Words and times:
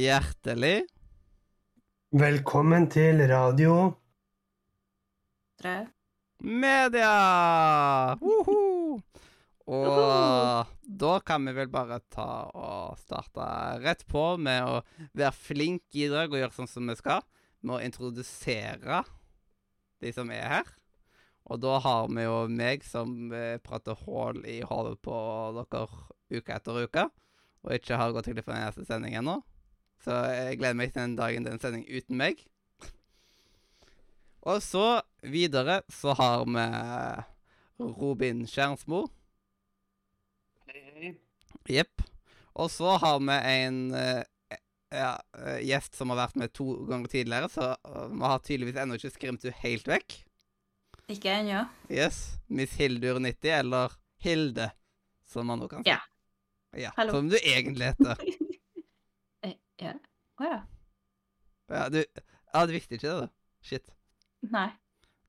Hjertelig 0.00 0.86
Velkommen 2.16 2.86
til 2.88 3.18
radio. 3.28 3.72
Tre. 5.60 5.74
media! 6.40 7.10
Woho! 8.22 9.00
Og 9.68 10.70
da 11.02 11.10
kan 11.26 11.44
vi 11.44 11.52
vel 11.58 11.68
bare 11.74 12.00
ta 12.08 12.30
og 12.48 12.96
starte 13.02 13.50
rett 13.84 14.06
på 14.08 14.24
med 14.40 14.70
å 14.70 14.80
være 15.12 15.34
flink 15.36 15.84
i 15.92 16.08
dag 16.08 16.32
og 16.32 16.38
gjøre 16.40 16.56
sånn 16.56 16.72
som 16.78 16.88
vi 16.88 16.96
skal, 16.96 17.20
med 17.60 17.76
å 17.76 17.84
introdusere 17.84 19.02
de 20.00 20.16
som 20.16 20.32
er 20.32 20.48
her. 20.54 20.74
Og 21.50 21.60
da 21.60 21.76
har 21.84 22.08
vi 22.08 22.24
jo 22.24 22.40
meg 22.48 22.88
som 22.88 23.34
eh, 23.36 23.60
prater 23.60 24.00
hull 24.06 24.40
i 24.48 24.62
hodet 24.64 24.96
på 25.04 25.20
dere 25.60 25.86
uke 26.32 26.56
etter 26.56 26.84
uke, 26.88 27.08
og 27.66 27.76
ikke 27.76 28.00
har 28.00 28.16
gått 28.16 28.32
glipp 28.32 28.48
av 28.48 28.56
den 28.56 28.68
neste 28.70 28.88
sending 28.88 29.20
ennå. 29.20 29.42
Så 30.04 30.16
jeg 30.32 30.60
gleder 30.60 30.78
meg 30.78 30.92
til 30.94 31.02
den 31.02 31.18
dagen 31.18 31.44
det 31.44 31.52
er 31.52 31.58
en 31.58 31.62
sending 31.62 31.84
uten 31.88 32.20
meg. 32.20 32.40
Og 34.48 34.62
så 34.64 35.02
videre 35.20 35.82
så 35.92 36.14
har 36.16 36.46
vi 36.48 36.64
Robin 38.00 38.46
Skjernsmo. 38.48 39.04
Jepp. 41.68 42.02
Og 42.60 42.70
så 42.72 42.96
har 43.00 43.20
vi 43.22 43.36
en 43.52 43.78
eh, 43.94 44.22
ja, 44.90 45.12
eh, 45.38 45.60
gjest 45.68 45.96
som 45.96 46.10
har 46.12 46.24
vært 46.24 46.38
med 46.40 46.52
to 46.56 46.72
ganger 46.88 47.12
tidligere, 47.12 47.48
så 47.52 47.70
eh, 47.76 48.08
vi 48.10 48.26
har 48.26 48.42
tydeligvis 48.44 48.80
ennå 48.82 48.98
ikke 48.98 49.12
skremt 49.14 49.46
henne 49.46 49.62
helt 49.62 49.90
vekk. 49.90 50.16
Ikke 51.10 51.36
ennå. 51.40 51.64
Yes. 51.90 52.20
Miss 52.48 52.76
Hildur90, 52.78 53.52
eller 53.60 53.96
Hilde, 54.24 54.70
som 55.26 55.48
man 55.50 55.62
nå 55.62 55.70
kan 55.70 55.84
si. 55.84 55.92
Ja. 55.92 56.00
Ja, 56.78 56.92
Hallo. 56.96 57.16
Som 57.16 57.30
du 57.30 57.38
egentlig 57.40 57.92
heter. 57.92 58.20
Eh, 59.80 59.86
Ja. 59.86 59.94
Å 60.40 60.44
ja. 60.46 60.60
Ja, 61.70 61.88
du, 61.92 61.98
ja, 62.54 62.66
du 62.66 62.72
visste 62.72 62.96
ikke 62.96 63.06
det, 63.08 63.26
da. 63.26 63.28
Shit. 63.62 63.90
Nei. 64.42 64.68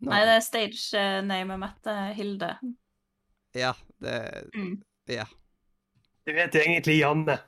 Nå- 0.01 0.09
Nei, 0.09 0.21
det 0.25 0.35
er 0.37 0.45
stage-namet 0.45 1.59
mitt. 1.61 1.87
er 1.87 2.13
Hilde. 2.17 2.49
Ja, 3.53 3.73
det 4.01 4.49
Mm. 4.55 4.81
Ja. 5.07 5.25
Det 6.25 6.33
vet 6.35 6.55
egentlig 6.55 6.99
Janne. 6.99 7.39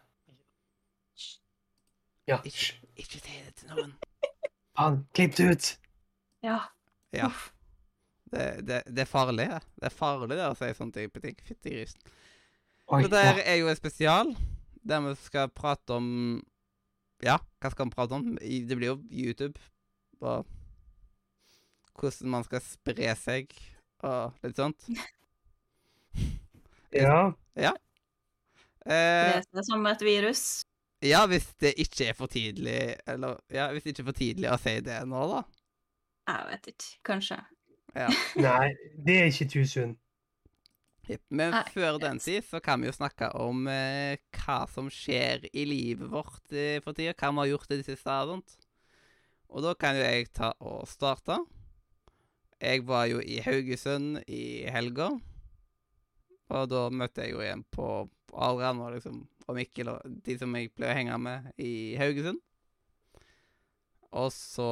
Ja. 2.27 2.39
Ikke, 2.43 2.75
ikke 2.95 3.19
si 3.19 3.39
det 3.45 3.55
til 3.55 3.69
noen. 3.69 3.93
Faen, 4.77 5.07
klipp 5.13 5.35
det 5.37 5.49
ut. 5.51 5.79
Ja. 6.43 6.59
Ja. 7.13 7.29
Det, 8.31 8.67
det, 8.67 8.81
det 8.87 9.03
er 9.03 9.09
farlig, 9.09 9.47
det. 9.49 9.61
Det 9.79 9.89
er 9.89 9.95
farlig 9.95 10.37
det 10.37 10.47
å 10.47 10.55
si 10.57 10.71
sånne 10.73 10.95
type 10.95 11.21
ting. 11.21 11.35
Fytti 11.45 11.69
grisen. 11.75 12.01
Dette 13.03 13.21
ja. 13.23 13.35
er 13.45 13.59
jo 13.61 13.69
en 13.71 13.77
spesial 13.79 14.33
der 14.83 15.03
vi 15.05 15.13
skal 15.15 15.51
prate 15.55 15.95
om 15.95 16.07
Ja, 17.23 17.37
hva 17.63 17.71
skal 17.71 17.87
man 17.87 17.93
prate 17.95 18.17
om? 18.17 18.33
Det 18.41 18.75
blir 18.77 18.93
jo 18.93 18.97
YouTube 19.09 19.59
og 20.23 20.45
hvordan 21.99 22.31
man 22.33 22.45
skal 22.47 22.61
spre 22.65 23.13
seg 23.19 23.51
og 24.03 24.33
litt 24.43 24.59
sånt. 24.59 24.87
ja. 26.93 27.73
Eh, 28.85 29.39
Det 29.39 29.61
er 29.61 29.65
som 29.67 29.85
et 29.87 30.01
virus. 30.03 30.63
ja, 31.03 31.23
hvis 31.27 31.47
det 31.63 31.73
ikke 31.79 32.09
er 32.09 32.13
for 32.17 32.27
tidlig 32.27 32.95
Eller 33.07 33.37
ja, 33.51 33.69
hvis 33.71 33.83
det 33.83 33.93
ikke 33.93 34.03
er 34.03 34.09
for 34.11 34.17
tidlig 34.19 34.49
å 34.51 34.57
si 34.59 34.73
det 34.83 34.99
nå, 35.07 35.23
da. 35.31 35.41
Jeg 36.27 36.49
vet 36.51 36.67
ikke. 36.73 36.89
Kanskje. 37.11 37.39
Ja. 37.95 38.07
Nei, 38.39 38.69
det 39.05 39.17
er 39.21 39.25
ikke 39.31 39.47
too 39.51 39.65
soon. 39.67 39.95
Men 41.27 41.51
Nei, 41.51 41.63
før 41.73 41.97
den 41.99 42.21
tid 42.23 42.45
så 42.47 42.61
kan 42.63 42.79
vi 42.79 42.87
jo 42.87 42.95
snakke 42.95 43.27
om 43.35 43.65
eh, 43.67 44.21
hva 44.37 44.61
som 44.71 44.87
skjer 44.91 45.49
i 45.51 45.65
livet 45.67 46.07
vårt 46.11 46.53
eh, 46.55 46.79
for 46.83 46.95
tida. 46.95 47.15
Hva 47.17 47.33
vi 47.33 47.41
har 47.41 47.51
gjort 47.51 47.73
i 47.73 47.79
det 47.81 47.87
siste. 47.89 48.07
og 48.07 48.31
sånt. 48.31 48.55
Og 49.53 49.65
da 49.65 49.73
kan 49.77 49.99
jo 49.99 50.05
jeg 50.05 50.31
ta 50.33 50.53
og 50.63 50.87
starte. 50.89 51.41
Jeg 52.63 52.85
var 52.87 53.09
jo 53.11 53.19
i 53.19 53.41
Haugesund 53.43 54.23
i 54.31 54.63
helga. 54.71 55.11
Og 56.53 56.69
da 56.71 56.87
møtte 56.93 57.25
jeg 57.25 57.35
jo 57.35 57.43
igjen 57.43 57.65
på 57.73 57.89
Adrian 58.33 58.81
og 58.81 58.95
liksom 58.95 59.23
og 59.43 59.57
Mikkel 59.57 59.91
og 59.91 60.15
de 60.23 60.37
som 60.39 60.53
jeg 60.55 60.71
pleier 60.71 60.93
å 60.93 60.97
henge 60.97 61.19
med 61.19 61.51
i 61.59 61.97
Haugesund. 61.99 62.39
Og 64.13 64.29
så 64.31 64.69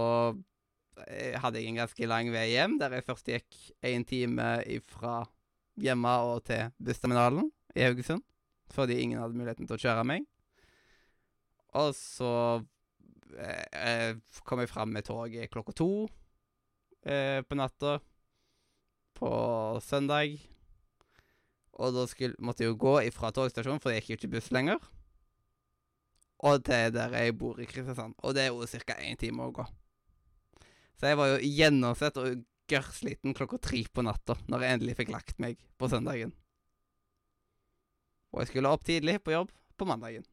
eh, 1.08 1.36
hadde 1.42 1.60
jeg 1.60 1.72
en 1.72 1.82
ganske 1.82 2.08
lang 2.08 2.30
vei 2.34 2.48
hjem, 2.54 2.78
der 2.80 2.96
jeg 2.96 3.08
først 3.08 3.32
gikk 3.34 3.60
en 3.92 4.06
time 4.08 4.50
ifra 4.70 5.24
hjemme 5.82 6.12
og 6.28 6.44
til 6.48 6.70
bussterminalen 6.82 7.50
i 7.76 7.86
Haugesund. 7.86 8.24
Fordi 8.72 9.02
ingen 9.02 9.20
hadde 9.20 9.38
muligheten 9.38 9.68
til 9.68 9.78
å 9.78 9.82
kjøre 9.82 10.06
meg. 10.08 10.28
Og 11.80 11.92
så 11.96 12.32
eh, 13.40 13.66
eh, 13.72 14.16
kom 14.48 14.62
jeg 14.64 14.72
fram 14.72 14.92
med 14.92 15.08
toget 15.08 15.52
klokka 15.52 15.76
to 15.76 15.92
eh, 17.04 17.40
på 17.44 17.58
natta 17.60 18.00
på 19.20 19.32
søndag. 19.84 20.40
Og 21.82 21.94
da 21.96 22.08
skulle, 22.10 22.36
måtte 22.40 22.66
jeg 22.66 22.74
jo 22.74 22.80
gå 22.82 22.96
ifra 23.08 23.32
togstasjonen, 23.34 23.80
for 23.82 23.92
det 23.92 24.02
gikk 24.02 24.12
jo 24.12 24.20
ikke 24.20 24.34
buss 24.36 24.52
lenger. 24.54 24.82
Og 26.42 26.64
til 26.66 26.92
der 26.96 27.14
jeg 27.16 27.38
bor 27.38 27.60
i 27.62 27.68
Kristiansand. 27.70 28.18
Og 28.26 28.36
det 28.36 28.48
er 28.48 28.52
jo 28.52 28.66
ca. 28.66 28.98
én 28.98 29.20
time 29.20 29.46
å 29.46 29.54
gå. 29.56 29.66
Så 31.00 31.10
jeg 31.10 31.18
var 31.18 31.32
jo 31.32 31.38
gjennomsett 31.46 32.18
og 32.22 32.42
gørrsliten 32.72 33.36
klokka 33.38 33.60
tre 33.62 33.84
på 33.92 34.06
natta 34.06 34.38
når 34.52 34.64
jeg 34.66 34.78
endelig 34.78 34.98
fikk 35.00 35.12
lagt 35.14 35.42
meg 35.44 35.60
på 35.80 35.90
søndagen. 35.92 36.34
Og 38.32 38.44
jeg 38.44 38.52
skulle 38.52 38.72
opp 38.72 38.86
tidlig 38.88 39.20
på 39.26 39.36
jobb 39.36 39.52
på 39.78 39.88
mandagen. 39.90 40.24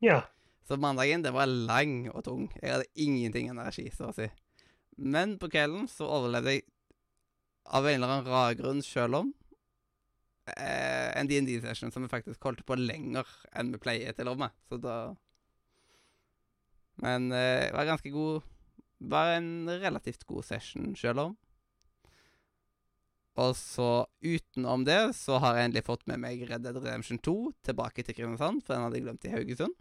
Ja. 0.00 0.22
Så 0.66 0.78
mandagen 0.80 1.22
det 1.22 1.32
var 1.36 1.46
lang 1.46 2.08
og 2.10 2.24
tung. 2.26 2.46
Jeg 2.60 2.72
hadde 2.72 2.88
ingenting 2.98 3.50
energi, 3.52 3.86
så 3.94 4.10
å 4.10 4.16
si. 4.16 4.28
Men 4.96 5.36
på 5.40 5.50
kvelden 5.52 5.86
så 5.92 6.08
overlevde 6.08 6.56
jeg 6.56 6.64
av 7.66 7.86
en 7.86 7.98
eller 7.98 8.14
annen 8.14 8.30
rar 8.30 8.56
grunn, 8.56 8.82
sjøl 8.84 9.18
om 9.18 9.30
eh, 10.54 11.10
en 11.18 11.28
DND-session 11.28 11.92
som 11.92 12.04
vi 12.04 12.10
faktisk 12.10 12.42
holdt 12.46 12.64
på 12.66 12.78
lenger 12.78 13.28
enn 13.56 13.72
vi 13.74 13.82
pleier 13.82 14.16
til 14.16 14.30
å 14.30 14.36
med. 14.38 14.54
Så 14.70 14.78
da 14.80 15.14
Men 17.02 17.28
eh, 17.32 17.68
det 17.68 17.74
var 17.76 17.90
ganske 17.90 18.12
god 18.14 18.46
Var 18.98 19.36
en 19.36 19.68
relativt 19.68 20.24
god 20.28 20.46
session, 20.48 20.94
sjøl 20.96 21.20
om. 21.20 21.34
Og 23.36 23.52
så 23.58 24.06
utenom 24.24 24.86
det 24.88 25.00
så 25.18 25.36
har 25.42 25.58
jeg 25.58 25.68
endelig 25.68 25.84
fått 25.84 26.06
med 26.08 26.22
meg 26.22 26.46
Red 26.48 26.64
Dead 26.64 26.78
Redemption 26.78 27.20
2 27.20 27.34
tilbake 27.68 28.00
til 28.00 28.16
Kristiansand, 28.16 28.62
for 28.64 28.72
den 28.72 28.86
hadde 28.86 28.96
jeg 28.96 29.04
glemt 29.04 29.26
i 29.28 29.32
Haugesund. 29.34 29.76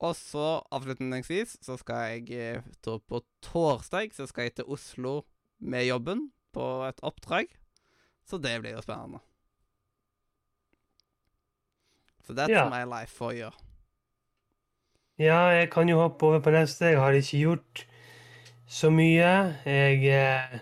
Og 0.00 0.16
så 0.16 0.44
avslutningsvis 0.72 1.58
så 1.64 1.76
skal 1.80 2.04
jeg 2.08 2.36
eh, 2.36 2.68
ta 2.84 2.96
på 3.00 3.20
torsdag 3.44 4.14
så 4.16 4.26
skal 4.28 4.48
jeg 4.48 4.56
til 4.60 4.70
Oslo 4.72 5.20
med 5.60 5.88
jobben 5.88 6.30
på 6.56 6.66
et 6.88 7.00
oppdrag. 7.04 7.52
Så 8.24 8.40
det 8.40 8.54
blir 8.62 8.76
jo 8.76 8.84
spennende. 8.84 9.20
Så 12.24 12.36
that's 12.36 12.52
yeah. 12.52 12.68
my 12.70 12.84
life 12.84 13.12
for 13.12 13.32
you. 13.32 13.50
Ja, 15.20 15.40
jeg 15.52 15.68
kan 15.70 15.88
jo 15.88 15.98
hoppe 16.00 16.26
over 16.26 16.40
på 16.40 16.52
neste. 16.54 16.86
Jeg 16.94 17.00
har 17.00 17.12
ikke 17.12 17.38
gjort 17.44 17.86
så 18.66 18.88
mye. 18.90 19.32
Jeg 19.66 20.06
eh, 20.08 20.60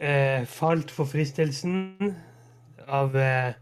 eh, 0.00 0.46
falt 0.50 0.90
for 0.90 1.06
fristelsen 1.06 2.16
av 2.90 3.14
eh, 3.14 3.54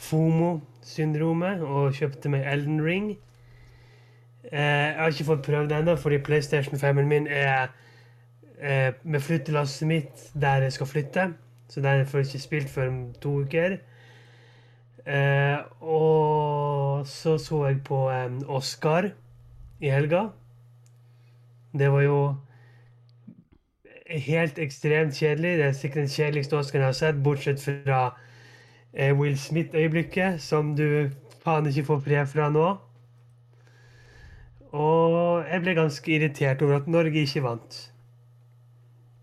FOMO-syndromet 0.00 1.64
og 1.64 1.96
kjøpte 1.96 2.32
meg 2.32 2.44
Elden 2.52 2.82
Ring. 2.84 3.14
Eh, 4.50 4.58
jeg 4.60 4.98
har 4.98 5.14
ikke 5.14 5.28
fått 5.30 5.46
prøvd 5.46 5.72
det 5.72 5.78
ennå, 5.78 5.96
fordi 5.96 6.20
PlayStation 6.26 6.76
5-en 6.80 7.08
min 7.08 7.30
er 7.30 7.70
eh, 8.60 8.92
med 9.02 9.24
flyttelasset 9.24 9.88
mitt 9.88 10.26
der 10.34 10.66
jeg 10.68 10.76
skal 10.76 10.90
flytte. 10.90 11.30
Så 11.70 11.80
den 11.80 12.04
får 12.06 12.18
jeg 12.18 12.26
ikke 12.26 12.44
spilt 12.44 12.70
før 12.76 12.92
om 12.92 13.00
to 13.22 13.38
uker. 13.46 13.78
Eh, 15.06 15.58
og 15.80 17.06
så 17.08 17.38
så 17.40 17.64
jeg 17.70 17.80
på 17.88 18.04
eh, 18.10 18.38
Oscar 18.48 19.10
i 19.80 19.90
helga. 19.90 20.28
Det 21.72 21.88
var 21.92 22.02
jo 22.02 22.20
helt 24.10 24.58
ekstremt 24.58 25.14
kjedelig. 25.14 25.58
Det 25.58 25.66
er 25.66 25.72
sikkert 25.72 26.02
den 26.04 26.08
kjedeligste 26.08 26.58
Oscaren 26.58 26.82
jeg 26.82 26.88
har 26.88 26.98
sett, 26.98 27.22
bortsett 27.24 27.62
fra 27.62 28.00
eh, 28.92 29.14
Will 29.18 29.38
Smith-øyeblikket, 29.38 30.40
som 30.42 30.74
du 30.76 31.10
faen 31.44 31.66
ikke 31.70 31.84
får 31.84 32.02
fred 32.06 32.26
fra 32.26 32.50
nå. 32.50 32.66
Og 34.70 35.46
jeg 35.50 35.62
ble 35.64 35.74
ganske 35.74 36.12
irritert 36.14 36.62
over 36.62 36.76
at 36.78 36.90
Norge 36.90 37.24
ikke 37.24 37.42
vant. 37.42 37.80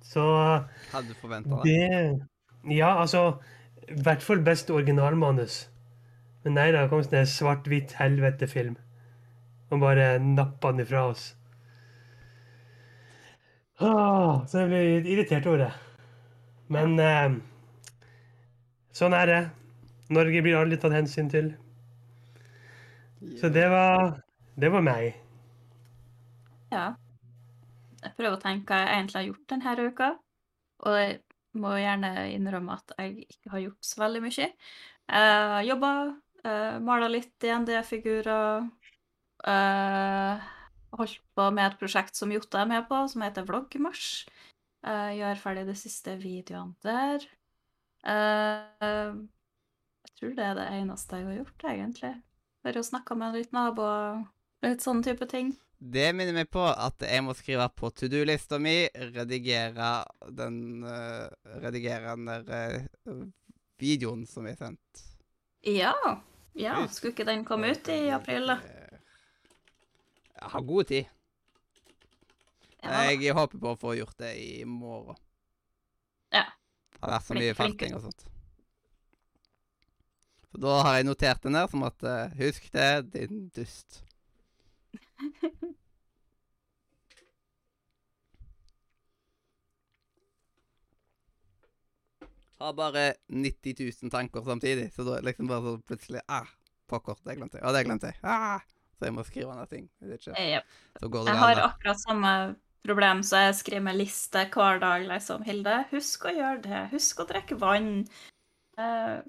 Så 0.04 0.24
Hadde 0.92 1.08
du 1.08 1.14
forventa 1.22 1.62
det? 1.64 1.78
det 2.64 2.76
Ja, 2.78 3.02
altså 3.02 3.38
I 3.88 4.02
hvert 4.04 4.24
fall 4.24 4.44
beste 4.44 4.74
originalmanus. 4.74 5.70
Men 6.44 6.54
nei 6.54 6.72
da, 6.72 6.84
det 6.84 6.92
kom 6.92 7.04
sånn 7.04 7.22
en 7.22 7.32
svart-hvitt 7.32 7.96
helvete-film. 8.00 8.76
Og 9.72 9.82
bare 9.82 10.16
nappa 10.24 10.72
den 10.72 10.86
ifra 10.86 11.08
oss. 11.12 11.34
Ah, 13.78 14.42
så 14.50 14.64
jeg 14.64 14.72
ble 14.72 14.82
litt 14.86 15.10
irritert 15.12 15.46
over 15.50 15.68
det. 15.68 15.72
Men 16.74 16.98
eh, 17.00 17.38
sånn 18.96 19.16
er 19.16 19.30
det. 19.30 19.42
Norge 20.14 20.42
blir 20.42 20.58
aldri 20.58 20.80
tatt 20.82 20.96
hensyn 20.96 21.30
til. 21.32 21.52
Så 23.38 23.50
det 23.50 23.68
var 23.70 24.22
Det 24.58 24.72
var 24.74 24.82
meg. 24.82 25.14
Ja. 26.72 26.96
Jeg 28.02 28.14
prøver 28.18 28.38
å 28.38 28.42
tenke 28.42 28.74
hva 28.74 28.80
jeg 28.82 28.96
egentlig 28.96 29.20
har 29.20 29.28
gjort 29.28 29.52
denne 29.52 29.90
uka. 29.92 30.08
Og 30.88 30.96
jeg 30.98 31.20
må 31.62 31.76
gjerne 31.78 32.12
innrømme 32.34 32.78
at 32.78 32.96
jeg 32.98 33.28
ikke 33.28 33.52
har 33.54 33.64
gjort 33.68 33.86
så 33.86 34.02
veldig 34.02 34.24
mye. 34.26 34.48
Jeg 34.48 35.54
har 35.54 35.68
jobba, 35.68 35.92
uh, 36.46 36.80
mala 36.82 37.10
litt 37.12 37.30
DND-figurer. 37.42 38.66
Uh, 39.48 40.44
holdt 40.98 41.22
på 41.38 41.48
med 41.56 41.70
et 41.70 41.80
prosjekt 41.80 42.20
som 42.20 42.32
Jota 42.34 42.62
er 42.64 42.70
med 42.70 42.88
på, 42.90 43.00
som 43.12 43.24
heter 43.24 43.48
Vloggmarsj. 43.48 44.28
Uh, 44.86 45.12
gjør 45.16 45.40
ferdig 45.42 45.66
de 45.70 45.76
siste 45.80 46.16
videoene 46.20 46.76
der. 46.86 47.24
Uh, 48.08 49.24
jeg 50.08 50.20
tror 50.20 50.36
det 50.38 50.48
er 50.48 50.58
det 50.58 50.68
eneste 50.80 51.20
jeg 51.20 51.30
har 51.30 51.40
gjort, 51.42 51.70
egentlig. 51.72 52.14
Bare 52.66 52.84
snakka 52.84 53.16
med 53.20 53.38
litt 53.38 53.56
naboer, 53.56 54.26
litt 54.66 54.84
sånne 54.84 55.06
type 55.08 55.28
ting. 55.32 55.56
Det 55.78 56.08
minner 56.18 56.34
meg 56.34 56.48
på 56.50 56.64
at 56.66 57.04
jeg 57.06 57.22
må 57.22 57.36
skrive 57.38 57.68
på 57.78 57.92
to 57.94 58.10
do-lista 58.10 58.58
mi, 58.58 58.88
redigere 59.14 59.92
den 60.34 60.82
uh, 60.82 61.28
Redigere 61.62 62.16
den 62.16 62.32
der 62.32 62.88
uh, 63.06 63.28
videoen 63.78 64.26
som 64.26 64.48
er 64.50 64.58
sendt. 64.58 65.04
Ja. 65.68 65.94
ja. 66.58 66.80
Skulle 66.90 67.14
ikke 67.14 67.28
den 67.30 67.46
komme 67.46 67.76
ut 67.76 67.94
i 67.94 68.08
april, 68.14 68.50
da? 68.56 68.87
Jeg 70.42 70.50
har 70.54 70.62
god 70.62 70.84
tid. 70.84 71.06
Ja. 72.84 73.00
Jeg 73.10 73.34
håper 73.34 73.60
på 73.60 73.72
å 73.74 73.80
få 73.80 73.94
gjort 73.98 74.18
det 74.22 74.34
i 74.40 74.64
morgen. 74.70 75.18
Ja. 76.34 76.46
Det 76.94 77.02
har 77.02 77.16
vært 77.18 77.28
så 77.28 77.38
mye 77.38 77.56
felting 77.58 77.96
og 77.98 78.04
sånt. 78.06 78.28
Så 80.52 80.62
da 80.64 80.76
har 80.86 81.00
jeg 81.00 81.08
notert 81.10 81.44
det 81.44 81.52
ned 81.54 81.74
som 81.74 81.84
at 81.88 82.06
uh, 82.06 82.38
Husk 82.40 82.70
det, 82.74 82.92
din 83.16 83.50
dust. 83.56 84.04
Har 92.58 92.74
bare 92.74 93.14
90 93.30 93.76
000 94.02 94.10
tanker 94.12 94.42
samtidig, 94.42 94.88
så 94.94 95.04
da 95.06 95.12
er 95.14 95.22
det 95.22 95.30
liksom 95.30 95.50
bare 95.52 95.62
så 95.62 95.76
plutselig 95.86 96.24
Ah, 96.26 96.48
pokker, 96.90 97.20
det 97.22 97.36
glemte 97.38 97.60
jeg. 97.60 97.66
Ja, 97.68 97.74
det 97.76 97.84
glemte 97.86 98.10
jeg. 98.10 98.18
Ah, 98.26 98.64
så 98.98 99.06
jeg 99.06 99.14
må 99.14 99.24
skrive 99.28 99.56
ned 99.56 99.70
ting. 99.70 99.90
Hvis 100.02 100.28
ikke. 100.28 100.38
yep. 100.42 100.78
Så 101.00 101.10
går 101.14 101.20
det 101.26 101.34
Jeg 101.34 101.42
har 101.44 101.62
akkurat 101.68 102.00
samme 102.02 102.32
problem, 102.88 103.24
så 103.24 103.42
jeg 103.48 103.56
skriver 103.56 103.84
med 103.90 104.00
liste 104.00 104.46
hver 104.54 104.80
dag, 104.82 105.04
liksom. 105.08 105.44
Hilde, 105.46 105.84
husk 105.92 106.26
å 106.26 106.34
gjøre 106.34 106.62
det. 106.66 106.84
Husk 106.94 107.20
å 107.22 107.28
drikke 107.30 107.58
vann. 107.62 107.92
Uh, 108.78 109.20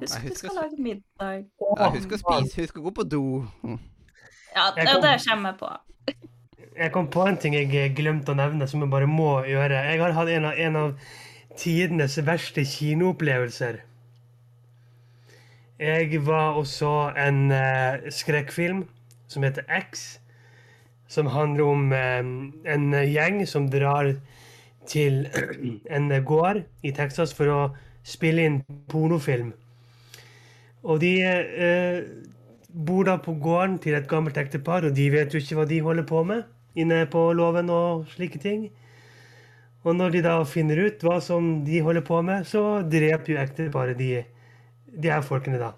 husk 0.00 0.26
du 0.26 0.34
skal 0.38 0.58
lage 0.58 0.78
middag. 0.78 1.46
ja, 1.46 1.88
husk 1.94 2.12
å 2.14 2.20
spise, 2.20 2.60
husk 2.62 2.78
å 2.78 2.84
gå 2.88 2.94
på 3.00 3.06
do. 3.08 3.24
Mm. 3.62 3.80
Ja, 4.54 4.68
det, 4.76 4.86
kom- 4.86 5.02
det 5.02 5.16
kommer 5.26 5.54
jeg 5.54 5.58
på. 5.62 5.72
Jeg 6.80 6.92
kom 6.94 7.10
på 7.10 7.26
en 7.26 7.36
ting 7.40 7.54
jeg 7.56 7.94
glemte 7.98 8.32
å 8.32 8.38
nevne, 8.38 8.66
som 8.70 8.82
jeg 8.84 8.90
bare 8.92 9.08
må 9.10 9.42
gjøre. 9.48 9.82
Jeg 9.90 10.00
har 10.00 10.14
hatt 10.16 10.30
en 10.32 10.46
av, 10.48 10.58
en 10.58 10.76
av 10.76 10.92
tidenes 11.58 12.14
verste 12.24 12.62
kinoopplevelser. 12.64 13.82
Jeg 15.80 16.20
var 16.26 16.58
og 16.60 16.66
så 16.68 17.10
en 17.16 17.46
uh, 17.52 18.10
skrekkfilm 18.12 18.84
som 19.30 19.46
heter 19.46 19.64
X. 19.70 20.18
Som 21.10 21.30
handler 21.34 21.64
om 21.70 21.94
eh, 21.94 22.20
en 22.74 22.90
gjeng 23.06 23.40
som 23.46 23.70
drar 23.70 24.12
til 24.90 25.24
en 25.96 26.10
gård 26.26 26.64
i 26.82 26.92
Texas 26.96 27.34
for 27.36 27.54
å 27.54 27.60
spille 28.06 28.46
inn 28.46 28.60
pornofilm. 28.90 29.54
Og 30.84 31.02
de 31.02 31.14
eh, 31.24 31.98
bor 32.70 33.04
da 33.06 33.18
på 33.20 33.34
gården 33.42 33.78
til 33.82 33.98
et 33.98 34.08
gammelt 34.08 34.38
ektepar, 34.40 34.86
og 34.86 34.96
de 34.96 35.10
vet 35.12 35.34
jo 35.34 35.42
ikke 35.42 35.58
hva 35.58 35.68
de 35.68 35.82
holder 35.84 36.08
på 36.08 36.24
med 36.24 36.48
inne 36.78 37.04
på 37.10 37.30
låven 37.34 37.70
og 37.74 38.06
slike 38.14 38.40
ting. 38.42 38.68
Og 39.84 39.96
når 39.96 40.14
de 40.14 40.24
da 40.24 40.34
finner 40.44 40.78
ut 40.86 41.04
hva 41.04 41.18
som 41.24 41.62
de 41.64 41.80
holder 41.84 42.04
på 42.06 42.20
med, 42.22 42.46
så 42.46 42.82
dreper 42.84 43.34
jo 43.34 43.40
ekteparet 43.40 43.98
de, 43.98 44.24
de 44.92 45.12
her 45.12 45.24
folkene, 45.24 45.60
da. 45.60 45.72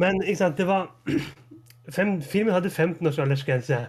Men 0.00 0.18
ikke 0.24 0.40
sant, 0.40 0.58
det 0.58 0.66
var 0.66 0.90
fem, 1.90 2.22
Filmen 2.22 2.54
hadde 2.54 2.70
15 2.70 3.06
års 3.06 3.18
aldersgrense. 3.18 3.86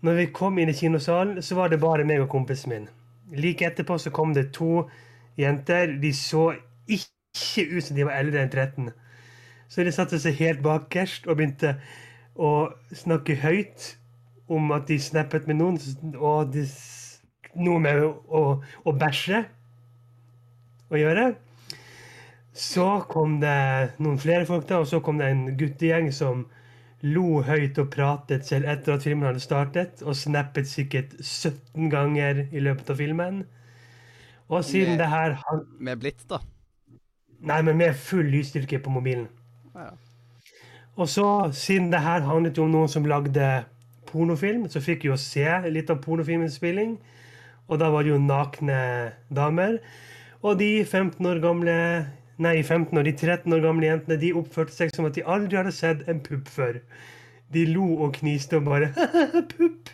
Når 0.00 0.16
vi 0.16 0.26
kom 0.32 0.58
inn 0.58 0.72
i 0.72 0.76
kinosalen, 0.76 1.42
så 1.42 1.54
var 1.54 1.68
det 1.68 1.80
bare 1.80 2.06
meg 2.08 2.22
og 2.22 2.30
kompisen 2.32 2.72
min. 2.72 2.88
Like 3.36 3.66
etterpå 3.66 3.98
så 3.98 4.10
kom 4.10 4.34
det 4.34 4.50
to 4.56 4.88
jenter. 5.38 5.92
De 6.02 6.12
så 6.16 6.54
ikke 6.88 7.66
ut 7.76 7.84
som 7.84 7.96
de 7.96 8.06
var 8.08 8.18
eldre 8.18 8.42
enn 8.42 8.50
13. 8.52 8.90
Så 9.70 9.84
de 9.86 9.92
satte 9.94 10.18
seg 10.18 10.38
helt 10.40 10.62
bakerst 10.64 11.28
og 11.28 11.38
begynte 11.38 11.76
å 12.34 12.70
snakke 12.96 13.36
høyt 13.42 13.92
om 14.50 14.72
at 14.74 14.88
de 14.88 14.98
snappet 14.98 15.46
med 15.46 15.60
noen, 15.60 15.78
og 16.18 16.50
de, 16.54 16.64
noe 17.54 17.78
med 17.82 18.02
å, 18.02 18.42
å 18.58 18.94
bæsje 18.98 19.44
å 20.90 20.98
gjøre. 20.98 21.28
Så 22.50 22.86
kom 23.12 23.38
det 23.42 23.94
noen 24.02 24.18
flere 24.18 24.48
folk, 24.48 24.66
da, 24.66 24.80
og 24.82 24.88
så 24.90 24.98
kom 25.04 25.20
det 25.20 25.30
en 25.30 25.44
guttegjeng 25.60 26.10
som 26.14 26.48
lo 27.02 27.40
høyt 27.42 27.78
og 27.80 27.90
pratet 27.90 28.44
selv 28.46 28.68
etter 28.68 28.94
at 28.94 29.02
filmen 29.06 29.26
hadde 29.30 29.40
startet, 29.40 30.02
og 30.02 30.16
snappet 30.16 30.68
sikkert 30.68 31.14
17 31.20 31.88
ganger 31.90 32.44
i 32.52 32.60
løpet 32.60 32.90
av 32.90 32.96
filmen. 33.00 33.44
Og 34.50 34.64
siden 34.64 34.96
Med- 34.96 34.98
det 34.98 35.08
her 35.08 35.32
han- 35.32 35.66
Med 35.78 35.96
blitz, 36.00 36.24
da. 36.28 36.38
Nei, 37.40 37.62
men 37.62 37.78
med 37.78 37.94
full 37.96 38.24
lysstyrke 38.26 38.82
på 38.82 38.90
mobilen. 38.90 39.28
Ja. 39.74 39.90
Og 40.96 41.08
så, 41.08 41.50
siden 41.52 41.90
det 41.90 42.00
her 42.00 42.20
handlet 42.20 42.56
jo 42.58 42.64
om 42.64 42.70
noen 42.70 42.88
som 42.88 43.04
lagde 43.04 43.64
pornofilm, 44.06 44.66
så 44.68 44.80
fikk 44.80 45.02
vi 45.02 45.08
jo 45.08 45.16
se 45.16 45.46
litt 45.70 45.90
av 45.90 46.02
pornofilmens 46.02 46.58
spilling. 46.58 46.98
Og 47.68 47.78
da 47.78 47.88
var 47.90 48.02
det 48.02 48.10
jo 48.12 48.18
nakne 48.18 49.12
damer. 49.32 49.78
Og 50.42 50.58
de 50.58 50.84
15 50.84 51.26
år 51.26 51.40
gamle 51.40 52.06
Nei, 52.40 52.62
15 52.62 52.96
år, 52.96 53.04
de 53.04 53.12
13 53.12 53.52
år 53.52 53.60
gamle 53.60 53.88
jentene 53.90 54.16
de 54.20 54.32
oppførte 54.38 54.72
seg 54.72 54.92
som 54.94 55.04
at 55.08 55.16
de 55.18 55.24
aldri 55.28 55.58
hadde 55.60 55.74
sett 55.76 56.06
en 56.08 56.22
pupp 56.24 56.48
før. 56.48 56.78
De 57.52 57.66
lo 57.68 57.86
og 58.06 58.14
kniste 58.16 58.56
og 58.56 58.68
bare 58.70 58.92
Pupp! 59.52 59.90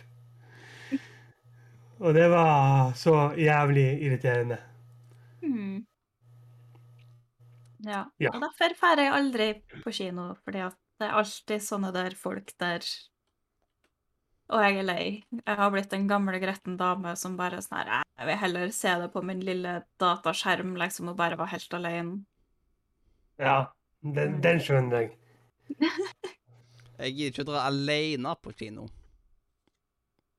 Og 1.97 2.13
det 2.13 2.27
var 2.29 2.93
så 2.95 3.33
jævlig 3.35 3.87
irriterende. 4.05 4.59
Mm. 5.41 5.81
Ja. 7.87 8.05
Ja. 8.21 8.31
Og 8.31 8.41
derfor 8.45 8.75
drar 8.77 9.01
jeg 9.01 9.13
aldri 9.13 9.49
på 9.83 9.93
kino, 9.93 10.29
fordi 10.45 10.63
at 10.69 10.77
det 10.97 11.09
er 11.09 11.19
alltid 11.19 11.61
sånne 11.61 11.91
der 11.93 12.15
folk 12.17 12.53
der 12.61 12.85
Og 14.47 14.63
jeg 14.63 14.77
er 14.79 14.85
lei. 14.87 15.03
Jeg 15.35 15.57
har 15.59 15.71
blitt 15.73 15.91
en 15.93 16.07
gammel, 16.07 16.39
gretten 16.39 16.77
dame 16.79 17.11
som 17.19 17.35
bare 17.37 17.59
sånn 17.61 17.81
her 17.81 18.05
Jeg 18.15 18.29
vil 18.29 18.41
heller 18.45 18.71
se 18.71 18.93
det 19.01 19.11
på 19.11 19.21
min 19.21 19.43
lille 19.43 19.81
dataskjerm, 19.99 20.77
liksom, 20.79 21.11
og 21.11 21.17
bare 21.19 21.35
være 21.35 21.57
helt 21.57 21.73
alene. 21.75 22.23
Ja, 23.37 23.57
den, 24.01 24.39
den 24.43 24.61
skjønner 24.63 25.05
jeg. 25.05 25.15
Jeg 26.97 27.13
gidder 27.13 27.29
ikke 27.29 27.43
å 27.43 27.49
dra 27.51 27.63
alene 27.69 28.31
på 28.41 28.51
kino. 28.57 28.87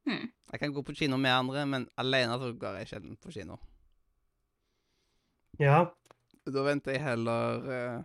Hmm. 0.09 0.25
Jeg 0.51 0.59
kan 0.59 0.73
gå 0.75 0.83
på 0.83 0.95
kino 0.97 1.19
med 1.21 1.31
andre, 1.31 1.63
men 1.71 1.85
alene 2.01 2.39
så 2.41 2.49
går 2.59 2.81
jeg 2.81 2.89
sjelden 2.91 3.19
på 3.21 3.31
kino. 3.31 3.59
Ja. 5.63 5.85
Da 6.49 6.65
venter 6.65 6.97
jeg 6.97 7.05
heller 7.05 7.63
uh, 7.69 8.01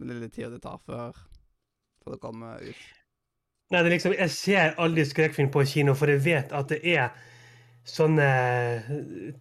den 0.00 0.10
lille 0.10 0.30
tida 0.32 0.48
det 0.50 0.62
tar 0.64 0.80
før, 0.82 1.14
før 2.02 2.16
det 2.16 2.20
kommer 2.24 2.64
ut. 2.64 2.82
Nei, 3.70 3.78
det 3.78 3.86
er 3.86 3.94
liksom, 3.94 4.16
jeg 4.16 4.34
ser 4.34 4.74
aldri 4.82 5.04
skrekkfilm 5.06 5.52
på 5.52 5.62
kino, 5.68 5.94
for 5.94 6.10
jeg 6.10 6.24
vet 6.24 6.56
at 6.56 6.72
det 6.72 6.80
er 6.96 7.12
sånne 7.88 8.26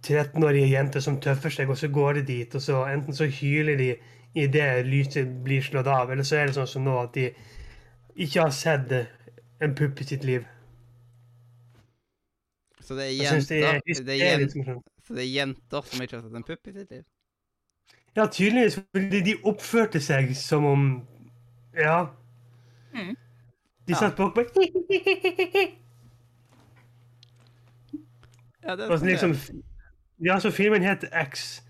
13-årige 0.01 0.69
jenter 0.71 1.03
som 1.03 1.19
tøffer 1.23 1.53
seg, 1.53 1.71
og 1.71 1.79
så 1.79 1.89
går 1.93 2.19
de 2.19 2.27
dit, 2.29 2.55
og 2.57 2.63
så 2.63 2.83
enten 2.89 3.15
så 3.15 3.27
hyler 3.29 3.79
de 3.79 3.89
idet 4.35 4.85
lyset 4.87 5.27
blir 5.43 5.61
slått 5.61 5.87
av, 5.87 6.11
eller 6.11 6.23
så 6.23 6.35
er 6.39 6.47
det 6.47 6.55
sånn 6.55 6.67
som 6.67 6.83
nå 6.87 6.97
at 7.01 7.13
de 7.17 7.29
ikke 8.15 8.41
har 8.45 8.51
sett 8.55 8.91
en 9.61 9.75
pupp 9.75 10.01
i 10.01 10.07
sitt 10.07 10.23
liv. 10.23 10.45
Så 12.81 12.95
det 12.97 13.05
er 13.07 13.15
jenter, 13.15 13.55
det 13.55 13.97
er 13.97 14.03
det 14.03 14.15
er 14.15 14.39
jenter, 14.39 14.79
så 15.07 15.15
det 15.15 15.23
er 15.23 15.31
jenter 15.31 15.81
som 15.87 16.01
ikke 16.03 16.17
har 16.17 16.23
sett 16.25 16.35
en 16.39 16.47
pupp 16.47 16.67
i 16.67 16.73
sitt 16.75 16.91
liv. 16.91 17.03
Ja, 18.15 18.25
tydeligvis, 18.27 18.79
fordi 18.91 19.21
de 19.23 19.35
oppførte 19.47 19.99
seg 20.03 20.33
som 20.35 20.65
om 20.65 20.87
Ja. 21.73 22.07
Mm. 22.93 23.15
De 23.87 23.93
Ja. 23.93 23.97
satt 23.97 24.17
bak 24.17 24.35
meg. 24.35 24.45
Ja, 28.63 28.75
det 28.75 28.85
er 28.85 28.97
sånn 28.97 29.07
liksom, 29.07 29.63
ja, 30.21 30.35
så 30.39 30.51
filmen 30.53 30.83
heter 30.85 31.09
X. 31.23 31.61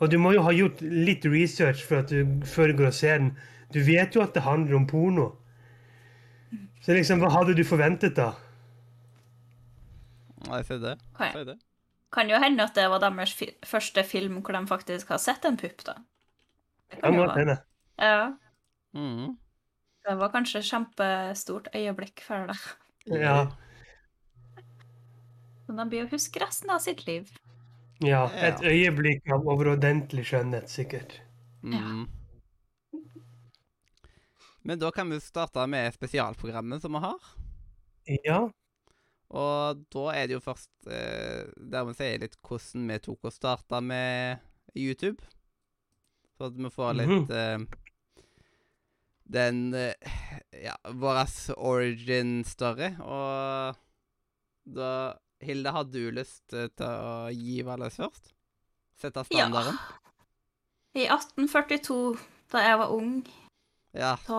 Og 0.00 0.10
du 0.12 0.18
må 0.20 0.34
jo 0.36 0.42
ha 0.44 0.52
gjort 0.52 0.82
litt 0.84 1.24
research 1.24 1.84
for 1.88 2.02
at 2.02 2.12
du, 2.12 2.42
før 2.44 2.72
du 2.72 2.80
går 2.82 2.90
og 2.90 2.96
ser 2.96 3.20
den. 3.22 3.30
Du 3.72 3.80
vet 3.84 4.14
jo 4.14 4.22
at 4.24 4.34
det 4.36 4.44
handler 4.44 4.76
om 4.76 4.88
porno. 4.88 5.30
Så 6.84 6.94
liksom, 6.94 7.22
hva 7.22 7.32
hadde 7.32 7.56
du 7.56 7.64
forventet, 7.66 8.14
da? 8.18 8.34
Nei, 10.46 10.60
se 10.66 10.76
det. 10.78 10.98
Det. 11.18 11.56
Kan 12.14 12.30
jo 12.30 12.38
hende 12.38 12.68
at 12.68 12.76
det 12.76 12.84
var 12.92 13.02
deres 13.02 13.32
fi 13.34 13.48
første 13.66 14.04
film 14.06 14.38
hvor 14.44 14.54
de 14.54 14.62
faktisk 14.68 15.10
har 15.10 15.18
sett 15.22 15.48
en 15.48 15.58
pupp, 15.58 15.82
da. 15.88 15.96
Det 16.92 17.00
Kan 17.02 17.16
jo 17.16 17.24
godt 17.24 17.40
hende. 17.40 17.56
Ja. 17.98 18.36
Mm. 18.94 19.34
Det 20.06 20.14
var 20.20 20.30
kanskje 20.30 20.60
et 20.60 20.68
kjempestort 20.68 21.72
øyeblikk 21.74 22.22
for 22.22 22.46
deg. 22.52 22.68
Ja. 23.24 23.38
Men 25.66 25.80
de 25.80 25.88
blir 25.90 26.06
å 26.06 26.12
huske 26.12 26.40
resten 26.44 26.70
av 26.70 26.84
sitt 26.84 27.02
liv. 27.08 27.32
Ja. 28.04 28.26
Ja. 28.26 28.50
Et 28.50 28.62
øyeblikk 28.66 29.30
av 29.32 29.46
overordentlig 29.48 30.26
skjønnhet, 30.28 30.68
sikkert. 30.72 31.20
Mm. 31.62 32.04
Men 34.66 34.78
da 34.82 34.90
kan 34.90 35.10
vi 35.10 35.20
starte 35.22 35.62
med 35.70 35.94
spesialprogrammet 35.94 36.82
som 36.82 36.96
vi 36.96 37.02
har. 37.04 37.32
Ja. 38.26 38.40
Og 39.34 39.82
da 39.94 40.04
er 40.14 40.28
det 40.28 40.36
jo 40.36 40.42
først 40.42 40.90
eh, 40.90 41.46
der 41.56 41.86
vi 41.88 41.96
sier 41.98 42.22
litt 42.22 42.36
hvordan 42.46 42.92
vi 42.92 43.00
tok 43.02 43.26
og 43.26 43.34
starta 43.34 43.80
med 43.82 44.42
YouTube. 44.74 45.22
Så 46.36 46.50
at 46.50 46.58
vi 46.58 46.70
får 46.70 46.98
litt 47.00 47.32
eh, 47.34 47.58
den 49.36 49.62
eh, 49.74 50.14
Ja, 50.66 50.76
vår 50.84 51.22
origin 51.56 52.40
story. 52.46 52.92
Og 53.02 53.78
da 54.76 54.90
Hilde, 55.44 55.70
har 55.70 55.84
du 55.84 56.00
lyst 56.14 56.54
eh, 56.56 56.68
til 56.72 56.86
å 56.88 57.28
gi 57.32 57.60
Valles 57.66 57.98
først? 58.00 58.32
Sette 58.96 59.24
standarden? 59.28 59.76
I 60.96 61.04
1842, 61.12 62.16
da 62.54 62.62
jeg 62.64 62.78
var 62.80 62.94
ung, 62.94 63.18
Ja. 63.96 64.14
så 64.24 64.38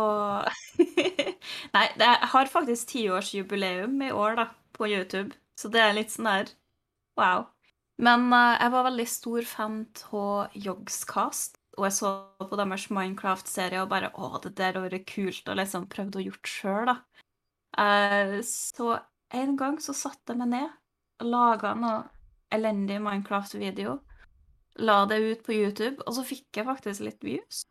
Nei, 1.75 1.83
jeg 1.97 2.29
har 2.33 2.49
faktisk 2.49 2.89
tiårsjubileum 2.93 4.01
i 4.07 4.09
år, 4.11 4.39
da, 4.39 4.47
på 4.73 4.89
YouTube, 4.89 5.37
så 5.57 5.69
det 5.73 5.83
er 5.83 5.93
litt 5.97 6.13
sånn 6.13 6.29
der 6.29 6.49
wow. 7.19 7.45
Men 8.01 8.27
uh, 8.33 8.57
jeg 8.57 8.73
var 8.73 8.87
veldig 8.89 9.07
stor 9.09 9.45
fan 9.49 9.77
av 10.13 10.57
Yogscast, 10.57 11.61
og 11.77 11.85
jeg 11.85 11.97
så 11.97 12.11
på 12.41 12.57
deres 12.57 12.87
Minecraft-serie 12.93 13.83
og 13.83 13.91
bare 13.93 14.09
Å, 14.13 14.37
det 14.41 14.55
der 14.57 14.73
hadde 14.77 14.89
vært 14.89 15.09
kult, 15.09 15.45
og 15.45 15.61
liksom 15.61 15.85
prøvde 15.93 16.21
å 16.21 16.25
gjort 16.25 16.49
sjøl, 16.49 16.89
da. 16.89 16.97
Uh, 17.77 18.37
så 18.45 18.97
en 19.37 19.57
gang 19.59 19.77
så 19.83 19.93
satte 19.93 20.33
jeg 20.33 20.41
meg 20.41 20.53
ned 20.55 20.75
laga 21.24 21.74
noe 21.77 22.03
elendig 22.53 23.00
Minecraft-video. 23.03 23.97
La 24.88 25.05
det 25.09 25.17
ut 25.24 25.45
på 25.45 25.55
YouTube, 25.55 26.03
og 26.05 26.17
så 26.17 26.25
fikk 26.27 26.59
jeg 26.59 26.67
faktisk 26.67 27.05
litt 27.05 27.24
views. 27.25 27.63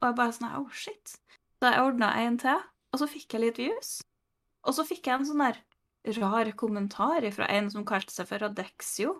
Og 0.00 0.08
jeg 0.08 0.18
bare 0.20 0.36
sånn 0.36 0.54
Oh, 0.56 0.68
shit. 0.72 1.16
Så 1.60 1.68
jeg 1.68 1.82
ordna 1.84 2.14
en 2.22 2.38
til, 2.40 2.62
og 2.92 3.02
så 3.02 3.08
fikk 3.10 3.36
jeg 3.36 3.44
litt 3.44 3.60
views. 3.60 3.98
Og 4.64 4.76
så 4.76 4.84
fikk 4.88 5.08
jeg 5.08 5.20
en 5.20 5.28
sånn 5.28 5.44
der 5.44 5.60
rar 6.16 6.48
kommentar 6.56 7.26
fra 7.36 7.48
en 7.52 7.68
som 7.72 7.84
kalte 7.84 8.14
seg 8.14 8.28
for 8.30 8.48
Adexio. 8.48 9.18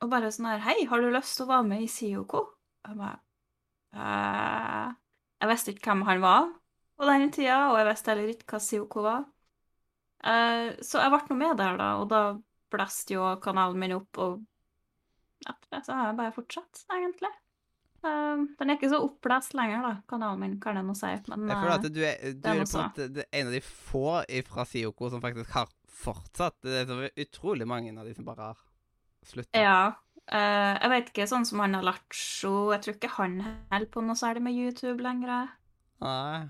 Og 0.00 0.10
bare 0.10 0.32
sånn 0.34 0.48
her 0.50 0.64
Hei, 0.64 0.80
har 0.90 1.02
du 1.02 1.10
lyst 1.12 1.36
til 1.38 1.46
å 1.46 1.52
være 1.52 1.68
med 1.68 1.84
i? 1.86 2.14
Og 2.16 2.34
jeg 2.88 2.96
bare 2.98 3.20
«Eh». 3.94 4.96
Jeg 5.40 5.48
visste 5.48 5.72
ikke 5.72 5.88
hvem 5.88 6.02
han 6.04 6.20
var 6.20 6.48
på 7.00 7.06
den 7.08 7.30
tida, 7.32 7.70
og 7.70 7.78
jeg 7.78 7.86
visste 7.88 8.12
heller 8.12 8.32
ikke 8.34 8.52
hva 8.52 8.58
Sioko 8.60 9.04
var. 9.06 9.22
Eh, 10.20 10.70
så 10.84 11.00
jeg 11.00 11.12
ble 11.14 11.20
nå 11.30 11.38
med 11.40 11.60
der, 11.60 11.76
da, 11.80 11.90
og 12.00 12.08
da 12.10 12.22
blåste 12.70 13.16
jo 13.16 13.26
kanalen 13.42 13.80
min 13.80 13.96
opp, 13.96 14.20
og 14.20 15.46
etter 15.46 15.76
det 15.76 15.84
så 15.86 15.96
har 15.96 16.10
jeg 16.10 16.18
bare 16.20 16.34
fortsatt, 16.36 16.84
egentlig. 16.92 17.32
Uh, 18.00 18.46
den 18.56 18.70
er 18.70 18.78
ikke 18.78 18.88
så 18.88 19.02
oppblåst 19.04 19.52
lenger, 19.58 19.82
da, 19.84 19.92
kanalen 20.08 20.40
min, 20.40 20.56
kan 20.62 20.78
jeg 20.78 20.86
nå 20.88 20.96
si. 20.96 21.10
Men 21.28 21.50
Jeg 21.50 21.60
føler 21.60 21.74
at 21.74 21.88
eh, 21.88 21.92
du 21.92 22.00
er, 22.00 22.36
du 22.36 22.48
er 22.48 22.62
på 22.64 22.84
en 23.04 23.18
en 23.20 23.50
av 23.50 23.56
de 23.56 23.62
få 23.64 24.04
fra 24.48 24.64
Sioko 24.68 25.10
som 25.12 25.24
faktisk 25.24 25.52
har 25.56 25.72
fortsatt. 26.00 26.56
Det 26.64 26.78
er 26.82 26.88
så 26.88 27.10
utrolig 27.26 27.68
mange 27.68 27.92
av 27.92 28.08
de 28.08 28.14
som 28.16 28.28
bare 28.28 28.52
har 28.52 28.62
slutta. 29.26 29.52
ja. 29.56 29.82
Uh, 30.30 30.76
jeg 30.76 30.90
vet 30.92 31.08
ikke, 31.10 31.24
sånn 31.26 31.44
som 31.48 31.58
han 31.64 31.74
Alacho, 31.74 32.70
jeg 32.70 32.84
tror 32.84 32.94
ikke 32.94 33.08
han 33.16 33.32
holder 33.72 33.88
på 33.90 34.02
noe 34.04 34.14
særlig 34.14 34.44
med 34.46 34.54
YouTube 34.54 35.02
lenger. 35.02 35.48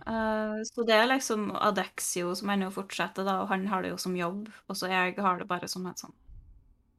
Eh, 0.06 0.56
så 0.68 0.84
det 0.86 0.94
er 0.94 1.08
liksom 1.10 1.50
Adexio 1.58 2.34
som 2.38 2.52
ennå 2.54 2.70
fortsetter, 2.74 3.26
da, 3.26 3.40
og 3.42 3.50
han 3.50 3.66
har 3.70 3.82
det 3.82 3.92
jo 3.94 4.00
som 4.00 4.16
jobb. 4.16 4.48
Og 4.70 4.78
så 4.78 4.90
jeg 4.92 5.16
har 5.18 5.40
det 5.40 5.48
bare 5.50 5.68
som 5.70 5.86
et 5.90 6.02
sånn 6.02 6.14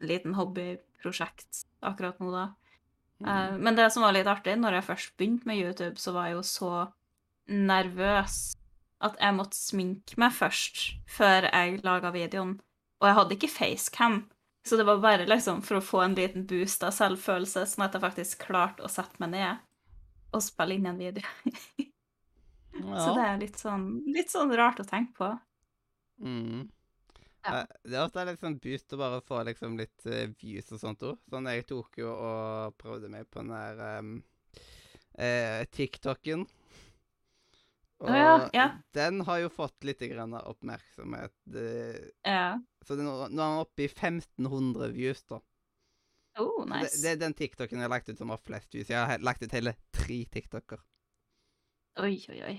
liten 0.02 0.34
hobbyprosjekt 0.36 1.64
akkurat 1.86 2.20
nå, 2.20 2.32
da. 2.34 2.48
Eh, 3.22 3.54
men 3.58 3.78
det 3.78 3.92
som 3.94 4.04
var 4.06 4.16
litt 4.16 4.30
artig, 4.30 4.58
når 4.60 4.80
jeg 4.80 4.90
først 4.90 5.14
begynte 5.18 5.48
med 5.50 5.62
YouTube, 5.62 5.96
så 6.02 6.16
var 6.16 6.30
jeg 6.30 6.40
jo 6.40 6.44
så 6.48 6.74
nervøs 7.52 8.42
at 9.02 9.16
jeg 9.18 9.34
måtte 9.38 9.58
sminke 9.58 10.20
meg 10.22 10.36
først, 10.36 10.84
før 11.10 11.48
jeg 11.50 11.82
laga 11.86 12.12
videoen. 12.14 12.58
Og 13.02 13.08
jeg 13.10 13.18
hadde 13.18 13.38
ikke 13.38 13.50
facecam, 13.50 14.20
så 14.68 14.78
det 14.78 14.86
var 14.86 15.02
bare 15.02 15.26
liksom 15.26 15.64
for 15.66 15.80
å 15.80 15.86
få 15.86 16.04
en 16.06 16.18
liten 16.18 16.46
boost 16.50 16.84
av 16.86 16.94
selvfølelse, 16.94 17.66
sånn 17.66 17.88
at 17.88 17.98
jeg 17.98 18.04
faktisk 18.04 18.46
klarte 18.46 18.86
å 18.86 18.92
sette 18.92 19.18
meg 19.24 19.34
ned 19.34 19.64
og 20.32 20.44
spille 20.46 20.78
inn 20.78 20.86
en 20.92 21.02
video. 21.02 21.26
Så 22.84 23.16
det 23.18 23.26
er 23.28 23.42
litt 23.42 23.58
sånn, 23.60 23.88
litt 24.12 24.32
sånn 24.34 24.54
rart 24.58 24.82
å 24.82 24.88
tenke 24.88 25.18
på. 25.18 25.32
Mm. 26.22 26.70
Ja. 27.44 27.62
Eh, 27.62 27.66
Det 27.84 27.98
er 27.98 28.06
ofte 28.06 28.26
litt 28.28 28.42
sånn 28.44 28.58
boost 28.62 28.94
å 28.94 29.00
bare 29.02 29.22
få 29.26 29.42
liksom 29.48 29.78
litt 29.80 30.06
eh, 30.06 30.30
views 30.42 30.72
og 30.76 30.82
sånt 30.82 31.06
òg. 31.08 31.22
Sånn 31.32 31.50
jeg 31.50 31.68
tok 31.70 32.02
jo 32.02 32.12
og 32.14 32.76
prøvde 32.82 33.10
meg 33.12 33.30
på 33.32 33.42
den 33.42 33.54
der 33.54 34.02
um, 34.02 34.18
eh, 35.18 35.62
TikToken. 35.74 36.46
Og 38.02 38.10
ja, 38.10 38.50
ja. 38.58 38.68
den 38.98 39.22
har 39.28 39.44
jo 39.44 39.50
fått 39.54 39.86
litt 39.86 40.02
grann 40.10 40.34
oppmerksomhet. 40.34 41.36
Ja. 42.26 42.58
så 42.82 42.98
det, 42.98 43.06
nå, 43.06 43.14
nå 43.30 43.44
er 43.46 43.52
den 43.52 43.62
oppe 43.62 43.86
i 43.86 43.90
1500 43.92 44.90
views, 44.96 45.22
da. 45.30 45.38
Oh, 46.42 46.64
nice. 46.66 46.96
Det, 46.96 47.04
det 47.04 47.12
er 47.12 47.20
den 47.28 47.36
TikToken 47.38 47.78
jeg 47.78 47.86
har 47.86 47.94
lagt 47.94 48.10
ut 48.10 48.18
som 48.18 48.34
har 48.34 48.42
flest 48.42 48.74
views. 48.74 48.90
Jeg 48.90 48.98
har 48.98 49.22
lagt 49.22 49.44
ut 49.44 49.54
hele 49.54 49.76
tre 49.94 50.24
TikToker. 50.34 50.82
Oi, 52.02 52.16
oi, 52.32 52.40
oi. 52.48 52.56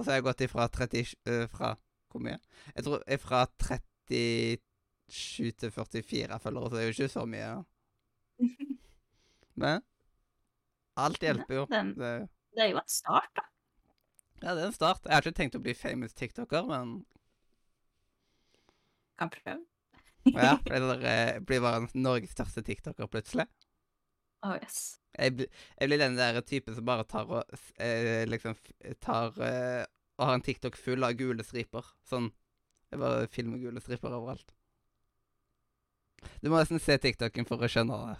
Og 0.00 0.04
så 0.06 0.10
har 0.14 0.18
jeg 0.20 0.24
gått 0.30 0.40
ifra 0.46 0.64
30 0.72 1.02
uh, 1.28 1.44
Fra 1.52 1.74
hvor 2.10 2.22
mye? 2.24 2.38
Jeg 2.74 2.84
tror 2.86 3.02
jeg 3.06 3.20
fra 3.22 3.44
37 3.60 4.58
til 5.60 5.70
44 5.70 6.38
følgere, 6.42 6.70
så 6.70 6.74
det 6.74 6.80
er 6.80 6.88
jo 6.88 6.94
ikke 6.96 7.08
så 7.12 7.22
mye. 7.28 7.50
Men 9.60 9.82
alt 10.98 11.22
hjelper 11.22 11.54
jo. 11.60 11.66
Den- 11.70 11.92
Det, 11.98 12.10
Det 12.56 12.64
er 12.64 12.70
jo 12.72 12.80
en 12.80 12.88
start, 12.90 13.28
da. 13.36 13.44
ja, 14.42 14.54
det 14.56 14.62
er 14.62 14.66
en 14.72 14.72
start. 14.74 15.04
Jeg 15.04 15.14
har 15.14 15.22
ikke 15.22 15.36
tenkt 15.38 15.54
å 15.58 15.62
bli 15.62 15.74
famous 15.78 16.14
tiktoker, 16.18 16.64
men 16.66 17.04
Kan 19.20 19.30
prøve. 19.30 19.60
ja, 20.34 20.56
jeg 20.66 21.44
blir 21.46 21.60
bare 21.62 21.86
Norges 21.94 22.32
største 22.34 22.62
tiktoker 22.66 23.06
plutselig. 23.06 23.46
Oh, 24.42 24.54
yes. 24.56 24.98
Jeg, 25.18 25.34
bli- 25.36 25.48
jeg 25.80 25.90
blir 25.90 26.00
den 26.00 26.16
der 26.16 26.40
typen 26.48 26.74
som 26.76 26.86
bare 26.88 27.04
tar 27.04 27.28
og 27.28 27.56
eh, 27.82 28.22
liksom 28.28 28.54
tar 29.04 29.34
eh, 29.44 29.82
og 30.20 30.26
har 30.28 30.36
en 30.38 30.44
TikTok 30.44 30.76
full 30.80 31.04
av 31.04 31.16
gule 31.18 31.44
striper. 31.44 31.84
Sånn 32.08 32.30
Jeg 32.90 32.98
bare 33.02 33.28
filmer 33.30 33.60
gule 33.62 33.80
striper 33.80 34.12
overalt. 34.16 34.50
Du 36.42 36.48
må 36.50 36.58
nesten 36.58 36.80
se 36.82 36.96
TikToken 37.00 37.46
for 37.48 37.62
å 37.62 37.68
skjønne 37.70 37.96
det. 38.08 38.16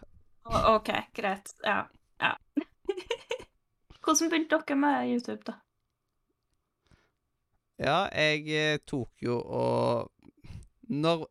OK, 0.50 0.88
greit. 1.16 1.50
Ja. 1.64 1.82
ja. 2.20 2.34
Hvordan 4.00 4.30
begynte 4.32 4.60
dere 4.62 4.76
med 4.80 5.10
YouTube, 5.10 5.42
da? 5.48 5.56
Ja, 7.80 7.98
jeg 8.12 8.44
eh, 8.52 8.78
tok 8.84 9.22
jo 9.24 9.38
og 9.40 10.10
Når 10.92 11.26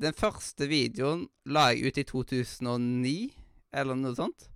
Den 0.00 0.14
første 0.16 0.66
videoen 0.70 1.26
la 1.44 1.66
jeg 1.72 1.92
ut 1.92 1.98
i 2.00 2.04
2009, 2.08 3.16
eller 3.72 3.98
noe 3.98 4.16
sånt. 4.16 4.48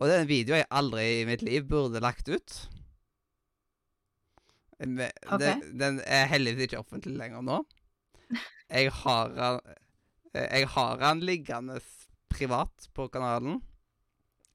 Og 0.00 0.08
det 0.08 0.14
er 0.16 0.22
en 0.24 0.30
video 0.30 0.56
jeg 0.56 0.68
aldri 0.72 1.04
i 1.20 1.26
mitt 1.28 1.42
liv 1.44 1.66
burde 1.68 2.00
lagt 2.02 2.28
ut. 2.32 2.56
Men 4.80 5.10
okay. 5.26 5.42
Den, 5.42 5.64
den 5.80 6.00
er 6.08 6.30
heldigvis 6.30 6.70
ikke 6.70 6.80
offentlig 6.80 7.18
lenger 7.20 7.44
nå. 7.44 7.58
Jeg 8.70 8.92
har 9.02 9.34
han 9.36 9.58
eh, 10.32 10.46
Jeg 10.46 10.68
har 10.72 11.02
han 11.02 11.20
liggende 11.20 11.80
privat 12.32 12.88
på 12.96 13.08
kanalen. 13.12 13.60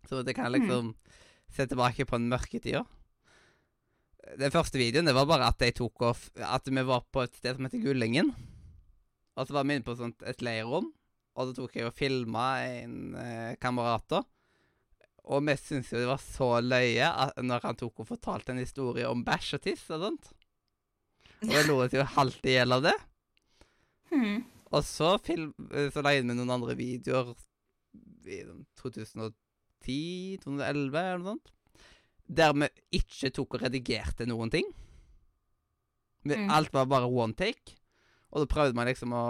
Så 0.09 0.24
det 0.25 0.33
kan 0.38 0.50
jeg 0.50 0.62
liksom 0.62 0.93
se 1.53 1.67
tilbake 1.69 2.07
på 2.09 2.17
den 2.17 2.29
mørke 2.31 2.62
tida. 2.62 2.85
Den 4.39 4.53
første 4.53 4.79
videoen 4.81 5.05
det 5.05 5.13
var 5.13 5.27
bare 5.29 5.51
at 5.51 5.62
jeg 5.62 5.75
tok 5.77 6.01
off 6.07 6.21
At 6.41 6.65
vi 6.65 6.81
var 6.81 7.03
på 7.13 7.21
et 7.21 7.35
sted 7.38 7.57
som 7.57 7.67
heter 7.67 7.83
Gullingen. 7.83 8.33
Og 9.35 9.45
så 9.45 9.53
var 9.53 9.67
vi 9.67 9.75
inne 9.75 9.85
på 9.85 9.97
sånt, 10.00 10.24
et 10.24 10.41
leirrom, 10.41 10.88
og 11.36 11.50
da 11.50 11.54
tok 11.58 11.74
jeg 11.75 11.89
og 11.89 11.96
filma 11.96 12.46
en 12.63 13.15
eh, 13.20 13.56
kamerat. 13.62 14.13
Og 15.25 15.42
vi 15.44 15.56
syntes 15.60 15.92
jo 15.92 16.00
det 16.00 16.08
var 16.08 16.22
så 16.22 16.50
løye 16.63 17.08
at, 17.10 17.39
når 17.44 17.65
han 17.65 17.80
tok 17.80 18.04
og 18.04 18.10
fortalte 18.13 18.54
en 18.54 18.62
historie 18.62 19.08
om 19.10 19.24
bæsj 19.25 19.56
og 19.58 19.63
tiss 19.65 19.89
og 19.92 20.06
sånt. 20.06 20.30
Og 21.44 21.51
jeg 21.51 21.68
lo 21.68 21.80
oss 21.84 21.96
jo 21.96 22.06
halvt 22.15 22.48
i 22.48 22.56
hjel 22.56 22.77
av 22.77 22.86
det. 22.86 22.96
Hmm. 24.13 24.46
Og 24.72 24.82
så, 24.86 25.15
film, 25.24 25.51
eh, 25.72 25.89
så 25.94 26.04
la 26.04 26.13
jeg 26.15 26.24
inn 26.24 26.32
med 26.32 26.39
noen 26.39 26.56
andre 26.56 26.77
videoer 26.80 27.34
i 28.25 28.39
sånn 28.46 28.63
2010-2011 28.82 30.72
eller 30.72 31.20
noe 31.20 31.36
sånt. 31.36 31.51
Der 32.25 32.56
vi 32.58 32.72
ikke 33.01 33.30
tok 33.36 33.58
og 33.58 33.65
redigerte 33.68 34.25
noen 34.30 34.54
ting. 34.54 34.72
Vi, 36.25 36.34
Mm. 36.34 36.50
Alt 36.50 36.72
var 36.74 36.88
bare 36.89 37.06
one 37.06 37.36
take. 37.38 37.75
Og 38.34 38.42
da 38.42 38.48
prøvde 38.50 38.74
man 38.74 38.88
liksom 38.89 39.12
å 39.13 39.25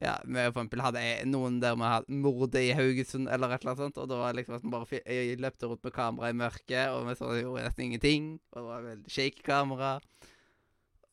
ja, 0.00 0.14
vi 0.24 0.34
for 0.48 0.62
eksempel 0.62 0.80
hadde 0.80 1.00
jeg- 1.04 1.26
noen 1.28 1.60
der 1.60 1.76
vi 1.76 1.88
hadde 1.92 2.20
mordet 2.24 2.62
i 2.64 2.72
Haugesund 2.72 3.28
eller 3.28 3.52
et 3.52 3.60
eller 3.60 3.74
annet 3.74 3.84
sånt, 3.84 3.98
og 4.00 4.08
da 4.08 4.16
var 4.16 4.32
det 4.32 4.40
liksom 4.40 4.56
at 4.56 4.64
vi 4.64 4.70
bare 4.70 5.36
løpte 5.44 5.68
rundt 5.68 5.84
med 5.84 5.92
kamera 5.92 6.30
i 6.30 6.38
mørket, 6.40 6.88
og 6.88 7.06
vi 7.08 7.14
så 7.18 7.32
gjorde 7.36 7.64
nesten 7.66 7.84
ingenting, 7.84 8.30
og 8.52 8.56
det 8.56 8.68
var 8.70 8.86
veldig 8.88 9.10
shake 9.10 9.42
kamera. 9.44 10.00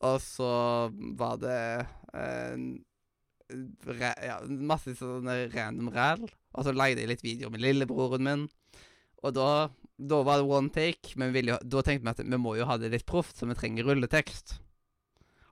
Og 0.00 0.20
så 0.22 0.52
var 1.18 1.36
det 1.42 1.86
eh, 2.14 2.56
re, 3.98 4.12
ja, 4.24 4.38
masse 4.46 4.94
sånne 4.98 5.50
random 5.52 5.90
ræl, 5.92 6.28
og 6.54 6.64
så 6.64 6.72
lagde 6.72 7.02
jeg 7.02 7.10
litt 7.10 7.24
videoer 7.26 7.52
med 7.52 7.64
lillebroren 7.64 8.24
min, 8.24 8.46
og 9.22 9.34
da, 9.34 9.50
da 9.98 10.22
var 10.22 10.38
det 10.38 10.46
one 10.46 10.70
take, 10.70 11.16
men 11.18 11.32
vi 11.34 11.42
jo, 11.48 11.58
da 11.64 11.82
tenkte 11.82 12.06
vi 12.06 12.14
at 12.14 12.22
vi 12.24 12.40
må 12.40 12.54
jo 12.56 12.68
ha 12.70 12.78
det 12.78 12.92
litt 12.92 13.06
proft, 13.08 13.36
så 13.36 13.48
vi 13.50 13.56
trenger 13.58 13.88
rulletekst. 13.88 14.60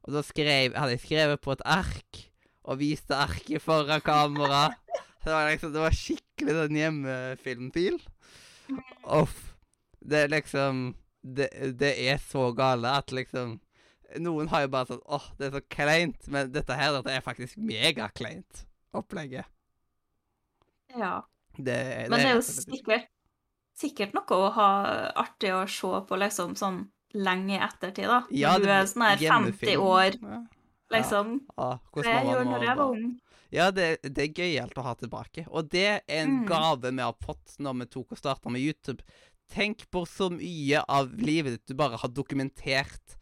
Og 0.07 0.15
da 0.15 0.23
skrev, 0.23 0.77
hadde 0.79 0.95
jeg 0.95 1.03
skrevet 1.03 1.43
på 1.43 1.51
et 1.57 1.65
ark, 1.67 2.21
og 2.67 2.81
viste 2.81 3.17
arket 3.17 3.63
foran 3.63 4.03
kamera. 4.05 4.69
Det 5.23 5.33
var 5.33 5.51
liksom, 5.51 5.73
det 5.75 5.83
var 5.83 5.95
skikkelig 5.97 6.57
sånn 6.61 6.79
hjemmefilmfil. 6.81 7.99
Uff. 9.17 9.37
Det 10.07 10.25
er 10.27 10.31
liksom 10.31 10.89
det, 11.27 11.49
det 11.81 11.93
er 12.07 12.21
så 12.23 12.53
gale 12.55 12.93
at 13.01 13.15
liksom 13.15 13.57
Noen 14.23 14.47
har 14.53 14.63
jo 14.63 14.69
bare 14.71 14.87
sånn 14.93 15.01
åh, 15.11 15.25
det 15.37 15.49
er 15.49 15.57
så 15.57 15.61
kleint. 15.75 16.29
Men 16.31 16.53
dette 16.55 16.77
her 16.79 16.93
dette 16.95 17.11
er 17.11 17.25
faktisk 17.27 17.59
megakleint, 17.59 18.63
opplegget. 18.95 19.51
Ja. 20.95 21.25
Det, 21.57 21.75
det 21.75 22.07
Men 22.13 22.21
det 22.21 22.29
er 22.29 22.37
jo 22.39 22.45
sikkert, 22.47 23.09
sikkert 23.77 24.15
noe 24.15 24.39
å 24.39 24.53
ha 24.55 24.69
artig 25.25 25.51
å 25.57 25.65
se 25.69 25.91
på 26.07 26.21
liksom 26.23 26.55
sånn 26.57 26.85
lenge 27.17 27.57
i 27.57 27.63
ettertid, 27.67 28.07
da. 28.13 28.21
Ja, 28.31 28.55
du 28.63 28.71
er 28.71 28.87
sånn 28.89 29.09
her 29.09 29.27
50 29.27 29.83
år, 29.83 30.21
Ja. 30.23 30.45
Liksom. 30.93 31.41
Ja, 31.57 31.71
ja, 31.79 32.03
det 32.03 32.11
jeg 32.13 32.27
gjorde 32.31 32.51
når 32.51 32.65
jeg 32.67 32.77
var 32.77 32.91
ung. 32.91 33.07
Ja, 33.55 33.71
det, 33.71 33.87
det 34.03 34.19
er 34.25 34.35
gøyalt 34.43 34.79
å 34.79 34.83
ha 34.83 34.95
tilbake. 34.99 35.47
Og 35.51 35.69
det 35.71 35.85
er 35.87 36.01
en 36.09 36.41
Mm. 36.43 36.47
gave 36.49 36.91
vi 36.91 37.03
har 37.03 37.15
fått 37.23 37.57
når 37.63 37.79
vi 37.81 37.87
tok 37.87 38.13
og 38.13 38.19
starta 38.19 38.51
med 38.51 38.61
YouTube. 38.61 39.03
Tenk 39.49 39.85
på 39.91 40.03
så 40.07 40.27
mye 40.31 40.83
av 40.89 41.13
livet 41.15 41.53
ditt 41.55 41.67
du 41.71 41.75
bare 41.79 41.97
har 41.97 42.09
dokumentert 42.11 43.17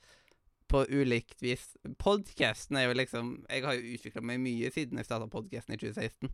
på 0.69 0.87
ulikt 0.89 1.43
vis. 1.45 1.77
Podkasten 2.01 2.77
er 2.81 2.89
jo 2.89 2.95
liksom 2.97 3.45
Jeg 3.51 3.63
har 3.65 3.75
jo 3.77 3.93
utvikla 3.99 4.23
meg 4.25 4.41
mye 4.41 4.71
siden 4.73 4.97
jeg 4.97 5.05
starta 5.07 5.29
podkasten 5.31 5.75
i 5.75 5.77
2016, 5.77 6.31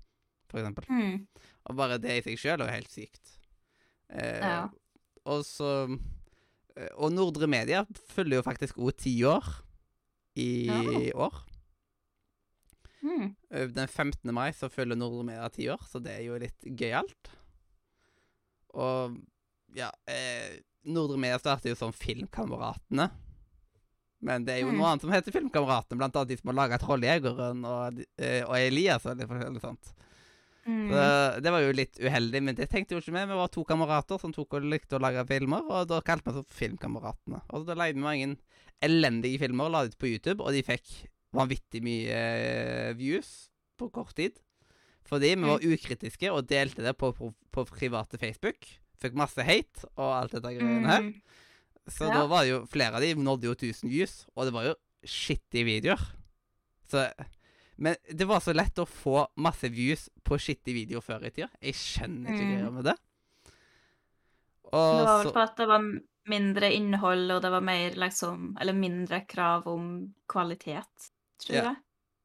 for 0.48 0.60
eksempel. 0.62 0.86
Mm. 0.88 1.26
Og 1.66 1.76
bare 1.76 1.98
det 1.98 2.20
i 2.20 2.22
seg 2.22 2.38
sjøl 2.38 2.60
er 2.62 2.70
jo 2.70 2.76
helt 2.78 2.90
sykt. 2.94 3.34
Eh, 4.10 4.38
Ja. 4.40 4.68
Og 5.26 5.42
så 5.44 5.98
eh, 6.76 6.88
Og 6.96 7.12
Nordre 7.12 7.46
Media 7.50 7.84
følger 8.14 8.38
jo 8.38 8.46
faktisk 8.46 8.78
òg 8.78 8.94
ti 8.96 9.18
år 9.26 9.44
i 10.36 10.66
Ja. 10.66 11.14
år. 11.26 11.34
Mm. 13.02 13.34
Den 13.74 13.88
15. 13.88 14.32
mai 14.34 14.50
så 14.52 14.68
følger 14.68 14.96
Nordre 14.96 15.24
Media 15.24 15.48
ti 15.48 15.68
år, 15.72 15.80
så 15.88 16.00
det 16.02 16.18
er 16.18 16.24
jo 16.26 16.36
litt 16.38 16.60
gøyalt. 16.76 17.30
Og 18.76 19.16
ja 19.74 19.90
eh, 20.10 20.60
Nordre 20.90 21.38
starter 21.40 21.70
jo 21.72 21.78
som 21.78 21.92
Filmkameratene. 21.92 23.10
Men 24.20 24.44
det 24.44 24.52
er 24.54 24.60
jo 24.60 24.68
Mm. 24.70 24.76
noe 24.78 24.86
annet 24.90 25.00
som 25.00 25.10
heter 25.12 25.32
Filmkameratene, 25.32 25.96
blant 25.96 26.14
annet 26.16 26.28
de 26.28 26.36
som 26.36 26.48
har 26.52 26.58
laga 26.68 26.78
Trolljegeren 26.78 27.64
og, 27.64 28.04
eh, 28.18 28.42
og 28.44 28.54
Elias 28.56 29.06
og 29.06 29.16
litt 29.16 29.28
forskjellig 29.28 29.60
sånt. 29.62 29.94
Mm. 30.66 30.90
Så 30.92 31.40
det 31.42 31.50
var 31.50 31.60
jo 31.64 31.72
litt 31.72 31.96
uheldig, 31.98 32.42
men 32.42 32.54
det 32.54 32.68
tenkte 32.68 32.92
jo 32.92 33.00
ikke 33.00 33.14
vi. 33.16 33.24
Vi 33.32 33.38
var 33.40 33.48
to 33.48 33.64
kamerater 33.64 34.20
som 34.20 34.30
tok 34.32 34.54
og 34.54 34.62
likte 34.68 34.98
å 34.98 35.00
lage 35.00 35.24
filmer, 35.26 35.64
og 35.70 35.88
da 35.88 36.02
kalte 36.02 36.30
vi 36.34 36.38
oss 36.38 36.46
Filmkameratene. 36.52 37.40
Og 37.50 37.64
da 37.66 37.74
leide 37.74 37.94
vi 37.96 38.02
mange 38.04 38.36
elendige 38.82 39.38
filmer 39.42 39.66
og 39.68 39.72
la 39.74 39.82
det 39.84 39.94
ut 39.94 39.98
på 40.00 40.10
YouTube, 40.10 40.42
og 40.44 40.52
de 40.56 40.62
fikk 40.66 40.92
vanvittig 41.36 41.82
mye 41.84 42.14
eh, 42.20 42.92
views 42.98 43.50
på 43.78 43.90
kort 43.94 44.14
tid. 44.18 44.38
Fordi 45.08 45.34
vi 45.34 45.42
var 45.48 45.62
ukritiske 45.64 46.30
og 46.32 46.46
delte 46.50 46.82
det 46.84 46.96
på, 46.98 47.12
på, 47.16 47.32
på 47.50 47.64
private 47.66 48.18
Facebook. 48.20 48.66
Fikk 49.00 49.14
masse 49.18 49.42
hate 49.42 49.86
og 49.96 50.10
alt 50.14 50.32
dette 50.36 50.52
greiene 50.56 50.86
her. 50.90 51.02
Mm. 51.08 51.14
Så 51.90 52.06
Ja. 52.06 52.20
da 52.20 52.26
var 52.30 52.44
det 52.44 52.50
jo 52.52 52.58
flere 52.70 52.94
av 52.98 53.02
de 53.02 53.14
nådde 53.16 53.48
jo 53.48 53.54
1000 53.56 53.90
views, 53.90 54.26
og 54.36 54.46
det 54.46 54.52
var 54.54 54.64
jo 54.68 54.74
skittige 55.04 55.64
videoer. 55.66 56.02
Så 56.90 57.08
Men 57.80 57.96
det 58.12 58.26
var 58.28 58.40
så 58.44 58.52
lett 58.52 58.76
å 58.76 58.84
få 58.84 59.22
masse 59.40 59.64
views 59.72 60.10
på 60.22 60.36
skittige 60.36 60.74
videoer 60.82 61.00
før 61.00 61.24
i 61.24 61.30
tida. 61.30 61.48
Jeg 61.62 61.74
skjønner 61.74 62.28
ikke 62.34 62.44
Mm. 62.44 62.50
greia 62.52 62.70
med 62.74 62.84
det. 62.84 62.96
Det 64.70 64.74
Og 64.74 65.06
var 65.06 65.16
vel 65.24 65.26
så 65.26 65.32
for 65.32 65.40
at 65.42 65.56
det 65.56 65.66
var 65.66 65.86
mindre 66.30 66.70
innhold, 66.72 67.26
og 67.34 67.42
det 67.44 67.50
var 67.52 67.64
mer 67.66 67.96
liksom 67.98 68.52
Eller 68.60 68.76
mindre 68.76 69.22
krav 69.28 69.66
om 69.70 70.14
kvalitet, 70.30 71.10
tror 71.42 71.56
Ja. 71.56 71.62
jeg. 71.70 71.76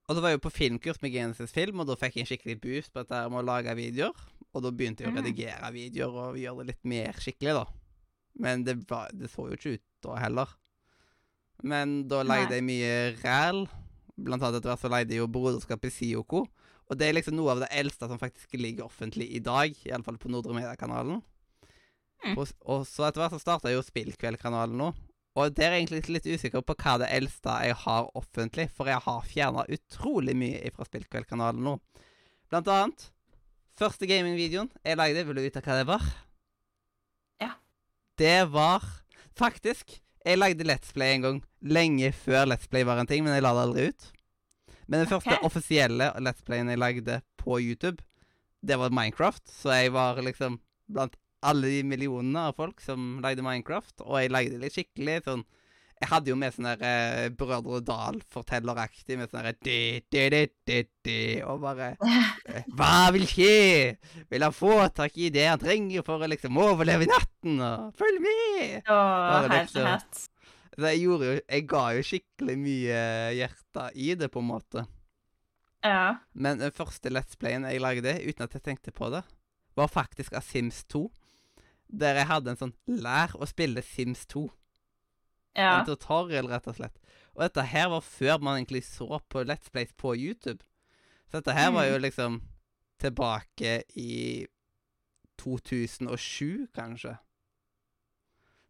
Og 0.07 0.15
så 0.15 0.21
var 0.21 0.29
jeg 0.29 0.37
jo 0.37 0.43
på 0.45 0.53
filmkurs 0.53 1.01
med 1.01 1.11
Genesis 1.15 1.51
Film, 1.51 1.79
og 1.81 1.87
da 1.89 1.95
fikk 1.97 2.15
jeg 2.19 2.25
en 2.25 2.29
skikkelig 2.29 2.59
boost 2.61 2.93
på 2.93 3.01
dette 3.01 3.23
med 3.33 3.41
å 3.41 3.45
lage 3.47 3.73
videoer. 3.75 4.13
Og 4.53 4.61
da 4.63 4.69
begynte 4.71 5.01
jeg 5.03 5.11
å 5.11 5.15
redigere 5.17 5.57
redigere 5.57 5.73
videoer 5.73 6.19
og 6.29 6.37
gjøre 6.39 6.61
det 6.61 6.67
litt 6.69 6.85
mer 6.85 7.17
skikkelig, 7.19 7.55
da. 7.57 7.65
Men 8.39 8.63
det, 8.67 8.75
var, 8.89 9.09
det 9.15 9.31
så 9.31 9.47
jo 9.49 9.57
ikke 9.57 9.73
ut 9.79 9.83
da 10.05 10.19
heller. 10.21 10.47
Men 11.63 12.07
da 12.11 12.21
leide 12.27 12.57
jeg 12.59 12.65
mye 12.67 12.93
ræl. 13.23 13.65
Blant 14.15 14.43
annet 14.43 14.59
etter 14.61 14.71
hvert 14.71 14.83
så 14.83 14.91
leide 14.91 15.15
jeg 15.15 15.23
jo 15.23 15.27
Broderskapet 15.31 15.91
Sioko. 15.95 16.45
Og 16.85 16.99
det 16.99 17.07
er 17.07 17.17
liksom 17.17 17.35
noe 17.39 17.55
av 17.55 17.63
det 17.63 17.71
eldste 17.73 18.07
som 18.11 18.19
faktisk 18.21 18.53
ligger 18.61 18.85
offentlig 18.85 19.27
i 19.33 19.41
dag, 19.43 19.73
iallfall 19.89 20.19
på 20.21 20.29
Nordre 20.29 20.53
Media-kanalen. 20.53 21.23
Mm. 22.23 22.37
Og, 22.37 22.53
og 22.65 22.85
så 22.89 23.07
etter 23.07 23.23
hvert 23.23 23.35
så 23.35 23.41
starta 23.41 23.73
jo 23.73 23.83
Spillkveld-kanalen 23.85 24.77
nå. 24.79 24.93
Og 25.35 25.51
der 25.51 25.67
er 25.67 25.75
jeg 25.75 25.89
egentlig 25.89 26.15
litt 26.15 26.29
usikker 26.31 26.63
på 26.63 26.77
hva 26.79 26.95
det 27.01 27.09
eldste 27.11 27.57
jeg 27.67 27.75
har 27.81 28.07
offentlig, 28.15 28.69
for 28.71 28.87
jeg 28.87 29.03
har 29.03 29.27
fjerna 29.27 29.65
utrolig 29.67 30.35
mye 30.39 30.71
fra 30.75 30.87
Spillkveld-kanalen 30.87 31.65
nå. 31.65 31.75
Blant 32.51 32.71
annet 32.71 33.09
første 33.75 34.07
gamingvideoen 34.07 34.71
jeg 34.85 34.99
lagde, 34.99 35.25
vil 35.27 35.35
du 35.35 35.43
vite 35.43 35.63
hva 35.65 35.79
det 35.81 35.89
var? 35.89 36.05
Ja. 37.43 37.51
Det 38.15 38.41
var 38.53 38.85
faktisk 39.35 39.99
Jeg 40.25 40.39
lagde 40.39 40.65
Let's 40.65 40.89
Play 40.89 41.13
en 41.13 41.21
gang, 41.21 41.35
lenge 41.61 42.07
før 42.17 42.47
Let's 42.49 42.65
Play 42.65 42.81
var 42.87 42.97
en 42.97 43.05
ting, 43.05 43.21
men 43.21 43.35
jeg 43.35 43.43
la 43.45 43.51
det 43.53 43.65
aldri 43.67 43.83
ut. 43.91 44.05
Men 44.87 45.03
den 45.03 45.09
første 45.09 45.37
offisielle 45.45 46.07
Let's 46.21 46.41
Playen 46.45 46.69
jeg 46.71 46.81
lagde 46.81 47.19
på 47.37 47.59
YouTube, 47.61 48.01
det 48.65 48.79
var 48.81 48.93
Minecraft, 48.93 49.43
så 49.49 49.75
jeg 49.77 49.93
var 49.93 50.17
liksom 50.25 50.59
blant 50.89 51.13
alle 51.49 51.69
de 51.73 51.83
millionene 51.87 52.47
av 52.49 52.57
folk 52.57 52.81
som 52.83 53.19
lagde 53.23 53.43
Minecraft, 53.45 54.01
og 54.05 54.17
jeg 54.21 54.33
lagde 54.33 54.59
litt 54.61 54.75
skikkelig 54.75 55.21
sånn 55.27 55.45
Jeg 55.95 56.09
hadde 56.11 56.27
jo 56.31 56.35
med 56.35 56.51
sånn 56.51 56.67
der 56.67 56.81
eh, 56.83 57.29
Brødre 57.39 57.79
Dal-fortelleraktig 57.87 59.15
med 59.19 59.31
sånn 59.31 59.45
derre 59.47 61.15
Og 61.47 61.61
bare 61.63 61.87
eh, 62.51 62.67
Hva 62.75 63.11
vil 63.15 63.23
skje? 63.29 63.95
Vil 64.29 64.43
han 64.43 64.55
få 64.55 64.89
tak 64.95 65.15
i 65.15 65.29
det 65.31 65.45
han 65.47 65.61
trenger 65.61 66.03
for 66.03 66.19
å 66.19 66.27
liksom 66.27 66.59
overleve 66.59 67.07
i 67.07 67.11
natten? 67.13 67.61
Og 67.63 67.95
følg 67.95 68.19
med! 68.25 68.81
Å, 68.83 68.97
Bare 68.97 69.53
liksom- 69.53 69.85
herlighet. 69.87 70.25
Så 70.75 70.83
jeg 70.91 71.03
gjorde 71.05 71.25
jo 71.29 71.35
Jeg 71.39 71.67
ga 71.71 71.85
jo 71.95 72.03
skikkelig 72.03 72.57
mye 72.59 73.01
hjerte 73.37 73.87
i 73.95 74.11
det, 74.19 74.27
på 74.33 74.41
en 74.43 74.49
måte. 74.49 74.83
Ja. 75.85 76.17
Men 76.33 76.59
den 76.59 76.73
første 76.75 77.11
Let's 77.13 77.37
Playen 77.39 77.67
jeg 77.69 77.79
lagde, 77.83 78.17
uten 78.25 78.43
at 78.43 78.57
jeg 78.57 78.63
tenkte 78.65 78.91
på 78.95 79.09
det, 79.13 79.21
var 79.77 79.91
faktisk 79.91 80.33
av 80.35 80.43
Sims 80.43 80.83
2. 80.91 81.05
Der 81.95 82.17
jeg 82.19 82.27
hadde 82.27 82.51
en 82.51 82.57
sånn 82.59 82.73
Lær 82.87 83.35
å 83.39 83.47
spille 83.47 83.81
Sims 83.85 84.25
2. 84.31 84.45
ja. 85.55 85.79
En 85.79 85.85
tutorial, 85.87 86.47
rett 86.51 86.67
og 86.67 86.75
slett. 86.75 86.97
Og 87.35 87.43
dette 87.45 87.63
her 87.71 87.87
var 87.93 88.01
før 88.03 88.39
man 88.43 88.57
egentlig 88.59 88.83
så 88.87 89.19
på 89.29 89.43
Let's 89.47 89.69
Plays 89.71 89.93
på 89.95 90.15
YouTube. 90.15 90.63
Så 91.29 91.39
dette 91.39 91.53
her 91.55 91.71
var 91.71 91.85
jo 91.87 91.95
Mm. 91.97 92.01
liksom 92.01 92.41
tilbake 92.99 93.83
i 93.95 94.45
2007, 95.37 96.67
kanskje. 96.75 97.17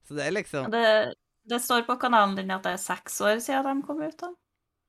Så 0.07 0.15
det 0.15 0.25
er 0.27 0.31
liksom 0.31 0.71
Det, 0.71 1.13
det 1.49 1.61
står 1.61 1.85
på 1.87 1.95
kanalen 2.01 2.35
din 2.37 2.51
at 2.51 2.63
det 2.63 2.73
er 2.73 2.81
seks 2.81 3.19
år 3.21 3.39
siden 3.41 3.81
de 3.81 3.85
kom 3.87 4.01
ut. 4.01 4.17
da. 4.21 4.31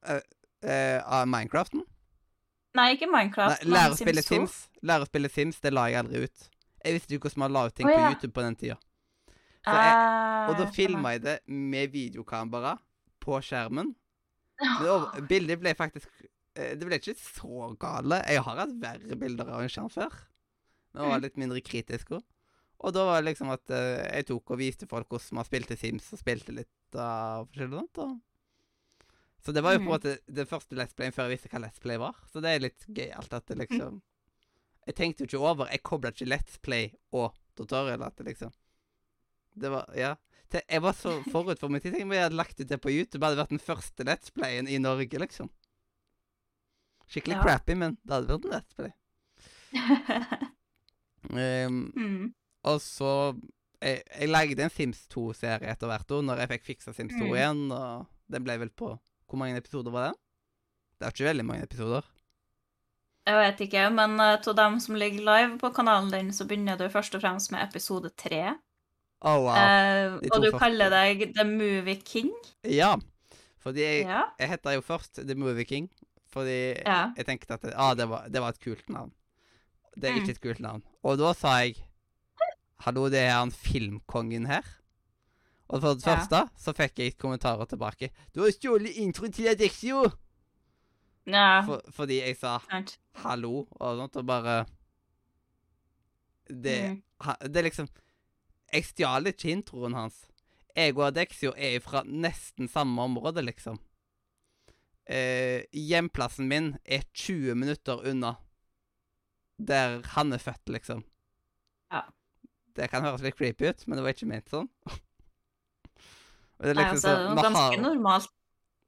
Av 0.07 0.21
uh, 0.65 1.23
uh, 1.23 1.25
Minecraften? 1.27 1.85
Nei, 2.77 2.91
ikke 2.97 3.09
Minecraft, 3.09 3.63
Nei, 3.65 3.73
lære 3.73 3.95
å 3.95 3.97
spille 3.97 4.23
Sims 4.23 4.51
Sims. 4.53 4.83
Lære 4.85 5.07
å 5.07 5.09
spille 5.09 5.29
Sims, 5.33 5.61
det 5.65 5.73
la 5.73 5.87
jeg 5.89 6.03
aldri 6.05 6.25
ut. 6.27 6.49
Jeg 6.87 6.97
visste 6.97 7.15
ikke 7.17 7.27
hvordan 7.29 7.43
man 7.45 7.53
la 7.57 7.65
ut 7.69 7.75
ting 7.77 7.89
Å, 7.91 7.95
på. 7.97 8.11
YouTube 8.13 8.33
på 8.37 8.45
den 8.47 8.57
tida. 8.63 8.79
Så 9.67 9.75
Eh, 9.75 10.49
Og 10.51 10.57
da 10.61 10.67
filma 10.71 11.17
jeg 11.17 11.23
det 11.25 11.37
med 11.51 11.91
videokamera 11.91 12.77
på 13.21 13.41
skjermen. 13.43 13.89
Det, 14.61 15.25
bildet 15.29 15.59
ble 15.61 15.73
faktisk 15.77 16.07
eh, 16.55 16.77
Det 16.79 16.87
ble 16.87 16.97
ikke 17.01 17.17
så 17.19 17.73
gale. 17.83 18.21
Jeg 18.31 18.45
har 18.47 18.61
hatt 18.63 18.77
verre 18.81 19.19
bilder 19.19 19.51
av 19.51 19.65
en 19.65 19.69
skjerm 19.73 19.91
før. 19.93 20.15
Men 20.95 21.11
var 21.11 21.19
Mm. 21.19 21.23
litt 21.27 21.37
mindre 21.37 21.61
kritisk 21.61 22.15
òg. 22.17 22.23
Og 22.87 22.93
da 22.95 23.03
var 23.09 23.21
det 23.23 23.33
liksom 23.35 23.51
at 23.53 23.71
eh, 23.75 24.07
jeg 24.21 24.27
tok 24.31 24.51
og 24.55 24.59
viste 24.63 24.87
folk 24.89 25.09
hvordan 25.11 25.35
man 25.41 25.45
spilte 25.49 25.77
Sims, 25.77 26.13
og 26.13 26.19
spilte 26.23 26.55
litt 26.55 26.95
av 26.95 27.49
forskjellig 27.51 27.81
sånt. 27.83 27.99
Og. 27.99 28.21
Så 29.45 29.53
det 29.53 29.63
var 29.65 29.73
jo 29.75 29.79
på 29.81 29.83
en 29.83 29.89
Mm. 29.89 29.95
måte 29.99 30.19
det 30.33 30.47
første 30.49 30.77
Let's 30.79 30.95
Playen 30.95 31.13
før 31.13 31.27
jeg 31.29 31.39
visste 31.39 31.49
hva 31.53 31.61
Let's 31.67 31.81
Play 31.83 31.99
var. 31.99 32.15
Så 32.33 32.41
det 32.41 32.55
er 32.55 32.61
litt 32.61 32.87
gøyalt 32.89 33.33
at 33.35 33.47
det 33.47 33.59
liksom 33.67 34.01
Jeg 34.87 34.95
tenkte 34.95 35.25
jo 35.25 35.27
ikke 35.31 35.43
over. 35.43 35.67
Jeg 35.73 35.83
kobla 35.83 36.11
ikke 36.15 36.29
Let's 36.31 36.59
Play 36.63 36.93
og 37.13 37.35
tutorial. 37.59 38.03
Liksom 38.27 38.53
Det 39.59 39.71
var 39.71 39.91
Ja. 39.97 40.15
Jeg 40.71 40.83
var 40.83 40.93
så 40.95 41.17
forut 41.35 41.59
for 41.59 41.69
min 41.69 41.81
tid. 41.81 41.93
Tenk 41.93 42.05
om 42.07 42.13
jeg 42.13 42.23
hadde 42.23 42.37
lagt 42.39 42.61
ut 42.61 42.69
det 42.69 42.79
på 42.81 42.91
YouTube. 42.93 43.19
Det 43.21 43.27
hadde 43.27 43.41
vært 43.43 43.51
den 43.57 43.59
første 43.63 44.05
Let's 44.07 44.31
Playen 44.33 44.69
i 44.69 44.79
Norge, 44.79 45.19
liksom. 45.19 45.51
Skikkelig 47.11 47.37
Ja. 47.37 47.43
crappy, 47.43 47.75
men 47.75 47.99
det 48.05 48.15
hadde 48.15 48.31
vært 48.31 48.45
en 48.47 48.55
Let's 48.55 48.75
Play. 48.79 48.93
um, 51.67 51.93
mm. 51.97 52.35
og 52.71 52.81
så 52.81 53.11
jeg, 53.83 54.03
jeg 54.09 54.29
lagde 54.31 54.63
en 54.65 54.73
Sims 54.73 55.03
2-serie 55.13 55.69
etter 55.71 55.91
hvert 55.91 56.11
år, 56.17 56.23
når 56.25 56.41
jeg 56.43 56.53
fikk 56.55 56.65
fiksa 56.71 56.95
Sims 56.97 57.13
2 57.19 57.27
Mm. 57.27 57.35
igjen, 57.37 57.65
og 57.77 58.07
den 58.33 58.47
ble 58.47 58.57
vel 58.63 58.71
på 58.71 58.95
Hvor 59.27 59.39
mange 59.39 59.59
episoder 59.59 59.91
var 59.93 60.09
det? 60.13 60.15
Det 60.99 61.07
er 61.07 61.13
ikke 61.13 61.27
veldig 61.29 61.45
mange 61.45 61.67
episoder. 61.67 62.07
Jeg 63.27 63.35
vet 63.43 63.61
ikke, 63.67 63.89
men 63.91 64.21
av 64.23 64.45
dem 64.55 64.77
som 64.81 64.95
ligger 64.95 65.25
live 65.27 65.59
på 65.59 65.73
kanalen 65.75 66.13
din, 66.13 66.29
så 66.33 66.45
begynner 66.47 66.79
du 66.79 66.85
først 66.93 67.15
og 67.19 67.23
fremst 67.25 67.51
med 67.51 67.65
episode 67.65 68.13
tre. 68.17 68.55
Å, 69.27 69.33
wow. 69.43 69.51
Eh, 69.57 70.15
og 70.31 70.43
du 70.45 70.51
første. 70.53 70.59
kaller 70.61 70.91
deg 70.93 71.25
The 71.35 71.45
Movie 71.49 71.97
King. 72.07 72.31
Ja. 72.63 72.93
Fordi 73.65 73.83
jeg, 73.83 74.05
Ja. 74.07 74.27
jeg 74.39 74.49
heter 74.53 74.77
jo 74.77 74.81
først 74.87 75.27
The 75.27 75.35
Movie 75.35 75.65
King, 75.65 75.89
fordi 76.31 76.79
Ja. 76.85 77.11
jeg 77.17 77.27
tenkte 77.27 77.55
at 77.55 77.65
ah, 77.75 77.95
det, 77.95 78.09
var, 78.09 78.29
det 78.29 78.41
var 78.41 78.49
et 78.55 78.61
kult 78.61 78.89
navn. 78.89 79.11
Det 79.97 80.05
er 80.05 80.13
Mm. 80.15 80.23
ikke 80.23 80.31
et 80.31 80.41
kult 80.41 80.61
navn. 80.61 80.83
Og 81.03 81.19
da 81.19 81.33
sa 81.33 81.57
jeg 81.65 81.77
Hallo, 82.81 83.09
det 83.09 83.21
er 83.25 83.33
han 83.33 83.51
filmkongen 83.51 84.47
her. 84.47 84.63
Og 85.71 85.81
for 85.81 85.95
det 85.95 86.05
Ja. 86.07 86.15
første 86.15 86.51
så 86.59 86.73
fikk 86.77 86.99
jeg 86.99 87.17
kommentarer 87.19 87.67
tilbake. 87.67 88.11
Du 88.35 88.43
har 88.43 88.51
stjålet 88.53 88.95
introen 88.97 89.33
til 89.33 89.49
Adexio! 89.49 90.13
Ja, 91.27 91.63
For, 91.67 91.81
fordi 91.91 92.21
jeg 92.21 92.37
sa 92.39 92.59
sant. 92.71 92.99
hallo 93.25 93.67
og 93.81 93.97
sånt, 93.99 94.17
og 94.17 94.27
bare 94.27 94.67
Det, 96.49 96.91
Mm. 96.91 97.03
ha, 97.21 97.35
det 97.43 97.57
er 97.57 97.63
liksom 97.71 97.89
Jeg 98.73 98.85
stjal 98.85 99.27
ikke 99.27 99.51
introen 99.51 99.95
hans. 99.95 100.27
Jeg 100.77 100.97
og 100.97 101.07
Adexio 101.09 101.53
er 101.57 101.79
fra 101.81 102.03
nesten 102.05 102.69
samme 102.69 103.01
område, 103.03 103.43
liksom. 103.43 103.79
Eh, 105.09 105.63
hjemplassen 105.73 106.49
min 106.49 106.77
er 106.85 107.03
20 107.15 107.55
minutter 107.55 108.03
unna 108.11 108.35
der 109.59 110.03
han 110.05 110.33
er 110.33 110.39
født, 110.39 110.69
liksom. 110.69 111.05
Ja. 111.93 112.03
Det 112.75 112.91
kan 112.91 113.03
høres 113.03 113.23
litt 113.23 113.37
creepy 113.39 113.69
ut, 113.71 113.87
men 113.89 113.97
det 113.97 114.03
var 114.05 114.13
ikke 114.13 114.27
ment 114.29 114.51
sånn. 114.51 114.69
Det 116.59 116.71
er 116.71 116.75
Nei, 116.75 116.85
liksom 116.85 116.97
altså, 116.97 117.09
er 117.09 117.17
sånn, 117.17 117.37
jo 117.37 117.43
ganske 117.43 117.61
har- 117.61 117.83
normalt 117.83 118.31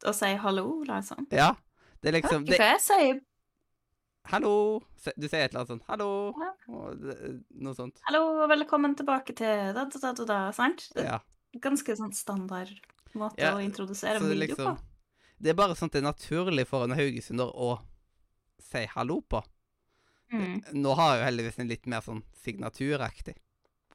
å 0.05 0.15
si 0.15 0.35
hallo, 0.37 0.67
liksom. 0.89 1.27
Ja. 1.33 1.55
Det 2.03 2.11
er 2.11 2.19
liksom 2.19 2.45
Ikke 2.45 2.53
det, 2.55 2.61
hva 2.63 2.71
jeg 2.75 2.85
sier 2.85 3.19
Hallo! 4.29 4.53
Du 5.17 5.25
sier 5.25 5.47
et 5.47 5.55
eller 5.55 5.63
annet 5.63 5.71
sånt. 5.73 5.85
Hallo! 5.89 6.09
Ja. 6.37 6.51
Noe 7.65 7.73
sånt. 7.77 8.03
hallo 8.05 8.43
og 8.43 8.51
velkommen 8.51 8.93
tilbake 8.99 9.33
til 9.39 9.73
da, 9.73 9.87
da, 9.89 10.11
da, 10.13 10.27
da, 10.29 10.39
sant? 10.53 10.85
Ja. 10.99 11.23
ganske 11.65 11.97
sånn 11.97 12.13
standard 12.13 12.75
måte 13.17 13.41
Ja, 13.41 13.55
å 13.57 13.63
introdusere 13.65 14.21
en 14.21 14.29
video 14.29 14.43
liksom, 14.43 14.77
på. 14.77 15.33
det 15.41 15.55
er 15.55 15.57
bare 15.57 15.79
sånn 15.79 15.89
at 15.89 15.97
det 15.97 16.03
er 16.03 16.07
naturlig 16.11 16.67
for 16.69 16.85
en 16.85 16.93
haugesunder 16.99 17.55
å 17.57 17.71
si 18.69 18.85
hallo 18.93 19.23
på. 19.25 19.41
Mm. 20.29 20.61
Nå 20.77 20.93
har 20.99 21.15
jeg 21.15 21.23
jo 21.23 21.27
heldigvis 21.31 21.59
en 21.63 21.73
litt 21.73 21.89
mer 21.89 22.05
sånn 22.05 22.21
signaturaktig. 22.45 23.39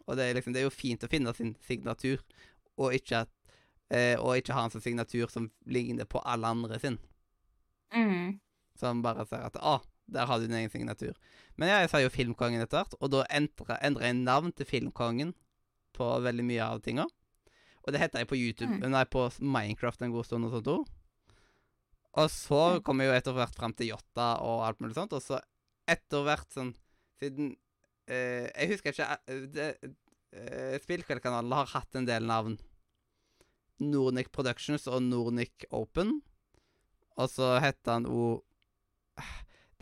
Og 0.08 0.18
det 0.18 0.26
er 0.26 0.40
liksom, 0.40 0.58
det 0.58 0.64
er 0.64 0.66
jo 0.66 0.74
fint 0.74 1.06
å 1.06 1.12
finne 1.12 1.36
sin 1.38 1.54
signatur, 1.68 2.26
og 2.82 2.98
ikke, 2.98 3.28
eh, 3.94 4.18
og 4.18 4.42
ikke 4.42 4.58
ha 4.58 4.66
en 4.66 4.74
sånn 4.74 4.88
signatur 4.90 5.30
som 5.30 5.52
ligner 5.70 6.10
på 6.10 6.26
alle 6.26 6.50
andre 6.58 6.82
sin. 6.82 6.98
Mm. 7.94 8.40
Som 8.80 9.02
bare 9.06 9.26
ser 9.30 9.44
at 9.46 9.56
å, 9.62 9.76
der 10.10 10.26
har 10.26 10.40
du 10.40 10.48
din 10.48 10.56
egen 10.58 10.70
signatur. 10.74 11.14
Men 11.58 11.70
ja, 11.70 11.80
jeg 11.84 11.90
sa 11.92 12.00
jo 12.02 12.10
Filmkongen 12.10 12.62
etter 12.64 12.82
hvert, 12.82 12.96
og 13.00 13.12
da 13.14 13.24
endra 13.30 13.78
endra 13.86 14.08
jeg 14.10 14.18
navn 14.24 14.52
til 14.58 14.66
Filmkongen 14.66 15.34
på 15.94 16.08
veldig 16.26 16.44
mye 16.48 16.64
av 16.66 16.82
tinga. 16.82 17.06
Og 17.86 17.92
det 17.94 18.00
heter 18.02 18.20
jeg 18.24 18.28
på 18.32 18.40
YouTube, 18.40 18.80
Mm. 18.80 18.90
nei, 18.92 19.04
på 19.06 19.28
Minecraft 19.42 20.02
en 20.02 20.12
god 20.12 20.26
stund 20.26 20.46
og 20.46 20.52
sånt 20.56 20.68
òg. 20.72 20.86
Og 22.16 22.30
så 22.30 22.78
Mm. 22.80 22.84
kom 22.84 23.00
jeg 23.02 23.08
jo 23.10 23.18
etter 23.18 23.34
hvert 23.34 23.56
fram 23.56 23.74
til 23.74 23.88
Jotta 23.88 24.40
og 24.42 24.64
alt 24.66 24.80
mulig 24.80 24.96
sånt, 24.96 25.14
og 25.14 25.22
så 25.22 25.40
etter 25.88 26.24
hvert 26.24 26.50
sånn 26.50 26.74
Siden 27.22 27.56
eh, 28.08 28.50
Jeg 28.56 28.70
husker 28.70 28.92
ikke 28.92 29.18
eh, 29.28 29.46
det, 29.48 29.68
eh, 30.34 30.80
Spillkveldkanalen 30.80 31.52
har 31.54 31.66
hatt 31.68 31.96
en 31.96 32.06
del 32.06 32.24
navn. 32.26 32.58
Nornic 33.80 34.32
Productions 34.32 34.88
og 34.88 35.02
Nornic 35.04 35.66
Open. 35.72 36.22
Og 37.22 37.30
så 37.32 37.56
heter 37.64 37.98
han 37.98 38.10
o... 38.10 38.42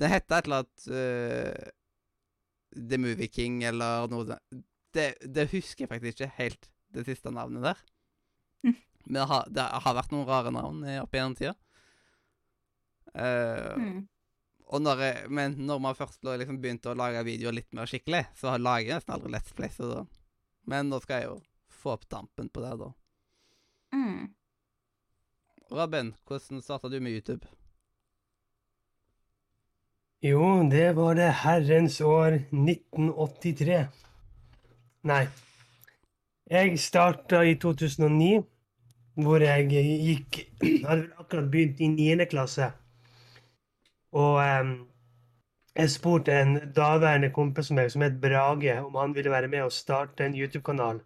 Det 0.01 0.09
heter 0.09 0.39
et 0.39 0.47
eller 0.47 0.63
annet 0.63 0.85
uh, 0.89 1.71
The 2.73 2.97
Movie 2.97 3.29
King 3.29 3.59
eller 3.67 4.07
noe. 4.09 4.37
Det, 4.95 5.11
det 5.21 5.51
husker 5.51 5.85
jeg 5.85 5.91
faktisk 5.91 6.15
ikke 6.15 6.37
helt, 6.39 6.69
det 6.95 7.03
siste 7.05 7.29
navnet 7.33 7.67
der. 7.67 7.83
Mm. 8.65 8.79
Men 9.05 9.19
det 9.19 9.27
har, 9.29 9.51
det 9.53 9.67
har 9.85 9.97
vært 9.99 10.15
noen 10.15 10.25
rare 10.25 10.53
navn 10.55 10.81
eh, 10.87 10.97
opp 11.03 11.13
gjennom 11.15 11.37
tida. 11.37 11.53
Uh, 13.11 13.75
Mm. 13.75 14.01
og 14.71 14.81
når 14.81 15.01
jeg, 15.03 15.29
men 15.35 15.55
når 15.67 15.79
man 15.83 15.95
først 15.99 16.23
liksom 16.23 16.61
begynte 16.63 16.93
å 16.93 16.97
lage 16.97 17.25
videoer 17.27 17.57
litt 17.57 17.73
mer 17.75 17.89
skikkelig, 17.91 18.23
så 18.39 18.55
lager 18.57 18.87
jeg 18.87 19.01
nesten 19.01 19.15
aldri 19.17 19.33
Let's 19.35 19.53
Play. 19.57 19.71
Så 19.75 19.89
da. 19.89 20.03
Men 20.71 20.89
nå 20.89 21.01
skal 21.03 21.21
jeg 21.21 21.29
jo 21.29 21.39
få 21.81 21.95
opp 21.97 22.07
dampen 22.09 22.49
på 22.49 22.63
det, 22.63 22.73
da. 22.79 22.91
Mm. 23.95 24.31
Robin, 25.71 26.13
hvordan 26.27 26.61
starta 26.61 26.89
du 26.89 26.99
med 26.99 27.11
YouTube? 27.11 27.47
Jo, 30.23 30.69
det 30.71 30.95
var 30.95 31.13
det 31.13 31.29
herrens 31.31 32.01
år 32.01 32.35
1983. 32.51 33.87
Nei. 35.03 35.27
Jeg 36.51 36.79
starta 36.79 37.41
i 37.47 37.55
2009, 37.55 38.43
hvor 39.23 39.39
jeg 39.39 39.69
gikk 39.71 40.41
Hadde 40.87 41.01
vel 41.01 41.07
akkurat 41.23 41.49
begynt 41.51 41.79
i 41.79 41.87
9. 41.87 42.27
klasse. 42.29 42.67
Og 44.11 44.43
em, 44.43 44.75
jeg 45.75 45.95
spurte 45.95 46.35
en 46.35 46.57
daværende 46.75 47.31
kompis 47.31 47.71
som 47.71 48.03
het 48.03 48.21
Brage, 48.21 48.81
om 48.83 48.95
han 48.95 49.15
ville 49.15 49.31
være 49.31 49.47
med 49.47 49.61
og 49.61 49.71
starte 49.71 50.25
en 50.25 50.35
YouTube-kanal. 50.35 50.99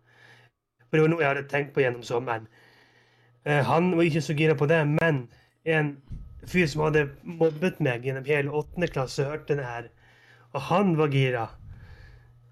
For 0.89 0.97
det 0.97 1.01
var 1.01 1.13
noe 1.13 1.21
jeg 1.21 1.35
hadde 1.35 1.49
tenkt 1.53 1.73
på 1.73 1.85
gjennom 1.85 2.03
sommeren. 2.03 2.49
Eh, 3.45 3.65
han 3.65 3.91
var 3.97 4.03
ikke 4.03 4.21
så 4.21 4.33
gira 4.33 4.55
på 4.57 4.65
det, 4.65 4.81
men 4.87 5.27
en 5.65 5.97
fyr 6.49 6.65
som 6.69 6.85
hadde 6.85 7.07
mobbet 7.23 7.79
meg 7.83 8.05
gjennom 8.05 8.25
hele 8.25 8.53
åttende 8.53 8.89
klasse, 8.89 9.25
hørte 9.25 9.57
det 9.57 9.65
her. 9.65 9.91
Og 10.53 10.61
han 10.69 10.97
var 10.97 11.13
gira. 11.13 11.45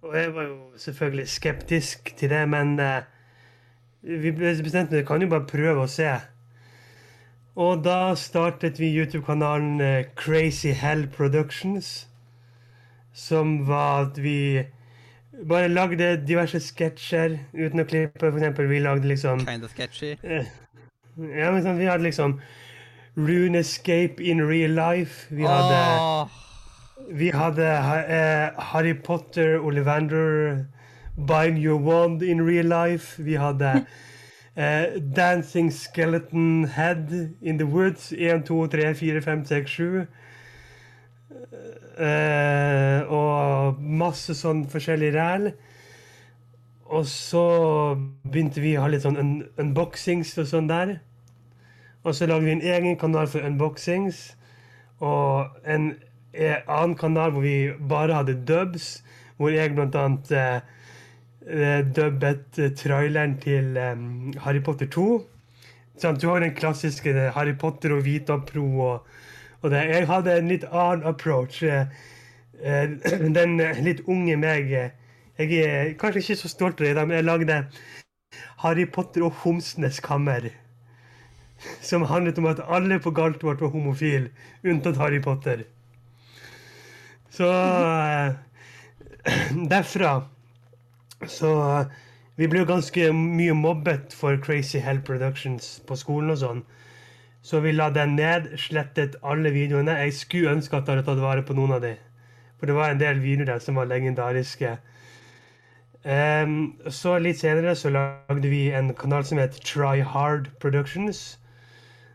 Og 0.03 0.17
jeg 0.17 0.33
var 0.35 0.43
jo 0.43 0.57
selvfølgelig 0.77 1.27
skeptisk 1.29 2.13
til 2.17 2.29
det, 2.29 2.43
men 2.49 2.79
eh, 2.79 3.01
vi 4.01 4.31
bestemte 4.35 4.97
vi 4.97 5.05
kan 5.07 5.21
jo 5.21 5.31
bare 5.31 5.47
prøve 5.47 5.85
å 5.85 5.89
se. 5.89 6.11
Og 7.55 7.83
da 7.85 8.15
startet 8.17 8.79
vi 8.81 8.89
YouTube-kanalen 8.97 9.81
eh, 9.81 10.05
Crazy 10.17 10.73
Hell 10.73 11.07
Productions. 11.07 12.07
Som 13.13 13.67
var 13.67 14.07
at 14.07 14.17
vi 14.23 14.63
bare 15.49 15.69
lagde 15.69 16.15
diverse 16.27 16.59
sketsjer 16.59 17.37
uten 17.53 17.83
å 17.83 17.85
klippe. 17.85 18.25
For 18.25 18.33
eksempel, 18.33 18.69
vi 18.69 18.81
lagde 18.81 19.07
liksom 19.07 19.45
Kinda 19.45 19.69
sketchy. 19.69 20.15
Ja, 21.17 21.51
men 21.51 21.61
sant, 21.61 21.77
vi 21.77 21.85
hadde 21.85 22.07
liksom 22.07 22.39
Runescape 23.15 24.23
in 24.23 24.41
real 24.41 24.71
life. 24.73 25.27
Vi 25.29 25.45
hadde, 25.45 25.81
oh. 26.01 26.29
vi 27.09 27.29
hadde 27.29 27.67
uh, 27.69 28.63
Harry 28.71 28.93
Potter, 28.93 29.59
Ollivander, 29.59 30.65
Bind 31.15 31.59
Your 31.59 31.77
Wand 31.77 32.23
in 32.23 32.41
real 32.41 32.65
life. 32.65 33.21
Vi 33.21 33.37
hadde 33.37 33.85
uh, 34.57 34.85
Dancing 35.15 35.69
Skeleton 35.71 36.63
Head 36.63 37.35
in 37.41 37.57
the 37.57 37.65
Woods. 37.65 38.11
1, 38.11 38.43
2, 38.43 38.67
3, 38.67 38.93
4, 38.93 39.21
5, 39.21 39.45
6, 39.45 39.71
7. 39.71 40.07
Uh, 41.93 43.05
og 43.13 43.77
masse 43.77 44.33
sånn 44.33 44.65
forskjellig 44.65 45.13
ræl. 45.13 45.51
Og 46.93 47.07
så 47.09 47.43
begynte 48.27 48.61
vi 48.61 48.75
å 48.77 48.85
ha 48.85 48.91
litt 48.91 49.05
sånn 49.05 49.17
un 49.17 49.33
unboxings 49.61 50.35
og 50.37 50.49
sånn 50.49 50.69
der. 50.69 50.97
Og 52.03 52.13
så 52.13 52.27
lagde 52.29 52.45
vi 52.45 52.57
en 52.57 52.65
egen 52.75 52.97
kanal 53.01 53.29
for 53.31 53.45
unboxings. 53.47 54.33
Og 55.01 55.63
en 55.65 55.93
en 56.33 56.55
annen 56.67 56.95
kanal 56.97 57.33
hvor 57.33 57.43
vi 57.45 57.71
bare 57.89 58.15
hadde 58.17 58.39
dubs. 58.47 59.03
Hvor 59.37 59.53
jeg 59.53 59.73
blant 59.75 59.95
annet 59.97 60.31
eh, 60.31 60.61
eh, 61.47 61.81
dubbet 61.85 62.59
eh, 62.61 62.73
traileren 62.77 63.37
til 63.41 63.77
um, 63.77 64.33
Harry 64.45 64.61
Potter 64.61 64.89
2. 64.93 65.05
Sånn, 66.01 66.17
Du 66.21 66.27
har 66.29 66.41
den 66.41 66.55
klassiske 66.57 67.13
Harry 67.35 67.53
Potter 67.53 67.93
og 67.93 68.03
Vita 68.05 68.37
Pro 68.37 68.65
og, 68.87 69.07
og 69.61 69.71
det. 69.73 69.83
Jeg 69.91 70.09
hadde 70.09 70.37
en 70.37 70.51
litt 70.51 70.65
annen 70.71 71.05
approach. 71.09 71.63
eh, 71.63 71.87
Den 73.37 73.57
litt 73.83 74.05
unge 74.07 74.37
meg 74.39 74.71
eh, 74.71 74.91
Jeg 75.37 75.53
er 75.65 75.93
kanskje 75.97 76.21
ikke 76.21 76.35
så 76.43 76.49
stolt 76.51 76.81
av 76.81 76.85
det, 76.93 77.07
men 77.07 77.15
jeg 77.17 77.25
lagde 77.25 77.55
Harry 78.61 78.85
Potter 78.85 79.23
og 79.25 79.31
Homsenes 79.41 79.99
kammer. 79.99 80.51
Som 81.81 82.05
handlet 82.05 82.37
om 82.37 82.45
at 82.51 82.61
alle 82.67 82.99
på 82.99 83.11
Galtvort 83.11 83.61
var 83.61 83.71
homofile, 83.73 84.29
unntatt 84.63 84.99
Harry 85.01 85.21
Potter. 85.21 85.63
Så 87.33 87.49
eh, 87.49 88.35
derfra 89.71 90.11
Så 91.27 91.49
eh, 91.49 91.85
vi 92.37 92.47
ble 92.49 92.61
jo 92.61 92.69
ganske 92.69 93.09
mye 93.13 93.53
mobbet 93.57 94.13
for 94.13 94.37
Crazy 94.41 94.79
Hell 94.81 95.01
Productions 95.05 95.79
på 95.87 95.97
skolen 95.97 96.33
og 96.33 96.39
sånn. 96.41 96.63
Så 97.45 97.59
vi 97.61 97.73
la 97.73 97.89
den 97.93 98.15
ned, 98.17 98.53
slettet 98.57 99.17
alle 99.21 99.51
videoene. 99.53 99.97
Jeg 100.05 100.15
skulle 100.17 100.53
ønske 100.55 100.77
at 100.77 100.87
jeg 100.87 100.97
hadde 100.97 101.09
tatt 101.09 101.21
vare 101.21 101.43
på 101.45 101.57
noen 101.57 101.75
av 101.77 101.83
de. 101.85 101.95
For 102.57 102.69
det 102.69 102.77
var 102.77 102.93
en 102.93 103.01
del 103.01 103.21
videoer 103.21 103.51
der 103.51 103.61
som 103.61 103.77
var 103.77 103.89
legendariske. 103.89 104.77
Ehm, 106.03 106.73
så 106.91 107.15
litt 107.17 107.39
senere 107.39 107.75
så 107.79 107.89
lagde 107.89 108.49
vi 108.51 108.67
en 108.75 108.91
kanal 108.93 109.23
som 109.25 109.39
het 109.39 109.55
Try 109.63 110.01
Hard 110.03 110.49
Productions. 110.59 111.39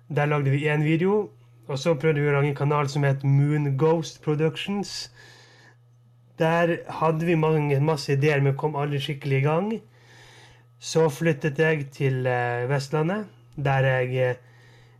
Der 0.09 0.27
lagde 0.27 0.51
vi 0.51 0.69
én 0.69 0.85
video. 0.85 1.31
Og 1.69 1.79
så 1.79 1.95
prøvde 1.95 2.21
vi 2.21 2.29
å 2.29 2.33
lage 2.33 2.49
en 2.49 2.57
kanal 2.57 2.89
som 2.89 3.05
het 3.05 3.25
Moon 3.25 3.77
Ghost 3.77 4.23
Productions. 4.25 5.11
Der 6.39 6.79
hadde 7.01 7.27
vi 7.27 7.35
mange, 7.35 7.81
masse 7.81 8.13
ideer, 8.13 8.41
men 8.41 8.57
kom 8.57 8.77
aldri 8.77 9.01
skikkelig 9.05 9.39
i 9.39 9.45
gang. 9.45 9.73
Så 10.79 11.09
flyttet 11.11 11.59
jeg 11.59 11.91
til 11.93 12.27
eh, 12.27 12.69
Vestlandet, 12.71 13.27
der 13.57 13.85
jeg 13.85 14.31
eh, 14.31 14.35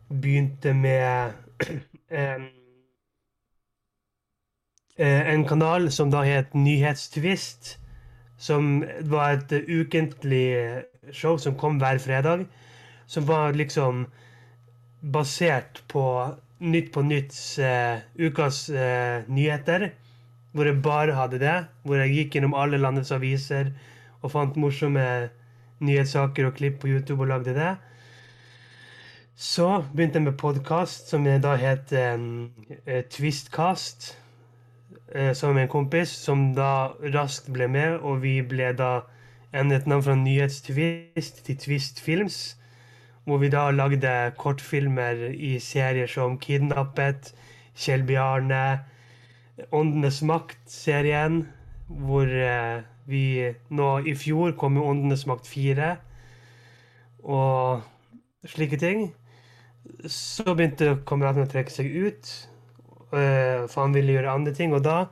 begynte 0.09 0.75
med 0.75 1.33
eh, 2.11 2.41
en 5.35 5.45
kanal 5.49 5.93
som 5.93 6.11
da 6.11 6.25
het 6.27 6.55
Nyhetstvist. 6.55 7.79
Som 8.39 8.85
var 9.11 9.37
et 9.37 9.53
ukentlig 9.67 10.85
show 11.13 11.39
som 11.43 11.57
kom 11.59 11.81
hver 11.83 11.99
fredag. 12.03 12.47
Som 13.07 13.27
var 13.27 13.57
liksom 13.57 14.07
basert 15.01 15.83
på 15.89 16.05
Nytt 16.59 16.89
på 16.91 17.05
Nytts 17.07 17.59
uh, 17.63 18.01
ukas 18.19 18.65
uh, 18.71 19.23
nyheter. 19.31 19.91
Hvor 20.53 20.67
jeg 20.67 20.83
bare 20.83 21.15
hadde 21.15 21.39
det. 21.43 21.59
Hvor 21.83 22.01
jeg 22.03 22.15
gikk 22.15 22.39
gjennom 22.39 22.57
alle 22.59 22.81
landets 22.83 23.15
aviser 23.15 23.71
og 24.19 24.33
fant 24.33 24.57
morsomme 24.59 25.05
nyhetssaker 25.85 26.49
og 26.49 26.57
klipp 26.59 26.81
på 26.83 26.91
YouTube 26.91 27.23
og 27.23 27.31
lagde 27.33 27.55
det. 27.55 27.77
Så 29.39 29.85
begynte 29.95 30.19
jeg 30.19 30.27
med 30.27 30.39
podkast, 30.39 31.13
som 31.13 31.23
da 31.25 31.55
het 31.61 31.93
eh, 31.95 33.05
Twistcast. 33.07 34.17
Eh, 35.15 35.53
med 35.55 35.63
en 35.63 35.69
kompis, 35.69 36.09
som 36.09 36.55
da 36.55 36.93
raskt 37.15 37.49
ble 37.53 37.69
med, 37.69 38.01
og 38.05 38.21
vi 38.23 38.43
ble 38.45 38.75
da 38.77 39.07
endret 39.57 39.87
navn 39.89 40.05
fra 40.05 40.15
Nyhetstvist 40.15 41.45
til 41.47 41.57
Twist 41.57 42.01
Films. 42.01 42.57
Hvor 43.25 43.39
vi 43.39 43.49
da 43.49 43.71
lagde 43.71 44.33
kortfilmer 44.37 45.31
i 45.33 45.59
serier 45.61 46.07
som 46.07 46.39
Kidnappet, 46.39 47.33
Kjell 47.77 48.05
Bjarne, 48.05 48.85
Åndenes 49.73 50.21
makt-serien, 50.23 51.47
hvor 51.89 52.29
eh, 52.29 52.85
vi 53.09 53.55
nå 53.71 53.89
i 54.05 54.15
fjor 54.15 54.53
kom 54.61 54.77
med 54.77 54.85
Åndenes 54.85 55.25
makt 55.27 55.49
4 55.49 55.97
og 57.25 57.81
slike 58.45 58.77
ting. 58.77 59.09
Så 60.05 60.53
begynte 60.53 60.99
kameratene 61.09 61.49
å 61.49 61.51
trekke 61.51 61.73
seg 61.73 61.89
ut, 61.89 62.33
for 63.11 63.81
han 63.83 63.97
ville 63.97 64.17
gjøre 64.17 64.37
andre 64.39 64.55
ting. 64.55 64.75
Og 64.77 64.85
da 64.85 65.07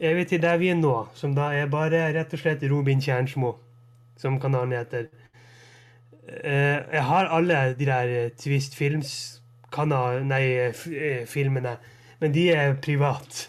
er 0.00 0.16
vi 0.16 0.24
til 0.24 0.42
der 0.42 0.58
vi 0.60 0.70
er 0.72 0.78
nå, 0.80 0.94
som 1.14 1.34
da 1.36 1.50
er 1.54 1.70
bare 1.70 2.08
rett 2.16 2.32
og 2.34 2.40
slett 2.42 2.64
Robin 2.70 3.02
Kjernsmo, 3.04 3.54
som 4.18 4.40
kanalen 4.40 4.76
heter. 4.78 5.10
Eh, 6.30 6.78
jeg 6.92 7.04
har 7.04 7.30
alle 7.34 7.62
de 7.78 7.86
der 7.88 8.16
eh, 8.16 8.30
Twist 8.38 8.76
Films-kanal... 8.78 10.24
Nei, 10.26 10.42
eh, 10.54 10.74
f 10.74 10.86
eh, 10.88 11.24
filmene. 11.26 11.76
Men 12.20 12.34
de 12.34 12.50
er 12.54 12.76
privat. 12.82 13.48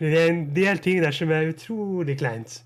Det 0.00 0.10
er 0.16 0.32
en 0.32 0.42
del 0.54 0.80
ting 0.82 1.00
der 1.02 1.14
som 1.16 1.30
er 1.32 1.50
utrolig 1.52 2.18
kleint. 2.20 2.60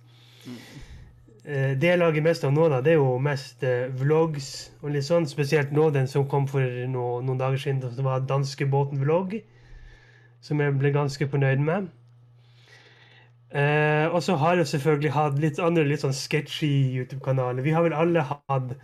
Eh, 1.44 1.74
det 1.76 1.90
jeg 1.90 2.00
lager 2.00 2.24
mest 2.24 2.44
av 2.46 2.54
nå, 2.56 2.68
da, 2.72 2.80
det 2.80 2.94
er 2.94 3.00
jo 3.00 3.18
mest 3.22 3.64
eh, 3.66 3.90
vlogs 4.00 4.50
og 4.82 4.94
litt 4.94 5.06
sånn. 5.06 5.28
Spesielt 5.28 5.74
nå 5.76 5.90
den 5.94 6.08
som 6.10 6.26
kom 6.28 6.48
for 6.50 6.64
no, 6.90 7.20
noen 7.24 7.40
dager 7.40 7.60
siden, 7.60 7.82
som 7.94 8.08
var 8.08 8.24
Danskebåten-vlogg. 8.28 9.38
Som 10.44 10.60
jeg 10.60 10.76
ble 10.76 10.92
ganske 10.92 11.28
fornøyd 11.32 11.62
med. 11.64 11.88
Eh, 13.54 14.06
og 14.10 14.20
så 14.26 14.34
har 14.36 14.58
jeg 14.58 14.66
selvfølgelig 14.66 15.14
hatt 15.14 15.38
litt 15.40 15.60
andre 15.62 15.86
litt 15.86 16.02
sånn 16.02 16.16
sketchy 16.16 16.72
YouTube-kanaler. 16.98 17.62
Vi 17.62 17.72
har 17.72 17.86
vel 17.86 17.94
alle 17.96 18.24
hatt 18.26 18.74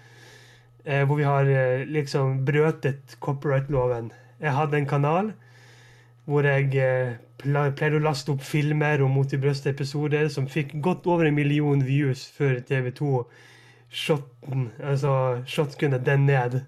eh, 0.84 1.02
hvor 1.04 1.18
vi 1.18 1.26
har 1.26 1.50
eh, 1.50 1.86
liksom 1.90 2.44
brøtet 2.46 3.16
copyright-loven. 3.20 4.12
Jeg 4.40 4.54
hadde 4.56 4.78
en 4.78 4.88
kanal 4.88 5.32
hvor 6.30 6.46
jeg 6.46 6.70
eh, 6.78 7.16
pleide 7.42 7.98
å 7.98 8.04
laste 8.04 8.30
opp 8.30 8.44
filmer 8.46 9.02
og 9.02 9.10
Mot 9.10 9.32
i 9.34 9.40
brøstet-episoder 9.42 10.28
som 10.30 10.48
fikk 10.48 10.76
godt 10.84 11.08
over 11.10 11.26
en 11.26 11.34
million 11.34 11.82
views 11.84 12.28
før 12.36 12.60
TV2 12.68 13.24
shotten, 13.90 14.68
altså 14.78 15.42
shotgunnet 15.50 16.06
den 16.06 16.28
ned. 16.30 16.60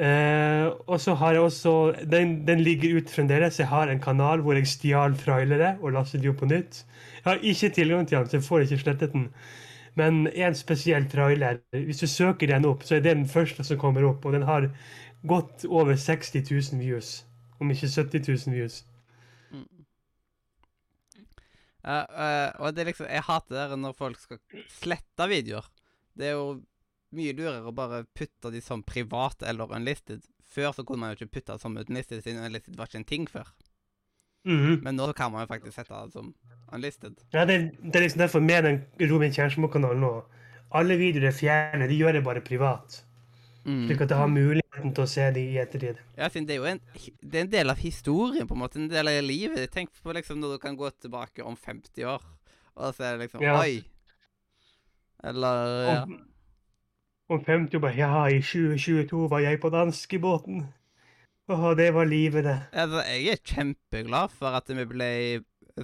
Eh, 0.00 0.66
og 0.88 1.00
så 1.00 1.12
har 1.20 1.34
jeg 1.36 1.44
også 1.44 1.72
den, 2.08 2.38
den 2.46 2.62
ligger 2.64 2.96
ut 2.96 3.10
fremdeles. 3.12 3.58
Jeg 3.60 3.68
har 3.68 3.90
en 3.92 4.00
kanal 4.00 4.40
hvor 4.40 4.56
jeg 4.56 4.68
stjal 4.70 5.16
trailere 5.20 5.74
og 5.82 5.92
lastet 5.92 6.22
de 6.22 6.30
opp 6.32 6.40
på 6.40 6.48
nytt. 6.48 6.84
Jeg 7.18 7.26
har 7.26 7.42
ikke 7.44 7.68
tilgang 7.76 8.06
til 8.08 8.18
den, 8.18 8.30
så 8.30 8.38
jeg 8.38 8.46
får 8.46 8.64
ikke 8.64 8.78
slettet 8.84 9.12
den. 9.12 9.26
Men 9.98 10.22
en 10.32 10.54
spesiell 10.56 11.04
trailer, 11.10 11.60
hvis 11.74 12.00
du 12.00 12.06
søker 12.06 12.48
den 12.48 12.64
opp, 12.64 12.86
så 12.86 12.96
er 12.96 13.04
det 13.04 13.16
den 13.18 13.28
første 13.28 13.66
som 13.66 13.80
kommer 13.80 14.06
opp. 14.08 14.24
Og 14.24 14.32
den 14.32 14.46
har 14.48 14.70
godt 15.28 15.66
over 15.68 15.96
60 15.96 16.32
000 16.48 16.80
views. 16.80 17.26
Om 17.60 17.74
ikke 17.74 17.90
70 17.92 18.28
000 18.46 18.56
views. 18.56 18.84
Ja, 21.80 22.00
uh, 22.04 22.60
og 22.60 22.74
det 22.76 22.82
er 22.82 22.90
liksom 22.90 23.06
Jeg 23.08 23.24
hater 23.24 23.70
det 23.72 23.78
når 23.80 23.94
folk 23.96 24.18
skal 24.20 24.40
slette 24.80 25.28
videoer. 25.28 25.68
Det 26.16 26.28
er 26.28 26.36
jo 26.36 26.60
mye 27.16 27.34
lurere 27.36 27.66
å 27.66 27.74
bare 27.74 28.04
putte 28.16 28.52
de 28.54 28.62
som 28.62 28.84
privat 28.86 29.42
eller 29.46 29.72
unlisted. 29.76 30.24
Før 30.50 30.72
så 30.74 30.84
kunne 30.86 31.02
man 31.02 31.12
jo 31.12 31.20
ikke 31.20 31.34
putte 31.38 31.56
det 31.56 31.62
som 31.62 31.76
unlisted, 31.78 32.22
siden 32.24 32.44
unlisted 32.44 32.78
var 32.78 32.90
ikke 32.90 33.02
en 33.02 33.10
ting 33.12 33.28
før. 33.30 33.50
Mhm. 34.48 34.80
Men 34.82 34.96
nå 34.96 35.12
kan 35.12 35.32
man 35.32 35.44
jo 35.44 35.50
faktisk 35.50 35.76
sette 35.76 35.92
det 35.92 36.14
som 36.14 36.34
unlisted. 36.72 37.18
Ja, 37.34 37.44
det, 37.44 37.58
det 37.82 37.96
er 37.96 38.06
liksom 38.06 38.22
derfor 38.22 38.40
med 38.40 38.64
den 38.64 39.10
Robin 39.10 39.32
Kjernsmo-kanalen 39.32 40.00
nå 40.00 40.12
Alle 40.72 40.94
videoer 40.96 41.26
er 41.26 41.34
fjerner, 41.34 41.88
de 41.90 41.96
gjør 41.98 42.12
det 42.14 42.24
bare 42.24 42.40
privat. 42.46 43.00
Mm. 43.64 43.88
Slik 43.88 44.04
at 44.04 44.12
jeg 44.12 44.20
har 44.20 44.28
muligheten 44.30 44.92
til 44.94 45.02
å 45.02 45.08
se 45.10 45.24
de 45.34 45.42
i 45.50 45.56
ettertid. 45.58 45.98
Ja, 46.14 46.28
siden 46.30 46.46
det 46.46 46.54
er 46.54 46.60
jo 46.60 46.68
en, 46.70 46.80
det 46.94 47.40
er 47.40 47.42
en 47.42 47.50
del 47.50 47.72
av 47.72 47.82
historien, 47.82 48.46
på 48.46 48.54
en 48.54 48.62
måte. 48.62 48.78
En 48.78 48.86
del 48.88 49.10
av 49.10 49.18
livet. 49.26 49.66
Tenk 49.74 49.90
på 49.98 50.14
liksom 50.14 50.38
når 50.38 50.54
du 50.54 50.62
kan 50.62 50.78
gå 50.78 50.86
tilbake 51.02 51.42
om 51.42 51.58
50 51.58 52.06
år, 52.06 52.22
og 52.76 52.94
så 52.94 53.08
er 53.08 53.18
det 53.18 53.26
liksom 53.26 53.42
Ja. 53.42 53.58
Oi. 53.58 53.82
Eller 55.26 55.74
ja. 55.90 55.98
Om, 56.06 56.14
om 57.30 57.44
50 57.46 57.76
år 57.78 57.82
bare 57.84 57.96
Ja, 57.98 58.24
i 58.28 58.40
2022 58.42 59.28
var 59.30 59.42
jeg 59.44 59.60
på 59.62 59.70
danskebåten. 59.72 60.64
Åh, 61.50 61.70
det 61.76 61.90
var 61.94 62.06
livet, 62.06 62.44
det. 62.46 62.56
Altså, 62.72 63.02
jeg 63.10 63.32
er 63.34 63.40
kjempeglad 63.54 64.34
for 64.34 64.58
at 64.58 64.70
vi 64.70 64.84
ble 64.86 65.10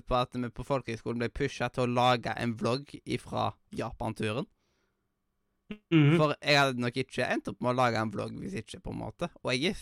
på 0.06 0.14
at 0.18 0.34
vi 0.36 0.48
på 0.52 0.64
folkehøyskolen 0.66 1.22
ble 1.22 1.28
pusha 1.32 1.68
til 1.72 1.86
å 1.86 1.92
lage 1.96 2.34
en 2.42 2.52
vlogg 2.58 2.90
ifra 3.04 3.48
Japan-turen. 3.74 4.46
Mhm. 5.90 6.16
For 6.18 6.34
jeg 6.42 6.58
hadde 6.60 6.80
nok 6.82 6.96
ikke 7.02 7.26
endt 7.32 7.48
opp 7.50 7.60
med 7.60 7.72
å 7.72 7.78
lage 7.80 7.98
en 8.02 8.12
vlogg 8.14 8.34
hvis 8.42 8.54
ikke, 8.60 8.80
på 8.84 8.92
en 8.94 9.00
måte. 9.00 9.30
Og 9.42 9.52
jeg 9.54 9.72
er 9.72 9.80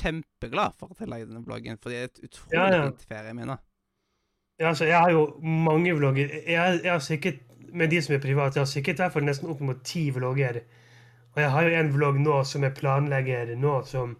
kjempeglad 0.00 0.74
for 0.78 0.90
at 0.90 1.02
jeg 1.02 1.10
lagde 1.10 1.28
denne 1.30 1.44
vloggen, 1.46 1.78
for 1.78 1.92
det 1.92 1.98
er 1.98 2.08
et 2.08 2.22
utrolig 2.26 2.56
Ja, 2.56 2.66
ja. 2.72 2.82
fint 2.88 3.04
ferieminne. 3.10 3.58
Ja, 4.60 4.68
altså, 4.72 4.84
jeg 4.84 4.98
har 4.98 5.10
jo 5.14 5.22
mange 5.42 5.94
vlogger. 5.96 6.28
Jeg, 6.46 6.80
jeg 6.84 6.92
har 6.92 6.98
sikkert, 7.04 7.46
Med 7.72 7.88
de 7.90 8.00
som 8.02 8.14
er 8.16 8.18
private, 8.18 8.56
jeg 8.58 8.60
har 8.64 8.66
sikkert 8.66 8.98
i 8.98 9.02
hvert 9.04 9.12
fall 9.14 9.22
nesten 9.22 9.46
opp 9.52 9.60
mot 9.62 9.78
ti 9.86 10.08
vlogger. 10.10 10.56
Og 11.34 11.42
jeg 11.42 11.50
har 11.50 11.62
jo 11.68 11.76
en 11.78 11.92
vlogg 11.94 12.18
nå 12.20 12.40
som 12.44 12.64
jeg 12.66 12.74
planlegger 12.78 13.54
nå, 13.56 13.82
som 13.86 14.16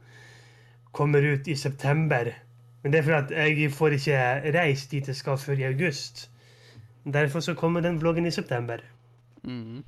kommer 0.94 1.22
ut 1.26 1.48
i 1.50 1.56
september. 1.58 2.30
Men 2.82 2.92
det 2.92 3.00
er 3.00 3.08
fordi 3.08 3.62
jeg 3.62 3.72
får 3.76 3.90
ikke 3.96 4.20
reist 4.56 4.90
dit 4.94 5.08
jeg 5.10 5.16
skal 5.18 5.38
før 5.38 5.58
i 5.60 5.66
august. 5.68 6.28
Derfor 7.04 7.40
så 7.44 7.54
kommer 7.58 7.80
den 7.84 8.00
vloggen 8.00 8.26
i 8.26 8.30
september. 8.34 8.78
Mm. 9.42 9.82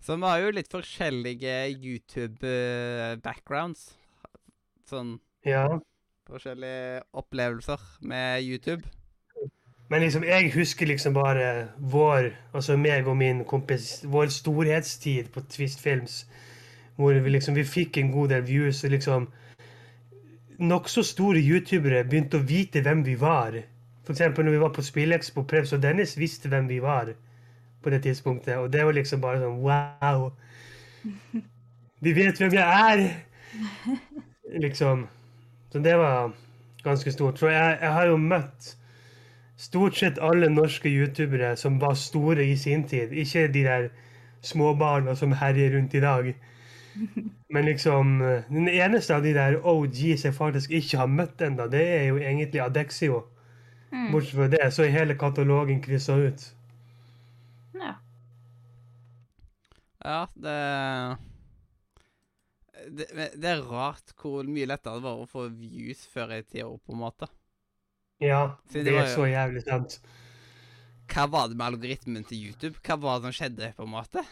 Så 0.00 0.16
vi 0.16 0.24
har 0.24 0.38
jo 0.40 0.50
litt 0.54 0.72
forskjellige 0.72 1.54
YouTube-backgrounds. 1.74 3.90
Sånn 4.88 5.18
Ja. 5.44 5.78
forskjellige 6.28 7.02
opplevelser 7.12 7.80
med 8.00 8.42
YouTube. 8.42 8.82
Men 9.88 10.04
liksom, 10.04 10.24
jeg 10.24 10.52
husker 10.52 10.86
liksom 10.86 11.14
bare 11.16 11.68
vår, 11.78 12.30
altså 12.52 12.76
meg 12.76 13.06
og 13.08 13.16
min 13.16 13.44
kompis, 13.48 14.02
vår 14.04 14.28
storhetstid 14.32 15.30
på 15.32 15.40
Twist 15.48 15.80
Films. 15.80 16.26
Hvor 16.96 17.12
vi 17.12 17.30
liksom, 17.32 17.56
vi 17.56 17.64
fikk 17.64 17.96
en 17.96 18.12
god 18.12 18.28
del 18.34 18.44
views, 18.46 18.84
og 18.84 18.90
liksom 18.90 19.28
Nokså 20.58 21.04
store 21.06 21.38
youtubere 21.38 22.02
begynte 22.04 22.40
å 22.40 22.42
vite 22.42 22.80
hvem 22.82 23.04
vi 23.06 23.14
var. 23.14 23.54
Eksempel 24.10 24.44
når 24.44 24.56
vi 24.56 24.60
var 24.64 24.72
på 24.74 24.82
SpillExpo, 24.82 25.44
Prevs 25.46 25.72
og 25.76 25.82
Dennis 25.84 26.16
visste 26.18 26.50
hvem 26.50 26.66
vi 26.66 26.80
var 26.82 27.12
på 27.82 27.92
det 27.94 28.02
tidspunktet. 28.02 28.56
Og 28.56 28.72
det 28.72 28.82
var 28.84 28.96
liksom 28.96 29.22
bare 29.22 29.38
sånn 29.38 29.60
wow. 29.62 30.32
De 32.02 32.14
vet 32.16 32.42
hvem 32.42 32.58
jeg 32.58 32.90
er! 32.90 33.04
Liksom. 34.64 35.06
Så 35.70 35.80
det 35.84 35.94
var 36.00 36.32
ganske 36.82 37.12
stort. 37.12 37.38
Så 37.38 37.50
jeg, 37.52 37.78
jeg 37.82 37.92
har 37.92 38.06
jo 38.08 38.16
møtt 38.16 38.72
stort 39.58 39.96
sett 39.98 40.18
alle 40.22 40.48
norske 40.52 40.90
youtubere 40.90 41.56
som 41.58 41.78
var 41.82 41.96
store 41.98 42.46
i 42.46 42.56
sin 42.56 42.84
tid. 42.88 43.12
Ikke 43.12 43.48
de 43.52 43.64
der 43.66 43.88
småbarna 44.42 45.16
som 45.18 45.32
herjer 45.32 45.74
rundt 45.74 45.94
i 45.94 46.00
dag. 46.00 46.34
Men 47.52 47.64
liksom 47.64 48.18
Den 48.48 48.68
eneste 48.68 49.16
av 49.16 49.22
de 49.22 49.32
der 49.34 49.58
OGs 49.66 50.24
jeg 50.24 50.34
faktisk 50.34 50.70
ikke 50.70 50.98
har 50.98 51.10
møtt 51.10 51.42
ennå, 51.42 51.66
det 51.70 51.82
er 51.82 52.04
jo 52.08 52.18
egentlig 52.18 52.62
Adexio. 52.62 53.24
Mm. 53.90 54.12
Bortsett 54.12 54.36
fra 54.36 54.48
det, 54.52 54.66
så 54.72 54.84
er 54.84 54.92
hele 54.92 55.16
katalogen 55.18 55.80
kryssa 55.82 56.16
ut. 56.16 56.44
Ja. 57.74 57.94
Ja, 60.04 60.26
det 60.34 60.58
det, 62.88 63.08
det 63.34 63.48
er 63.50 63.64
rart 63.66 64.14
hvor 64.20 64.46
mye 64.48 64.68
lettere 64.68 64.98
det 64.98 65.04
var 65.04 65.20
å 65.20 65.28
få 65.28 65.48
views 65.52 66.04
før 66.12 66.36
i 66.38 66.42
tida, 66.44 66.68
på 66.68 66.94
en 66.94 67.02
måte. 67.02 67.28
Ja, 68.20 68.56
det 68.72 68.84
det 68.84 68.94
er 68.94 69.06
jo- 69.06 69.14
så 69.16 69.26
jævlig 69.30 69.62
sant. 69.64 69.98
Hva 71.08 71.26
var 71.30 71.48
det 71.48 71.56
med 71.56 71.66
algoritmen 71.72 72.24
til 72.26 72.38
YouTube? 72.48 72.76
Hva 72.84 72.98
var 73.00 73.20
det 73.20 73.32
som 73.32 73.36
skjedde, 73.38 73.74
på 73.76 73.82
en 73.86 73.92
måte? 73.94 74.24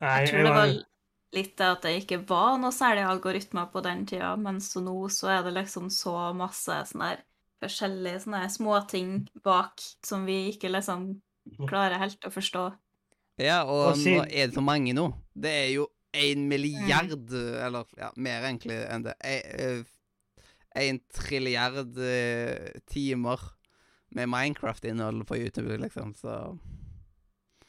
Nei, 0.00 0.20
Jeg 0.24 0.28
tror 0.30 0.42
det 0.44 0.54
var 0.54 0.84
litt 1.32 1.56
det 1.56 1.66
at 1.66 1.82
det 1.82 1.92
ikke 2.02 2.26
var 2.26 2.56
noe 2.58 2.72
særlig 2.72 3.04
algoritmer 3.06 3.70
på 3.70 3.82
den 3.82 4.06
tida, 4.06 4.36
mens 4.36 4.72
så 4.72 4.80
nå 4.82 4.94
så 5.12 5.28
er 5.38 5.42
det 5.44 5.52
liksom 5.54 5.90
så 5.90 6.32
masse 6.34 6.72
sånne 6.88 7.10
her 7.10 7.20
forskjellige 7.62 8.22
sånne 8.24 8.48
småting 8.50 9.28
bak 9.44 9.80
som 10.02 10.24
vi 10.26 10.50
ikke 10.52 10.70
liksom 10.72 11.20
klarer 11.68 11.98
helt 11.98 12.20
å 12.24 12.30
forstå. 12.32 12.64
Ja, 13.38 13.64
og 13.64 13.96
nå 13.96 14.22
er 14.24 14.46
det 14.48 14.54
så 14.54 14.62
mange 14.64 14.94
nå. 14.94 15.12
Det 15.36 15.50
er 15.50 15.74
jo 15.74 15.86
en 16.14 16.48
milliard, 16.48 17.30
eller 17.32 17.84
ja, 17.98 18.10
mer 18.16 18.42
egentlig 18.42 18.80
enn 18.90 19.02
det. 19.04 19.14
En, 20.76 21.00
trilliard 21.14 21.96
eh, 21.98 22.76
timer 22.86 23.40
med 24.14 24.28
Minecraft-innhold 24.30 25.24
på 25.26 25.36
YouTube, 25.38 25.76
liksom, 25.82 26.14
så 26.14 26.56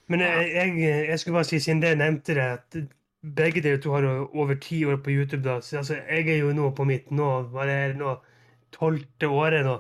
Men 0.08 0.20
jeg, 0.20 0.50
jeg, 0.54 1.08
jeg 1.10 1.20
skulle 1.20 1.36
bare 1.40 1.48
si, 1.50 1.60
siden 1.60 1.82
det 1.82 1.98
nevnte 1.98 2.34
det, 2.36 2.46
at 2.58 2.78
begge 3.22 3.62
dere 3.62 3.78
to 3.82 3.92
har 3.94 4.04
over 4.34 4.56
ti 4.62 4.84
år 4.86 4.98
på 5.06 5.10
YouTube. 5.14 5.44
da, 5.44 5.60
så 5.62 5.78
altså, 5.78 5.94
Jeg 6.10 6.28
er 6.30 6.38
jo 6.42 6.54
nå 6.54 6.72
på 6.76 6.86
mitt 6.86 7.12
nå, 7.12 7.28
hva 7.54 7.66
er 7.70 7.94
det 7.94 7.98
nå, 8.02 8.16
tolvte 8.74 9.28
året 9.30 9.66
nå. 9.66 9.78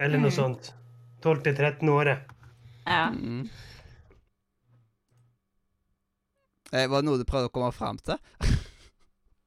Eller 0.00 0.18
noe 0.18 0.30
Mhm. 0.30 0.36
sånt. 0.36 0.72
Tolvte-trettende 1.22 1.92
året. 1.92 2.18
Ja. 2.86 3.10
mm. 3.10 3.48
Eh, 6.72 6.88
Var 6.90 7.02
det 7.02 7.06
noe 7.06 7.18
du 7.20 7.24
prøvde 7.24 7.48
å 7.48 7.54
komme 7.54 7.72
fram 7.72 7.98
til? 7.98 8.18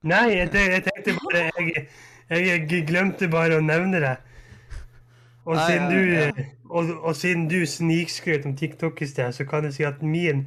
Nei, 0.08 0.28
jeg, 0.38 0.50
jeg 0.54 0.84
tenkte 0.86 1.16
bare 1.24 1.44
jeg, 1.58 1.88
jeg, 2.30 2.86
glemte 2.88 3.30
bare 3.32 3.60
å 3.60 3.64
nevne 3.64 4.02
det. 4.04 4.16
Og 5.48 5.56
siden 5.64 5.88
ja, 5.88 5.92
du, 5.92 6.14
ja. 6.14 6.48
og, 6.70 6.92
og 7.00 7.16
siden 7.16 7.48
du 7.52 7.62
snikskrøt 7.66 8.48
om 8.50 8.56
TikTok 8.60 9.02
i 9.02 9.08
sted, 9.08 9.32
så 9.36 9.48
kan 9.48 9.68
jeg 9.68 9.78
si 9.78 9.88
at 9.88 10.04
min 10.04 10.46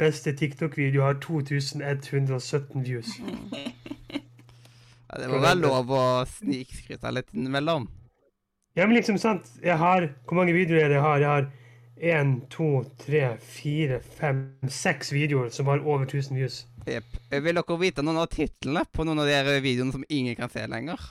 beste 0.00 0.32
TikTok-video 0.36 1.04
har 1.04 1.20
2117 1.24 2.84
views. 2.84 3.12
Ja, 5.08 5.22
det 5.22 5.28
må 5.32 5.38
være 5.40 5.56
lov 5.62 5.88
å 5.96 6.00
snikskryte 6.28 7.08
litt 7.16 7.30
innimellom. 7.32 7.86
Ja, 8.76 8.84
men 8.84 8.98
liksom 8.98 9.16
sant, 9.18 9.46
jeg 9.64 9.78
har 9.80 10.10
Hvor 10.28 10.36
mange 10.36 10.52
videoer 10.52 10.84
er 10.84 10.92
det 10.92 10.98
jeg 10.98 11.04
har? 11.06 11.22
Jeg 11.22 11.30
har 11.30 11.46
én, 12.20 12.34
to, 12.52 12.84
tre, 13.00 13.22
fire, 13.40 14.02
fem, 14.20 14.44
seks 14.68 15.12
videoer 15.16 15.48
som 15.48 15.66
har 15.72 15.80
over 15.80 16.04
1000 16.04 16.36
views. 16.36 16.66
Jepp. 16.96 17.16
Vil 17.30 17.60
dere 17.60 17.78
vite 17.80 18.04
noen 18.04 18.22
av 18.22 18.30
titlene 18.32 18.84
på 18.92 19.06
noen 19.06 19.22
av 19.22 19.28
de 19.28 19.58
videoene 19.64 19.94
som 19.94 20.06
ingen 20.08 20.36
kan 20.38 20.52
se 20.52 20.64
lenger? 20.70 21.10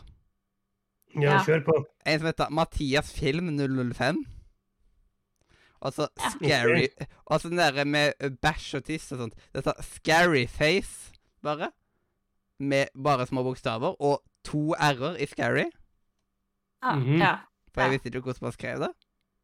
Ja, 1.18 1.40
kjør 1.46 1.63
på. 1.66 1.78
En 2.06 2.20
som 2.20 2.30
heter 2.30 2.52
Mathias 2.54 3.12
Film 3.16 3.54
005. 3.58 4.24
Og 5.78 5.94
så 5.94 6.08
Scary 6.34 6.88
Og 7.26 7.42
så 7.42 7.50
den 7.50 7.60
der 7.62 7.84
med 7.86 8.13
bæsj 8.42 8.80
og 8.80 8.88
tiss 8.88 9.12
og 9.13 9.22
sånt. 9.22 9.36
Det 9.54 9.63
står 9.63 9.82
Scary 9.86 10.46
Face, 10.48 11.13
bare. 11.44 11.72
Med 12.60 12.90
bare 13.04 13.28
små 13.28 13.44
bokstaver. 13.44 13.96
Og 14.02 14.24
to 14.46 14.74
r-er 14.74 15.18
i 15.22 15.26
Scary. 15.26 15.70
Ja. 16.84 16.94
-hmm. 16.96 17.20
ja. 17.20 17.36
For 17.74 17.82
jeg 17.82 17.92
visste 17.92 18.08
ikke 18.08 18.22
hvordan 18.22 18.46
man 18.46 18.52
skrev 18.52 18.80
det. 18.80 18.92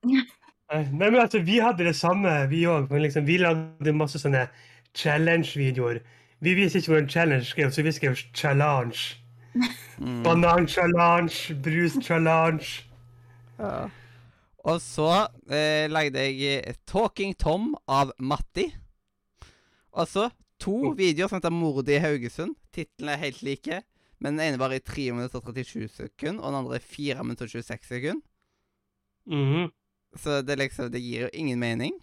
Nei, 0.74 1.10
men 1.10 1.16
altså, 1.16 1.40
vi 1.40 1.58
hadde 1.58 1.84
det 1.84 1.96
samme, 1.96 2.48
vi 2.50 2.66
òg. 2.66 2.88
Liksom, 2.98 3.28
vi 3.28 3.38
lagde 3.38 3.94
masse 3.94 4.20
sånne 4.20 4.48
challenge-videoer. 4.98 6.00
Vi 6.44 6.54
visste 6.58 6.80
ikke 6.82 6.92
hvordan 6.92 7.10
challenge 7.10 7.46
skrev, 7.48 7.72
så 7.72 7.84
vi 7.86 7.92
skrev 7.96 8.16
challenge. 8.36 9.16
Mm. 10.00 10.24
Banan-challenge, 10.26 11.54
brus-challenge. 11.64 12.84
Ja. 13.60 13.86
Og 14.64 14.80
så 14.82 15.10
eh, 15.52 15.86
lagde 15.92 16.20
jeg 16.20 16.64
eh, 16.68 16.76
Talking 16.88 17.36
Tom 17.40 17.74
av 17.88 18.12
Matti. 18.20 18.70
Og 19.94 20.08
så 20.08 20.30
to 20.60 20.78
Mm. 20.94 20.98
videoer 20.98 21.28
som 21.30 21.38
heter 21.38 21.52
Mordet 21.52 21.98
i 21.98 22.00
Haugesund. 22.04 22.56
Titlene 22.74 23.12
er 23.14 23.18
helt 23.26 23.42
like. 23.44 23.82
Men 24.20 24.38
den 24.38 24.54
ene 24.54 24.60
var 24.60 24.72
i 24.72 24.80
3 24.80 25.12
minutter 25.12 25.40
og 25.40 25.44
37 25.54 25.88
sekunder, 25.92 26.42
og 26.44 26.52
den 26.54 26.60
andre 26.64 26.76
i 26.80 26.80
4 26.80 27.24
minutter 27.24 27.46
og 27.46 27.52
26 27.52 27.88
sekunder. 27.88 28.22
Mhm. 29.28 29.72
Så 30.16 30.42
det, 30.46 30.58
liksom, 30.58 30.92
det 30.92 31.02
gir 31.02 31.22
jo 31.26 31.30
ingen 31.34 31.60
mening 31.60 31.94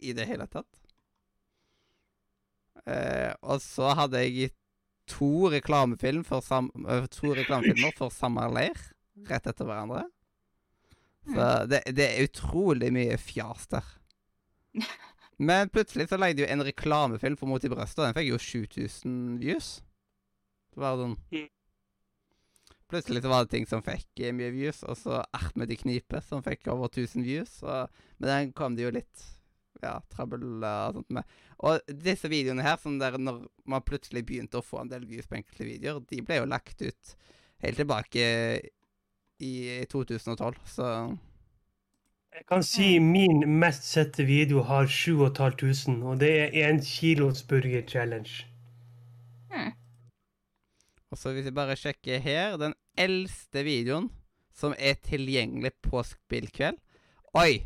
i 0.00 0.12
det 0.12 0.26
hele 0.26 0.46
tatt. 0.46 0.66
Eh, 2.88 3.32
og 3.44 3.60
så 3.64 3.92
hadde 3.98 4.22
jeg 4.24 4.52
to, 5.08 5.48
reklamefilm 5.52 6.24
for 6.28 6.44
sam 6.44 6.70
eh, 6.88 7.06
to 7.12 7.34
reklamefilmer 7.36 7.96
for 7.96 8.14
samme 8.14 8.46
leir, 8.54 8.78
rett 9.28 9.48
etter 9.50 9.68
hverandre. 9.68 10.06
Så 11.28 11.46
det, 11.68 11.82
det 11.92 12.06
er 12.06 12.24
utrolig 12.28 12.88
mye 12.94 13.18
fjas 13.20 13.66
der. 13.72 13.94
Men 15.48 15.70
plutselig 15.70 16.08
så 16.10 16.18
lagde 16.18 16.42
jeg 16.42 16.50
en 16.50 16.64
reklamefilm 16.66 17.36
for 17.38 17.50
Mot 17.50 17.62
i 17.64 17.70
brøstet, 17.70 18.00
og 18.00 18.08
den 18.08 18.16
fikk 18.16 18.30
jo 18.32 18.40
7000 18.42 19.38
views. 19.42 19.70
Det 20.74 20.82
var 20.82 20.98
sånn 21.00 21.16
Mm. 21.34 21.48
Plutselig 22.88 23.20
så 23.20 23.28
var 23.28 23.44
det 23.44 23.52
ting 23.52 23.66
som 23.68 23.82
fikk 23.84 24.20
eh, 24.24 24.32
mye 24.32 24.48
views, 24.54 24.78
og 24.88 24.96
så 24.96 25.18
Ahmed 25.36 25.68
i 25.68 25.76
knipe, 25.76 26.22
som 26.24 26.40
fikk 26.40 26.70
over 26.72 26.88
1000 26.88 27.20
views. 27.26 27.58
Og, 27.60 27.92
men 28.16 28.30
den 28.30 28.52
kom 28.56 28.78
det 28.78 28.86
jo 28.86 28.92
litt 28.96 29.24
ja, 29.82 29.98
trøbbel 30.08 30.64
og 30.64 30.96
sånt 30.96 31.12
med. 31.18 31.36
Og 31.58 31.80
disse 31.90 32.30
videoene 32.30 32.62
her, 32.62 32.76
som 32.78 32.98
der 33.00 33.18
når 33.18 33.40
man 33.66 33.84
plutselig 33.86 34.24
begynte 34.26 34.60
å 34.60 34.64
få 34.64 34.82
en 34.82 34.90
del 34.92 35.06
views 35.08 35.26
på 35.26 35.40
enkelte 35.40 35.66
videoer, 35.66 36.04
de 36.06 36.20
ble 36.22 36.38
jo 36.38 36.50
lagt 36.50 36.84
ut 36.84 37.16
helt 37.64 37.80
tilbake 37.80 38.28
i 39.42 39.54
2012, 39.90 40.60
så 40.66 40.90
Jeg 42.38 42.44
kan 42.46 42.62
si 42.62 42.98
min 43.02 43.42
mest 43.58 43.88
sette 43.88 44.22
video 44.26 44.62
har 44.62 44.86
7500, 44.86 46.06
og 46.06 46.20
det 46.20 46.30
er 46.38 46.68
en 46.68 46.78
kilos 46.84 47.42
burger 47.42 47.82
challenge. 47.82 48.46
Og 51.10 51.18
så 51.18 51.32
hvis 51.32 51.48
vi 51.48 51.56
bare 51.56 51.76
sjekker 51.78 52.20
her 52.20 52.58
Den 52.60 52.74
eldste 52.98 53.64
videoen 53.66 54.10
som 54.58 54.74
er 54.76 54.98
tilgjengelig 55.04 55.72
på 55.84 56.02
spillkveld 56.04 56.76
Oi! 57.38 57.64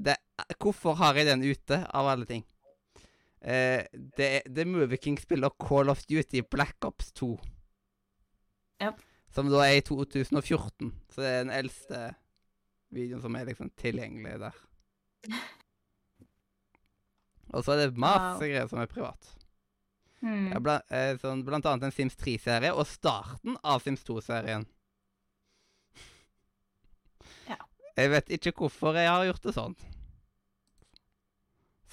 Det, 0.00 0.14
hvorfor 0.62 0.94
har 0.96 1.18
jeg 1.18 1.26
den 1.28 1.42
ute, 1.44 1.82
av 1.92 2.06
alle 2.08 2.24
ting? 2.28 2.44
Eh, 3.40 3.84
det 4.16 4.26
er 4.44 4.68
Movie 4.68 4.98
King 5.00 5.16
spiller 5.20 5.50
Call 5.60 5.88
of 5.88 6.02
Duty 6.06 6.42
Black 6.50 6.84
Ops 6.84 7.12
2. 7.16 7.30
Ja. 8.80 8.92
Som 9.32 9.48
da 9.52 9.62
er 9.64 9.78
i 9.78 9.84
2014. 9.86 10.90
Så 11.12 11.22
det 11.22 11.30
er 11.30 11.44
den 11.44 11.54
eldste 11.54 12.00
videoen 12.90 13.22
som 13.22 13.36
er 13.38 13.46
liksom 13.48 13.70
tilgjengelig 13.80 14.38
der. 14.42 14.56
Og 17.54 17.64
så 17.66 17.72
er 17.74 17.86
det 17.86 17.98
masse 17.98 18.38
Wow. 18.38 18.46
greier 18.46 18.68
som 18.70 18.78
er 18.82 18.86
privat. 18.90 19.30
Hmm. 20.20 20.50
Ja, 20.52 20.58
bla, 20.60 20.74
eh, 20.92 21.16
sånn, 21.18 21.40
blant 21.46 21.64
annet 21.66 21.88
en 21.88 21.94
Sims 21.96 22.14
3-serie, 22.20 22.74
og 22.76 22.84
starten 22.86 23.56
av 23.64 23.80
Sims 23.82 24.02
2-serien. 24.04 24.66
Ja. 27.48 27.56
Jeg 27.96 28.10
vet 28.12 28.28
ikke 28.36 28.52
hvorfor 28.60 28.94
jeg 29.00 29.08
har 29.08 29.24
gjort 29.26 29.42
det 29.48 29.54
sånn. 29.56 29.74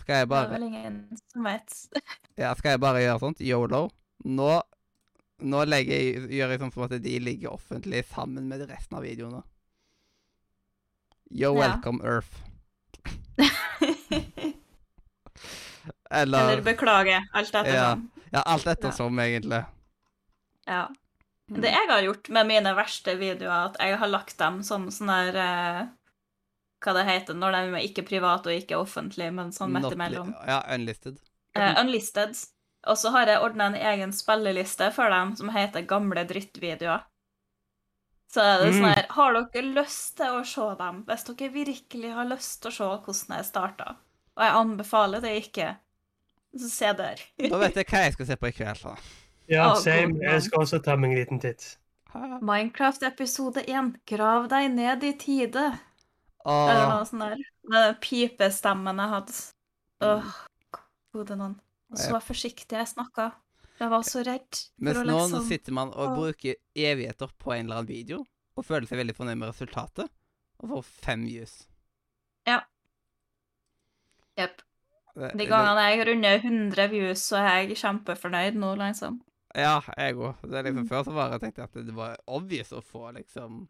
Skal 0.08 0.22
jeg 0.22 0.28
Det 0.30 0.38
er 0.38 0.40
bare, 0.40 0.52
vel 0.56 0.64
ingen 0.64 0.94
som 1.28 1.44
vet. 1.44 1.74
ja, 2.40 2.54
skal 2.56 2.70
jeg 2.78 2.80
bare 2.80 3.02
gjøre 3.04 3.20
sånt? 3.20 3.42
Yolo. 3.44 3.82
Nå, 4.24 4.52
nå 5.44 5.64
jeg, 5.68 6.22
gjør 6.32 6.54
jeg 6.54 6.62
sånn 6.62 6.72
som 6.72 6.86
at 6.86 6.94
de 7.04 7.16
ligger 7.20 7.52
offentlig 7.52 8.06
sammen 8.08 8.48
med 8.48 8.64
resten 8.70 8.96
av 8.96 9.04
videoene. 9.04 9.42
Ja. 11.28 11.52
welcome, 11.52 12.00
Earth. 12.08 12.40
Eller, 16.08 16.40
Eller 16.40 16.64
beklage, 16.64 17.20
alt 17.36 17.52
etter 17.52 17.74
Ja. 17.74 17.90
sånn. 17.92 18.08
Ja, 18.32 18.46
alt 18.48 18.72
ettersom, 18.72 19.20
egentlig. 19.20 19.60
Ja. 20.72 20.86
Det 21.52 21.68
jeg 21.76 21.92
har 21.92 22.02
gjort 22.08 22.30
med 22.32 22.48
mine 22.48 22.72
verste 22.80 23.20
videoer, 23.20 23.74
at 23.74 23.78
jeg 23.84 24.00
har 24.00 24.08
lagt 24.08 24.38
dem 24.40 24.64
som 24.64 24.88
sånn 24.88 25.12
der 25.12 25.36
eh, 25.44 25.88
Hva 26.84 26.94
det 26.94 27.06
heter 27.08 27.34
når 27.34 27.52
de 27.56 27.62
er 27.74 27.86
ikke 27.88 28.04
private 28.06 28.52
og 28.52 28.54
ikke 28.62 28.78
offentlige, 28.78 29.32
men 29.34 29.52
sånn 29.52 29.72
midt 29.74 29.92
imellom. 29.96 30.34
Ja, 30.46 30.60
unlisted. 30.76 31.18
Uh, 31.58 31.74
unlisted. 31.82 32.36
Og 32.88 32.98
så 33.02 33.10
har 33.12 33.28
jeg 33.28 33.42
ordna 33.42 33.66
en 33.72 33.76
egen 33.76 34.12
spilleliste 34.14 34.92
for 34.94 35.10
dem 35.10 35.36
som 35.36 35.50
heter 35.50 35.82
Gamle 35.90 36.24
drittvideoer. 36.30 37.02
Så 38.30 38.44
er 38.44 38.60
det 38.62 38.74
sånn 38.76 38.84
Mm. 38.84 38.94
her 38.94 39.06
Har 39.10 39.34
dere 39.34 39.74
lyst 39.74 40.18
til 40.18 40.26
å 40.38 40.44
se 40.46 40.68
dem? 40.78 41.04
Hvis 41.08 41.24
dere 41.26 41.50
virkelig 41.54 42.14
har 42.14 42.26
lyst 42.26 42.62
til 42.62 42.72
å 42.72 42.76
se 42.76 42.84
hvordan 42.84 43.38
jeg 43.38 43.46
starta. 43.46 43.96
Og 44.38 44.44
jeg 44.44 44.54
anbefaler 44.54 45.22
det 45.22 45.34
ikke. 45.42 45.78
Så 46.58 46.70
se 46.70 46.94
der. 46.94 47.16
Da 47.50 47.58
vet 47.58 47.76
jeg 47.76 47.86
hva 47.88 48.04
jeg 48.04 48.14
skal 48.14 48.26
se 48.26 48.36
på 48.36 48.48
i 48.48 48.52
kveld. 48.52 48.84
da. 48.84 48.96
Ja, 49.50 49.74
same. 49.76 50.20
Jeg 50.22 50.42
skal 50.44 50.60
også 50.60 50.80
ta 50.84 50.96
meg 50.96 51.12
en 51.12 51.18
liten 51.18 51.40
titt. 51.40 51.78
Minecraft 52.42 53.04
episode 53.04 53.64
1. 53.68 53.96
Grav 54.06 54.48
deg 54.50 54.72
ned 54.72 55.04
i 55.04 55.14
tide. 55.14 55.80
Eller 56.46 56.84
Åh, 56.86 56.90
noe 56.96 57.06
sånt 57.06 57.24
der. 57.26 57.38
Med 57.68 57.84
den 57.88 57.96
pipestemmen 58.02 58.98
jeg 59.04 59.10
hadde. 59.10 59.34
Åh, 60.02 60.34
gode 61.14 61.36
noen. 61.40 61.56
Og 61.92 61.98
så 61.98 62.20
forsiktig 62.22 62.78
jeg 62.78 62.88
snakka. 62.88 63.32
Jeg 63.80 63.90
var 63.90 64.02
så 64.04 64.24
redd. 64.26 64.62
mens 64.82 64.98
nå, 64.98 65.04
liksom 65.06 65.48
sitter 65.48 65.72
man 65.74 65.92
og 65.94 66.16
bruker 66.18 66.56
evigheter 66.76 67.30
på 67.38 67.54
en 67.54 67.66
eller 67.68 67.78
annen 67.84 67.88
video, 67.92 68.26
og 68.58 68.66
føler 68.66 68.88
seg 68.90 68.98
veldig 68.98 69.16
fornøyd 69.16 69.38
med 69.38 69.50
resultatet, 69.52 70.10
og 70.60 70.70
får 70.70 70.84
fem 70.84 71.26
views. 71.26 71.68
Jepp. 74.38 74.62
Det- 75.18 75.38
De 75.38 75.46
gangene 75.50 75.84
jeg 75.90 76.08
runder 76.08 76.40
100 76.40 76.88
views, 76.92 77.20
så 77.26 77.38
er 77.42 77.66
jeg 77.68 77.78
kjempefornøyd 77.78 78.54
nå, 78.56 78.76
liksom. 78.78 79.22
Ja, 79.56 79.82
jeg 79.98 80.16
òg. 80.16 80.36
Liksom 80.44 80.76
Mm. 80.84 80.88
Før 80.88 81.04
så 81.06 81.14
bare 81.14 81.40
tenkte 81.40 81.58
jeg 81.58 81.64
at 81.64 81.86
det 81.88 81.96
var 81.96 82.18
obvious 82.28 82.70
å 82.72 82.84
få 82.84 83.12
liksom 83.16 83.68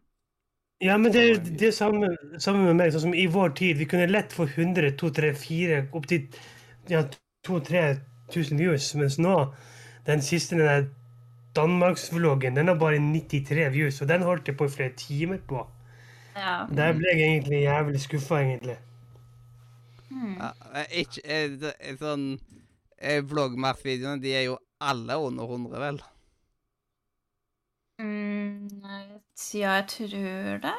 Ja, 0.80 0.94
men 0.98 1.12
det 1.12 1.22
er 1.22 1.40
det 1.58 1.72
samme, 1.74 2.12
samme 2.38 2.62
med 2.68 2.76
meg. 2.78 2.92
Sånn 2.94 3.08
som 3.08 3.16
i 3.16 3.26
vår 3.30 3.56
tid. 3.58 3.80
Vi 3.80 3.88
kunne 3.90 4.06
lett 4.10 4.34
få 4.34 4.46
100, 4.46 4.92
2, 5.00 5.10
3, 5.16 5.32
4, 5.34 5.80
opptil 5.98 6.28
ja, 6.90 7.02
2000-3000 7.48 8.62
views. 8.62 8.92
Mens 8.98 9.18
nå, 9.18 9.34
den 10.06 10.22
siste 10.22 10.58
den 10.58 10.68
der 10.68 10.86
Danmarksvloggen, 11.58 12.54
den 12.54 12.70
har 12.70 12.78
bare 12.78 13.00
93 13.02 13.72
views. 13.74 13.98
Og 14.02 14.08
den 14.08 14.22
holdt 14.22 14.48
jeg 14.48 14.58
på 14.60 14.68
i 14.68 14.74
flere 14.76 14.94
timer 14.96 15.42
på. 15.50 15.64
Ja. 16.38 16.60
Der 16.70 16.94
ble 16.94 17.10
jeg 17.10 17.32
egentlig 17.32 17.64
jævlig 17.64 18.00
skuffa, 18.04 18.38
egentlig. 18.44 18.78
Hmm. 20.08 20.36
ja, 20.38 20.84
Ikke 20.94 21.24
eh, 21.26 21.96
sånn 21.98 22.28
eh, 22.96 23.18
Vloggmars-videoene, 23.26 24.22
de 24.22 24.36
er 24.38 24.46
jo 24.46 24.60
alle 24.78 25.18
under 25.18 25.50
100, 25.50 25.82
vel? 25.82 25.98
Mm, 27.98 29.17
ja, 29.54 29.72
jeg 29.78 29.86
tror 29.88 30.58
det. 30.64 30.74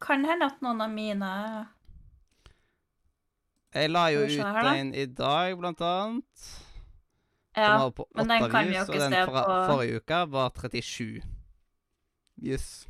Kan 0.00 0.24
hende 0.24 0.46
at 0.46 0.60
noen 0.62 0.80
av 0.84 0.90
mine 0.94 1.30
Jeg 3.74 3.90
la 3.90 4.04
jo 4.14 4.20
ut 4.24 4.30
her, 4.38 4.68
en 4.78 4.92
i 4.94 5.04
dag, 5.06 5.56
blant 5.58 5.80
annet. 5.84 6.44
Ja, 7.58 7.90
men 8.14 8.28
den 8.30 8.44
kan 8.50 8.68
vi 8.68 8.70
views, 8.70 8.76
jo 8.76 8.92
og 8.92 8.94
ikke 8.94 9.02
den 9.02 9.12
se 9.16 9.24
fra 9.26 9.42
på- 9.48 9.66
forrige 9.72 9.96
uke 10.00 10.20
var 10.30 10.50
37 10.54 11.22
views. 12.38 12.86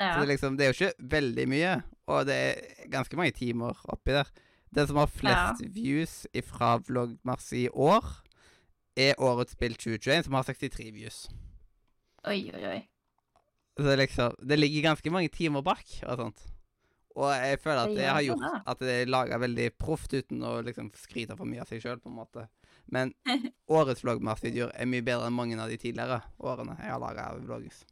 ja. 0.00 0.14
Så 0.14 0.20
det, 0.20 0.28
liksom, 0.28 0.56
det 0.56 0.64
er 0.66 0.72
jo 0.72 0.76
ikke 0.86 1.10
veldig 1.10 1.48
mye, 1.48 1.74
og 2.06 2.26
det 2.26 2.34
er 2.34 2.88
ganske 2.90 3.16
mange 3.16 3.32
timer 3.36 3.76
oppi 3.88 4.10
der. 4.16 4.24
Den 4.74 4.86
som 4.86 4.96
har 4.96 5.06
flest 5.06 5.62
views 5.74 6.26
fra 6.44 6.76
Vloggmars 6.88 7.52
i 7.52 7.68
år, 7.68 8.04
er 8.96 9.14
årets 9.18 9.52
spill 9.52 9.74
2021, 9.76 10.24
som 10.24 10.34
har 10.34 10.42
63 10.42 10.90
views. 10.94 11.28
Oi, 12.24 12.50
oi, 12.54 12.64
oi. 12.66 12.88
Så 13.76 13.96
liksom, 13.96 14.36
det 14.40 14.56
ligger 14.56 14.90
ganske 14.90 15.10
mange 15.12 15.28
timer 15.32 15.64
bak 15.64 15.84
og 16.06 16.20
sånt. 16.20 16.46
Og 17.16 17.30
jeg 17.32 17.60
føler 17.62 17.82
at 17.82 17.96
jeg 17.96 18.12
har 18.12 18.24
gjort 18.26 18.62
at 18.72 18.84
det 18.84 18.94
er 18.94 19.10
laga 19.10 19.38
veldig 19.40 19.66
proft 19.80 20.12
uten 20.12 20.42
å 20.44 20.58
liksom 20.64 20.90
skryte 20.96 21.36
for 21.36 21.48
mye 21.48 21.62
av 21.64 21.70
seg 21.70 21.80
sjøl, 21.84 22.00
på 22.00 22.10
en 22.12 22.18
måte. 22.18 22.46
Men 22.92 23.12
årets 23.78 24.04
vloggmars-videoer 24.04 24.74
er 24.76 24.88
mye 24.90 25.04
bedre 25.04 25.28
enn 25.28 25.36
mange 25.36 25.56
av 25.60 25.72
de 25.72 25.78
tidligere 25.80 26.20
årene 26.38 26.76
jeg 26.80 26.92
har 26.92 27.02
laga 27.02 27.30
vloggings. 27.40 27.84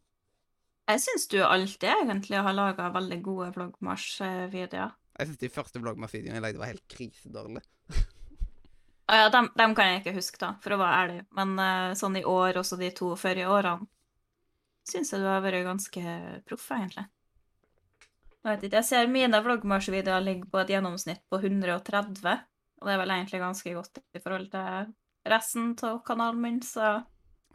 Jeg 0.85 1.01
syns 1.01 1.25
du 1.33 1.39
alltid 1.41 1.89
egentlig 1.89 2.43
har 2.45 2.57
laga 2.57 2.91
veldig 2.93 3.21
gode 3.25 3.49
vloggmarsjvideoer. 3.55 4.93
Jeg 5.15 5.31
syns 5.31 5.41
de 5.41 5.53
første 5.53 5.81
vloggmarsjvideoene 5.81 6.37
jeg 6.37 6.45
lagde, 6.45 6.61
var 6.61 6.73
helt 6.75 6.85
krisedårlige. 6.93 7.65
Ah, 9.05 9.19
ja, 9.21 9.29
dem, 9.33 9.51
dem 9.57 9.75
kan 9.77 9.89
jeg 9.91 10.01
ikke 10.01 10.17
huske, 10.17 10.41
da, 10.41 10.55
for 10.65 10.77
å 10.77 10.79
være 10.81 11.01
ærlig. 11.03 11.25
Men 11.37 11.51
eh, 11.61 11.97
sånn 11.97 12.17
i 12.17 12.25
år, 12.29 12.57
også 12.61 12.79
de 12.81 12.89
to 12.97 13.11
forrige 13.21 13.51
årene, 13.53 13.89
syns 14.85 15.13
jeg 15.13 15.21
du 15.23 15.27
har 15.29 15.43
vært 15.45 15.65
ganske 15.67 16.03
proff, 16.49 16.67
egentlig. 16.77 17.07
Jeg 18.45 18.51
vet 18.59 18.65
ikke, 18.67 18.77
jeg 18.83 18.85
ser 18.91 19.07
mine 19.09 19.39
vloggmarsj-videoer 19.41 20.21
ligger 20.25 20.51
på 20.53 20.61
et 20.61 20.73
gjennomsnitt 20.75 21.23
på 21.33 21.39
130, 21.41 22.43
og 22.81 22.89
det 22.89 22.93
er 22.93 23.01
vel 23.01 23.15
egentlig 23.15 23.41
ganske 23.41 23.73
godt 23.79 24.01
i 24.13 24.21
forhold 24.21 24.51
til 24.53 24.91
resten 25.33 25.71
av 25.89 26.03
kanalen 26.05 26.43
min, 26.45 26.61
så 26.61 27.05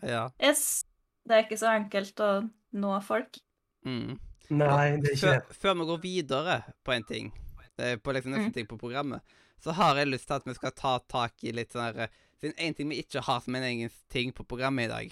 Ja. 0.01 0.30
yes, 0.41 0.86
det 1.27 1.36
er 1.36 1.43
ikke 1.45 1.59
så 1.61 1.69
enkelt 1.75 2.15
å 2.25 2.49
nå 2.73 2.95
folk. 3.05 3.38
Mm. 3.86 4.17
Nei, 4.49 4.97
det 4.97 5.11
er 5.11 5.15
ikke 5.15 5.36
det. 5.36 5.55
før 5.61 5.75
vi 5.77 5.86
går 5.86 6.01
videre 6.01 6.55
på 6.84 6.91
en 6.95 7.03
ting, 7.03 7.32
på 7.77 8.13
liksom 8.15 8.32
neste 8.34 8.49
Mm. 8.49 8.53
ting 8.53 8.65
på 8.67 8.80
programmet, 8.80 9.21
så 9.61 9.71
har 9.73 9.95
jeg 9.97 10.07
lyst 10.07 10.25
til 10.27 10.36
at 10.36 10.45
vi 10.45 10.53
skal 10.55 10.71
ta 10.71 10.99
tak 10.99 11.34
i 11.43 11.51
litt 11.51 11.71
sånn 11.71 11.93
her 11.93 12.09
Siden 12.41 12.53
en 12.57 12.73
ting 12.73 12.88
vi 12.89 13.03
ikke 13.03 13.21
har 13.21 13.41
som 13.41 13.53
en 13.55 13.63
egen 13.63 13.89
ting 14.09 14.32
på 14.32 14.45
programmet 14.47 14.86
i 14.86 14.88
dag, 14.88 15.11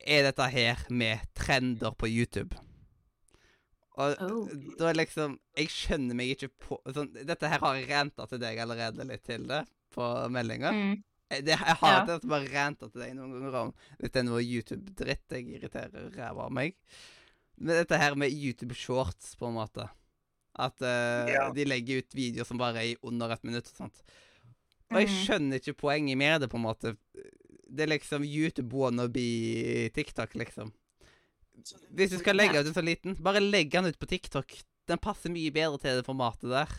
er 0.00 0.22
dette 0.28 0.46
her 0.52 0.76
med 0.90 1.18
trender 1.34 1.94
på 1.96 2.06
YouTube. 2.10 2.56
Og 3.96 4.16
Oh. 4.20 4.48
da 4.78 4.90
er 4.90 4.94
liksom 4.98 5.38
Jeg 5.56 5.68
skjønner 5.72 6.14
meg 6.14 6.34
ikke 6.34 6.50
på 6.60 6.76
sånn, 6.92 7.14
Dette 7.26 7.48
her 7.48 7.58
har 7.62 7.74
jeg 7.78 7.88
ranta 7.88 8.26
til 8.28 8.38
deg 8.42 8.58
allerede 8.60 9.06
litt 9.08 9.24
til 9.24 9.46
det, 9.48 9.62
på 9.94 10.28
meldinga. 10.28 10.70
Mm. 10.72 11.02
Jeg, 11.30 11.46
jeg 11.46 11.56
har 11.58 11.78
Ja. 11.80 12.04
det 12.04 12.28
bare 12.28 12.50
ranta 12.52 12.90
til 12.92 13.00
deg 13.00 13.14
noen 13.16 13.32
ganger 13.40 13.54
om 13.62 13.72
dette 13.98 14.12
det 14.12 14.20
er 14.20 14.28
noe 14.28 14.42
YouTube-dritt. 14.44 15.24
Jeg 15.32 15.48
irriterer 15.56 16.10
ræva 16.14 16.44
av 16.44 16.52
meg. 16.52 16.74
Men 17.58 17.74
dette 17.80 17.96
her 17.98 18.14
med 18.14 18.30
YouTube 18.36 18.74
shorts, 18.76 19.34
på 19.34 19.48
en 19.48 19.54
måte. 19.56 19.88
At 20.58 20.76
uh, 20.82 21.26
Ja. 21.32 21.50
de 21.52 21.64
legger 21.64 21.98
ut 22.04 22.12
videoer 22.14 22.44
som 22.46 22.58
bare 22.58 22.76
er 22.84 22.92
i 22.92 22.96
under 23.02 23.32
et 23.32 23.42
minutt 23.44 23.66
og 23.72 23.76
sånt. 23.88 24.02
Og 24.92 25.00
jeg 25.00 25.08
Mhm. 25.08 25.24
skjønner 25.24 25.56
ikke 25.58 25.74
poenget 25.80 26.16
med 26.18 26.40
det, 26.42 26.50
på 26.50 26.56
en 26.56 26.62
måte. 26.68 26.96
Det 27.76 27.84
er 27.86 27.92
liksom 27.92 28.24
YouTube 28.24 28.72
wannabe 28.74 29.90
TikTok, 29.94 30.34
liksom. 30.40 30.72
Hvis 31.96 32.10
du 32.12 32.18
skal 32.20 32.36
legge 32.36 32.60
ut 32.60 32.66
en 32.68 32.74
så 32.76 32.84
liten, 32.84 33.16
bare 33.22 33.40
legg 33.40 33.70
den 33.72 33.86
ut 33.88 33.98
på 33.98 34.08
TikTok. 34.10 34.52
Den 34.88 34.98
passer 35.02 35.32
mye 35.32 35.50
bedre 35.54 35.78
til 35.82 35.98
det 36.00 36.06
formatet 36.06 36.50
der. 36.52 36.74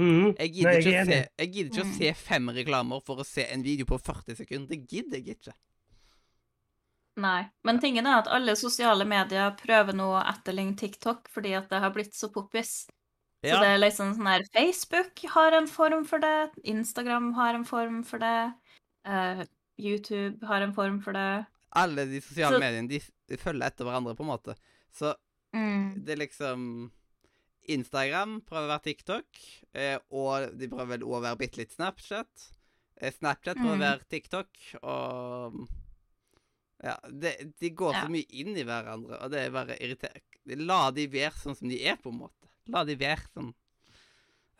Mhm. 0.00 0.34
Jeg 0.38 0.50
gidder 0.56 0.80
ikke, 0.80 1.02
å 1.02 1.06
se, 1.06 1.18
jeg 1.38 1.52
gidder 1.54 1.70
ikke 1.70 1.84
å 1.84 1.86
Mm. 1.90 1.98
se 1.98 2.12
fem 2.14 2.48
reklamer 2.50 3.02
for 3.06 3.16
å 3.22 3.26
se 3.26 3.44
en 3.46 3.62
video 3.62 3.86
på 3.86 3.98
40 4.02 4.34
sekunder. 4.36 4.68
Det 4.68 4.88
gidder 4.90 5.18
jeg 5.22 5.36
ikke. 5.38 5.54
Nei. 7.16 7.44
Men 7.64 7.78
tingen 7.78 8.06
er 8.10 8.18
at 8.18 8.28
alle 8.34 8.56
sosiale 8.58 9.04
medier 9.06 9.52
prøver 9.56 9.94
nå 9.94 10.08
å 10.16 10.24
etterligne 10.32 10.76
TikTok 10.76 11.28
fordi 11.30 11.52
at 11.56 11.68
det 11.70 11.80
har 11.80 11.92
blitt 11.94 12.12
så 12.18 12.30
poppis. 12.34 12.86
Så 13.44 13.60
det 13.60 13.68
er 13.74 13.78
liksom 13.78 14.14
sånn 14.16 14.26
her 14.26 14.42
Facebook 14.54 15.20
har 15.34 15.52
en 15.52 15.66
form 15.68 16.04
for 16.08 16.18
det, 16.18 16.50
Instagram 16.64 17.34
har 17.36 17.54
en 17.54 17.64
form 17.68 18.02
for 18.02 18.18
det, 18.18 18.54
eh, 19.04 19.44
YouTube 19.78 20.42
har 20.46 20.62
en 20.62 20.74
form 20.74 21.00
for 21.02 21.12
det. 21.16 21.46
Alle 21.76 22.04
de 22.06 22.20
sosiale 22.22 22.56
Så- 22.56 22.60
mediene 22.62 22.88
de, 22.88 23.36
følger 23.36 23.66
etter 23.66 23.84
hverandre, 23.84 24.14
på 24.16 24.22
en 24.22 24.30
måte. 24.30 24.54
Så 24.94 25.14
Mm. 25.54 26.04
det 26.04 26.12
er 26.14 26.26
liksom 26.26 26.90
Instagram 27.68 28.40
prøver 28.44 28.66
å 28.68 28.72
være 28.78 28.82
TikTok, 28.84 29.24
eh, 29.74 29.98
og 30.10 30.58
de 30.58 30.68
prøver 30.68 30.98
vel 30.98 31.00
å 31.08 31.20
være 31.22 31.38
bitte 31.38 31.56
litt 31.58 31.72
Snapchat. 31.72 32.50
Eh, 33.00 33.10
Snapchat 33.10 33.56
prøver 33.56 33.74
å 33.74 33.80
Mm. 33.80 33.86
være 33.86 34.08
TikTok, 34.08 34.48
og 34.82 35.68
Ja, 36.84 36.98
de, 37.08 37.30
de 37.58 37.70
går 37.70 37.94
så 37.94 38.08
mye 38.10 38.26
inn 38.28 38.56
i 38.58 38.62
hverandre, 38.66 39.16
og 39.22 39.30
det 39.30 39.40
er 39.46 39.50
bare 39.54 39.76
irriterende. 39.80 40.66
La 40.66 40.90
de 40.90 41.06
være 41.08 41.32
sånn 41.32 41.56
som 41.56 41.68
de 41.70 41.78
er, 41.88 41.96
på 41.96 42.10
en 42.12 42.18
måte. 42.18 42.48
La 42.68 42.82
de 42.84 42.94
være 43.00 43.22
sånn. 43.32 43.54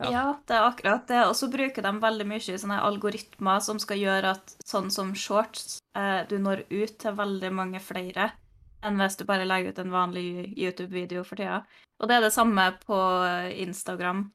Ja. 0.03 0.11
Ja. 0.11 0.22
det 0.47 0.55
er 0.57 0.66
akkurat 0.68 1.07
det. 1.07 1.20
Og 1.28 1.34
så 1.38 1.49
bruker 1.53 1.82
de 1.82 1.92
veldig 2.03 2.26
mye 2.26 2.59
sånne 2.59 2.80
algoritmer 2.82 3.61
som 3.62 3.78
skal 3.78 3.99
gjøre 4.01 4.32
at 4.34 4.55
sånn 4.66 4.90
som 4.90 5.12
shorts, 5.14 5.78
eh, 5.97 6.24
du 6.28 6.38
når 6.38 6.64
ut 6.70 6.99
til 6.99 7.14
veldig 7.14 7.53
mange 7.55 7.80
flere 7.80 8.32
enn 8.84 8.99
hvis 9.01 9.16
du 9.16 9.24
bare 9.24 9.47
legger 9.49 9.72
ut 9.72 9.78
en 9.78 9.90
vanlig 9.95 10.55
YouTube-video 10.59 11.22
for 11.24 11.36
tida. 11.40 11.62
Og 12.01 12.09
det 12.09 12.16
er 12.18 12.20
det 12.26 12.32
samme 12.34 12.66
på 12.82 12.99
Instagram, 13.64 14.26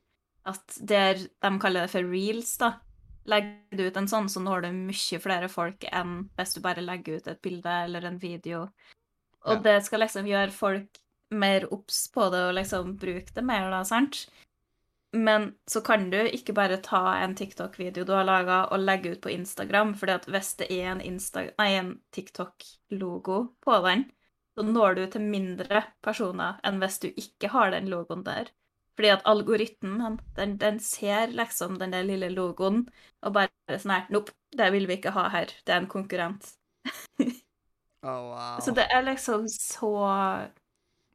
at 0.49 0.77
der 0.81 1.19
de 1.19 1.51
kaller 1.61 1.85
det 1.85 1.91
for 1.91 2.01
reels, 2.09 2.55
da. 2.57 2.71
Legger 3.29 3.77
du 3.77 3.83
ut 3.85 3.97
en 3.97 4.07
sånn, 4.09 4.29
så 4.31 4.41
når 4.41 4.63
du 4.65 4.71
mye 4.73 5.19
flere 5.21 5.49
folk 5.53 5.85
enn 5.91 6.29
hvis 6.39 6.55
du 6.55 6.61
bare 6.65 6.81
legger 6.81 7.19
ut 7.19 7.27
et 7.27 7.41
bilde 7.45 7.75
eller 7.83 8.05
en 8.09 8.17
video. 8.17 8.63
Og 9.45 9.59
Ja. 9.59 9.59
det 9.61 9.85
skal 9.85 9.99
liksom 9.99 10.25
gjøre 10.25 10.51
folk 10.51 10.97
mer 11.31 11.67
obs 11.71 12.07
på 12.07 12.31
det 12.31 12.39
og 12.49 12.55
liksom 12.55 12.97
bruke 12.97 13.31
det 13.35 13.43
mer, 13.43 13.69
da, 13.69 13.83
sant? 13.83 14.25
Men 15.11 15.53
så 15.65 15.81
kan 15.81 16.09
du 16.11 16.19
ikke 16.21 16.53
bare 16.53 16.77
ta 16.85 17.15
en 17.17 17.33
TikTok-video 17.35 18.05
du 18.05 18.11
har 18.13 18.27
laga 18.27 18.59
og 18.69 18.83
legge 18.83 19.15
ut 19.15 19.21
på 19.23 19.31
Instagram, 19.33 19.95
at 20.05 20.27
hvis 20.29 20.53
det 20.61 20.69
er 20.69 20.91
en, 20.91 21.01
en 21.01 21.91
TikTok-logo 22.13 23.39
på 23.65 23.79
den, 23.87 24.05
så 24.53 24.65
når 24.67 24.95
du 24.95 25.05
til 25.07 25.25
mindre 25.25 25.83
personer 26.05 26.59
enn 26.63 26.77
hvis 26.81 26.99
du 27.01 27.09
ikke 27.09 27.49
har 27.55 27.71
den 27.73 27.89
logoen 27.89 28.23
der. 28.27 28.51
Fordi 28.99 29.13
at 29.13 29.25
algoritmen, 29.25 30.19
den, 30.35 30.57
den 30.59 30.79
ser 30.83 31.31
liksom 31.31 31.77
den 31.79 31.93
der 31.95 32.03
lille 32.03 32.29
logoen 32.33 32.83
og 33.23 33.33
bare 33.33 33.79
sånn 33.79 33.95
her 33.95 34.09
Nope, 34.11 34.35
det 34.51 34.67
vil 34.75 34.89
vi 34.89 34.97
ikke 34.99 35.13
ha 35.15 35.29
her. 35.31 35.53
Det 35.63 35.73
er 35.73 35.79
en 35.79 35.89
konkurrent. 35.89 36.49
oh, 38.03 38.33
wow. 38.33 38.57
Så 38.59 38.75
det 38.75 38.89
er 38.91 39.05
liksom 39.07 39.47
så 39.47 39.93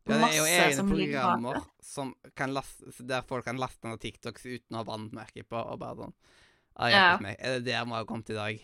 Ja, 0.06 0.18
det 0.20 0.26
er 0.28 0.36
jo 0.36 0.44
egne 0.44 0.76
som 0.76 0.88
programmer 0.90 1.60
som 1.80 2.14
kan 2.36 2.52
laste, 2.52 2.92
der 3.08 3.22
folk 3.24 3.46
kan 3.46 3.56
laste 3.60 3.88
ned 3.88 4.02
TikToks 4.02 4.44
uten 4.44 4.76
å 4.76 4.82
ha 4.82 4.84
vannmerke 4.90 5.44
på. 5.48 5.56
og 5.56 5.78
bare 5.80 5.96
sånn. 5.96 6.14
Ah, 6.76 6.88
Ja. 6.90 7.18
meg. 7.22 7.36
Er 7.38 7.58
det 7.60 7.64
der 7.70 7.84
vi 7.84 7.90
har 7.92 8.04
kommet 8.04 8.30
i 8.30 8.34
dag? 8.34 8.60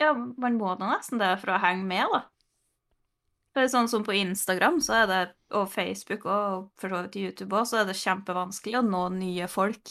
Ja, 0.00 0.12
man 0.12 0.58
må 0.58 0.76
da 0.78 0.90
nesten 0.96 1.18
det 1.18 1.40
for 1.40 1.54
å 1.54 1.60
henge 1.62 1.84
med, 1.86 2.06
da. 2.12 2.22
For 3.54 3.70
sånn 3.70 3.88
som 3.88 4.02
på 4.02 4.12
Instagram 4.18 4.80
så 4.82 5.04
er 5.04 5.06
det, 5.06 5.34
og 5.54 5.68
Facebook 5.70 6.26
og 6.26 6.70
for 6.76 6.90
så 6.90 7.02
vidt 7.04 7.16
YouTube 7.20 7.54
òg, 7.54 7.68
så 7.70 7.80
er 7.80 7.84
det 7.86 7.94
kjempevanskelig 8.00 8.80
å 8.80 8.88
nå 8.88 9.04
nye 9.14 9.46
folk. 9.48 9.88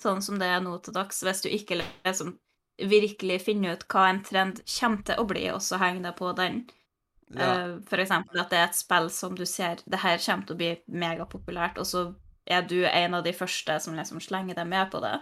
Sånn 0.00 0.22
som 0.24 0.38
det 0.40 0.48
er 0.48 0.60
nå 0.64 0.78
til 0.82 0.94
dags, 0.96 1.20
hvis 1.22 1.42
du 1.44 1.50
ikke 1.50 1.82
liksom 2.04 2.38
virkelig 2.80 3.42
finner 3.44 3.76
ut 3.76 3.84
hva 3.92 4.08
en 4.10 4.22
trend 4.24 4.62
kommer 4.66 5.04
til 5.04 5.20
å 5.20 5.26
bli, 5.28 5.44
og 5.52 5.60
så 5.62 5.78
henger 5.78 6.08
deg 6.08 6.16
på 6.16 6.32
den. 6.34 6.64
Ja. 7.32 7.76
F.eks. 7.78 7.88
For 7.88 8.02
eksempel 8.04 8.40
at 8.40 8.50
det 8.50 8.58
er 8.58 8.68
et 8.68 8.76
spill 8.78 9.08
som 9.10 9.34
du 9.34 9.44
ser 9.46 9.80
det 9.86 10.00
her 10.02 10.18
kommer 10.18 10.46
til 10.46 10.54
å 10.54 10.60
bli 10.60 10.72
megapopulært, 10.88 11.78
og 11.78 11.86
så 11.86 12.14
er 12.46 12.62
du 12.68 12.84
en 12.84 13.14
av 13.14 13.24
de 13.24 13.32
første 13.32 13.78
som 13.80 13.94
liksom 13.96 14.20
slenger 14.20 14.54
deg 14.54 14.66
med 14.68 14.90
på 14.92 15.00
det. 15.00 15.14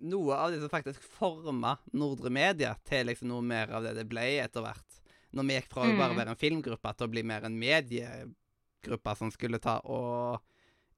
Noe 0.00 0.32
av 0.34 0.50
det 0.50 0.62
som 0.62 0.70
faktisk 0.72 1.02
forma 1.02 1.74
Nordre 1.92 2.30
Media 2.32 2.74
til 2.88 3.04
liksom 3.06 3.28
noe 3.28 3.42
mer 3.44 3.68
av 3.76 3.82
det 3.84 3.92
det 3.98 4.06
ble 4.08 4.24
etter 4.40 4.64
hvert. 4.64 5.00
Når 5.34 5.44
vi 5.44 5.58
gikk 5.58 5.68
fra 5.68 5.82
å 5.84 5.98
bare 5.98 6.14
Mm. 6.14 6.16
være 6.16 6.30
en 6.30 6.36
filmgruppe 6.40 6.96
til 6.96 7.06
å 7.06 7.10
bli 7.10 7.22
mer 7.22 7.44
en 7.44 7.58
mediegruppe 7.58 9.16
som 9.18 9.30
skulle 9.30 9.58
ta 9.60 9.80
og 9.84 10.40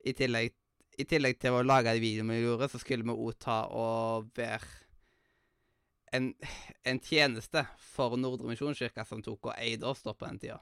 i 0.04 0.12
tillegg, 0.12 0.52
I 0.98 1.04
tillegg 1.04 1.38
til 1.38 1.52
å 1.52 1.64
lage 1.66 1.92
de 1.92 2.00
videoene 2.00 2.32
vi 2.38 2.46
gjorde, 2.46 2.70
så 2.70 2.78
skulle 2.80 3.04
vi 3.04 3.10
òg 3.12 3.34
ta 3.38 3.66
og 3.68 4.30
være 4.34 4.64
en, 6.12 6.30
en 6.82 7.00
tjeneste 7.02 7.64
for 7.82 8.16
Nordre 8.20 8.48
Misjonskirke 8.50 9.04
som 9.08 9.22
tok 9.24 9.50
og 9.50 9.58
eide 9.58 9.86
oss 9.88 10.04
da 10.04 10.14
på 10.14 10.28
den 10.28 10.40
tida. 10.42 10.60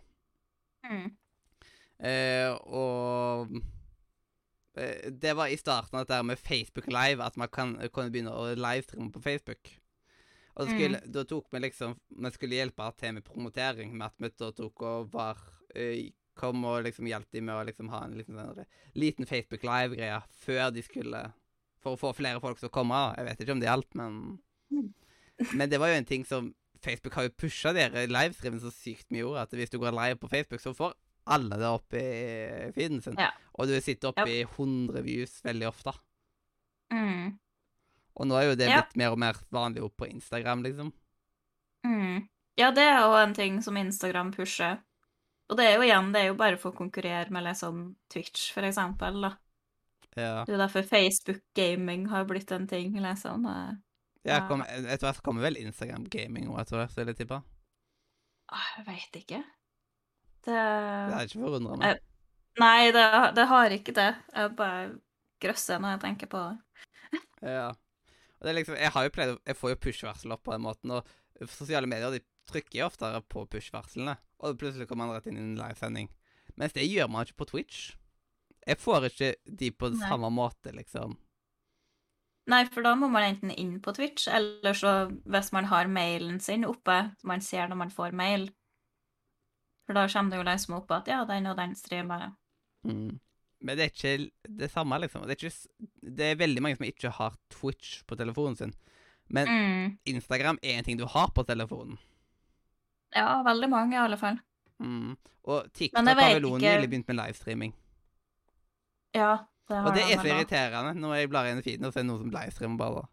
Mm. 0.89 1.07
Eh, 2.05 2.51
og 2.67 3.55
eh, 4.77 5.11
det 5.13 5.35
var 5.37 5.53
i 5.53 5.61
starten 5.61 5.99
av 5.99 6.05
dette 6.07 6.21
med 6.27 6.41
Facebook 6.41 6.89
Live, 6.91 7.25
at 7.25 7.39
man 7.41 7.51
kan, 7.53 7.77
kunne 7.93 8.13
begynne 8.15 8.35
å 8.35 8.53
livestreame 8.57 9.13
på 9.15 9.23
Facebook. 9.25 9.73
Og 10.55 10.71
skulle, 10.71 11.01
da 11.11 11.25
tok 11.27 11.49
vi 11.51 11.59
liksom 11.65 11.97
Vi 12.15 12.31
skulle 12.31 12.61
hjelpe 12.61 12.87
til 13.01 13.17
med 13.17 13.25
promotering, 13.27 13.97
med 13.99 14.07
at 14.07 14.21
vi 14.23 14.29
da 14.39 14.53
tok 14.55 14.85
og 14.87 15.09
var 15.15 15.41
eh, 15.75 16.13
Kom 16.35 16.65
og 16.67 16.81
liksom 16.83 17.07
hjalp 17.07 17.29
dem 17.31 17.45
med 17.47 17.55
å 17.55 17.65
liksom 17.67 17.91
ha 17.93 18.01
en 18.05 18.15
liten, 18.19 18.35
sånn 18.35 18.65
liten 18.99 19.27
Facebook 19.27 19.63
Live-greie 19.67 20.17
før 20.43 20.73
de 20.75 20.83
skulle 20.83 21.21
For 21.83 21.95
å 21.95 22.01
få 22.01 22.11
flere 22.19 22.43
folk 22.43 22.59
til 22.59 22.71
å 22.71 22.75
komme. 22.75 23.03
Jeg 23.19 23.29
vet 23.29 23.43
ikke 23.45 23.55
om 23.55 23.63
det 23.63 23.69
hjalp, 23.69 23.95
men 23.99 24.17
Mm. 24.75 24.95
Men 25.53 25.71
det 25.71 25.81
var 25.83 25.91
jo 25.91 25.99
en 25.99 26.09
ting 26.09 26.25
som 26.29 26.53
Facebook 26.85 27.15
har 27.17 27.27
jo 27.29 27.33
pusha 27.41 27.73
dere 27.75 28.07
livestreamen 28.07 28.61
så 28.61 28.71
sykt 28.75 29.09
mye 29.11 29.25
gjorde, 29.25 29.43
at 29.47 29.57
hvis 29.57 29.73
du 29.73 29.79
går 29.81 29.95
live 29.97 30.19
på 30.21 30.29
Facebook, 30.29 30.61
så 30.61 30.75
får 30.77 30.93
alle 31.33 31.57
det 31.57 31.71
opp 31.71 31.95
i 31.97 32.05
feeden 32.77 33.01
sin. 33.03 33.17
Ja. 33.19 33.31
Og 33.57 33.71
du 33.71 33.75
sitter 33.81 34.11
oppe 34.13 34.27
i 34.29 34.43
100 34.45 35.01
views 35.07 35.39
veldig 35.47 35.71
ofte. 35.71 35.95
Mm. 36.93 37.39
Og 38.15 38.29
nå 38.29 38.37
er 38.39 38.51
jo 38.51 38.59
det 38.61 38.69
Ja. 38.69 38.83
blitt 38.83 38.97
mer 39.01 39.11
og 39.15 39.19
mer 39.19 39.39
vanlig 39.51 39.83
opp 39.83 39.97
på 39.97 40.07
Instagram, 40.11 40.63
liksom. 40.63 40.93
Mm. 41.87 42.29
Ja, 42.57 42.71
det 42.71 42.85
er 42.85 43.01
jo 43.01 43.17
en 43.19 43.35
ting 43.35 43.63
som 43.63 43.77
Instagram 43.77 44.33
pusher. 44.33 44.79
Og 45.51 45.57
det 45.57 45.65
er 45.67 45.75
jo 45.77 45.83
igjen, 45.83 46.13
det 46.13 46.21
er 46.21 46.27
jo 46.29 46.35
bare 46.39 46.57
for 46.57 46.73
å 46.73 46.77
konkurrere 46.77 47.31
med 47.31 47.45
liksom 47.45 47.97
Twitch, 48.13 48.53
for 48.53 48.63
eksempel, 48.63 49.21
da. 49.21 49.33
Ja. 50.17 50.45
Det 50.45 50.53
er 50.53 50.59
jo 50.59 50.63
derfor 50.63 50.87
Facebook-gaming 50.87 52.09
har 52.09 52.25
blitt 52.25 52.53
en 52.53 52.69
ting, 52.69 52.93
liksom. 53.03 53.49
Eh, 54.25 54.31
ja 54.33 54.41
kom, 54.49 54.63
etter 54.65 55.05
hvert 55.07 55.23
kommer 55.23 55.45
vel 55.45 55.59
Instagram 55.61 56.07
gaming 56.09 56.49
òg, 56.49 56.61
etter 56.63 56.79
hvert, 56.81 56.97
vil 56.97 57.11
jeg 57.13 57.17
tippe. 57.23 57.43
ah, 58.49 58.69
Jeg 58.79 58.87
veit 58.87 59.17
ikke. 59.21 59.43
Det 60.45 60.55
Det 60.55 61.15
er 61.19 61.27
ikke 61.29 61.41
forundrende. 61.45 61.79
meg. 61.79 62.01
Nei, 62.61 62.91
det, 62.95 63.05
det 63.37 63.47
har 63.51 63.71
ikke 63.75 63.93
det. 63.97 64.11
Jeg 64.35 64.53
bare 64.57 64.99
grøsser 65.43 65.81
når 65.83 65.97
jeg 65.97 66.01
tenker 66.05 66.27
på 66.31 66.43
det. 66.45 67.21
Ja. 67.43 67.69
Og 68.39 68.47
det 68.47 68.51
er 68.53 68.57
liksom, 68.61 68.77
jeg 68.77 68.91
har 68.95 69.05
jo 69.05 69.11
pleid 69.11 69.39
Jeg 69.47 69.57
får 69.57 69.71
jo 69.75 69.77
push-varsel 69.85 70.33
opp 70.33 70.43
på 70.45 70.53
den 70.53 70.63
måten, 70.65 70.91
og 70.91 71.49
sosiale 71.51 71.87
medier 71.91 72.11
de 72.15 72.21
trykker 72.51 72.79
jo 72.83 72.87
oftere 72.87 73.21
på 73.29 73.47
push-varslene, 73.51 74.17
og 74.45 74.57
plutselig 74.61 74.87
kommer 74.89 75.07
man 75.09 75.17
rett 75.17 75.27
inn 75.31 75.37
i 75.41 75.43
en 75.45 75.57
livesending. 75.59 76.09
Mens 76.61 76.73
det 76.77 76.85
gjør 76.87 77.09
man 77.11 77.25
ikke 77.27 77.41
på 77.43 77.49
Twitch. 77.51 77.95
Jeg 78.67 78.79
får 78.81 79.09
ikke 79.11 79.31
de 79.45 79.71
på 79.73 79.91
Nei. 79.93 80.09
samme 80.09 80.31
måte, 80.33 80.73
liksom. 80.77 81.17
Nei, 82.47 82.65
for 82.69 82.85
da 82.85 82.93
må 82.95 83.09
man 83.09 83.25
enten 83.25 83.51
inn 83.57 83.79
på 83.81 83.95
Twitch, 83.97 84.27
eller 84.29 84.77
så 84.77 84.91
hvis 85.25 85.51
man 85.53 85.65
har 85.71 85.89
mailen 85.89 86.41
sin 86.45 86.65
oppe, 86.69 86.97
så 87.21 87.25
man 87.31 87.41
ser 87.41 87.69
når 87.71 87.77
man 87.81 87.91
får 87.95 88.13
mail. 88.13 88.51
For 89.87 89.97
da 89.97 90.07
kommer 90.09 90.31
det 90.35 90.41
jo 90.43 90.49
liksom 90.51 90.75
opp 90.77 90.91
at 90.93 91.09
ja, 91.09 91.23
den 91.29 91.47
og 91.47 91.57
den 91.57 91.73
streamer. 91.75 92.33
Mm. 92.85 93.19
Men 93.65 93.77
det 93.79 93.85
er 93.87 93.93
ikke 93.95 94.31
det 94.61 94.69
samme, 94.71 94.99
liksom. 95.01 95.23
Det 95.25 95.39
er, 95.39 95.47
ikke, 95.49 95.89
det 96.21 96.27
er 96.31 96.41
veldig 96.43 96.63
mange 96.63 96.77
som 96.77 96.85
ikke 96.85 97.11
har 97.17 97.37
Twitch 97.51 98.03
på 98.05 98.17
telefonen 98.21 98.57
sin. 98.61 98.75
Men 99.33 99.49
Mm. 99.49 99.99
Instagram 100.05 100.59
er 100.63 100.79
en 100.79 100.85
ting 100.85 100.99
du 101.01 101.07
har 101.09 101.31
på 101.33 101.47
telefonen. 101.49 101.97
Ja, 103.17 103.43
veldig 103.47 103.71
mange 103.71 103.97
i 103.97 104.03
alle 104.05 104.19
fall. 104.21 104.37
Mm. 104.81 105.17
Og 105.45 105.73
TikTok 105.73 106.05
har 106.07 106.15
vel 106.15 106.45
ikke- 106.45 106.61
nylig 106.61 106.91
begynt 106.91 107.09
med 107.09 107.17
livestreaming. 107.17 107.73
Ja, 109.15 109.39
det 109.69 109.79
Og 109.81 109.95
det 109.97 110.03
er 110.05 110.21
så 110.21 110.29
irriterende. 110.29 110.95
Nå 110.95 111.09
når 111.09 111.15
jeg 111.23 111.31
blar 111.33 111.49
inn 111.49 111.61
i 111.61 111.65
feeden 111.65 111.89
og 111.89 111.95
ser 111.95 112.05
noen 112.05 112.33
som 112.33 112.77
da. 112.79 113.05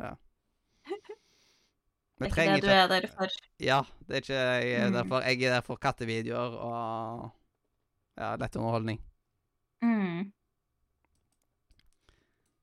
Ja. 0.00 0.12
Det 2.16 2.30
er 2.30 2.30
ikke 2.30 2.44
det 2.54 2.62
du 2.64 2.70
er 2.72 2.86
der 2.88 3.06
for. 3.12 3.34
Ja, 3.60 3.82
det 4.08 4.14
er 4.14 4.22
ikke 4.22 4.38
jeg 4.40 4.70
er 4.72 4.86
der 4.86 4.94
derfor. 5.02 5.20
Jeg 5.20 5.42
er 5.42 5.58
der 5.58 5.64
for 5.66 5.76
kattevideoer 5.76 6.54
og 6.64 7.26
ja, 8.16 8.30
lett 8.40 8.56
underholdning. 8.56 9.02
Mm. 9.84 10.32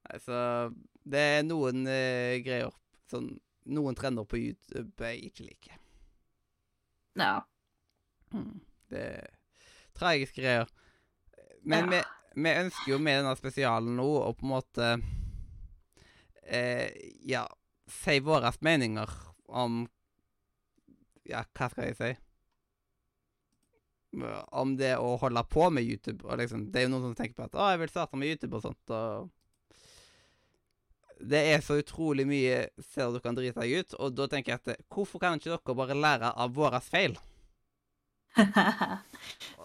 Nei, 0.09 0.19
Så 0.25 0.39
det 1.05 1.21
er 1.21 1.45
noen 1.45 1.85
uh, 1.85 2.33
greier 2.43 2.73
Sånn 3.11 3.35
Noen 3.69 3.95
trender 3.95 4.25
på 4.27 4.35
YouTube 4.41 5.05
jeg 5.05 5.29
ikke 5.29 5.45
liker. 5.45 5.75
Ja. 7.15 7.37
Mm. 8.33 8.57
Det 8.91 9.03
er 9.21 9.29
tragiske 9.95 10.41
greier. 10.41 10.67
Men 11.63 11.85
Ja. 11.85 12.01
vi 12.01 12.01
ønsker 12.35 12.91
jo 12.91 12.99
med 12.99 13.21
denne 13.21 13.35
spesialen 13.37 13.97
nå 13.99 14.07
å 14.23 14.31
på 14.33 14.45
en 14.45 14.53
måte 14.53 14.89
eh, 16.43 16.89
Ja, 17.29 17.45
si 17.89 18.19
våre 18.25 18.51
meninger 18.65 19.09
om 19.47 19.83
Ja, 21.29 21.43
hva 21.53 21.69
skal 21.71 21.91
jeg 21.91 21.99
si? 21.99 22.11
Om 24.13 24.75
det 24.77 24.97
å 25.01 25.15
holde 25.17 25.41
på 25.49 25.69
med 25.73 25.87
YouTube. 25.87 26.21
Og 26.27 26.37
liksom, 26.37 26.67
det 26.69 26.81
er 26.81 26.83
jo 26.85 26.91
noen 26.93 27.07
som 27.07 27.15
tenker 27.17 27.37
på 27.37 27.47
at 27.47 27.55
'Å, 27.55 27.69
jeg 27.71 27.79
vil 27.81 27.89
starte 27.89 28.19
med 28.19 28.29
YouTube' 28.29 28.59
og 28.59 28.65
sånt. 28.67 28.93
og 28.93 29.31
det 31.23 31.39
er 31.53 31.61
så 31.63 31.77
utrolig 31.79 32.25
mye 32.27 32.67
ser 32.83 33.13
du 33.13 33.19
kan 33.23 33.35
drite 33.37 33.61
deg 33.61 33.79
ut, 33.79 33.93
og 33.95 34.15
da 34.17 34.27
tenker 34.27 34.53
jeg 34.53 34.59
at 34.59 34.87
hvorfor 34.91 35.21
kan 35.23 35.39
ikke 35.39 35.53
dere 35.53 35.75
bare 35.77 35.95
lære 35.95 36.33
av 36.35 36.51
våre 36.57 36.81
feil? 36.83 37.15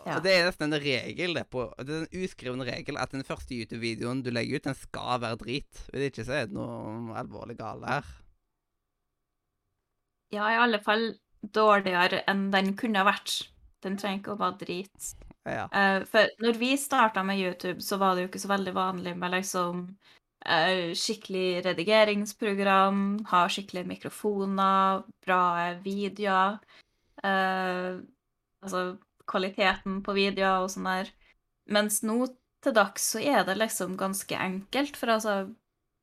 Ja. 0.08 0.18
Det 0.24 0.30
er 0.32 0.46
nesten 0.46 0.70
en 0.72 0.80
regel, 0.80 1.34
det, 1.36 1.42
på, 1.52 1.66
det 1.84 1.92
er 1.92 2.04
en 2.06 2.22
uskreven 2.24 2.62
regel 2.64 2.96
at 3.00 3.12
den 3.12 3.26
første 3.26 3.52
YouTube-videoen 3.56 4.22
du 4.24 4.30
legger 4.32 4.56
ut, 4.56 4.68
den 4.70 4.76
skal 4.78 5.20
være 5.20 5.40
drit. 5.42 5.80
Hvis 5.90 6.08
ikke 6.08 6.24
så 6.24 6.36
er 6.38 6.48
det 6.48 6.56
noe 6.56 7.16
alvorlig 7.18 7.58
galt 7.58 7.84
her. 7.88 8.08
ja, 10.32 10.46
i 10.52 10.58
alle 10.60 10.80
fall 10.84 11.10
dårligere 11.42 12.22
enn 12.30 12.48
den 12.54 12.74
kunne 12.78 13.02
ha 13.02 13.08
vært. 13.08 13.50
Den 13.84 13.98
trenger 14.00 14.22
ikke 14.22 14.34
å 14.34 14.40
være 14.40 14.60
drit. 14.64 15.10
Ja. 15.48 15.66
Uh, 15.72 16.04
for 16.08 16.32
når 16.42 16.58
vi 16.60 16.72
starta 16.80 17.22
med 17.24 17.40
YouTube, 17.40 17.82
så 17.84 17.98
var 18.00 18.14
det 18.14 18.24
jo 18.24 18.30
ikke 18.32 18.42
så 18.42 18.52
veldig 18.52 18.74
vanlig 18.76 19.14
med 19.16 19.32
liksom 19.36 19.84
uh, 20.48 20.90
skikkelig 20.98 21.64
redigeringsprogram, 21.68 23.02
ha 23.30 23.44
skikkelige 23.52 23.92
mikrofoner, 23.92 25.04
bra 25.24 25.42
videoer. 25.84 26.58
eh, 27.24 27.98
altså 28.64 28.98
kvaliteten 29.28 30.02
på 30.04 30.14
videoer 30.16 30.64
og 30.64 30.72
sånn 30.72 30.88
der. 30.88 31.10
Mens 31.68 32.00
nå 32.06 32.24
til 32.64 32.74
dags 32.74 33.04
så 33.12 33.20
er 33.22 33.44
det 33.46 33.58
liksom 33.58 33.96
ganske 34.00 34.36
enkelt, 34.36 34.96
for 34.98 35.18
altså 35.18 35.40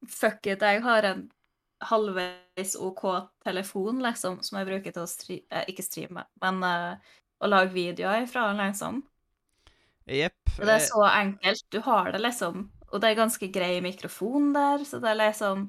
Fuck 0.06 0.46
it, 0.46 0.62
jeg 0.62 0.84
har 0.86 1.06
en 1.08 1.24
halvveis 1.82 2.76
OK 2.78 3.02
telefon, 3.44 4.04
liksom, 4.04 4.38
som 4.46 4.60
jeg 4.60 4.68
bruker 4.68 4.94
til 4.94 5.02
å 5.02 5.10
stri 5.10 5.40
eh, 5.50 5.64
ikke 5.72 5.86
streame, 5.86 6.28
men 6.44 6.60
eh, 6.68 7.16
å 7.42 7.50
lage 7.50 7.74
videoer 7.74 8.28
ifra, 8.28 8.52
liksom. 8.60 9.02
Jepp. 10.06 10.52
Det 10.60 10.70
er 10.70 10.78
eh, 10.78 10.86
så 10.86 11.02
enkelt. 11.10 11.66
Du 11.74 11.80
har 11.88 12.12
det 12.14 12.22
liksom 12.22 12.68
Og 12.92 13.02
det 13.02 13.10
er 13.10 13.18
ganske 13.18 13.48
grei 13.50 13.80
mikrofon 13.82 14.52
der, 14.54 14.84
så 14.86 15.02
det 15.02 15.10
er 15.10 15.18
liksom 15.24 15.64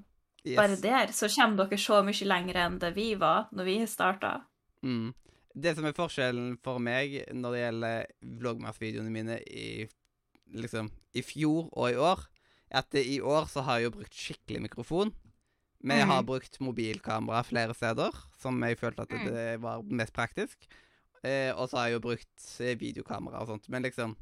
yes. 0.45 0.57
Bare 0.59 0.77
der 0.83 1.15
så 1.17 1.31
kommer 1.33 1.65
dere 1.65 1.81
så 1.81 2.03
mye 2.05 2.29
lenger 2.29 2.61
enn 2.67 2.77
det 2.83 2.93
vi 2.95 3.15
var 3.19 3.49
når 3.57 3.71
vi 3.71 3.79
starta. 3.89 4.35
Mm. 4.85 5.15
Det 5.57 5.73
som 5.77 5.87
er 5.89 5.93
forskjellen 5.97 6.59
for 6.63 6.79
meg 6.79 7.15
når 7.33 7.53
det 7.55 7.61
gjelder 7.63 8.07
vloggmas-videoene 8.43 9.11
mine 9.13 9.39
i, 9.49 9.87
liksom, 10.53 10.91
i 11.17 11.23
fjor 11.25 11.71
og 11.73 11.91
i 11.91 11.97
år, 11.97 12.27
er 12.71 12.83
at 12.83 12.95
i 13.01 13.21
år 13.25 13.47
så 13.49 13.63
har 13.65 13.79
jeg 13.81 13.87
jo 13.89 13.95
brukt 13.99 14.13
skikkelig 14.15 14.61
mikrofon. 14.67 15.15
Men 15.81 15.99
jeg 15.99 16.07
har 16.07 16.23
Mm. 16.23 16.27
brukt 16.27 16.59
mobilkamera 16.61 17.43
flere 17.45 17.75
steder, 17.75 18.11
som 18.39 18.61
jeg 18.63 18.77
følte 18.79 19.03
at 19.03 19.09
Mm. 19.09 19.25
det 19.33 19.61
var 19.61 19.83
mest 19.83 20.13
praktisk. 20.13 20.57
Eh, 21.25 21.53
og 21.57 21.69
så 21.71 21.77
har 21.79 21.89
jeg 21.89 21.95
jo 21.95 22.01
brukt 22.09 22.61
eh, 22.61 22.75
videokamera 22.77 23.41
og 23.41 23.49
sånt. 23.49 23.69
Men 23.69 23.83
liksom 23.83 24.17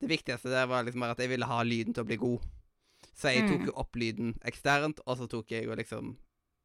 Det 0.00 0.08
viktigste 0.08 0.48
der 0.48 0.64
var 0.66 0.82
liksom 0.84 1.02
at 1.02 1.18
jeg 1.18 1.28
ville 1.28 1.44
ha 1.44 1.62
lyden 1.62 1.92
til 1.92 2.02
å 2.04 2.06
bli 2.06 2.16
god. 2.16 2.40
Så 3.14 3.28
jeg 3.34 3.48
tok 3.50 3.60
Mm. 3.60 3.66
jo 3.66 3.72
opp 3.76 3.92
lyden 3.96 4.38
eksternt, 4.44 4.98
og 5.06 5.18
så 5.18 5.28
tok 5.28 5.46
jeg 5.50 5.68
og 5.68 5.76
liksom 5.76 6.16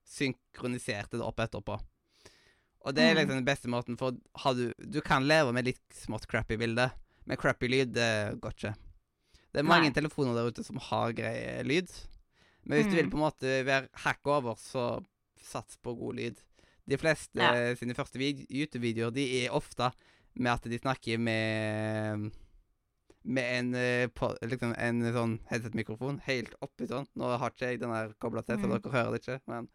synkroniserte 0.05 1.18
det 1.18 1.22
opp 1.26 1.39
etterpå. 1.43 1.80
Og 2.86 2.93
det 2.93 3.01
er 3.03 3.13
Mm. 3.15 3.17
liksom 3.17 3.36
den 3.39 3.45
beste 3.47 3.67
måten, 3.67 3.97
for 3.97 4.11
du, 4.53 4.73
du 4.77 5.01
kan 5.01 5.25
leve 5.27 5.51
med 5.53 5.65
litt 5.65 5.81
smått 5.93 6.27
crappy 6.29 6.55
bilde, 6.57 6.91
men 7.25 7.38
crappy 7.38 7.67
lyd, 7.67 7.93
det 7.93 8.39
går 8.39 8.53
ikke. 8.53 8.75
Det 9.51 9.59
er 9.59 9.63
mange 9.65 9.89
Nei. 9.89 9.95
telefoner 9.95 10.36
der 10.36 10.51
ute 10.51 10.63
som 10.63 10.77
har 10.77 11.13
grei 11.17 11.63
lyd, 11.65 11.89
men 12.65 12.77
hvis 12.77 12.91
du 12.91 12.95
vil 12.95 13.05
Mm. 13.07 13.11
på 13.11 13.17
en 13.17 13.25
måte 13.25 13.65
være 13.65 13.89
hakk 14.05 14.27
over, 14.27 14.55
så 14.55 15.03
sats 15.41 15.77
på 15.81 15.95
god 15.97 16.15
lyd. 16.15 16.38
De 16.88 16.97
fleste 16.97 17.39
Ja. 17.41 17.73
sine 17.75 17.95
første 17.95 18.19
YouTube-videoer 18.19 19.11
de 19.13 19.45
er 19.45 19.49
ofte 19.51 19.91
med 20.36 20.51
at 20.53 20.61
de 20.63 20.77
snakker 20.77 21.17
med 21.19 22.31
med 23.27 23.57
en, 23.59 23.73
eh, 23.73 24.05
på, 24.13 24.38
liksom 24.43 24.75
en 24.77 25.01
sånn 25.01 25.39
headset-mikrofon 25.49 26.19
helt 26.27 26.53
oppi 26.61 26.86
sånn. 26.86 27.07
Nå 27.17 27.38
har 27.39 27.49
ikke 27.49 27.71
jeg 27.71 27.79
den 27.79 27.89
her 27.89 28.13
kobla 28.21 28.43
til, 28.45 28.57
så 28.57 28.67
Mm. 28.69 28.79
dere 28.81 28.91
hører 28.91 29.11
det 29.13 29.21
ikke. 29.23 29.41
Men 29.47 29.67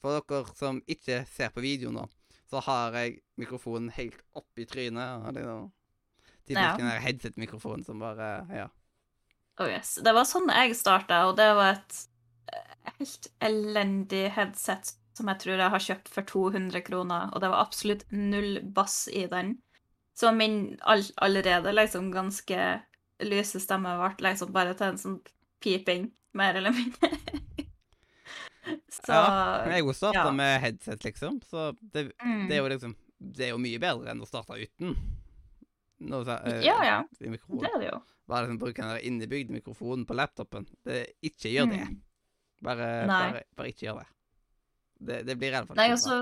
for 0.00 0.20
dere 0.22 0.56
som 0.56 0.80
ikke 0.88 1.26
ser 1.28 1.50
på 1.50 1.60
video 1.60 1.90
nå, 1.90 2.08
så 2.54 2.62
har 2.68 2.94
jeg 3.00 3.18
mikrofonen 3.40 3.90
helt 3.96 4.20
oppi 4.38 4.66
trynet. 4.70 5.26
Og 5.26 5.34
liksom, 5.36 5.68
de 6.46 6.54
Ja. 6.58 6.72
den 6.78 6.86
her 6.90 7.00
headset-mikrofonen 7.02 7.84
som 7.84 7.98
bare 8.02 8.46
Ja. 8.52 8.68
Oh 9.58 9.68
yes. 9.70 9.96
Det 10.02 10.12
var 10.14 10.24
sånn 10.26 10.48
jeg 10.50 10.74
starta, 10.78 11.26
og 11.28 11.36
det 11.38 11.46
var 11.54 11.76
et 11.76 11.98
eh, 12.52 12.92
helt 12.98 13.28
elendig 13.40 14.30
headset 14.34 14.94
som 15.14 15.28
jeg 15.30 15.38
tror 15.44 15.60
jeg 15.62 15.70
har 15.70 15.78
kjøpt 15.78 16.08
for 16.10 16.26
200 16.26 16.80
kroner, 16.82 17.28
og 17.32 17.40
det 17.40 17.50
var 17.52 17.62
absolutt 17.62 18.02
null 18.10 18.58
bass 18.74 19.08
i 19.12 19.26
den. 19.30 19.58
Så 20.14 20.32
min 20.34 20.76
all, 20.82 21.04
allerede 21.22 21.70
liksom 21.74 22.10
ganske 22.14 22.82
lyse 23.22 23.60
stemme 23.62 23.94
ble 23.98 24.26
liksom 24.30 24.50
bare 24.52 24.74
til 24.74 24.88
en 24.90 24.98
sånn 24.98 25.20
piping, 25.62 26.10
mer 26.34 26.54
eller 26.58 26.74
mindre. 26.74 27.10
Så 28.96 29.12
ja. 29.12 29.64
Jeg 29.70 29.84
også 29.84 29.98
starta 29.98 30.28
ja. 30.30 30.32
med 30.36 30.54
headset, 30.62 31.04
liksom, 31.04 31.40
så 31.44 31.72
det, 31.80 32.08
mm. 32.22 32.46
det 32.48 32.56
er 32.56 32.62
jo 32.62 32.70
liksom 32.72 32.94
Det 33.18 33.46
er 33.46 33.52
jo 33.52 33.60
mye 33.60 33.80
bedre 33.80 34.12
enn 34.12 34.22
å 34.24 34.28
starte 34.28 34.58
uten. 34.60 34.96
Nå, 36.04 36.22
så, 36.26 36.38
eh, 36.44 36.64
Ja, 36.66 36.78
ja. 36.84 36.96
mikrofon. 37.20 37.62
Det 37.62 37.70
er 37.70 37.78
det 37.80 37.90
jo. 37.90 38.00
Bare 38.28 38.46
liksom 38.46 38.60
bruke 38.60 38.88
den 38.88 39.06
innebygde 39.08 39.54
mikrofonen 39.54 40.04
på 40.08 40.16
laptopen. 40.16 40.66
Det, 40.84 41.04
ikke 41.24 41.52
gjør 41.52 41.70
det. 41.72 41.84
Mm. 41.88 42.00
Bare, 42.64 42.88
bare, 43.08 43.44
bare 43.56 43.72
ikke 43.72 43.86
gjør 43.86 44.02
det. 44.02 44.08
Det, 45.04 45.20
det 45.28 45.36
blir 45.40 45.52
i 45.52 45.54
hvert 45.56 45.68
fall 45.68 45.78
Nei, 45.80 45.88
ikke 45.90 45.98
og 45.98 46.02
så 46.04 46.18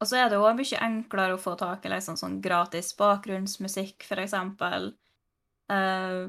og 0.00 0.08
så 0.08 0.16
er 0.16 0.30
det 0.32 0.38
òg 0.40 0.56
mye 0.56 0.78
enklere 0.80 1.36
å 1.36 1.40
få 1.40 1.52
tak 1.60 1.84
i 1.84 1.90
liksom 1.92 2.16
sånn 2.16 2.38
gratis 2.40 2.94
bakgrunnsmusikk, 2.96 4.06
for 4.08 4.22
eksempel. 4.22 4.94
Eh, 5.68 6.22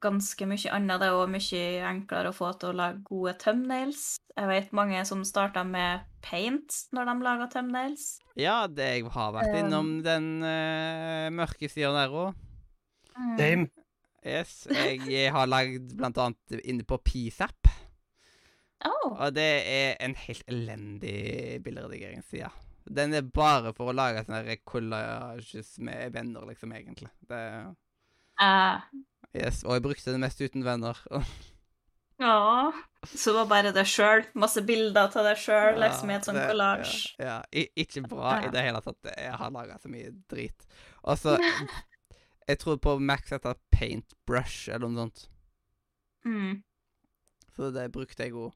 ganske 0.00 0.46
mye 0.48 0.72
annet. 0.72 1.02
Det 1.02 1.08
er 1.08 1.18
òg 1.18 1.32
mye 1.32 1.62
enklere 1.90 2.32
å 2.32 2.36
få 2.36 2.52
til 2.60 2.72
å 2.72 2.78
lage 2.78 3.02
gode 3.08 3.34
thumbnails. 3.42 4.16
Jeg 4.32 4.48
vet 4.48 4.72
mange 4.76 5.02
som 5.08 5.24
starta 5.28 5.64
med 5.68 6.06
paint 6.24 6.78
når 6.96 7.10
de 7.10 7.16
laga 7.26 7.50
thumbnails. 7.52 8.06
Ja, 8.38 8.64
det 8.66 8.88
jeg 8.88 9.12
har 9.12 9.36
vært 9.36 9.52
Um, 9.52 9.58
innom 9.60 9.92
den 10.04 10.28
uh, 10.40 11.28
mørke 11.34 11.68
sida 11.68 11.92
der 11.96 12.16
òg. 12.16 12.34
Dame. 13.12 13.38
Same. 13.38 13.68
Yes. 14.24 14.66
Jeg 14.70 15.32
har 15.36 15.50
lagd 15.50 15.94
blant 15.98 16.18
annet 16.18 16.62
inne 16.62 16.86
på 16.86 17.00
PSAP. 17.02 17.68
Oh. 18.86 19.14
Og 19.14 19.34
det 19.34 19.50
er 19.68 19.96
en 20.02 20.14
helt 20.18 20.44
elendig 20.50 21.60
bilderedigeringsside. 21.62 22.50
Den 22.82 23.14
er 23.14 23.22
bare 23.22 23.70
for 23.76 23.90
å 23.90 23.94
lage 23.94 24.24
sånne 24.24 24.56
collages 24.66 25.76
med 25.78 26.14
venner, 26.16 26.46
liksom, 26.48 26.72
egentlig. 26.74 27.10
Det, 27.28 27.42
Eh, 28.42 29.02
yes. 29.38 29.62
Og 29.66 29.76
jeg 29.76 29.84
brukte 29.84 30.14
det 30.14 30.20
mest 30.22 30.40
uten 30.42 30.64
venner. 30.66 30.98
ja. 32.22 32.72
Så 33.12 33.34
var 33.34 33.48
bare 33.50 33.72
det 33.74 33.84
sjøl. 33.90 34.24
Masse 34.38 34.62
bilder 34.66 35.08
av 35.10 35.26
deg 35.26 35.40
sjøl, 35.42 35.78
liksom, 35.82 36.10
i 36.10 36.16
et 36.18 36.28
sånt 36.28 36.38
det- 36.40 36.48
collage. 36.50 37.14
Ja, 37.18 37.40
ja. 37.50 37.66
Ikke 37.76 38.04
bra 38.08 38.38
i 38.42 38.50
det 38.54 38.66
hele 38.66 38.82
tatt. 38.84 39.12
Jeg 39.16 39.38
har 39.40 39.54
laga 39.54 39.78
så 39.82 39.90
mye 39.92 40.12
drit. 40.30 40.68
Og 41.02 41.18
så 41.18 41.38
Jeg 42.48 42.58
tror 42.58 42.76
på 42.82 42.96
Max 42.98 43.30
heter 43.30 43.54
Paintbrush 43.70 44.68
eller 44.68 44.90
noe 44.90 45.04
sånt. 45.04 45.28
Mm. 46.26 46.62
Så 47.54 47.70
det 47.74 47.92
brukte 47.94 48.26
jeg 48.26 48.34
jo. 48.34 48.48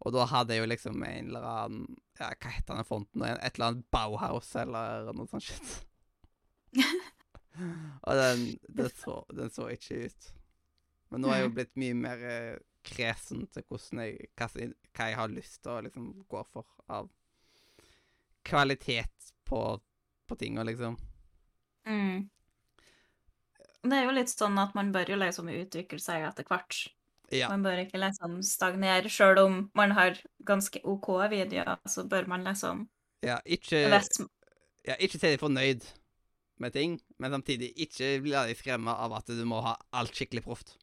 Og 0.00 0.12
da 0.14 0.26
hadde 0.28 0.54
jeg 0.54 0.62
jo 0.62 0.68
liksom 0.70 1.02
en 1.04 1.28
eller 1.28 1.44
annen 1.44 1.86
Ja, 2.20 2.30
hva 2.34 2.52
heter 2.52 2.76
den 2.76 2.88
fonten? 2.88 3.24
Et 3.24 3.54
eller 3.54 3.66
annet 3.70 3.88
Bauhaus 3.92 4.52
eller 4.60 5.08
noe 5.16 5.28
sånt 5.30 5.44
shit. 5.48 5.72
Og 8.06 8.20
den, 8.20 8.44
den, 8.68 8.90
så, 8.96 9.20
den 9.36 9.52
så 9.54 9.68
ikke 9.72 10.06
ut. 10.06 10.32
Men 11.10 11.24
nå 11.24 11.30
er 11.30 11.40
jeg 11.40 11.48
jo 11.48 11.54
blitt 11.58 11.78
mye 11.80 11.96
mer 11.98 12.26
eh, 12.26 12.58
kresen 12.86 13.46
til 13.52 13.64
hvordan 13.68 14.04
jeg, 14.04 14.30
hva, 14.38 14.48
hva 14.50 15.08
jeg 15.10 15.18
har 15.18 15.32
lyst 15.32 15.62
til 15.64 15.72
å 15.72 15.80
liksom 15.86 16.10
gå 16.30 16.44
for 16.52 16.68
av 16.90 17.10
kvalitet 18.46 19.32
på, 19.48 19.60
på 20.26 20.36
tinga, 20.40 20.64
liksom. 20.64 20.96
Mm. 21.86 22.30
Det 23.82 23.96
er 23.96 24.06
jo 24.06 24.14
litt 24.16 24.32
sånn 24.32 24.58
at 24.60 24.72
man 24.76 24.92
bør 24.94 25.12
jo 25.14 25.18
liksom 25.20 25.50
utvikle 25.52 26.00
seg 26.02 26.24
etter 26.28 26.46
hvert. 26.48 26.78
Ja. 27.30 27.48
Man 27.52 27.62
bør 27.62 27.84
ikke 27.84 28.00
liksom 28.00 28.40
stagnere, 28.46 29.10
sjøl 29.12 29.38
om 29.44 29.60
man 29.78 29.94
har 29.94 30.18
ganske 30.46 30.82
OK 30.88 31.12
videoer, 31.30 31.76
så 31.88 32.04
bør 32.10 32.26
man 32.30 32.46
liksom 32.46 32.88
ja 33.20 33.36
ikke, 33.44 33.84
ja, 34.88 34.96
ikke 34.96 35.18
se 35.20 35.28
deg 35.28 35.42
fornøyd 35.42 35.84
med 36.60 36.74
ting, 36.76 36.98
men 37.18 37.32
samtidig 37.34 37.72
ikke 37.86 38.12
la 38.28 38.44
deg 38.48 38.58
skremme 38.60 38.92
av 38.92 39.14
at 39.16 39.30
du 39.32 39.42
må 39.48 39.60
ha 39.64 39.74
alt 39.96 40.14
skikkelig 40.16 40.42
proft. 40.44 40.74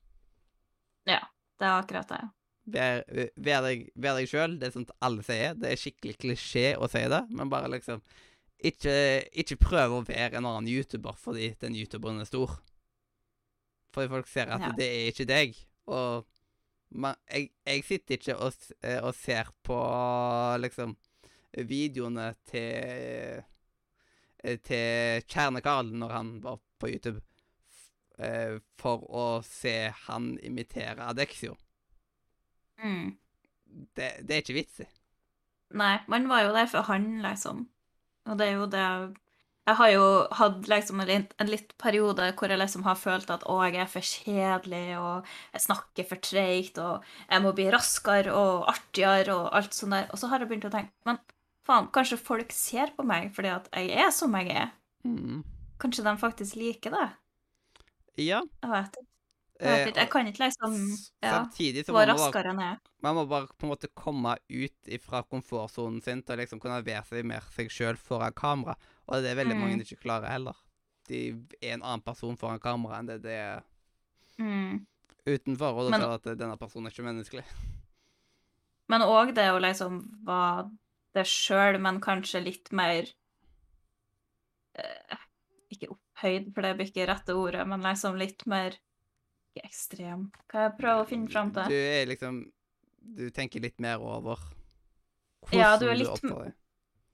Ja, 1.08 1.22
det 1.62 1.68
er 1.70 1.78
akkurat 1.82 2.10
det. 2.12 2.22
Vær, 2.68 3.04
vær 3.40 3.62
deg, 3.64 3.84
vær 3.96 4.18
deg 4.20 4.28
sjøl. 4.28 4.58
Det 4.60 4.68
er 4.68 4.74
sånt 4.76 4.90
alle 5.06 5.24
sier. 5.24 5.54
Det 5.56 5.70
er 5.72 5.80
skikkelig 5.80 6.18
klisjé 6.20 6.66
å 6.76 6.90
si 6.92 7.04
det, 7.08 7.22
men 7.32 7.52
bare 7.54 7.70
liksom 7.72 8.02
Ikke, 8.66 9.22
ikke 9.38 9.56
prøv 9.62 9.92
å 9.94 10.02
være 10.08 10.40
en 10.40 10.48
annen 10.50 10.68
YouTuber 10.72 11.14
fordi 11.22 11.52
den 11.62 11.76
YouTuberen 11.78 12.24
er 12.24 12.26
stor. 12.26 12.56
Fordi 13.94 14.10
folk 14.10 14.28
ser 14.32 14.50
at 14.50 14.64
Ja. 14.66 14.72
det 14.76 14.88
er 14.90 15.12
ikke 15.12 15.28
deg. 15.30 15.60
Og 15.86 16.26
man, 16.90 17.16
jeg, 17.30 17.52
jeg 17.70 17.84
sitter 17.86 18.18
ikke 18.18 18.36
og, 18.42 18.54
eh, 18.82 18.98
og 19.06 19.14
ser 19.16 19.52
på 19.64 19.78
liksom 20.64 20.98
videoene 21.70 22.32
til 22.50 23.44
til 24.64 25.24
Kjerne-Karl 25.28 25.94
når 25.98 26.14
han 26.14 26.34
var 26.44 26.60
på 26.80 26.92
YouTube, 26.92 27.22
eh, 28.18 28.58
for 28.80 29.06
å 29.10 29.28
se 29.46 29.78
han 30.06 30.36
imitere 30.46 31.10
Adexio. 31.10 31.58
Mm. 32.84 33.16
Det, 33.68 34.12
det 34.24 34.36
er 34.36 34.44
ikke 34.44 34.58
vits 34.58 34.84
i. 34.86 34.90
Nei, 35.78 35.98
man 36.08 36.28
var 36.32 36.46
jo 36.46 36.52
der 36.56 36.70
for 36.72 36.88
han, 36.88 37.18
liksom. 37.24 37.66
Og 38.28 38.38
det 38.40 38.48
er 38.48 38.60
jo 38.60 38.68
det 38.72 38.84
Jeg 39.68 39.76
har 39.76 39.90
jo 39.92 40.04
hatt 40.40 40.68
liksom 40.72 41.02
en 41.04 41.26
en 41.28 41.50
litt 41.52 41.74
periode 41.78 42.30
hvor 42.40 42.48
jeg 42.48 42.60
liksom 42.60 42.86
har 42.86 42.96
følt 42.96 43.30
at 43.30 43.44
å, 43.52 43.58
jeg 43.66 43.82
er 43.84 43.90
for 43.92 44.00
kjedelig, 44.00 44.96
og 44.96 45.26
jeg 45.54 45.64
snakker 45.66 46.08
for 46.08 46.24
treigt, 46.24 46.78
og 46.80 47.04
jeg 47.28 47.44
må 47.44 47.52
bli 47.52 47.68
raskere 47.72 48.32
og 48.32 48.70
artigere 48.72 49.36
og 49.36 49.50
alt 49.60 49.76
sånt 49.76 49.92
der. 49.92 50.08
Og 50.12 50.22
så 50.22 50.32
har 50.32 50.40
jeg 50.40 50.48
begynt 50.48 50.70
å 50.70 50.72
tenke 50.72 50.94
Men 51.04 51.20
faen, 51.68 51.90
kanskje 51.94 52.18
folk 52.22 52.52
ser 52.56 52.94
på 52.98 53.04
meg 53.08 53.30
fordi 53.36 53.52
at 53.54 53.68
jeg 53.76 53.92
er 54.06 54.10
som 54.16 54.34
jeg 54.40 54.50
er? 54.56 54.72
Mm. 55.08 55.44
Kanskje 55.80 56.04
de 56.08 56.16
faktisk 56.18 56.56
liker 56.58 56.96
det? 56.96 57.08
Ja. 58.24 58.42
Jeg 58.64 58.72
vet 58.72 58.96
ikke. 58.98 59.06
Jeg, 59.58 59.70
vet 59.74 59.88
ikke. 59.90 60.00
jeg 60.04 60.10
kan 60.14 60.28
ikke 60.30 60.44
liksom 60.44 60.74
ja, 61.26 61.38
gå 61.50 61.94
må 61.94 61.94
man 61.98 61.98
bare, 61.98 62.12
raskere 62.14 62.52
enn 62.54 62.60
jeg. 62.62 62.76
man 63.02 63.16
må 63.18 63.24
bare 63.30 63.48
på 63.58 63.66
en 63.66 63.72
måte 63.72 63.88
komme 63.98 64.36
ut 64.54 64.92
fra 65.02 65.24
komfortsonen 65.26 66.02
sin 66.06 66.22
til 66.22 66.36
å 66.36 66.42
liksom 66.44 66.62
kunne 66.62 66.78
være 66.86 67.02
seg 67.10 67.26
mer 67.26 67.46
seg 67.56 67.72
sjøl 67.74 67.98
foran 67.98 68.36
kamera. 68.38 68.76
Og 69.08 69.24
det 69.26 69.32
er 69.32 69.40
veldig 69.40 69.56
Mm. 69.58 69.62
mange 69.64 69.82
ikke 69.86 70.02
klarer 70.04 70.30
heller. 70.30 70.54
De 71.10 71.24
er 71.62 71.74
en 71.74 71.82
annen 71.82 72.02
person 72.06 72.38
foran 72.38 72.60
kamera 72.62 73.00
enn 73.00 73.08
det 73.10 73.22
det 73.24 73.34
er 73.34 73.64
Mm. 74.38 74.86
utenfor, 75.26 75.74
og 75.74 75.92
da 75.92 75.98
ser 75.98 76.06
du 76.06 76.32
at 76.32 76.38
denne 76.38 76.58
personen 76.58 76.86
er 76.86 76.92
ikke 76.94 77.08
menneskelig. 77.10 77.46
Men 78.90 79.02
òg 79.02 79.34
det 79.34 79.50
å 79.52 79.58
liksom 79.60 79.98
være 80.24 80.70
det 81.18 81.26
sjøl, 81.30 81.80
men 81.84 82.00
kanskje 82.04 82.44
litt 82.46 82.72
mer 82.76 83.10
eh, 84.78 85.18
Ikke 85.74 85.90
opphøyd, 85.94 86.52
for 86.56 86.66
det 86.66 86.76
blir 86.80 86.90
ikke 86.92 87.08
rette 87.10 87.36
ordet, 87.38 87.66
men 87.68 87.84
liksom 87.86 88.18
litt 88.20 88.46
mer 88.50 88.78
Ikke 89.56 89.66
ekstrem. 89.68 90.28
Hva 90.52 90.68
jeg 90.68 90.78
prøver 90.80 91.04
å 91.04 91.10
finne 91.10 91.32
fram 91.34 91.52
Du 91.58 91.74
er 91.76 92.06
liksom 92.10 92.44
Du 93.18 93.28
tenker 93.36 93.64
litt 93.64 93.80
mer 93.84 94.04
over 94.04 94.40
Ja, 95.56 95.76
du 95.80 95.88
er 95.90 95.96
litt- 95.96 96.10
oppfører 96.16 96.50
deg. 96.52 96.56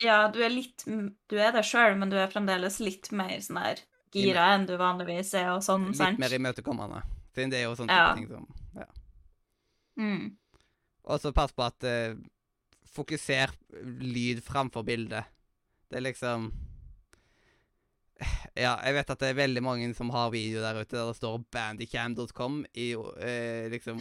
Ja, 0.03 0.27
du 0.33 0.39
er 0.43 0.49
litt 0.51 0.83
Du 0.87 1.37
er 1.39 1.51
det 1.55 1.63
sjøl, 1.69 1.95
men 2.01 2.09
du 2.11 2.17
er 2.17 2.31
fremdeles 2.31 2.79
litt 2.83 3.11
mer 3.15 3.37
sånn 3.45 3.61
her 3.61 3.83
gira 4.13 4.51
enn 4.53 4.67
du 4.69 4.75
vanligvis 4.77 5.31
er, 5.39 5.47
og 5.55 5.63
sånn, 5.65 5.87
Litt 5.89 5.97
sant? 5.97 6.19
mer 6.21 6.29
imøtekommende. 6.35 6.99
Det 7.33 7.47
er 7.57 7.63
jo 7.63 7.71
sånn 7.79 7.89
Ja. 7.89 8.11
ting 8.13 8.27
som 8.29 8.43
ja. 8.77 8.85
Mm. 9.97 10.35
Og 11.05 11.19
så 11.19 11.31
pass 11.33 11.51
på 11.51 11.63
at 11.65 11.83
eh, 11.83 12.13
Fokuser 12.93 13.51
lyd 13.99 14.43
framfor 14.45 14.85
bilde. 14.85 15.23
Det 15.89 15.97
er 15.99 16.05
liksom 16.11 16.51
Ja, 18.55 18.75
jeg 18.85 18.93
vet 18.95 19.09
at 19.09 19.19
det 19.23 19.31
er 19.31 19.37
veldig 19.39 19.61
mange 19.65 19.87
som 19.97 20.11
har 20.13 20.29
video 20.31 20.61
der 20.61 20.77
ute 20.83 20.93
der 20.95 21.07
det 21.09 21.15
står 21.17 21.39
bandycam.com 21.51 22.59
i 22.77 22.91
eh, 22.93 23.65
liksom 23.73 23.97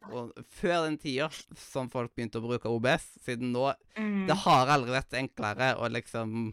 Før 0.60 0.86
den 0.86 0.96
tida 1.02 1.26
som 1.58 1.90
folk 1.92 2.14
begynte 2.14 2.38
å 2.38 2.44
bruke 2.46 2.70
OBS, 2.70 3.08
siden 3.26 3.52
nå 3.56 3.72
Mm. 3.96 4.26
Det 4.28 4.34
har 4.44 4.68
aldri 4.68 4.92
vært 4.92 5.14
enklere 5.16 5.70
å 5.80 5.86
liksom 5.88 6.50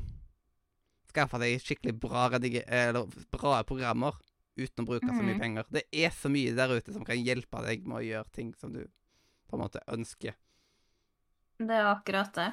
skaffe 1.11 1.35
deg 1.41 1.57
skikkelig 1.59 1.91
bra, 1.99 2.29
eller 2.31 3.03
bra 3.35 3.57
programmer 3.67 4.15
uten 4.55 4.85
å 4.85 4.87
bruke 4.87 5.09
så 5.11 5.19
mye 5.19 5.35
Mhm. 5.35 5.41
penger. 5.41 5.65
Det 5.69 5.83
er 5.91 6.09
så 6.15 6.29
mye 6.31 6.55
der 6.55 6.71
ute 6.77 6.93
som 6.93 7.03
kan 7.03 7.17
hjelpe 7.19 7.61
deg 7.65 7.85
med 7.85 7.97
å 7.97 8.05
gjøre 8.07 8.31
ting 8.31 8.53
som 8.55 8.71
du 8.71 8.79
på 9.49 9.57
en 9.57 9.59
måte 9.59 9.81
ønsker. 9.91 10.33
Det 11.57 11.75
er 11.77 11.89
akkurat 11.91 12.33
det. 12.35 12.51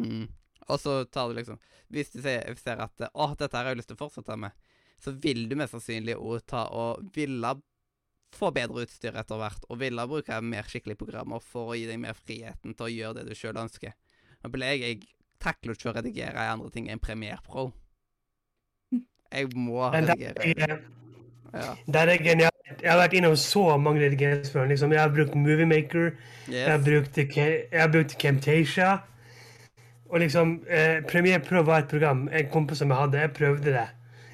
Mm. 0.00 0.28
Og 0.70 0.80
så 0.80 1.04
tar 1.04 1.28
du 1.28 1.34
liksom 1.36 1.58
Hvis 1.90 2.12
du 2.14 2.20
ser, 2.22 2.46
ser 2.56 2.78
at 2.80 3.02
å, 3.10 3.32
dette 3.34 3.56
her 3.56 3.66
har 3.66 3.74
jeg 3.74 3.80
lyst 3.80 3.90
til 3.90 3.98
å 3.98 4.04
fortsette 4.04 4.36
med, 4.38 4.54
så 5.02 5.10
vil 5.10 5.48
du 5.50 5.56
mest 5.58 5.74
sannsynlig 5.74 6.14
òg 6.14 6.44
ta 6.46 6.68
og 6.76 7.02
ville 7.16 7.50
få 8.30 8.52
bedre 8.54 8.84
utstyr 8.84 9.16
etter 9.18 9.40
hvert, 9.40 9.64
og 9.66 9.80
ville 9.80 10.04
bruke 10.06 10.36
mer 10.46 10.68
skikkelige 10.70 11.00
programmer 11.00 11.42
for 11.42 11.72
å 11.72 11.78
gi 11.78 11.88
deg 11.88 11.98
mer 11.98 12.14
friheten 12.14 12.76
til 12.76 12.86
å 12.86 12.92
gjøre 12.92 13.18
det 13.18 13.32
du 13.32 13.34
sjøl 13.34 13.58
ønsker. 13.58 13.96
Nå 14.44 14.52
ble 14.54 14.70
jeg, 14.70 14.84
jeg 14.84 15.40
takler 15.42 15.74
ikke 15.74 15.90
å 15.90 15.96
redigere 15.98 16.46
i 16.46 16.52
andre 16.52 16.70
ting 16.70 16.86
enn 16.92 17.02
Premiere 17.02 17.42
Pro. 17.42 17.72
Jeg 19.30 19.50
må 19.58 19.90
redigere. 19.90 20.78
Ja. 21.52 21.74
der 21.92 22.06
er 22.14 22.18
genialt. 22.18 22.54
Jeg 22.82 22.90
har 22.92 22.98
vært 23.08 23.12
innom 23.18 23.36
så 23.36 23.76
mange 23.78 24.00
redigeringsprogram. 24.00 24.68
Liksom. 24.68 24.92
Jeg 24.92 25.00
har 25.00 25.08
brukt 25.10 25.34
Moviemaker, 25.34 26.12
jeg 26.48 26.68
har 26.68 26.78
Yes. 26.78 26.84
brukt, 26.86 27.16
jeg 27.16 27.80
har 27.80 27.88
brukt 27.88 28.18
Camtasia. 28.18 29.00
Og 30.10 30.20
liksom, 30.20 30.64
eh, 30.68 31.00
Premiere 31.02 31.40
Pro 31.40 31.62
var 31.62 31.78
et 31.78 31.88
program 31.88 32.28
en 32.32 32.48
kompis 32.50 32.78
som 32.78 32.88
jeg 32.90 32.98
hadde. 32.98 33.18
Jeg 33.20 33.32
prøvde 33.34 33.64
det. 33.72 33.88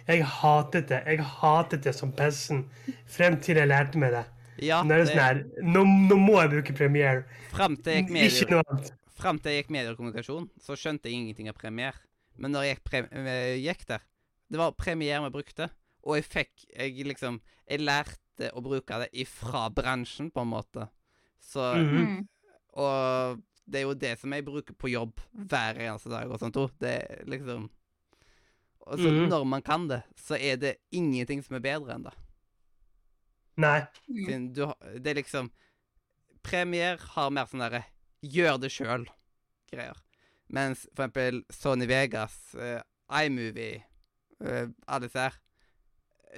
Jeg 0.08 0.24
hatet 0.24 0.88
det. 0.88 1.02
Jeg 1.06 1.18
hatet 1.20 1.82
det 1.84 1.94
som 1.94 2.12
pesten 2.12 2.64
frem 3.06 3.40
til 3.40 3.56
jeg 3.56 3.68
lærte 3.68 3.96
meg 3.98 4.12
det. 4.12 4.24
Ja, 4.64 4.82
Nå 4.82 4.88
det 4.96 5.08
sånn 5.10 5.42
nå, 5.62 5.82
nå 6.08 6.16
må 6.16 6.40
jeg 6.40 6.50
bruke 6.50 6.72
Premiere. 6.76 7.24
frem 7.52 7.76
til 7.76 7.92
jeg 7.92 8.06
gikk 8.08 8.42
Ikke 8.46 8.50
noe 8.50 8.62
annet. 8.70 8.92
frem 9.18 9.38
til 9.38 9.52
jeg 9.52 9.64
gikk 9.64 9.70
mediekommunikasjon, 9.70 10.48
så 10.62 10.76
skjønte 10.76 11.04
jeg 11.10 11.12
ingenting 11.12 11.48
av 11.48 11.54
Premiere. 11.54 11.94
Men 12.38 12.52
når 12.52 12.62
jeg 12.64 12.78
gikk, 12.78 13.12
eh, 13.12 13.56
gikk 13.60 13.86
der, 13.86 13.98
det 14.50 14.58
var 14.58 14.72
Premiere 14.72 15.22
vi 15.24 15.30
brukte. 15.30 15.68
Og 16.06 16.16
jeg 16.16 16.24
fikk 16.24 16.64
Jeg 16.70 17.06
liksom 17.06 17.40
Jeg 17.66 17.82
lærte 17.82 18.50
å 18.54 18.62
bruke 18.62 18.98
det 19.02 19.08
ifra 19.12 19.66
bransjen, 19.74 20.30
på 20.30 20.40
en 20.44 20.48
måte. 20.52 20.88
Så 21.40 21.74
mm 21.74 21.90
-hmm. 21.90 22.26
Og 22.76 23.42
det 23.66 23.80
er 23.80 23.82
jo 23.82 23.94
det 23.94 24.18
som 24.20 24.32
jeg 24.32 24.44
bruker 24.44 24.74
på 24.74 24.88
jobb 24.88 25.20
hver 25.32 25.78
eneste 25.80 26.10
dag 26.10 26.30
og 26.30 26.38
sånt 26.38 26.56
òg. 26.56 26.70
Det 26.78 26.88
er 27.02 27.24
liksom 27.26 27.70
Og 28.80 28.98
så 28.98 29.10
Mhm. 29.10 29.28
når 29.28 29.44
man 29.44 29.62
kan 29.62 29.88
det, 29.88 30.02
så 30.16 30.36
er 30.40 30.56
det 30.56 30.76
ingenting 30.92 31.42
som 31.42 31.56
er 31.56 31.60
bedre 31.60 31.94
enn 31.94 32.04
det. 32.04 32.12
Nei. 33.56 33.80
Mm. 34.08 34.26
Siden 34.26 34.52
du 34.54 34.66
har 34.66 34.76
Det 34.98 35.06
er 35.06 35.14
liksom 35.22 35.50
Premier 36.42 36.96
har 36.98 37.30
mer 37.30 37.46
sånn 37.46 37.60
derre 37.60 37.84
gjør 38.22 38.60
det 38.60 38.70
sjøl-greier. 38.70 39.96
Mens 40.48 40.86
for 40.94 41.02
eksempel 41.06 41.42
Sony 41.50 41.86
Vegas, 41.86 42.54
uh, 42.54 42.80
iMovie, 43.10 43.82
uh, 44.40 44.68
alle 44.86 45.08
disse 45.08 45.18
her 45.18 45.34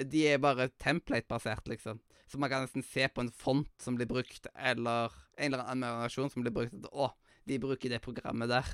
De 0.06 0.24
er 0.30 0.42
bare 0.42 0.68
template-basert, 0.78 1.68
liksom. 1.70 2.00
Så 2.28 2.38
man 2.38 2.50
kan 2.52 2.66
nesten 2.66 2.84
se 2.84 3.06
på 3.08 3.24
en 3.24 3.32
font 3.32 3.70
som 3.82 3.96
blir 3.96 4.08
brukt, 4.10 4.46
eller 4.54 5.14
en 5.38 5.52
eller 5.52 5.64
annen 5.64 5.88
animasjon 5.88 6.30
som 6.30 6.44
blir 6.44 6.54
brukt. 6.54 6.76
At, 6.76 6.90
å, 6.92 7.10
de 7.48 7.58
bruker 7.62 7.90
det 7.92 8.02
programmet 8.04 8.52
der. 8.52 8.70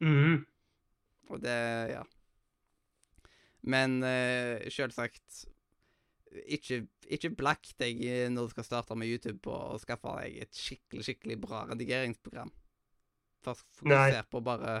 Mhm. 0.00 0.46
Og 1.30 1.42
det 1.42 1.58
Ja. 1.92 2.04
Men 3.62 4.00
uh, 4.00 4.56
selvsagt 4.72 5.44
ikke, 6.48 6.86
ikke 7.10 7.32
black 7.36 7.72
deg 7.76 7.98
når 8.32 8.46
du 8.46 8.52
skal 8.54 8.64
starte 8.64 8.96
med 8.96 9.10
YouTube 9.10 9.50
å 9.50 9.76
skaffe 9.82 10.14
deg 10.20 10.38
et 10.46 10.56
skikkelig, 10.56 11.04
skikkelig 11.04 11.36
bra 11.42 11.64
redigeringsprogram. 11.68 12.52
Først 13.44 13.66
fokuser 13.76 14.24
på 14.30 14.40
bare 14.44 14.78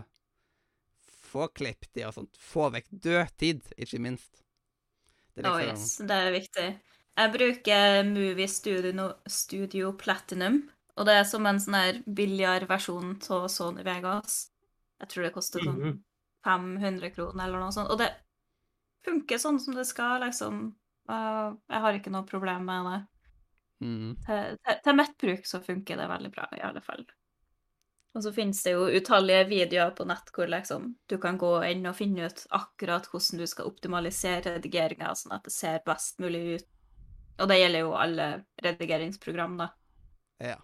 få 1.30 1.48
klipp 1.54 1.88
de 1.94 2.06
og 2.06 2.14
sånt. 2.16 2.38
Få 2.40 2.70
vekk 2.74 2.88
dødtid, 2.90 3.66
ikke 3.76 4.00
minst. 4.02 4.42
Er 5.44 5.50
Oh, 5.50 5.58
liksom 5.58 5.68
yes, 5.72 5.96
det 6.10 6.16
er 6.16 6.32
viktig. 6.34 6.66
Jeg 7.20 7.32
bruker 7.34 8.04
Movie 8.08 8.48
Studio, 8.48 9.08
Studio 9.26 9.92
Platinum, 9.98 10.62
og 10.96 11.06
det 11.06 11.14
er 11.20 11.24
som 11.28 11.46
en 11.46 11.58
sånn 11.60 11.76
her 11.78 12.00
billigere 12.06 12.68
versjon 12.70 13.16
av 13.30 13.48
Sony 13.52 13.82
Vegas. 13.86 14.50
Jeg 15.00 15.08
tror 15.08 15.24
det 15.26 15.32
koster 15.34 15.60
sånn 15.64 15.80
Mhm. 15.80 16.02
500 16.44 17.10
kroner 17.14 17.44
eller 17.46 17.60
noe 17.60 17.72
sånt. 17.72 17.90
Og 17.90 17.98
det 17.98 18.10
funker 19.04 19.38
sånn 19.38 19.60
som 19.60 19.74
det 19.74 19.86
skal, 19.86 20.20
liksom. 20.24 20.74
Jeg 21.08 21.80
har 21.84 21.92
ikke 21.98 22.10
noe 22.14 22.26
problem 22.28 22.64
med 22.66 22.86
det. 22.90 23.00
mm, 23.80 24.16
Til, 24.26 24.56
til, 24.66 24.80
til 24.84 24.96
mitt 24.96 25.16
bruk 25.18 25.46
så 25.46 25.60
funker 25.64 25.96
det 25.96 26.08
veldig 26.08 26.30
bra, 26.32 26.48
i 26.56 26.60
alle 26.60 26.80
fall. 26.84 27.04
Og 28.14 28.24
så 28.24 28.32
finnes 28.34 28.58
det 28.66 28.72
jo 28.74 28.88
utallige 28.90 29.44
videoer 29.46 29.92
på 29.94 30.04
nett 30.10 30.32
hvor 30.34 30.50
liksom 30.50 30.88
du 31.06 31.14
kan 31.22 31.38
gå 31.38 31.52
inn 31.68 31.84
og 31.86 31.94
finne 31.94 32.26
ut 32.26 32.42
akkurat 32.56 33.06
hvordan 33.06 33.38
du 33.38 33.46
skal 33.46 33.70
optimalisere 33.70 34.56
redigeringa, 34.56 35.12
sånn 35.14 35.36
at 35.36 35.46
det 35.46 35.54
ser 35.54 35.84
best 35.86 36.18
mulig 36.22 36.42
ut. 36.58 36.66
Og 37.40 37.48
det 37.48 37.60
gjelder 37.60 37.86
jo 37.86 37.92
alle 37.96 38.26
redigeringsprogram, 38.64 39.54
da. 39.62 39.70
Ja. 40.42 40.58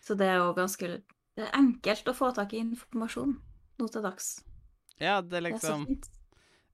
Så 0.00 0.14
det 0.16 0.30
er 0.30 0.38
jo 0.44 0.54
ganske 0.56 1.00
det 1.40 1.46
er 1.46 1.56
enkelt 1.56 2.08
å 2.10 2.16
få 2.16 2.30
tak 2.36 2.54
i 2.54 2.62
informasjon 2.62 3.36
nå 3.80 3.86
til 3.88 4.02
dags. 4.04 4.40
ja, 4.98 5.20
det 5.20 5.26
er 5.26 5.30
Det 5.30 5.36
er 5.36 5.46
liksom. 5.52 5.86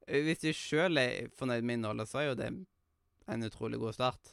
Hvis 0.06 0.38
du 0.38 0.52
sjøl 0.52 0.98
er 0.98 1.28
fornøyd 1.34 1.62
med 1.62 1.78
innholdet, 1.78 2.08
så 2.08 2.18
er 2.18 2.26
jo 2.28 2.34
det 2.38 2.48
en 3.26 3.42
utrolig 3.42 3.78
god 3.78 3.94
start. 3.94 4.32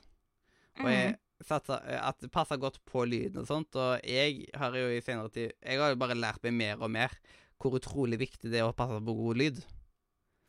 Og 0.82 0.89
jeg 0.89 1.16
satser 1.47 1.83
eh, 1.89 1.99
at 1.99 2.19
det 2.23 2.31
passer 2.33 2.59
godt 2.61 2.79
på 2.89 3.05
lyden 3.09 3.43
og 3.43 3.49
sånt. 3.49 3.75
Og 3.79 4.03
jeg 4.07 4.49
har 4.59 4.75
jo 4.77 4.89
i 4.91 5.01
senere 5.03 5.31
tid 5.33 5.53
Jeg 5.59 5.79
har 5.81 5.93
jo 5.93 6.01
bare 6.01 6.17
lært 6.17 6.43
meg 6.45 6.57
mer 6.59 6.83
og 6.83 6.91
mer 6.93 7.15
hvor 7.61 7.77
utrolig 7.77 8.19
viktig 8.19 8.51
det 8.51 8.59
er 8.59 8.67
å 8.67 8.75
passe 8.75 8.99
på 8.99 9.15
god 9.15 9.39
lyd. 9.39 9.63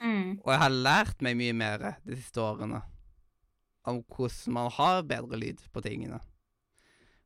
Mm. 0.02 0.40
Og 0.42 0.50
jeg 0.50 0.62
har 0.64 0.74
lært 0.74 1.22
meg 1.22 1.38
mye 1.38 1.54
mer 1.56 1.84
de 2.02 2.18
siste 2.18 2.42
årene 2.42 2.82
om 3.84 4.00
hvordan 4.08 4.56
man 4.56 4.70
har 4.72 5.04
bedre 5.06 5.38
lyd 5.38 5.60
på 5.72 5.82
tingene. 5.84 6.18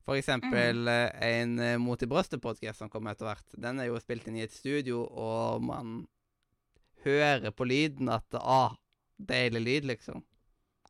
For 0.09 0.17
eksempel 0.19 0.89
mm. 0.89 1.23
en 1.25 1.59
eh, 1.61 1.79
Mot 1.81 2.03
i 2.03 2.09
brøstet-podkast 2.09 2.83
som 2.83 2.91
kommer 2.93 3.13
etter 3.13 3.29
hvert. 3.29 3.57
Den 3.61 3.81
er 3.81 3.91
jo 3.91 4.01
spilt 4.01 4.29
inn 4.29 4.39
i 4.41 4.45
et 4.47 4.55
studio, 4.55 5.03
og 5.05 5.65
man 5.69 6.01
hører 7.05 7.53
på 7.53 7.67
lyden 7.69 8.11
at 8.13 8.39
Ah, 8.41 8.75
deilig 9.19 9.63
lyd, 9.65 9.89
liksom. 9.93 10.25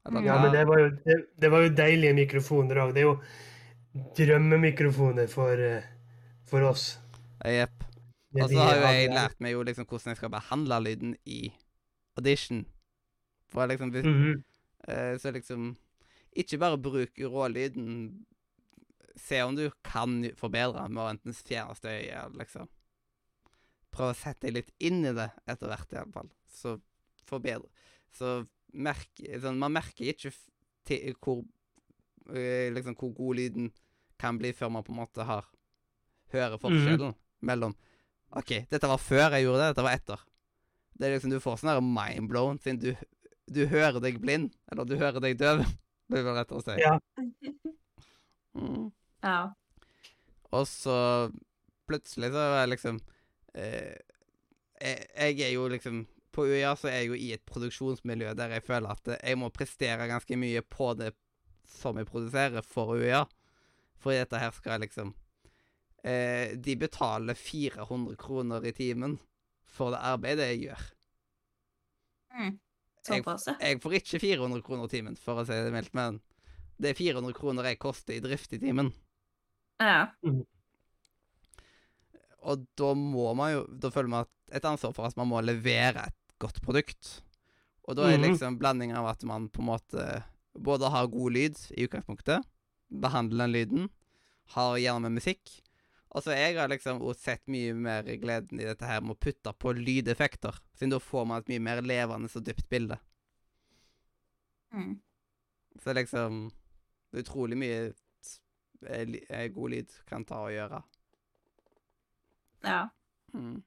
Ja, 0.09 0.39
men 0.43 0.53
det 0.55 0.65
var 0.69 0.81
jo, 0.81 0.89
det, 1.05 1.17
det 1.41 1.51
var 1.53 1.65
jo 1.65 1.75
deilige 1.77 2.17
mikrofoner 2.17 2.81
òg. 2.85 2.95
Det 2.97 3.03
er 3.03 3.09
jo 3.09 3.19
drømmemikrofoner 4.19 5.29
for, 5.31 5.61
eh, 5.61 5.85
for 6.49 6.65
oss. 6.69 6.99
Jepp. 7.45 7.85
Og 8.37 8.51
så 8.51 8.61
har 8.61 8.77
jo 8.77 8.89
jeg 8.93 9.13
lært 9.15 9.41
meg 9.41 9.55
jo 9.55 9.65
liksom 9.65 9.87
hvordan 9.89 10.13
jeg 10.13 10.21
skal 10.21 10.33
behandle 10.33 10.81
lyden 10.85 11.15
i 11.25 11.41
audition. 12.19 12.67
For 13.49 13.67
liksom 13.67 13.91
hvis, 13.91 14.05
-hmm. 14.05 14.43
Så 15.19 15.31
liksom 15.31 15.77
Ikke 16.33 16.59
bare 16.59 16.79
bruk 16.79 17.19
rålyden. 17.19 18.27
Se 19.17 19.43
om 19.43 19.57
du 19.57 19.71
kan 19.85 20.31
forbedre 20.37 20.89
med 20.89 21.03
å 21.03 21.11
enten 21.11 21.35
fjerne 21.35 21.75
støy 21.75 22.09
eller 22.09 22.39
liksom 22.39 22.69
Prøv 23.91 24.11
å 24.11 24.15
sette 24.15 24.47
deg 24.47 24.55
litt 24.55 24.71
inn 24.79 25.05
i 25.05 25.13
det 25.13 25.31
etter 25.47 25.67
hvert, 25.67 25.93
iallfall. 25.93 26.29
Så 26.49 26.81
forbedre 27.27 27.69
Så 28.13 28.47
merk, 28.73 29.09
sånn, 29.43 29.61
man 29.61 29.75
merker 29.77 30.11
ikke 30.12 30.33
til 30.89 31.14
hvor 31.23 31.43
eh, 32.35 32.69
liksom 32.75 32.97
hvor 32.99 33.14
god 33.16 33.39
lyden 33.41 33.71
kan 34.21 34.39
bli 34.41 34.53
før 34.57 34.73
man 34.75 34.85
på 34.85 34.93
en 34.93 35.01
måte 35.03 35.27
har 35.27 35.47
hører 36.33 36.61
forskjellen 36.61 37.14
mellom 37.49 37.77
OK, 38.37 38.51
dette 38.69 38.91
var 38.91 39.01
før 39.01 39.33
jeg 39.37 39.47
gjorde 39.47 39.62
det, 39.62 39.69
dette 39.73 39.85
var 39.87 39.95
etter. 39.97 40.25
Det 40.99 41.07
er 41.07 41.14
liksom, 41.14 41.33
Du 41.33 41.41
får 41.41 41.61
sånn 41.62 41.93
mindblown 41.95 42.59
siden 42.61 42.81
du, 42.83 42.91
du 43.49 43.62
hører 43.71 44.03
deg 44.05 44.19
blind, 44.21 44.51
eller 44.69 44.85
du 44.85 44.99
hører 45.01 45.23
deg 45.25 45.39
døv. 45.41 45.64
Det 46.09 46.23
er 46.23 46.25
vel 46.25 46.37
rett 46.39 46.53
å 46.57 46.61
si. 46.64 46.75
Ja. 46.81 46.95
Mm. 48.57 48.87
Ja. 49.21 49.41
Og 50.57 50.62
så 50.64 50.95
plutselig 51.89 52.31
så 52.33 52.41
er 52.41 52.55
jeg 52.62 52.71
liksom 52.73 53.01
eh, 53.53 53.97
jeg, 54.81 55.03
jeg 55.12 55.43
er 55.45 55.53
jo 55.53 55.66
liksom 55.69 55.99
På 56.39 56.45
UiA 56.47 56.70
så 56.78 56.86
er 56.86 57.01
jeg 57.01 57.09
jo 57.09 57.16
i 57.18 57.32
et 57.34 57.43
produksjonsmiljø 57.51 58.30
der 58.39 58.53
jeg 58.55 58.62
føler 58.62 58.93
at 58.95 59.09
jeg 59.16 59.39
må 59.41 59.49
prestere 59.51 60.07
ganske 60.07 60.36
mye 60.39 60.61
på 60.62 60.93
det 60.95 61.09
som 61.66 61.99
jeg 61.99 62.07
produserer 62.07 62.62
for 62.62 62.95
UiA. 62.95 63.24
For 63.99 64.14
dette 64.14 64.39
her 64.39 64.53
skal 64.55 64.78
liksom 64.84 65.11
eh, 66.07 66.55
De 66.55 66.76
betaler 66.78 67.34
400 67.34 68.14
kroner 68.22 68.68
i 68.70 68.72
timen 68.76 69.16
for 69.66 69.91
det 69.97 70.05
arbeidet 70.12 70.47
jeg 70.53 70.61
gjør. 70.68 70.84
Mm. 72.39 72.55
Jeg, 72.55 73.24
Såpass, 73.24 73.49
ja. 73.51 73.57
jeg 73.62 73.80
får 73.82 73.99
ikke 73.99 74.20
400 74.22 74.62
kroner 74.62 74.86
i 74.86 74.93
timen, 74.93 75.18
for 75.18 75.41
å 75.43 75.47
si 75.49 75.59
det 75.59 75.74
mildt, 75.74 75.95
men 75.97 76.20
det 76.78 76.93
er 76.93 76.99
400 76.99 77.34
kroner 77.34 77.66
jeg 77.70 77.80
koster 77.82 78.14
i 78.14 78.22
drift 78.22 78.55
i 78.55 78.61
timen. 78.62 78.93
Ja. 79.82 80.07
Og 82.47 82.64
da 82.78 82.95
må 82.99 83.28
man 83.39 83.53
jo 83.53 83.61
Da 83.78 83.91
føler 83.95 84.11
man 84.11 84.30
et 84.55 84.64
ansvar 84.66 84.95
for 84.97 85.07
at 85.07 85.18
man 85.18 85.28
må 85.30 85.43
levere 85.45 86.09
et 86.09 86.18
godt 86.39 86.61
produkt. 86.62 87.22
Og 87.89 87.97
da 87.97 88.09
er 88.11 88.18
Mhm. 88.18 88.26
liksom 88.28 88.59
blanding 88.59 88.93
av 88.93 89.07
at 89.07 89.22
man 89.24 89.49
på 89.49 89.61
en 89.61 89.66
måte 89.66 90.24
både 90.59 90.91
har 90.91 91.07
god 91.09 91.32
lyd 91.32 91.57
i 91.76 91.86
utgangspunktet, 91.86 92.45
behandler 92.91 93.47
den 93.47 93.53
lyden, 93.53 93.91
har 94.55 94.76
gjerne 94.78 95.03
med 95.03 95.12
musikk. 95.22 95.62
Og 96.11 96.22
så 96.22 96.32
jeg 96.32 96.57
har 96.57 96.68
liksom 96.68 97.01
sett 97.14 97.47
mye 97.47 97.74
mer 97.74 98.03
gleden 98.03 98.61
i 98.61 98.64
dette 98.64 98.84
her 98.86 99.01
med 99.01 99.16
å 99.16 99.20
putte 99.20 99.53
på 99.53 99.74
lydeffekter, 99.76 100.57
siden 100.74 100.91
da 100.91 100.99
får 100.99 101.26
man 101.26 101.39
et 101.43 101.49
mye 101.49 101.61
mer 101.61 101.82
levende 101.82 102.30
og 102.34 102.45
dypt 102.45 102.68
bilde. 102.68 102.99
Mm. 104.72 105.01
Så 105.80 105.95
liksom 105.95 106.51
Det 107.11 107.18
er 107.18 107.22
utrolig 107.22 107.57
mye 107.57 107.95
eh, 108.86 109.14
eh, 109.30 109.49
god 109.49 109.70
lyd 109.70 109.93
kan 110.07 110.24
ta 110.24 110.43
og 110.45 110.51
gjøre. 110.53 110.82
Ja. 112.64 112.89
Mm. 113.32 113.62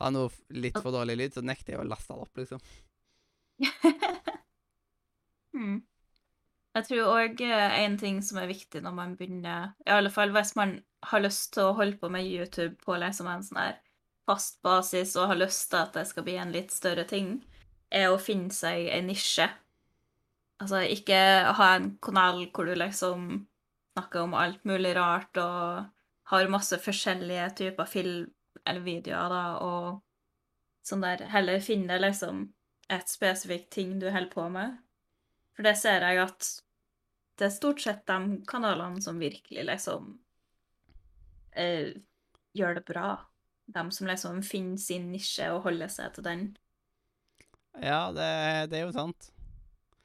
Har 0.00 0.12
noe 0.12 0.32
litt 0.52 0.76
for 0.76 0.92
dårlig 0.92 1.16
lyd, 1.16 1.36
så 1.36 1.44
nekter 1.44 1.74
jeg 1.74 1.82
å 1.82 1.88
laste 1.88 2.12
det 2.12 2.26
opp, 2.26 2.40
liksom. 2.40 2.64
mm. 5.56 5.78
Jeg 6.76 6.88
tror 6.90 7.12
òg 7.14 7.40
en 7.40 7.96
ting 7.96 8.18
som 8.20 8.42
er 8.42 8.50
viktig 8.50 8.82
når 8.84 8.92
man 8.92 9.14
begynner 9.16 9.70
I 9.86 9.94
alle 9.94 10.10
fall 10.12 10.34
hvis 10.34 10.50
man 10.58 10.74
har 11.08 11.22
lyst 11.24 11.54
til 11.54 11.70
å 11.70 11.76
holde 11.78 11.96
på 12.02 12.10
med 12.12 12.28
YouTube 12.28 12.76
på 12.84 12.98
liksom 13.00 13.30
en 13.32 13.46
sånn 13.46 13.62
her 13.62 13.78
fast 14.28 14.58
basis 14.66 15.14
og 15.16 15.30
har 15.30 15.40
lyst 15.40 15.70
til 15.70 15.80
at 15.80 15.96
det 15.96 16.04
skal 16.10 16.26
bli 16.26 16.34
en 16.42 16.52
litt 16.52 16.74
større 16.74 17.06
ting, 17.08 17.38
er 17.88 18.10
å 18.10 18.20
finne 18.20 18.52
seg 18.52 18.90
en 18.90 19.06
nisje. 19.08 19.46
Altså 20.60 20.82
ikke 20.90 21.18
ha 21.56 21.68
en 21.76 21.92
kanal 22.02 22.42
hvor 22.50 22.66
du 22.66 22.74
liksom 22.74 23.46
snakker 23.94 24.26
om 24.26 24.34
alt 24.36 24.66
mulig 24.68 24.96
rart 24.98 25.38
og 25.40 25.86
har 26.32 26.50
masse 26.50 26.78
forskjellige 26.82 27.46
typer 27.60 27.88
film 27.88 28.26
eller 28.64 28.84
videoer, 28.84 29.32
da, 29.32 29.44
og 29.62 30.86
sånn 30.86 31.04
der. 31.04 31.26
Heller 31.32 31.62
finne 31.64 31.98
liksom 32.00 32.46
et 32.92 33.10
spesifikt 33.10 33.70
ting 33.74 33.96
du 34.00 34.08
holder 34.10 34.30
på 34.32 34.46
med. 34.52 34.76
For 35.56 35.66
det 35.66 35.74
ser 35.80 36.04
jeg 36.04 36.22
at 36.22 36.50
det 37.36 37.48
er 37.48 37.54
stort 37.54 37.82
sett 37.82 38.04
de 38.08 38.40
kanalene 38.48 39.02
som 39.04 39.18
virkelig 39.20 39.64
liksom 39.68 40.12
eh, 41.52 41.96
gjør 42.56 42.78
det 42.78 42.84
bra. 42.88 43.08
De 43.66 43.82
som 43.92 44.08
liksom 44.08 44.42
finner 44.46 44.80
sin 44.80 45.10
nisje 45.12 45.48
og 45.52 45.64
holder 45.66 45.90
seg 45.92 46.14
til 46.14 46.26
den. 46.28 46.44
Ja, 47.82 48.08
det, 48.14 48.28
det 48.72 48.78
er 48.78 48.86
jo 48.86 48.94
sant. 48.94 49.32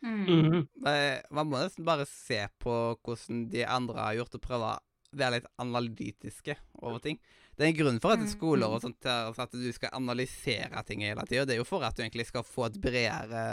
Mm. 0.02 0.26
Mm 0.26 0.52
-hmm. 0.52 1.22
Man 1.30 1.48
må 1.48 1.58
nesten 1.58 1.86
bare 1.86 2.06
se 2.06 2.48
på 2.60 2.98
hvordan 3.04 3.50
de 3.50 3.66
andre 3.66 4.00
har 4.00 4.14
gjort, 4.14 4.36
og 4.36 4.42
prøve 4.42 4.66
å 4.66 4.80
være 5.12 5.32
litt 5.32 5.48
analytiske 5.58 6.56
over 6.74 7.00
ting. 7.00 7.20
Det 7.62 7.68
er 7.68 7.76
en 7.76 7.78
grunn 7.78 8.00
for 8.02 8.16
at 8.16 8.22
det 8.24 8.32
skoler 8.32 8.66
mm. 8.66 8.74
og 8.74 8.82
sånt 8.82 9.06
er 9.06 9.28
for 9.36 9.46
at 9.46 9.52
du 9.54 9.68
skal 9.76 9.94
analysere 9.94 10.82
ting 10.88 11.04
hele 11.06 11.22
tida. 11.30 11.44
Det 11.46 11.54
er 11.54 11.60
jo 11.60 11.68
for 11.68 11.86
at 11.86 11.94
du 11.94 12.02
egentlig 12.02 12.26
skal 12.26 12.42
få 12.42 12.66
et 12.66 12.80
bredere 12.82 13.44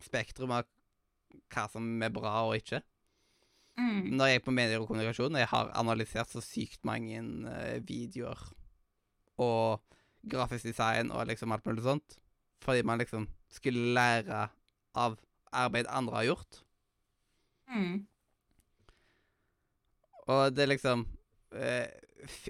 spektrum 0.00 0.54
av 0.56 0.64
hva 1.52 1.66
som 1.68 1.84
er 2.00 2.14
bra 2.14 2.38
og 2.46 2.56
ikke. 2.56 2.80
Mm. 3.76 4.16
Når 4.16 4.30
jeg 4.30 4.40
er 4.40 4.46
på 4.46 4.56
medier 4.56 4.80
og 4.80 4.88
kommunikasjon, 4.88 5.36
jeg 5.42 5.50
har 5.52 5.74
analysert 5.76 6.32
så 6.32 6.40
sykt 6.40 6.88
mange 6.88 7.20
eh, 7.52 7.84
videoer 7.84 8.48
og 9.40 9.84
grafisk 10.24 10.70
design 10.70 11.12
og 11.12 11.28
liksom 11.28 11.52
alt 11.52 11.68
mulig 11.68 11.84
sånt, 11.84 12.16
fordi 12.64 12.84
man 12.88 13.04
liksom 13.04 13.28
skulle 13.52 13.92
lære 13.92 14.46
av 14.96 15.20
arbeid 15.52 15.88
andre 15.92 16.22
har 16.22 16.30
gjort. 16.32 16.64
Mm. 17.68 17.96
Og 20.30 20.56
det 20.56 20.64
er 20.64 20.74
liksom 20.78 21.04
eh, 21.54 21.88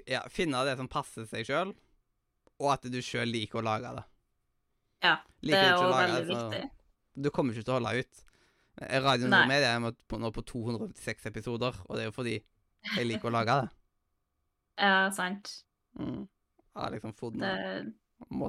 ja, 0.09 0.21
Finne 0.29 0.63
det 0.67 0.77
som 0.79 0.89
passer 0.91 1.25
seg 1.29 1.45
sjøl, 1.47 1.73
og 2.61 2.71
at 2.73 2.85
du 2.91 2.99
sjøl 3.01 3.29
liker 3.31 3.61
å 3.61 3.65
lage 3.65 3.93
det. 3.97 4.03
Ja, 5.01 5.15
det 5.41 5.49
Liker 5.49 5.63
er 5.63 5.71
jo 5.71 5.93
veldig 5.95 6.19
det, 6.19 6.27
viktig. 6.29 6.63
Du 7.23 7.29
kommer 7.33 7.53
ikke 7.55 7.65
til 7.65 7.73
å 7.73 7.79
holde 7.79 8.03
ut. 8.03 8.19
Eh, 8.81 8.99
Radio. 9.01 9.27
Nordmedia 9.31 9.71
er 9.75 9.95
på- 10.07 10.19
nå 10.21 10.31
på 10.31 10.43
256 10.45 11.25
episoder, 11.31 11.73
og 11.89 11.95
det 11.95 12.03
er 12.03 12.11
jo 12.11 12.15
fordi 12.15 12.35
jeg 12.95 13.07
liker 13.07 13.29
å 13.29 13.37
lage 13.39 13.61
det. 13.61 13.69
Ja, 14.81 15.09
sant. 15.13 15.49
Mm. 15.99 16.27
Ja, 16.73 16.87
liksom 16.89 17.11
Det, 17.13 17.49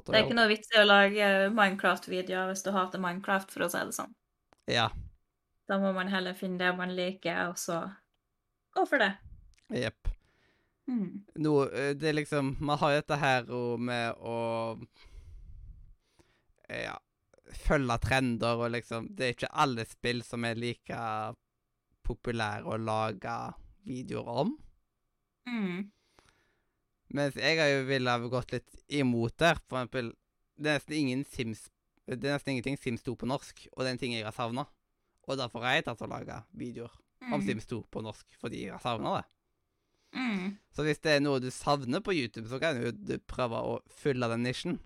det 0.06 0.14
er 0.14 0.22
ikke 0.22 0.36
noe 0.38 0.48
vits 0.48 0.70
i 0.72 0.78
å 0.80 0.84
lage 0.86 1.26
Minecraft-videoer 1.52 2.52
hvis 2.52 2.62
du 2.64 2.70
hater 2.72 3.02
Minecraft, 3.02 3.50
for 3.52 3.66
å 3.66 3.68
si 3.68 3.78
det 3.84 3.92
sånn. 3.96 4.14
Ja. 4.70 4.86
Da 5.68 5.78
må 5.82 5.92
man 5.92 6.08
heller 6.08 6.32
finne 6.38 6.58
det 6.62 6.70
man 6.78 6.94
liker, 6.96 7.50
og 7.50 7.58
så 7.60 7.82
gå 8.72 8.86
for 8.88 9.02
det. 9.02 9.10
Jepp. 9.74 10.08
Mm. 10.90 11.22
Nå, 11.38 11.52
eh, 11.70 11.92
det 11.94 12.08
er 12.10 12.16
liksom 12.16 12.56
Man 12.58 12.78
har 12.80 12.90
jo 12.90 13.00
dette 13.04 13.18
her 13.20 13.44
med 13.78 14.16
å 14.18 14.38
eh, 16.66 16.82
Ja 16.88 16.96
Følge 17.52 17.98
trender 18.02 18.64
og 18.64 18.72
liksom 18.72 19.10
Det 19.14 19.26
er 19.26 19.34
ikke 19.36 19.52
alle 19.62 19.84
spill 19.86 20.22
som 20.26 20.42
er 20.48 20.58
like 20.58 20.98
populære 22.02 22.66
å 22.66 22.78
lage 22.80 23.34
videoer 23.86 24.30
om. 24.42 24.54
Mm. 25.46 25.90
Mens 27.14 27.36
jeg 27.38 27.60
har 27.60 27.68
jo 27.70 27.84
villet 27.86 28.26
gått 28.32 28.54
litt 28.56 28.80
imot 28.88 29.36
der. 29.38 29.60
For 29.68 29.78
eksempel 29.82 30.10
Det 30.56 30.70
er 30.70 30.80
nesten 30.80 30.96
ingen 30.98 31.24
Sims 31.28 31.66
Det 32.06 32.24
er 32.24 32.38
nesten 32.38 32.56
ingenting 32.56 32.80
Sims 32.80 33.04
2 33.06 33.14
på 33.20 33.28
norsk, 33.30 33.66
og 33.72 33.82
det 33.84 33.90
er 33.90 33.94
en 33.98 34.02
ting 34.02 34.16
jeg 34.16 34.26
har 34.26 34.34
savna. 34.34 34.66
Og 35.28 35.38
derfor 35.38 35.62
har 35.62 35.76
jeg 35.76 35.86
tatt 35.86 36.02
og 36.02 36.10
laga 36.10 36.42
videoer 36.50 36.90
om 37.28 37.38
Mm. 37.38 37.46
Sims 37.46 37.68
2 37.70 37.84
på 37.86 38.00
norsk, 38.02 38.26
fordi 38.40 38.64
jeg 38.64 38.72
har 38.74 38.82
savna 38.82 39.20
det. 39.20 39.26
Mm. 40.12 40.56
Så 40.72 40.84
hvis 40.86 41.00
det 41.04 41.16
er 41.16 41.22
noe 41.24 41.40
du 41.42 41.50
savner 41.52 42.02
på 42.04 42.14
YouTube, 42.16 42.48
så 42.50 42.60
kan 42.62 42.80
jo 42.80 42.92
du 42.92 43.16
prøve 43.28 43.60
å 43.60 43.76
fylle 44.02 44.28
den 44.32 44.44
nisjen. 44.46 44.78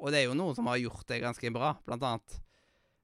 Og 0.00 0.12
det 0.12 0.20
er 0.20 0.28
jo 0.28 0.38
noen 0.38 0.56
som 0.56 0.68
har 0.68 0.80
gjort 0.82 1.06
det 1.08 1.22
ganske 1.22 1.52
bra. 1.54 1.74
Blant 1.86 2.04
annet 2.04 2.38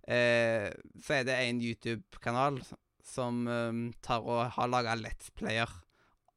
eh, 0.04 0.68
så 1.00 1.20
er 1.20 1.28
det 1.28 1.36
en 1.38 1.60
YouTube-kanal 1.64 2.60
som 3.06 3.46
eh, 3.48 3.84
tar 4.04 4.26
og 4.26 4.56
har 4.56 4.72
laga 4.72 4.96
Let's 4.98 5.30
Player 5.36 5.70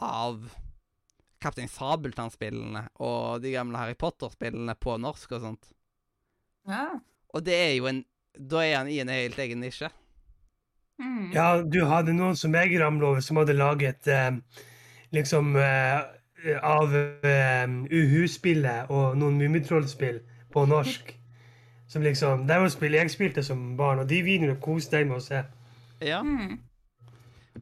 av 0.04 0.46
Kaptein 1.44 1.72
Sabeltann-spillene 1.72 2.86
og 3.04 3.44
de 3.44 3.52
gamle 3.56 3.80
Harry 3.80 3.98
Potter-spillene 4.00 4.76
på 4.80 4.96
norsk 5.02 5.36
og 5.36 5.44
sånt. 5.44 5.74
Ja. 6.70 6.88
Og 7.36 7.44
det 7.44 7.58
er 7.60 7.74
jo 7.76 7.90
en 7.92 8.06
Da 8.34 8.64
er 8.64 8.80
han 8.80 8.88
i 8.90 8.96
en 8.98 9.12
helt 9.14 9.38
egen 9.38 9.60
nisje. 9.62 9.92
Mm. 10.98 11.34
Ja, 11.36 11.62
du 11.62 11.84
hadde 11.86 12.16
noen 12.18 12.38
som 12.38 12.56
jeg 12.58 12.80
ramla 12.82 13.12
over, 13.12 13.22
som 13.22 13.38
hadde 13.38 13.54
laget 13.54 14.08
eh, 14.10 14.40
liksom 15.14 15.56
eh, 15.56 16.02
av 16.66 16.94
eh, 16.96 17.68
Uhu-spillet 17.90 18.90
og 18.92 19.18
noen 19.18 19.38
Mummitroll-spill 19.40 20.22
på 20.54 20.66
norsk. 20.70 21.14
Som 21.88 22.02
liksom, 22.06 22.48
Det 22.48 22.58
var 22.60 22.70
spill 22.74 22.96
jeg 22.98 23.12
spilte 23.14 23.44
som 23.46 23.76
barn, 23.78 24.00
og 24.02 24.08
de 24.10 24.22
videoene 24.26 24.58
koste 24.62 24.98
jeg 24.98 25.08
med 25.08 25.20
å 25.20 25.24
se. 25.24 25.44
Ja. 26.02 26.22
Mm. 26.26 26.58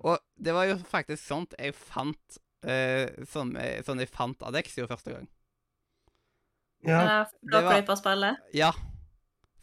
Og 0.01 0.17
det 0.39 0.53
var 0.55 0.69
jo 0.69 0.77
faktisk 0.87 1.19
sånt 1.27 1.53
jeg 1.59 1.75
fant 1.75 2.37
uh, 2.65 3.09
sånn, 3.27 3.51
sånn 3.85 3.99
jeg 3.99 4.09
fant 4.09 4.41
Adexio 4.47 4.87
første 4.87 5.11
gang. 5.17 5.27
Ja, 6.87 7.01
var- 7.03 7.27
Blåklypa-spillet. 7.45 8.37
Ja. 8.57 8.71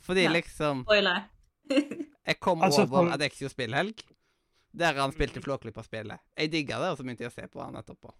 Fordi 0.04 0.22
Ja. 0.28 0.30
liksom 0.36 0.84
Spoiler. 0.84 1.24
Jeg 2.28 2.40
kom 2.40 2.60
Altså, 2.62 2.82
over 2.84 3.06
for- 3.08 3.12
Adexio 3.16 3.48
spillhelg, 3.48 4.02
der 4.78 4.98
han 4.98 5.12
spilte 5.14 5.42
Flåklypa-spillet. 5.44 6.22
Jeg 6.38 6.52
digga 6.52 6.80
det, 6.82 6.92
og 6.92 6.98
så 6.98 7.06
begynte 7.06 7.26
jeg 7.26 7.32
å 7.32 7.36
se 7.36 7.46
på 7.50 7.62
han 7.62 7.78
etterpå. 7.78 8.12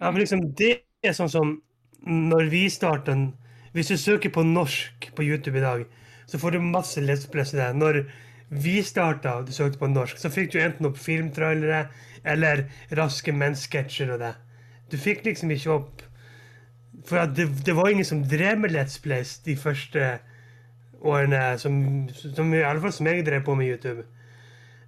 ja, 0.00 0.10
men 0.10 0.22
liksom, 0.22 0.44
det 0.56 0.72
er 1.02 1.16
sånn 1.16 1.32
som 1.32 1.56
når 2.00 2.48
vi 2.52 2.64
starta 2.72 3.14
Hvis 3.72 3.88
du 3.88 3.96
søker 3.96 4.32
på 4.34 4.42
norsk 4.42 5.10
på 5.14 5.22
YouTube 5.22 5.58
i 5.58 5.62
dag, 5.62 5.84
så 6.26 6.38
får 6.38 6.50
du 6.50 6.60
masse 6.60 7.00
Let's 7.00 7.28
Plays 7.30 7.52
der. 7.54 7.72
Når 7.72 8.04
vi 8.50 8.82
starta 8.82 9.36
og 9.38 9.46
du 9.46 9.52
søkte 9.52 9.78
på 9.78 9.86
norsk, 9.86 10.18
så 10.18 10.30
fikk 10.30 10.52
du 10.52 10.58
enten 10.58 10.88
opp 10.88 10.98
filmtrailere 10.98 11.84
eller 12.26 12.64
raske 12.98 13.30
menn-sketsjer 13.30 14.10
og 14.10 14.18
det. 14.24 14.32
Du 14.90 14.98
fikk 14.98 15.22
liksom 15.24 15.50
ikke 15.54 15.76
opp 15.76 16.02
For 17.06 17.30
det, 17.30 17.46
det 17.64 17.72
var 17.78 17.88
ingen 17.88 18.04
som 18.04 18.24
drev 18.28 18.58
med 18.58 18.74
Let's 18.74 18.98
Plays 19.00 19.38
de 19.46 19.54
første 19.56 20.18
årene, 21.00 21.58
som, 21.58 22.08
som 22.12 22.50
i 22.52 22.60
alle 22.60 22.82
fall 22.82 22.92
som 22.92 23.06
jeg 23.06 23.24
drev 23.24 23.44
på 23.46 23.54
med 23.56 23.70
YouTube. 23.70 24.04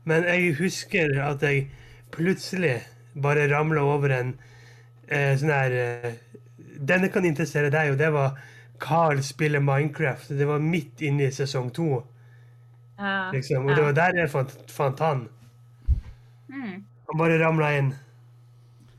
Men 0.04 0.24
jeg 0.26 0.54
husker 0.58 1.14
at 1.22 1.42
jeg 1.46 1.68
plutselig 2.14 2.80
bare 3.22 3.48
ramla 3.50 3.82
over 3.86 4.14
en 4.16 4.32
eh, 5.08 5.34
sånn 5.38 5.52
her 5.52 5.76
eh, 5.78 6.12
Denne 6.82 7.12
kan 7.14 7.24
interessere 7.28 7.70
deg, 7.70 7.92
og 7.92 7.98
det 8.00 8.08
var 8.10 8.38
Carl 8.82 9.20
spiller 9.22 9.62
Minecraft. 9.62 10.32
Det 10.34 10.46
var 10.48 10.58
midt 10.58 11.02
inne 11.06 11.28
i 11.28 11.34
sesong 11.34 11.68
to. 11.70 12.00
Uh, 12.98 13.28
Liksom. 13.32 13.68
Og 13.68 13.76
det 13.76 13.84
var 13.84 13.94
der 13.94 14.18
jeg 14.18 14.30
fant, 14.32 14.54
fant 14.70 14.98
han. 15.04 15.20
Mm. 16.50 16.80
Han 16.82 17.20
bare 17.20 17.38
ramla 17.38 17.70
inn. 17.78 17.92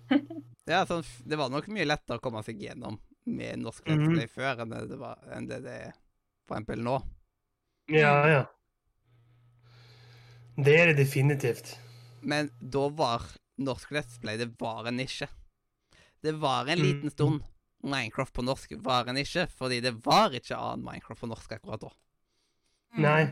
Ja, 0.64 0.86
sånn, 0.88 1.04
Det 1.28 1.36
var 1.36 1.49
nok 1.51 1.66
mye 1.76 1.84
lettere 1.84 2.22
å 2.22 2.24
komme 2.24 2.39
seg 2.47 2.62
gjennom 2.64 2.95
med 3.28 3.60
norsk 3.60 3.84
Mhm. 3.88 3.99
mm 3.99 4.14
-hmm. 4.16 4.30
før 4.32 4.62
enn 4.64 4.70
det, 4.70 4.88
det 4.89 4.97
var, 4.99 5.18
enn 5.36 5.47
det 5.47 5.60
det 5.64 5.74
er 5.88 5.91
for 6.47 6.56
eksempel 6.56 6.80
nå. 6.84 7.01
Ja, 7.91 8.28
ja. 8.30 8.45
Det 10.56 10.74
er 10.78 10.91
det 10.91 10.99
definitivt. 11.01 11.74
Men 12.22 12.51
da 12.60 12.88
var 12.93 13.26
norsk 13.62 13.93
Let's 13.95 14.20
Play 14.22 14.38
det 14.38 14.51
var 14.62 14.88
en 14.88 14.99
nisje. 15.01 15.28
Det 16.24 16.36
var 16.39 16.70
en 16.72 16.80
liten 16.80 17.10
mm. 17.10 17.16
stund 17.16 17.41
Minecraft 17.84 18.34
på 18.34 18.45
norsk 18.47 18.78
var 18.80 19.10
en 19.12 19.18
nisje, 19.20 19.43
fordi 19.51 19.82
det 19.84 19.91
var 20.06 20.32
ikke 20.36 20.56
annen 20.56 20.86
Minecraft 20.86 21.26
på 21.26 21.28
norsk 21.28 21.56
akkurat 21.58 21.82
da. 21.84 21.89
Mm. 22.95 23.01
Nei. 23.04 23.24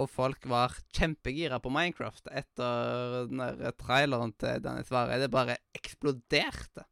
Og 0.00 0.08
folk 0.10 0.46
var 0.48 0.74
kjempegira 0.96 1.60
på 1.62 1.70
Minecraft 1.70 2.32
etter 2.32 3.28
den 3.28 3.42
der 3.44 3.76
traileren 3.78 4.32
til 4.40 4.62
Dennis 4.64 4.90
Vareide 4.90 5.26
Det 5.26 5.34
bare 5.34 5.58
eksploderte. 5.76 6.86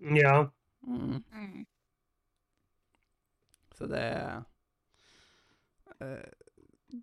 Ja. 0.00 0.48
Mm. 0.86 1.20
Mm. 1.30 1.66
Så 3.76 3.86
det 3.90 4.06
eh, 6.00 6.24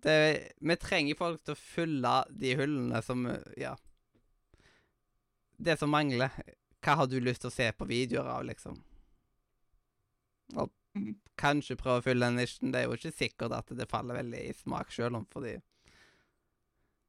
det, 0.00 0.52
Vi 0.60 0.76
trenger 0.76 1.14
folk 1.18 1.42
til 1.44 1.54
å 1.54 1.58
fylle 1.58 2.24
de 2.30 2.54
hullene 2.56 3.02
som 3.04 3.26
Ja. 3.56 3.76
Det 5.62 5.78
som 5.78 5.90
mangler. 5.90 6.30
Hva 6.82 6.96
har 6.96 7.06
du 7.06 7.20
lyst 7.20 7.42
til 7.42 7.50
å 7.50 7.54
se 7.54 7.70
på 7.72 7.86
videoer 7.86 8.26
av, 8.26 8.44
liksom? 8.44 8.82
Og 10.56 10.70
Mhm. 10.94 11.14
kanskje 11.38 11.76
prøve 11.76 12.00
å 12.00 12.04
fylle 12.04 12.26
den 12.26 12.36
nisjen. 12.36 12.72
Det 12.72 12.80
er 12.82 12.88
jo 12.88 12.96
ikke 12.96 13.12
sikkert 13.16 13.52
at 13.56 13.66
det 13.76 13.88
faller 13.88 14.14
veldig 14.22 14.40
i 14.48 14.52
smak 14.52 14.90
sjøl 14.90 15.14
om, 15.16 15.24
fordi 15.26 15.54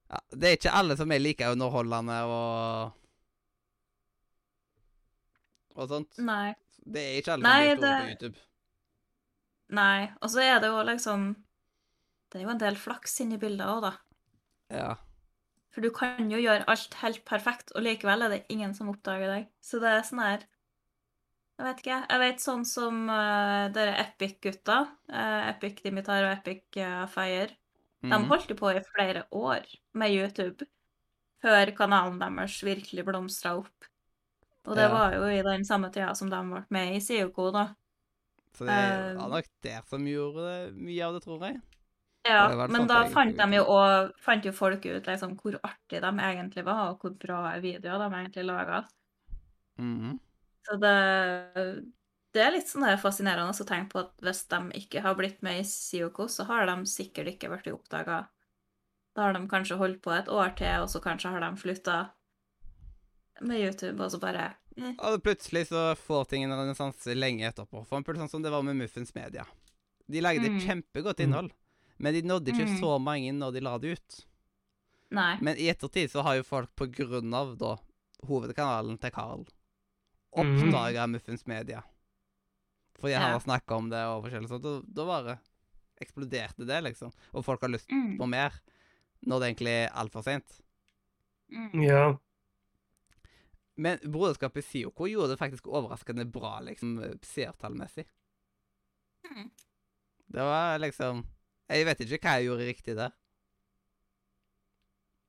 ja, 0.10 0.20
Det 0.32 0.44
er 0.44 0.58
ikke 0.58 0.74
alle 0.78 0.96
som 0.98 1.12
er 1.12 1.20
like 1.20 1.40
underholdende 1.44 2.22
og 2.26 2.94
og 5.76 5.90
sånt. 5.90 6.18
Nei. 6.20 6.54
Det 6.86 7.02
er 7.02 7.22
ikke 7.22 7.34
alle 7.34 7.44
Nei, 7.44 7.70
som 7.70 7.78
blir 7.78 7.78
store 7.78 7.90
det- 7.90 8.04
på 8.04 8.26
YouTube. 8.26 8.38
Nei. 9.70 10.12
Og 10.22 10.30
så 10.30 10.42
er 10.42 10.60
det 10.60 10.68
jo 10.70 10.84
liksom 10.84 11.36
Det 12.34 12.40
er 12.42 12.48
jo 12.48 12.54
en 12.56 12.62
del 12.62 12.78
flaks 12.82 13.20
inni 13.22 13.38
bildet 13.42 13.68
òg, 13.70 13.84
da. 13.86 13.92
Ja. 14.74 14.96
For 15.74 15.82
du 15.86 15.90
kan 15.94 16.30
jo 16.34 16.38
gjøre 16.42 16.66
alt 16.70 16.96
helt 17.02 17.22
perfekt, 17.30 17.72
og 17.78 17.86
likevel 17.86 18.26
er 18.26 18.34
det 18.34 18.42
ingen 18.54 18.74
som 18.78 18.90
oppdager 18.92 19.30
deg. 19.30 19.48
Så 19.62 19.80
det 19.82 19.90
er 19.94 20.04
sånn 20.08 20.22
her 20.26 20.44
Jeg 21.60 21.66
vet 21.68 21.82
ikke. 21.84 21.98
Jeg 22.10 22.20
vet 22.24 22.40
sånn 22.42 22.64
som 22.66 22.96
uh, 23.14 23.70
dere 23.74 23.94
Epic-gutta, 24.02 24.78
uh, 25.14 25.42
Epic 25.52 25.84
Dimitar 25.86 26.26
og 26.26 26.32
Epic 26.40 26.64
uh, 26.82 27.06
Fire, 27.14 27.52
de 28.02 28.10
Mhm. 28.10 28.26
holdt 28.28 28.50
jo 28.50 28.56
på 28.60 28.72
i 28.74 28.82
flere 28.84 29.22
år 29.32 29.64
med 29.94 30.12
YouTube 30.12 30.66
før 31.44 31.72
kanalen 31.78 32.18
deres 32.20 32.58
virkelig 32.66 33.06
blomstra 33.06 33.54
opp. 33.62 33.86
Og 34.66 34.76
det 34.76 34.90
Ja. 34.90 34.90
var 34.90 35.14
jo 35.14 35.24
i 35.30 35.42
den 35.46 35.64
samme 35.64 35.92
tida 35.94 36.16
som 36.16 36.30
de 36.30 36.42
ble 36.50 36.66
med 36.70 36.96
i 36.96 37.00
Sioko, 37.00 37.52
da. 37.54 37.76
Så 38.58 38.66
det 38.66 38.74
Eh, 38.74 39.14
var 39.16 39.30
nok 39.30 39.46
der 39.62 39.82
som 39.88 40.04
gjorde 40.06 40.74
mye 40.74 41.06
av 41.06 41.14
det, 41.14 41.24
tror 41.24 41.40
jeg. 41.48 41.62
Ja, 42.24 42.68
men 42.72 42.88
da 42.88 43.02
fant 43.12 43.36
de 43.38 43.48
jo 43.58 43.64
og 43.68 44.14
fant 44.24 44.46
jo 44.48 44.54
folk 44.56 44.86
ut 44.86 45.08
liksom 45.10 45.34
hvor 45.42 45.58
artig 45.68 46.00
de 46.02 46.12
egentlig 46.24 46.64
var, 46.66 46.94
og 46.94 47.02
hvor 47.04 47.18
bra 47.20 47.42
videoer 47.60 48.00
de 48.06 48.22
egentlig 48.22 48.46
laga. 48.48 48.84
Mhm. 49.80 50.20
Så 50.64 50.78
det, 50.80 50.94
det 52.34 52.42
er 52.46 52.54
litt 52.56 52.70
sånn 52.72 52.86
der 52.88 52.98
fascinerende 53.02 53.52
å 53.52 53.68
tenke 53.68 53.92
på 53.92 54.00
at 54.06 54.14
hvis 54.24 54.46
de 54.54 54.60
ikke 54.80 55.02
har 55.04 55.18
blitt 55.20 55.42
med 55.44 55.60
i 55.60 55.66
Sioko, 55.68 56.30
så 56.32 56.46
har 56.48 56.66
de 56.70 56.78
sikkert 56.88 57.34
ikke 57.34 57.52
blitt 57.52 57.68
oppdaga. 57.74 58.22
Da 59.14 59.28
har 59.28 59.36
de 59.36 59.44
kanskje 59.52 59.78
holdt 59.78 60.02
på 60.02 60.14
et 60.16 60.30
år 60.32 60.56
til, 60.58 60.86
og 60.86 60.90
så 60.90 61.02
kanskje 61.04 61.34
har 61.36 61.44
de 61.44 61.52
slutta 61.62 61.98
med 63.42 63.60
YouTube, 63.60 64.00
og 64.04 64.12
så 64.14 64.20
bare 64.22 64.46
eh. 64.78 64.94
Og 65.04 65.20
plutselig 65.26 65.68
så 65.70 65.92
får 66.00 66.26
ting 66.32 66.46
en 66.48 66.56
renessanse 66.56 67.14
lenge 67.18 67.46
etterpå. 67.50 67.84
For 67.86 67.98
eksempel 68.00 68.22
sånn 68.24 68.32
som 68.32 68.46
det 68.46 68.54
var 68.54 68.64
med 68.66 68.80
Muffens 68.80 69.14
Media. 69.18 69.46
De 70.10 70.22
lagde 70.22 70.50
Mm. 70.50 70.60
kjempegodt 70.60 71.20
Mm. 71.20 71.26
innhold, 71.28 71.52
men 71.98 72.14
de 72.14 72.22
nådde 72.22 72.52
ikke 72.54 72.68
Mm. 72.70 72.80
så 72.80 73.00
mange 73.02 73.32
når 73.34 73.54
de 73.54 73.60
la 73.62 73.78
det 73.78 73.98
ut. 73.98 74.26
Nei. 75.12 75.38
Men 75.42 75.58
i 75.58 75.70
ettertid 75.70 76.10
så 76.12 76.24
har 76.24 76.36
jo 76.36 76.44
folk 76.44 76.74
på 76.76 76.88
grunn 76.92 77.34
av 77.34 77.58
da 77.58 77.78
hovedkanalen 78.26 78.98
til 79.00 79.12
Carl 79.12 79.46
oppdaga 80.34 81.04
mm. 81.06 81.12
Muffins 81.12 81.46
Media. 81.46 81.84
Fordi 83.00 83.14
han 83.14 83.22
Ja. 83.30 83.38
har 83.38 83.40
snakka 83.40 83.76
om 83.78 83.90
det 83.90 84.00
og 84.08 84.24
forskjellig 84.24 84.50
sånt. 84.50 84.66
Og 84.66 84.86
da 84.94 85.06
bare 85.06 85.40
eksploderte 86.02 86.66
det, 86.66 86.82
liksom. 86.84 87.12
Og 87.34 87.46
folk 87.46 87.62
har 87.62 87.70
lyst 87.70 87.90
Mm. 87.92 88.18
på 88.18 88.28
mer. 88.28 88.52
Når 89.26 89.40
det 89.40 89.56
egentlig 89.56 89.86
er 89.86 89.90
altfor 89.94 90.24
seint. 90.24 90.62
Mm. 91.52 91.84
Ja. 91.84 92.18
Men 93.78 93.98
Broderskapet 94.00 94.64
Sioko 94.64 95.06
gjorde 95.08 95.30
det 95.30 95.40
faktisk 95.40 95.66
overraskende 95.68 96.26
bra, 96.32 96.60
liksom, 96.62 96.98
seertallmessig. 97.22 98.06
Mm. 99.30 99.50
Det 100.30 100.42
var 100.42 100.78
liksom 100.80 101.26
Jeg 101.70 101.86
vet 101.88 102.02
ikke 102.04 102.20
hva 102.22 102.38
jeg 102.38 102.50
gjorde 102.50 102.68
riktig 102.68 102.96
der. 102.98 103.14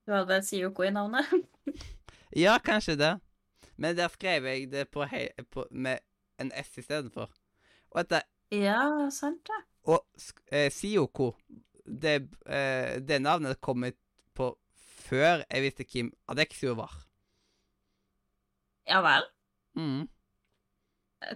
Du 0.05 0.13
hadde 0.13 0.29
vel 0.29 0.43
Sioko 0.45 0.87
i 0.87 0.95
navnet? 0.95 1.31
Ja, 2.35 2.57
kanskje 2.59 2.97
det. 2.99 3.13
Men 3.79 3.95
der 3.95 4.09
skrev 4.11 4.47
jeg 4.49 4.65
det 4.73 4.89
på 4.91 5.05
hei, 5.07 5.29
på, 5.55 5.69
med 5.71 6.03
en 6.43 6.51
S 6.59 6.73
istedenfor. 6.79 7.31
Og 7.95 8.01
dette 8.03 8.25
ja, 8.51 9.09
sant 9.15 9.47
det. 9.47 9.61
Og 9.87 10.03
eh, 10.51 10.71
Sioko 10.73 11.31
det, 11.87 12.15
eh, 12.47 13.01
det 13.01 13.21
navnet 13.23 13.61
kom 13.61 13.85
på 14.35 14.51
før 15.05 15.45
jeg 15.51 15.63
visste 15.63 15.87
hvem 15.87 16.13
Adexio 16.29 16.75
var. 16.79 16.95
Ja 18.89 19.01
vel. 19.05 19.27
Mm. 19.79 20.09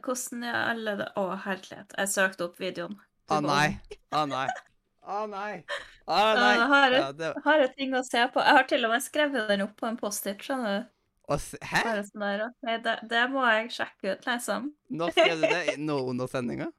Hvordan 0.04 0.44
i 0.44 0.52
alle 0.52 0.96
Å, 1.16 1.24
herlighet. 1.46 1.94
Jeg 1.96 2.12
søkte 2.12 2.48
opp 2.48 2.58
videoen. 2.60 2.98
Å 3.32 3.40
nei. 3.44 3.78
Å 4.12 4.24
nei. 4.28 4.48
Å 5.08 5.22
nei. 5.30 5.62
Å 6.08 6.18
nei. 6.36 6.52
Jeg 6.58 6.68
har, 6.72 6.92
Ja, 6.98 7.12
det, 7.16 7.28
har 7.44 7.58
jeg 7.62 7.70
ting 7.78 7.94
å 7.96 8.02
se 8.04 8.26
på. 8.34 8.42
Jeg 8.44 8.56
har 8.58 8.66
til 8.68 8.84
og 8.84 8.92
med 8.92 9.04
skrevet 9.04 9.48
den 9.48 9.62
opp 9.64 9.76
på 9.80 9.86
en 9.88 9.96
Post-It, 9.96 10.42
skjønner 10.44 10.74
du. 10.82 10.88
og, 11.28 11.36
s- 11.40 11.56
hæ? 11.62 11.80
Bare 11.86 12.02
sånn 12.04 12.24
der, 12.26 12.42
nei, 12.64 12.76
det, 12.84 12.94
det 13.08 13.22
må 13.32 13.44
jeg 13.48 13.70
sjekke 13.78 14.12
ut, 14.14 14.26
liksom. 14.28 14.68
Nå 15.00 15.08
skrev 15.12 15.40
du 15.40 15.46
det? 15.48 15.76
Nå 15.80 15.98
under 16.10 16.26
sendinga? 16.28 16.68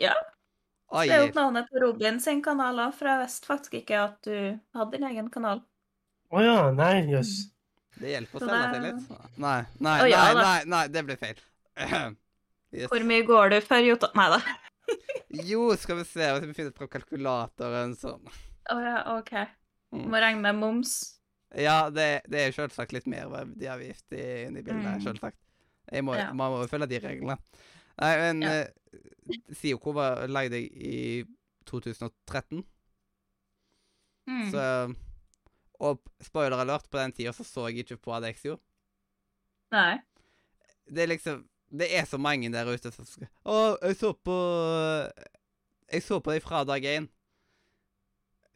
Ja. 0.00 0.14
Oi. 0.96 1.04
Det 1.06 1.12
er 1.14 1.26
jo 1.26 1.32
navnet 1.36 1.66
på 1.70 1.80
Robin 1.82 2.16
sin 2.24 2.38
kanal 2.42 2.78
òg, 2.82 2.94
for 2.96 3.06
jeg 3.10 3.20
visste 3.20 3.46
faktisk 3.46 3.74
ikke 3.82 3.98
at 4.00 4.14
du 4.24 4.36
hadde 4.74 4.94
din 4.96 5.04
egen 5.10 5.28
kanal. 5.30 5.60
Å 6.32 6.40
ja. 6.42 6.54
Nei, 6.74 7.02
jøss. 7.12 7.34
Det 8.00 8.14
hjelper 8.14 8.40
å 8.40 8.48
det- 8.48 8.62
seg 8.72 8.86
litt. 8.86 9.12
Nei, 9.44 9.58
nei, 9.78 9.98
nei, 10.08 10.32
nei, 10.40 10.56
nei, 10.72 10.80
det 10.88 11.04
ble 11.06 11.16
feil. 11.20 11.38
Yes. 12.70 12.86
Hvor 12.86 13.02
mye 13.02 13.24
går 13.26 13.48
du 13.50 13.56
for 13.66 13.82
Jota? 13.82 14.08
Nei 14.14 14.28
da. 14.30 14.36
Jo, 15.46 15.68
skal 15.78 15.96
vi 16.00 16.04
se 16.08 16.26
hvis 16.34 16.46
vi 16.48 16.54
finner 16.56 16.72
fram 16.74 16.88
kalkulatoren 16.90 17.92
sånn. 17.98 18.24
Å 18.70 18.76
ja, 18.82 18.96
OK. 19.18 19.30
Mm. 19.94 20.06
Må 20.10 20.20
regne 20.22 20.40
med 20.42 20.58
moms. 20.58 20.94
Ja, 21.58 21.88
det, 21.90 22.22
det 22.30 22.38
er 22.40 22.50
jo 22.50 22.56
selvsagt 22.60 22.92
litt 22.94 23.06
merverdiavgift 23.10 24.12
inni 24.14 24.62
bildet, 24.62 24.98
Mm. 24.98 25.02
selvsagt. 25.02 25.38
Jeg 25.90 26.04
må, 26.06 26.14
Ja. 26.18 26.32
Man 26.32 26.52
må 26.52 26.60
jo 26.62 26.68
følge 26.70 26.86
de 26.88 26.98
reglene. 27.02 27.38
Nei, 28.00 28.16
men 28.18 28.42
Ja. 28.42 28.50
eh, 28.60 28.68
Sioko 29.54 29.92
var 29.94 30.26
lagde 30.28 30.58
jeg 30.58 30.70
i 30.72 31.24
2013, 31.66 32.64
Mm. 34.28 34.50
så 34.52 34.96
Og 35.80 35.98
spoiler 36.20 36.58
alert, 36.60 36.90
på 36.90 36.98
den 36.98 37.12
tida 37.12 37.32
så 37.32 37.42
så 37.42 37.66
jeg 37.70 37.86
ikke 37.86 37.96
på 38.02 38.12
Adexio. 38.12 38.58
Nei. 39.72 39.98
Det 40.86 40.98
er 41.02 41.06
liksom 41.16 41.48
Det 41.70 41.86
er 41.94 42.06
så 42.08 42.18
mange 42.18 42.50
der 42.50 42.66
ute 42.66 42.90
som 42.90 43.06
skal 43.06 43.28
Å, 43.46 43.78
jeg 43.84 43.98
så 44.00 44.10
på 44.14 44.36
Jeg 45.90 46.02
så 46.02 46.18
på 46.22 46.34
dem 46.34 46.42
fra 46.42 46.64
dag 46.66 46.84
én. 46.86 47.06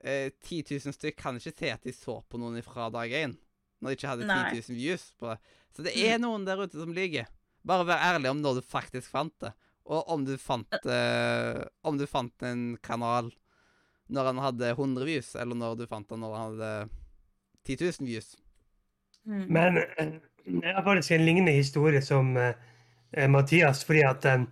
Eh, 0.04 0.30
10 0.44 0.74
000 0.84 0.94
stykk 0.94 1.16
kan 1.18 1.38
ikke 1.38 1.54
se 1.54 1.70
at 1.72 1.86
de 1.86 1.94
så 1.94 2.20
på 2.28 2.38
noen 2.38 2.60
fra 2.66 2.90
dag 2.94 3.10
én. 3.10 3.36
Når 3.80 3.90
de 3.90 3.98
ikke 3.98 4.10
hadde 4.12 4.28
10 4.28 4.60
000 4.70 4.78
views 4.78 5.06
på 5.18 5.32
det. 5.32 5.38
Så 5.74 5.86
det 5.86 5.94
er 5.98 6.20
noen 6.22 6.44
der 6.46 6.62
ute 6.62 6.78
som 6.78 6.92
lyver. 6.94 7.30
Bare 7.66 7.86
vær 7.88 8.02
ærlig 8.12 8.30
om 8.30 8.42
når 8.42 8.60
du 8.60 8.66
faktisk 8.66 9.10
fant 9.10 9.34
det. 9.42 9.54
Og 9.84 10.12
om 10.14 10.22
du 10.24 10.36
fant 10.40 10.86
eh, 10.88 11.64
Om 11.84 11.98
du 12.00 12.06
fant 12.08 12.46
en 12.46 12.76
kanal 12.82 13.32
når 14.12 14.28
han 14.30 14.40
hadde 14.42 14.70
100 14.74 15.06
views, 15.08 15.30
eller 15.40 15.56
når 15.56 15.78
du 15.80 15.86
fant 15.88 16.08
den 16.10 16.20
når 16.20 16.34
han 16.36 16.44
hadde 16.44 16.70
10 17.64 17.76
000 17.80 18.08
views. 18.08 18.34
Mm. 19.24 19.44
Men 19.48 19.80
eh, 19.80 20.16
jeg 20.44 20.74
har 20.76 20.84
faktisk 20.84 21.14
en 21.16 21.24
lignende 21.24 21.54
historie 21.56 22.02
som 22.04 22.36
eh, 22.36 22.52
eh, 22.52 22.72
Mathias. 23.30 23.84
Fordi 23.86 24.04
at 24.06 24.26
eh, 24.28 24.46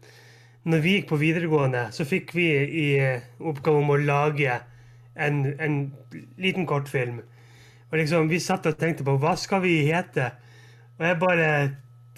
når 0.65 0.83
vi 0.85 0.97
gikk 0.97 1.11
på 1.11 1.21
videregående, 1.21 1.89
så 1.95 2.07
fikk 2.09 2.35
vi 2.37 2.49
i 2.85 2.87
eh, 3.01 3.29
oppgave 3.41 3.83
om 3.83 3.95
å 3.95 4.01
lage 4.01 4.61
en, 5.15 5.45
en 5.59 5.79
liten 6.41 6.67
kortfilm. 6.67 7.21
Og 7.91 7.99
liksom, 8.01 8.31
vi 8.33 8.41
satt 8.41 8.67
og 8.71 8.79
tenkte 8.81 9.05
på 9.05 9.19
hva 9.21 9.35
skal 9.37 9.65
vi 9.67 9.83
hete? 9.91 10.31
Og 10.99 11.09
jeg 11.09 11.19
bare 11.21 11.49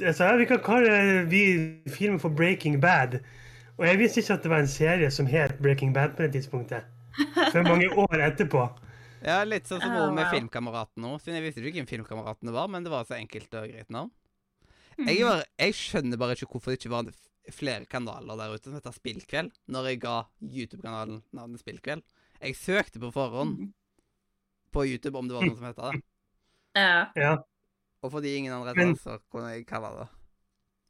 jeg 0.00 0.14
sa 0.18 0.32
ja, 0.32 0.38
vi 0.38 0.46
kan 0.50 0.58
kalle 0.62 1.22
vi 1.30 1.44
filmen 1.86 2.18
for 2.22 2.34
Breaking 2.34 2.80
Bad. 2.82 3.20
Og 3.78 3.86
jeg 3.86 3.98
visste 3.98 4.22
ikke 4.22 4.36
at 4.38 4.46
det 4.46 4.50
var 4.50 4.62
en 4.62 4.70
serie 4.70 5.10
som 5.10 5.26
het 5.30 5.58
Breaking 5.62 5.94
Bad 5.94 6.16
på 6.16 6.26
det 6.26 6.34
tidspunktet. 6.34 6.86
Før 7.52 7.62
mange 7.66 7.88
år 7.90 8.22
etterpå. 8.26 8.66
Ja, 9.24 9.40
litt 9.46 9.70
sånn 9.70 9.80
som 9.80 9.94
Oh, 9.94 10.10
med 10.12 10.26
wow. 10.26 10.32
Filmkameraten 10.34 11.02
nå. 11.02 11.14
Siden 11.22 11.38
jeg 11.38 11.46
visste 11.46 11.62
ikke 11.62 11.80
hvem 11.80 11.88
Filmkameratene 11.88 12.52
var, 12.54 12.68
men 12.68 12.84
det 12.84 12.92
var 12.92 13.06
så 13.08 13.16
enkelt 13.16 13.54
og 13.56 13.70
greit 13.70 13.90
navn. 13.94 14.10
Mm. 14.10 14.23
Jeg, 14.98 15.20
bare, 15.26 15.44
jeg 15.58 15.74
skjønner 15.74 16.20
bare 16.20 16.36
ikke 16.36 16.46
hvorfor 16.52 16.70
det 16.74 16.78
ikke 16.80 16.90
var 16.94 17.08
flere 17.52 17.84
kanaler 17.90 18.36
der 18.40 18.54
ute 18.54 18.64
som 18.70 18.76
heter 18.78 18.94
Spillkveld, 18.96 19.50
når 19.68 19.88
jeg 19.90 20.00
ga 20.04 20.14
YouTube-kanalen 20.40 21.22
navnet 21.36 21.60
Spillkveld. 21.60 22.02
Jeg 22.40 22.56
søkte 22.56 23.00
på 23.02 23.10
forhånd 23.12 23.58
Mm. 23.58 23.72
på 24.72 24.84
YouTube 24.88 25.18
om 25.18 25.28
det 25.28 25.36
var 25.36 25.44
noe 25.46 25.56
som 25.56 25.66
heter 25.68 25.90
det. 25.92 26.02
Ja. 26.74 27.04
Ja. 27.16 27.34
Og 28.02 28.10
fordi 28.10 28.32
ingen 28.36 28.52
andre 28.52 28.72
heter 28.72 28.88
het 28.88 28.96
det, 28.96 29.02
så 29.04 29.18
kunne 29.30 29.52
jeg 29.52 29.66
kalle 29.66 29.90
det. 30.00 30.06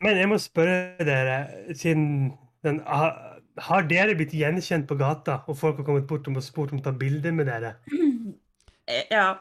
Men 0.01 0.17
jeg 0.17 0.29
må 0.31 0.39
spørre 0.41 1.05
dere, 1.05 1.75
siden 1.77 2.33
den, 2.65 2.81
har, 2.87 3.41
har 3.59 3.83
dere 3.89 4.15
blitt 4.17 4.33
gjenkjent 4.33 4.87
på 4.89 4.97
gata, 4.99 5.43
og 5.47 5.57
folk 5.61 5.77
har 5.77 5.85
kommet 5.85 6.07
bort 6.09 6.27
og 6.29 6.41
spurt 6.43 6.73
om 6.73 6.81
å 6.81 6.85
ta 6.87 6.93
bilde 6.97 7.33
med 7.33 7.47
dere? 7.53 7.75
Eh, 8.89 9.05
Ja. 9.11 9.35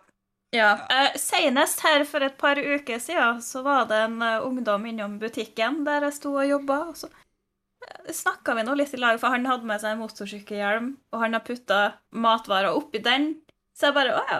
Ja. 0.54 0.72
Eh, 0.94 1.18
senest 1.20 1.84
her 1.86 2.06
for 2.08 2.26
et 2.26 2.38
par 2.38 2.60
uker 2.62 3.02
siden 3.02 3.42
så 3.42 3.64
var 3.66 3.88
det 3.90 4.00
en 4.06 4.22
eh, 4.22 4.46
ungdom 4.46 4.86
innom 4.90 5.18
butikken 5.22 5.82
der 5.88 6.08
jeg 6.08 6.18
sto 6.20 6.36
og 6.38 6.48
jobba. 6.48 6.80
Og 6.92 7.00
så 7.02 7.10
snakka 8.14 8.56
vi 8.58 8.66
nå 8.68 8.78
litt 8.78 8.94
i 8.94 9.02
lag, 9.02 9.20
for 9.22 9.34
han 9.34 9.48
hadde 9.50 9.68
med 9.68 9.82
seg 9.82 9.96
en 9.96 10.04
motorsykkelhjelm, 10.04 10.94
og 11.14 11.26
han 11.26 11.38
har 11.38 11.44
putta 11.48 11.82
matvarer 12.16 12.78
oppi 12.78 13.02
den. 13.04 13.34
Så 13.74 13.90
jeg 13.90 13.98
bare 13.98 14.16
Å 14.16 14.24
ja, 14.30 14.40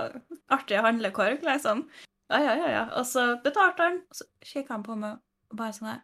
artig 0.54 0.82
handlekorg, 0.86 1.42
liksom. 1.46 1.88
Ja, 2.30 2.40
ja, 2.40 2.54
ja, 2.58 2.70
ja. 2.72 2.84
Og 3.00 3.08
så 3.10 3.34
betalte 3.44 3.90
han, 3.90 4.02
og 4.10 4.18
så 4.18 4.28
kikka 4.46 4.78
han 4.78 4.86
på 4.86 4.98
meg 4.98 5.20
og 5.54 5.58
bare 5.60 5.76
sånn 5.76 5.90
her 5.92 6.00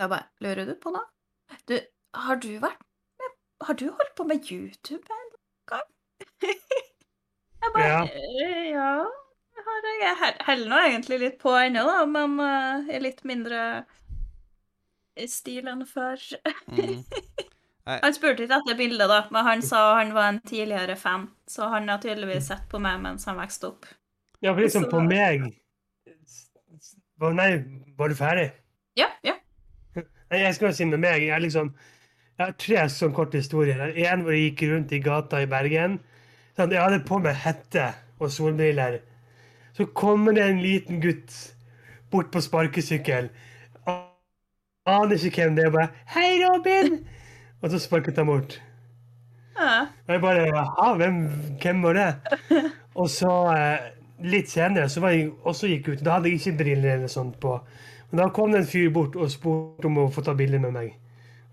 Jeg 0.00 0.10
bare 0.10 0.26
Lurer 0.42 0.70
du 0.70 0.72
på 0.82 0.90
noe? 0.94 1.06
Du, 1.70 1.76
har 2.16 2.40
du 2.42 2.50
vært 2.62 2.82
med 3.20 3.36
Har 3.68 3.78
du 3.78 3.86
holdt 3.90 4.16
på 4.18 4.26
med 4.30 4.50
YouTube 4.50 5.20
en 5.20 5.30
gang? 5.70 5.86
Jeg 7.62 7.72
bare 7.74 7.88
Ja. 7.88 8.02
«Eh, 8.04 8.70
Ja, 8.72 8.92
har 9.60 9.88
jeg. 10.00 10.34
Heller 10.46 10.68
nå 10.72 10.78
egentlig 10.88 11.18
litt 11.20 11.38
på 11.42 11.52
ennå, 11.60 11.82
da, 11.84 12.04
men 12.08 12.38
uh, 12.40 12.88
i 12.94 12.98
litt 13.02 13.20
mindre 13.28 13.84
stil 15.28 15.68
enn 15.68 15.84
før. 15.86 16.20
Mm. 17.90 18.02
Han 18.04 18.12
spurte 18.14 18.44
ikke 18.44 18.58
etter 18.60 18.76
bildet, 18.78 19.08
da, 19.10 19.22
men 19.34 19.42
han 19.46 19.62
sa 19.64 19.78
han 19.96 20.12
var 20.14 20.28
en 20.30 20.38
tidligere 20.46 20.94
fan, 21.00 21.24
så 21.48 21.66
han 21.72 21.88
har 21.90 21.98
tydeligvis 21.98 22.46
sett 22.52 22.66
på 22.70 22.78
meg 22.78 23.00
mens 23.02 23.24
han 23.26 23.38
vokste 23.40 23.70
opp. 23.72 23.88
Ja, 24.44 24.52
for 24.52 24.60
liksom 24.62 24.84
Så- 24.84 24.90
på 24.92 25.00
meg 25.08 25.48
Nei, 27.20 27.48
var 27.98 28.08
du 28.08 28.14
ferdig? 28.14 28.50
Ja, 28.96 29.08
ja. 29.26 29.34
Jeg 30.30 30.54
skal 30.54 30.72
si 30.76 30.84
med 30.84 31.00
meg, 31.02 31.24
jeg 31.26 31.42
liksom 31.42 31.74
Jeg 32.38 32.46
har 32.46 32.52
tre 32.52 32.84
sånn 32.88 33.12
korte 33.16 33.40
historier. 33.40 33.80
En 34.06 34.22
hvor 34.22 34.32
jeg 34.36 34.52
gikk 34.54 34.62
rundt 34.70 34.92
i 34.92 35.00
gata 35.04 35.42
i 35.42 35.46
Bergen. 35.50 35.98
Sånn, 36.60 36.74
jeg 36.76 36.82
hadde 36.84 36.98
på 37.08 37.16
meg 37.24 37.38
hette 37.40 37.86
og 38.20 38.28
solbriller. 38.28 38.98
Så 39.72 39.86
kommer 39.96 40.34
det 40.36 40.42
en 40.44 40.58
liten 40.60 40.98
gutt 41.00 41.32
bort 42.12 42.28
på 42.34 42.42
sparkesykkel. 42.44 43.30
Aner 43.88 45.24
ikke 45.24 45.46
hvem 45.46 45.56
det 45.56 45.64
er. 45.64 45.72
Bare 45.72 45.88
'Hei, 46.12 46.36
Robin!' 46.42 47.06
Og 47.62 47.70
så 47.70 47.80
sparket 47.80 48.20
han 48.20 48.26
bort. 48.26 48.60
ja. 49.56 49.88
Og 50.08 50.12
jeg 50.12 50.20
bare 50.20 50.46
Jaha, 50.52 50.94
hvem, 50.96 51.16
hvem 51.62 51.82
var 51.82 51.92
det? 51.92 52.14
Og 52.94 53.08
så 53.08 53.32
eh, 53.56 53.90
litt 54.20 54.50
senere 54.50 54.88
så 54.88 55.00
var 55.00 55.16
jeg 55.16 55.32
også 55.44 55.66
gikk 55.66 55.88
ut. 55.88 56.04
Da 56.04 56.18
hadde 56.18 56.28
jeg 56.28 56.40
ikke 56.40 56.58
briller 56.64 56.94
eller 56.94 57.08
sånt 57.08 57.40
på. 57.40 57.58
Men 58.10 58.18
da 58.20 58.28
kom 58.28 58.52
det 58.52 58.60
en 58.60 58.66
fyr 58.66 58.90
bort 58.90 59.16
og 59.16 59.30
spurte 59.30 59.88
om 59.88 59.96
å 59.96 60.10
få 60.12 60.20
ta 60.20 60.34
bilde 60.34 60.58
med 60.58 60.76
meg. 60.76 60.96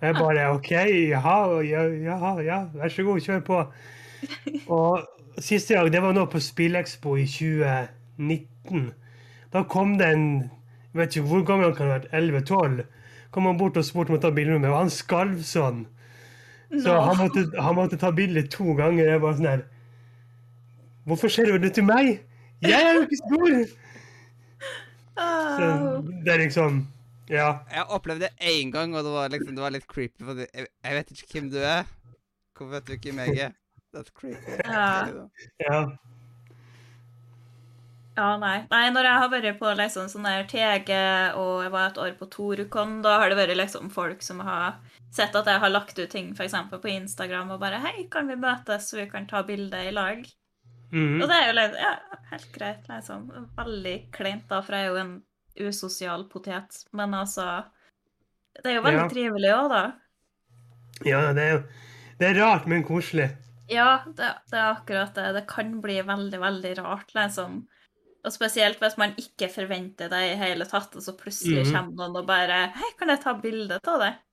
Og 0.01 0.07
jeg 0.07 0.19
bare 0.19 0.49
OK, 0.51 0.71
jaha, 1.15 1.61
ja, 1.63 1.83
ja, 1.87 2.39
ja, 2.41 2.65
vær 2.73 2.89
så 2.89 3.03
god, 3.03 3.23
kjør 3.23 3.39
på. 3.39 3.67
Og 4.67 5.03
siste 5.39 5.75
gang, 5.75 5.91
det 5.93 6.01
var 6.03 6.15
nå 6.15 6.25
på 6.31 6.41
Spillekspo 6.41 7.15
i 7.17 7.25
2019. 7.29 8.91
Da 9.53 9.63
kom 9.69 9.97
det 9.99 10.13
en 10.13 10.29
jeg 10.97 11.03
vet 11.03 11.15
ikke 11.15 11.29
hvor 11.29 11.43
gammel 11.45 11.67
han 11.67 11.75
kan 11.77 11.89
ha 11.91 11.95
vært, 11.99 12.07
11-12. 12.15 12.79
Kom 13.35 13.45
han 13.45 13.57
bort 13.59 13.75
og 13.77 13.85
spurte 13.85 14.09
om 14.09 14.17
å 14.17 14.21
ta 14.23 14.31
bilde 14.33 14.55
med 14.55 14.63
meg, 14.63 14.71
og 14.71 14.79
han 14.79 14.89
skalv 14.89 15.43
sånn. 15.45 15.83
Så 16.73 16.95
han 17.05 17.19
måtte, 17.19 17.43
han 17.53 17.75
måtte 17.77 17.99
ta 18.01 18.09
bilde 18.15 18.41
to 18.51 18.73
ganger. 18.79 19.11
Jeg 19.11 19.21
var 19.23 19.35
sånn 19.37 19.47
her 19.47 19.61
Hvorfor 21.07 21.31
ser 21.31 21.47
du 21.47 21.61
det 21.63 21.69
til 21.77 21.85
meg? 21.87 22.17
Jeg 22.65 22.75
er 22.75 22.97
jo 22.97 23.03
ikke 23.05 23.19
stor! 23.21 23.53
Så 25.17 25.69
det 26.25 26.33
er 26.33 26.41
liksom 26.43 26.81
Ja. 27.29 27.61
Jeg 27.71 27.85
opplevde 27.93 28.27
det 28.27 28.49
én 28.49 28.73
gang, 28.73 28.95
og 28.95 29.05
det 29.05 29.13
var 29.13 29.29
liksom, 29.31 29.53
det 29.55 29.63
var 29.63 29.75
litt 29.75 29.87
creepy. 29.87 30.25
For 30.25 30.41
jeg, 30.41 30.65
jeg 30.65 30.97
vet 30.97 31.13
ikke 31.13 31.29
hvem 31.31 31.49
du 31.53 31.57
er. 31.61 31.87
Hvorfor 32.57 32.73
vet 32.73 32.89
du 32.89 32.97
ikke 32.97 33.15
er? 33.37 33.55
That's 33.97 34.13
creepy. 34.13 34.59
Ja. 34.63 35.07
ja. 35.65 35.79
Ja, 38.17 38.31
nei. 38.41 38.63
nei. 38.71 38.85
Når 38.93 39.05
jeg 39.05 39.21
har 39.21 39.29
vært 39.29 39.59
på 39.59 39.71
liksom 39.77 40.07
sånn 40.09 40.25
der 40.25 40.47
TG, 40.49 40.89
og 41.37 41.61
jeg 41.67 41.73
var 41.73 41.91
et 41.91 41.99
år 42.01 42.15
på 42.17 42.25
Torukon, 42.33 42.95
da 43.05 43.19
har 43.21 43.29
det 43.29 43.37
vært 43.37 43.57
liksom 43.59 43.91
folk 43.93 44.23
som 44.25 44.39
har 44.45 44.79
sett 45.13 45.35
at 45.37 45.45
jeg 45.49 45.61
har 45.61 45.69
lagt 45.69 45.99
ut 46.01 46.09
ting 46.09 46.31
f.eks. 46.33 46.55
på 46.73 46.89
Instagram, 46.95 47.51
og 47.53 47.61
bare 47.61 47.77
'Hei, 47.83 48.07
kan 48.09 48.27
vi 48.27 48.35
møtes, 48.35 48.89
så 48.89 48.97
vi 48.97 49.05
kan 49.09 49.27
ta 49.29 49.43
bilde 49.45 49.77
i 49.85 49.91
lag?' 49.93 50.25
Mhm. 50.91 51.21
Og 51.21 51.27
det 51.27 51.35
er 51.35 51.47
jo 51.47 51.53
litt, 51.59 51.73
ja, 51.77 51.93
helt 52.31 52.51
greit, 52.53 52.85
liksom. 52.89 53.25
Veldig 53.57 53.95
kleint, 54.11 54.47
da, 54.47 54.61
for 54.61 54.73
jeg 54.73 54.85
er 54.85 54.87
jo 54.89 55.01
en 55.01 55.23
usosial 55.67 56.23
potet. 56.29 56.85
Men 56.93 57.11
altså 57.13 57.65
Det 58.63 58.71
er 58.71 58.75
jo 58.75 58.81
veldig 58.81 59.03
Ja. 59.03 59.09
trivelig 59.09 59.51
òg, 59.53 59.69
da. 59.69 59.91
ja, 61.05 61.33
det 61.33 61.43
er 61.43 61.51
jo 61.57 61.63
Det 62.19 62.27
er 62.35 62.41
rart, 62.41 62.65
men 62.67 62.83
koselig. 62.83 63.29
Ja, 63.67 64.03
det, 64.05 64.29
det 64.51 64.59
er 64.59 64.69
akkurat 64.71 65.15
det. 65.15 65.31
Det 65.35 65.45
kan 65.49 65.73
bli 65.83 65.97
veldig, 66.07 66.39
veldig 66.39 66.73
rart, 66.79 67.11
liksom. 67.15 67.65
Og 68.25 68.33
spesielt 68.33 68.79
hvis 68.81 68.97
man 68.99 69.15
ikke 69.19 69.49
forventer 69.51 70.11
det 70.11 70.21
i 70.31 70.37
hele 70.39 70.67
tatt, 70.67 70.95
og 70.95 71.03
så 71.03 71.13
plutselig 71.15 71.67
mm. 71.67 71.73
kommer 71.75 71.99
noen 72.01 72.21
og 72.21 72.27
bare 72.27 72.61
'Hei, 72.75 72.93
kan 72.99 73.11
jeg 73.13 73.23
ta 73.23 73.35
bilde 73.39 73.79
av 73.83 74.01
deg?' 74.03 74.23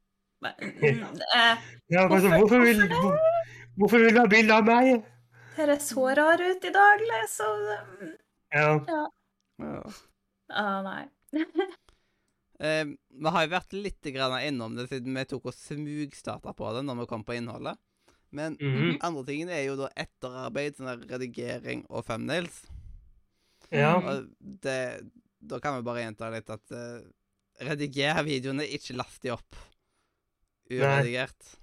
Mm, 0.44 1.04
eh, 1.36 1.56
Ja, 1.88 2.04
altså, 2.04 2.28
Hvorfor- 2.28 2.38
hvorfor, 2.38 2.58
vil, 2.60 2.76
hvorfor 2.76 3.00
hvor, 3.00 3.18
hvorfor 3.76 3.98
vil 3.98 4.14
du 4.14 4.20
ha 4.20 4.26
bilde 4.28 4.54
av 4.54 4.66
meg? 4.68 5.06
Dere 5.56 5.78
så 5.80 6.08
rar 6.18 6.42
ut 6.42 6.64
i 6.64 6.72
dag, 6.74 7.04
liksom. 7.12 7.62
Ja. 8.52 8.68
Ja. 9.58 9.80
Ah, 10.50 10.82
nei. 10.82 11.08
Eh, 12.62 12.84
vi 12.86 13.30
har 13.34 13.42
jo 13.42 13.50
vært 13.50 13.72
litt 13.74 14.06
grann 14.14 14.36
innom 14.38 14.76
det 14.78 14.84
siden 14.86 15.16
vi 15.18 15.24
tok 15.26 15.48
og 15.50 15.56
smugstarta 15.58 16.52
på 16.54 16.68
det 16.76 16.84
når 16.86 17.00
vi 17.00 17.06
kom 17.10 17.24
på 17.26 17.34
innholdet. 17.34 17.74
Men 18.34 18.56
Mhm. 18.60 18.96
andre 19.06 19.24
tingen 19.28 19.48
er 19.54 19.64
jo 19.68 19.76
da 19.78 19.88
etterarbeid, 19.96 20.76
sånn 20.76 20.90
der 20.90 21.06
redigering 21.18 21.84
og 21.88 22.04
thumbnails. 22.08 22.64
ja. 23.70 23.94
Og 23.98 24.28
det, 24.40 24.78
da 25.40 25.58
kan 25.60 25.76
vi 25.78 25.86
bare 25.86 26.02
gjenta 26.04 26.30
litt 26.34 26.50
at 26.50 26.72
uh, 26.74 27.00
rediger 27.60 28.22
videoene, 28.26 28.66
ikke 28.66 28.96
last 28.98 29.22
de 29.22 29.30
opp 29.34 29.56
uredigert. 30.70 31.54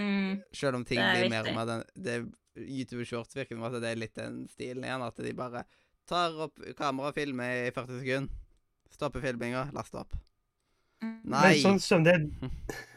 Mm. 0.00 0.42
Selv 0.52 0.76
om 0.80 0.84
ting 0.84 0.98
Det 1.00 1.20
blir 1.20 1.30
mer 1.30 1.48
og 1.48 1.54
mer 1.56 1.66
den 1.68 1.84
det, 2.02 2.14
YouTube 2.56 3.04
Shorts 3.06 3.36
virker 3.36 3.56
som 3.56 3.64
at 3.68 3.76
det 3.80 3.90
er 3.92 4.00
litt 4.00 4.14
den 4.16 4.42
stilen 4.48 4.84
igjen. 4.84 5.04
At 5.06 5.16
de 5.16 5.32
bare 5.36 5.64
tar 6.08 6.34
opp 6.46 6.58
kamera 6.76 7.12
og 7.12 7.14
filmer 7.14 7.66
i 7.68 7.70
40 7.70 8.00
sekunder. 8.00 8.34
Stopper 8.90 9.22
filminga, 9.22 9.68
laster 9.72 10.02
opp. 10.02 10.16
Mm. 11.00 11.16
Men 11.32 11.60
sånn 11.62 11.80
som 11.80 12.04
det, 12.04 12.16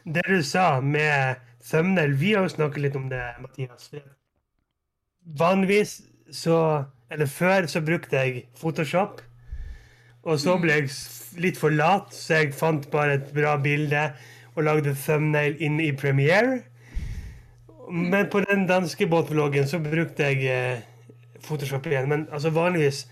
det 0.04 0.24
du 0.28 0.42
sa 0.44 0.80
med 0.84 1.40
thumbnail 1.64 2.12
Vi 2.20 2.34
har 2.34 2.44
jo 2.44 2.52
snakket 2.52 2.82
litt 2.84 2.98
om 2.98 3.08
det, 3.08 3.22
Mathias. 3.40 3.88
Vanligvis 5.24 6.02
så 6.32 6.58
Eller 7.12 7.30
før 7.30 7.68
så 7.70 7.80
brukte 7.84 8.20
jeg 8.20 8.44
Photoshop. 8.58 9.20
Og 10.24 10.40
så 10.40 10.56
ble 10.58 10.78
jeg 10.80 10.92
litt 11.38 11.58
for 11.60 11.70
lat, 11.70 12.08
så 12.16 12.40
jeg 12.40 12.54
fant 12.56 12.86
bare 12.90 13.18
et 13.18 13.26
bra 13.36 13.58
bilde 13.60 14.06
og 14.54 14.64
lagde 14.64 14.94
thumbnail 15.04 15.58
inn 15.62 15.76
i 15.84 15.92
Premiere. 15.92 16.62
Men 17.92 18.30
på 18.32 18.40
den 18.46 18.64
danske 18.66 19.06
båtvloggen 19.06 19.68
så 19.68 19.78
brukte 19.84 20.30
jeg 20.30 20.48
eh, 20.48 20.80
Photoshop 21.44 21.86
igjen. 21.86 22.08
Men 22.08 22.26
altså 22.32 22.50
vanligvis 22.56 23.04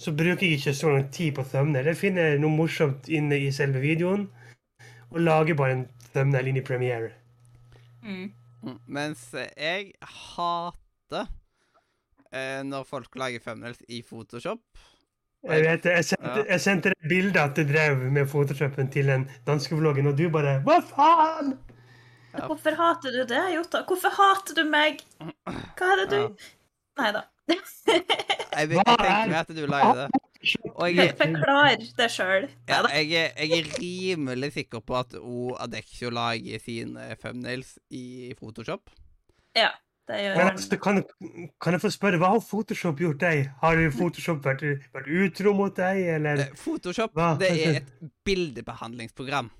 så 0.00 0.12
bruker 0.16 0.46
jeg 0.46 0.58
ikke 0.58 0.74
så 0.74 0.90
lang 0.94 1.10
tid 1.12 1.34
på 1.36 1.44
thumbnail. 1.52 1.92
Jeg 1.92 2.00
finner 2.00 2.40
noe 2.40 2.56
morsomt 2.56 3.12
inne 3.12 3.38
i 3.44 3.52
selve 3.54 3.84
videoen 3.84 4.26
og 5.14 5.20
lager 5.22 5.54
bare 5.58 5.76
en 5.78 5.84
thumbnail 6.12 6.48
inn 6.50 6.58
i 6.60 6.64
Premiere. 6.66 7.12
Mm. 8.04 8.32
Mm, 8.64 8.78
Mens 8.96 9.22
jeg 9.36 9.92
hater 10.02 11.26
eh, 12.32 12.62
når 12.66 12.86
folk 12.88 13.14
lager 13.20 13.42
thumbnails 13.44 13.80
i 13.88 14.02
Photoshop. 14.02 14.60
Jeg 15.44 15.60
vet 15.66 15.82
det. 15.84 15.92
Jeg 15.98 16.04
sendte, 16.08 16.30
Ja. 16.40 16.44
jeg 16.54 16.60
sendte 16.64 16.92
deg 16.94 17.08
bilde 17.10 17.40
at 17.42 17.54
du 17.58 17.62
drev 17.68 17.98
med 18.12 18.26
Photoshopen 18.32 18.88
til 18.92 19.10
den 19.12 19.26
danske 19.46 19.76
vloggen, 19.76 20.06
og 20.08 20.16
du 20.16 20.28
bare 20.32 20.54
Hva 20.64 20.78
faen?! 20.88 21.58
Ja. 22.34 22.46
Hvorfor 22.48 22.74
hater 22.74 23.12
du 23.14 23.20
det, 23.30 23.42
Jota? 23.54 23.84
Hvorfor 23.86 24.10
hater 24.16 24.56
du 24.56 24.64
meg? 24.70 25.02
Hva 25.20 25.90
er 25.92 26.00
det 26.00 26.08
du 26.10 26.16
Ja. 26.22 26.28
Nei 26.98 27.10
da. 27.12 27.20
Jeg, 27.50 28.68
vil- 28.70 28.78
Hva 28.78 28.84
jeg 28.86 28.98
tenker 28.98 29.10
er- 29.10 29.28
meg 29.28 29.38
at 29.40 29.48
du 29.56 29.66
lager 29.66 29.94
det. 30.00 30.08
Og 30.74 30.88
jeg, 30.96 31.14
Forklar 31.18 31.76
det 31.98 32.10
sjøl. 32.10 32.48
ja, 32.68 32.80
jeg, 32.92 33.12
er- 33.12 33.46
jeg 33.46 33.62
er 33.64 33.70
rimelig 33.78 34.52
sikker 34.52 34.80
på 34.84 34.96
at 34.98 35.14
O 35.20 35.54
Adeccio 35.60 36.10
lager 36.10 36.58
sine 36.62 37.16
thumbnails 37.22 37.78
i 37.90 38.32
Photoshop. 38.38 38.90
Ja, 39.56 39.70
det 40.08 40.18
gjør 40.20 40.34
han. 40.40 40.50
altså, 40.52 40.76
kan, 40.82 41.02
kan 41.62 41.72
jeg 41.76 41.80
få 41.80 41.90
spørre, 41.94 42.18
hva 42.20 42.32
har 42.34 42.40
Photoshop 42.44 42.98
gjort 43.00 43.20
deg? 43.22 43.46
Har 43.62 43.78
Photoshop 43.94 44.42
vært, 44.44 44.64
vært 44.92 45.06
utro 45.08 45.54
mot 45.56 45.76
deg, 45.76 46.02
eller? 46.18 46.44
Eh, 46.48 46.54
Photoshop 46.60 47.14
Hva? 47.16 47.30
det 47.40 47.50
er 47.54 47.78
et 47.80 47.92
bildebehandlingsprogram. 48.26 49.50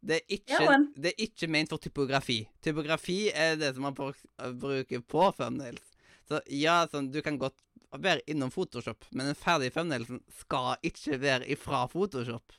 Det 0.00 0.14
er, 0.16 0.22
ikke, 0.32 0.56
Ja, 0.64 0.76
det 0.96 1.10
er 1.12 1.18
ikke 1.26 1.46
ment 1.52 1.68
for 1.68 1.76
typografi. 1.82 2.38
Typografi 2.64 3.28
er 3.34 3.58
det 3.60 3.74
som 3.76 3.82
man 3.84 3.92
bruker 3.94 5.02
på 5.04 5.26
thumbnails. 5.36 5.89
Så 6.30 6.38
ja, 6.54 6.84
sånn, 6.86 7.10
du 7.10 7.20
kan 7.26 7.38
godt 7.40 7.56
være 7.98 8.22
innom 8.30 8.52
Photoshop, 8.54 9.04
men 9.10 9.26
den 9.32 9.34
ferdige 9.38 9.72
fremdelsen 9.74 10.20
skal 10.44 10.76
ikke 10.86 11.18
være 11.18 11.48
ifra 11.50 11.84
Photoshop. 11.90 12.52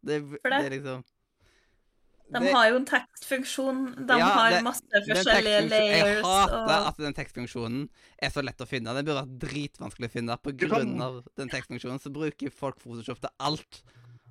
Det, 0.00 0.22
For 0.40 0.48
det- 0.48 0.60
det 0.62 0.66
er 0.70 0.76
liksom 0.78 1.02
De 2.32 2.38
det- 2.40 2.52
har 2.54 2.68
jo 2.70 2.76
en 2.76 2.86
tekstfunksjon. 2.86 4.06
De 4.06 4.16
Ja, 4.16 4.24
har 4.24 4.50
det- 4.50 4.62
masse 4.64 4.82
forskjellige 5.08 5.68
layers. 5.68 5.98
Jeg 5.98 6.22
hater 6.24 6.54
Og... 6.62 6.86
at 6.88 6.96
den 6.96 7.12
tekstfunksjonen 7.12 7.88
er 8.22 8.30
så 8.30 8.42
lett 8.42 8.56
å 8.58 8.66
finne. 8.70 8.94
Den 8.94 9.04
burde 9.04 9.26
vært 9.26 9.38
dritvanskelig 9.50 10.08
å 10.08 10.12
finne. 10.12 10.36
På 10.40 10.56
grunn 10.56 11.00
av 11.02 11.24
den 11.36 11.48
tekstfunksjonen 11.50 12.00
så 12.00 12.10
bruker 12.12 12.50
folk 12.52 12.78
Photoshop 12.78 13.20
til 13.20 13.30
alt. 13.40 13.82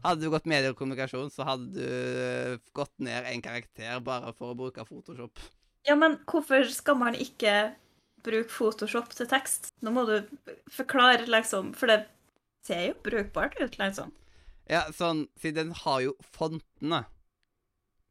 Hadde 0.03 0.21
du 0.21 0.29
gått 0.31 0.45
medie 0.47 0.69
og 0.69 0.77
kommunikasjon, 0.77 1.29
så 1.29 1.43
hadde 1.45 1.73
du 1.75 2.59
gått 2.73 2.93
ned 2.99 3.25
en 3.25 3.41
karakter 3.41 3.99
bare 4.01 4.31
for 4.33 4.55
å 4.55 4.57
bruke 4.57 4.85
Photoshop. 4.87 5.37
Ja, 5.85 5.95
men 5.95 6.17
hvorfor 6.25 6.63
skal 6.71 6.95
man 6.95 7.13
ikke 7.15 7.75
bruke 8.29 8.53
Photoshop 8.53 9.11
til 9.17 9.29
tekst? 9.29 9.73
Nå 9.83 9.93
må 9.95 10.05
du 10.07 10.15
forklare, 10.71 11.27
liksom, 11.29 11.73
for 11.77 11.91
det 11.91 12.03
ser 12.65 12.89
jo 12.89 12.97
brukbart 13.05 13.57
ut, 13.59 13.79
liksom. 13.81 14.13
Ja, 14.69 14.85
sånn, 14.93 15.25
siden 15.41 15.71
den 15.71 15.79
har 15.81 16.03
jo 16.05 16.13
fontene. 16.35 17.03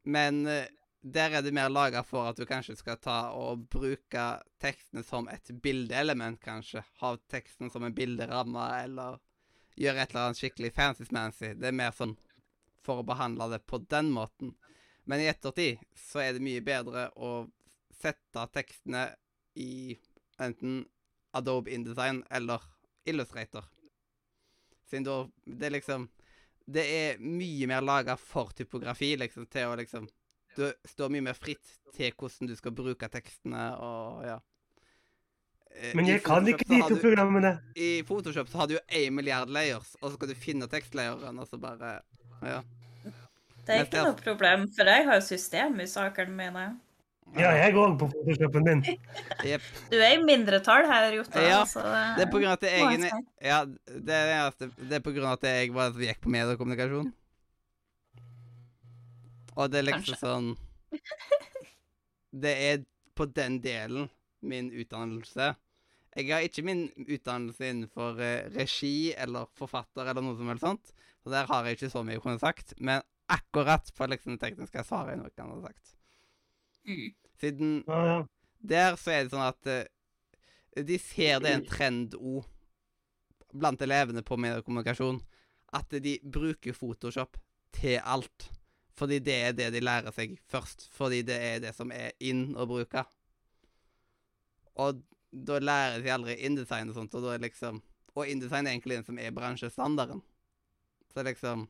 Men 0.09 0.47
eh, 0.51 0.67
der 1.03 1.39
er 1.39 1.43
det 1.43 1.55
mer 1.55 1.71
laga 1.71 2.03
for 2.07 2.27
at 2.31 2.39
du 2.39 2.47
kanskje 2.49 2.77
skal 2.79 2.99
ta 3.03 3.19
og 3.39 3.69
bruke 3.71 4.25
tekstene 4.63 5.05
som 5.07 5.29
et 5.31 5.53
bildeelement, 5.63 6.41
kanskje. 6.43 6.83
Ha 7.03 7.15
teksten 7.31 7.71
som 7.71 7.87
en 7.87 7.95
bilderamme, 7.95 8.65
eller 8.83 9.21
gjøre 9.79 10.03
et 10.03 10.11
eller 10.11 10.25
annet 10.27 10.41
skikkelig 10.41 10.73
fancy-smancy. 10.75 11.53
Det 11.55 11.71
er 11.71 11.79
mer 11.79 11.95
sånn 11.95 12.17
for 12.83 13.03
å 13.03 13.07
behandle 13.07 13.53
det 13.55 13.63
på 13.69 13.81
den 13.87 14.11
måten. 14.15 14.57
Men 15.09 15.23
i 15.23 15.31
ettertid 15.31 15.79
så 15.97 16.25
er 16.25 16.35
det 16.35 16.45
mye 16.45 16.65
bedre 16.65 17.09
å 17.17 17.47
sette 18.01 18.45
tekstene 18.55 19.07
i 19.59 19.97
enten 20.41 20.85
Adobe 21.37 21.71
InDesign 21.75 22.23
eller 22.31 22.63
Illustrator. 23.09 23.65
Siden 24.89 25.05
da 25.05 25.29
Det 25.45 25.67
er 25.67 25.71
liksom 25.71 26.09
Det 26.69 26.85
er 26.85 27.21
mye 27.21 27.67
mer 27.67 27.81
laga 27.81 28.17
for 28.17 28.53
typografi, 28.57 29.17
liksom, 29.17 29.47
til 29.47 29.69
å 29.69 29.77
liksom 29.77 30.09
Du 30.57 30.67
står 30.89 31.13
mye 31.13 31.25
mer 31.31 31.37
fritt 31.39 31.77
til 31.95 32.13
hvordan 32.13 32.49
du 32.49 32.57
skal 32.57 32.73
bruke 32.73 33.09
tekstene 33.09 33.71
og 33.85 34.25
ja. 34.27 34.39
Eh, 35.71 35.95
Men 35.95 36.09
jeg 36.09 36.23
kan 36.25 36.47
ikke 36.49 36.67
de 36.69 36.81
to 36.89 36.97
programmene. 36.99 37.53
I 37.77 38.03
Photoshop 38.03 38.49
så 38.49 38.59
har 38.63 38.67
du 38.67 38.75
jo 38.75 38.81
én 38.89 39.15
milliard 39.15 39.49
layers, 39.53 39.95
og 40.01 40.11
så 40.11 40.17
skal 40.17 40.33
du 40.33 40.35
finne 40.35 40.69
tekstlayeren, 40.69 41.39
og 41.39 41.49
så 41.49 41.61
bare 41.61 42.01
Ja. 42.43 42.63
Det 43.69 43.77
er 43.77 43.85
ikke 43.85 44.03
noe 44.03 44.17
problem, 44.17 44.67
for 44.73 44.89
jeg 44.89 45.05
har 45.05 45.19
jo 45.21 45.25
system 45.27 45.81
i 45.81 45.87
sakene 45.87 46.33
mine. 46.33 46.67
Ja, 47.37 47.51
jeg 47.55 47.75
òg 47.77 47.99
på 48.01 48.09
Photoshopen 48.11 48.65
min. 48.67 48.81
Yep. 49.45 49.67
Du 49.93 49.97
er 50.01 50.15
i 50.17 50.23
mindretall 50.25 50.87
her, 50.89 51.11
Jota. 51.13 51.43
Ja, 51.45 51.61
Det 52.17 52.25
er 52.25 52.31
på 52.33 52.41
grunn 52.41 52.51
av 52.51 52.57
at 52.57 52.67
jeg 52.67 53.03
jeg. 53.05 53.23
Ja, 53.45 53.59
det 54.09 54.17
er, 54.17 54.51
det 54.81 54.99
er 54.99 55.05
på 55.05 55.13
grunn 55.15 55.29
av 55.29 55.37
at 55.37 55.47
jeg 55.47 55.75
bare 55.77 56.09
gikk 56.09 56.23
på 56.25 56.33
mediekommunikasjon. 56.35 57.13
og 59.59 59.71
det 59.71 59.81
er 59.81 59.89
liksom 59.91 60.15
Kanskje. 60.15 60.23
sånn 60.23 60.57
Det 62.33 62.55
er 62.71 62.85
på 63.19 63.27
den 63.35 63.61
delen 63.61 64.09
min 64.41 64.71
utdannelse. 64.71 65.53
Jeg 66.17 66.31
har 66.33 66.47
ikke 66.47 66.65
min 66.67 66.89
utdannelse 66.97 67.69
innenfor 67.69 68.19
eh, 68.23 68.49
regi 68.55 69.13
eller 69.15 69.51
forfatter 69.59 70.09
eller 70.09 70.23
noe 70.25 70.39
som 70.39 70.49
helst 70.51 70.65
sånt. 70.65 70.93
Så 71.23 71.31
der 71.35 71.47
har 71.51 71.67
jeg 71.67 71.79
ikke 71.79 71.93
så 71.93 72.03
mye 72.07 72.19
å 72.19 72.25
kunne 72.25 72.41
sagt. 72.43 72.75
Men 72.79 73.03
akkurat 73.29 73.91
på 73.95 74.09
liksom 74.09 74.37
det 74.37 74.47
tekniske 74.47 74.85
så 74.87 75.03
har 75.03 75.13
jeg 75.13 75.21
noe 75.21 75.31
jeg 75.31 75.37
kan 75.39 75.63
sagt. 75.63 75.98
Mm. 76.89 77.09
Siden 77.39 77.73
Ja, 77.87 78.03
ja. 78.07 78.21
der 78.59 78.97
så 78.99 79.13
er 79.15 79.25
det 79.25 79.33
sånn 79.35 79.47
at 79.47 79.69
uh, 79.71 80.85
de 80.89 80.99
ser 81.03 81.43
det 81.43 81.51
er 81.53 81.59
en 81.59 81.69
trend 81.69 82.17
òg 82.19 82.47
blant 83.53 83.83
elevene 83.83 84.23
på 84.27 84.37
mediekommunikasjon 84.41 85.21
at 85.77 85.93
de 86.05 86.17
bruker 86.25 86.77
Photoshop 86.77 87.39
til 87.77 87.99
alt. 88.01 88.49
Fordi 88.99 89.21
det 89.23 89.37
er 89.49 89.55
det 89.57 89.69
de 89.75 89.83
lærer 89.85 90.15
seg 90.15 90.35
først. 90.51 90.89
Fordi 90.93 91.23
det 91.27 91.37
er 91.37 91.61
det 91.63 91.75
som 91.77 91.93
er 91.95 92.17
inn 92.25 92.57
å 92.59 92.67
bruke. 92.69 93.05
Og 94.81 95.03
da 95.31 95.59
lærer 95.61 96.03
de 96.03 96.13
aldri 96.13 96.39
InDesign 96.49 96.91
og 96.91 96.97
sånt, 96.97 97.15
og 97.15 97.27
da 97.27 97.37
er 97.37 97.45
liksom 97.45 97.83
Og 98.19 98.27
InDesign 98.27 98.67
er 98.67 98.73
egentlig 98.73 98.97
den 98.97 99.05
som 99.07 99.19
er 99.23 99.31
bransjestandarden. 99.31 100.23
Så 101.13 101.23
liksom 101.23 101.69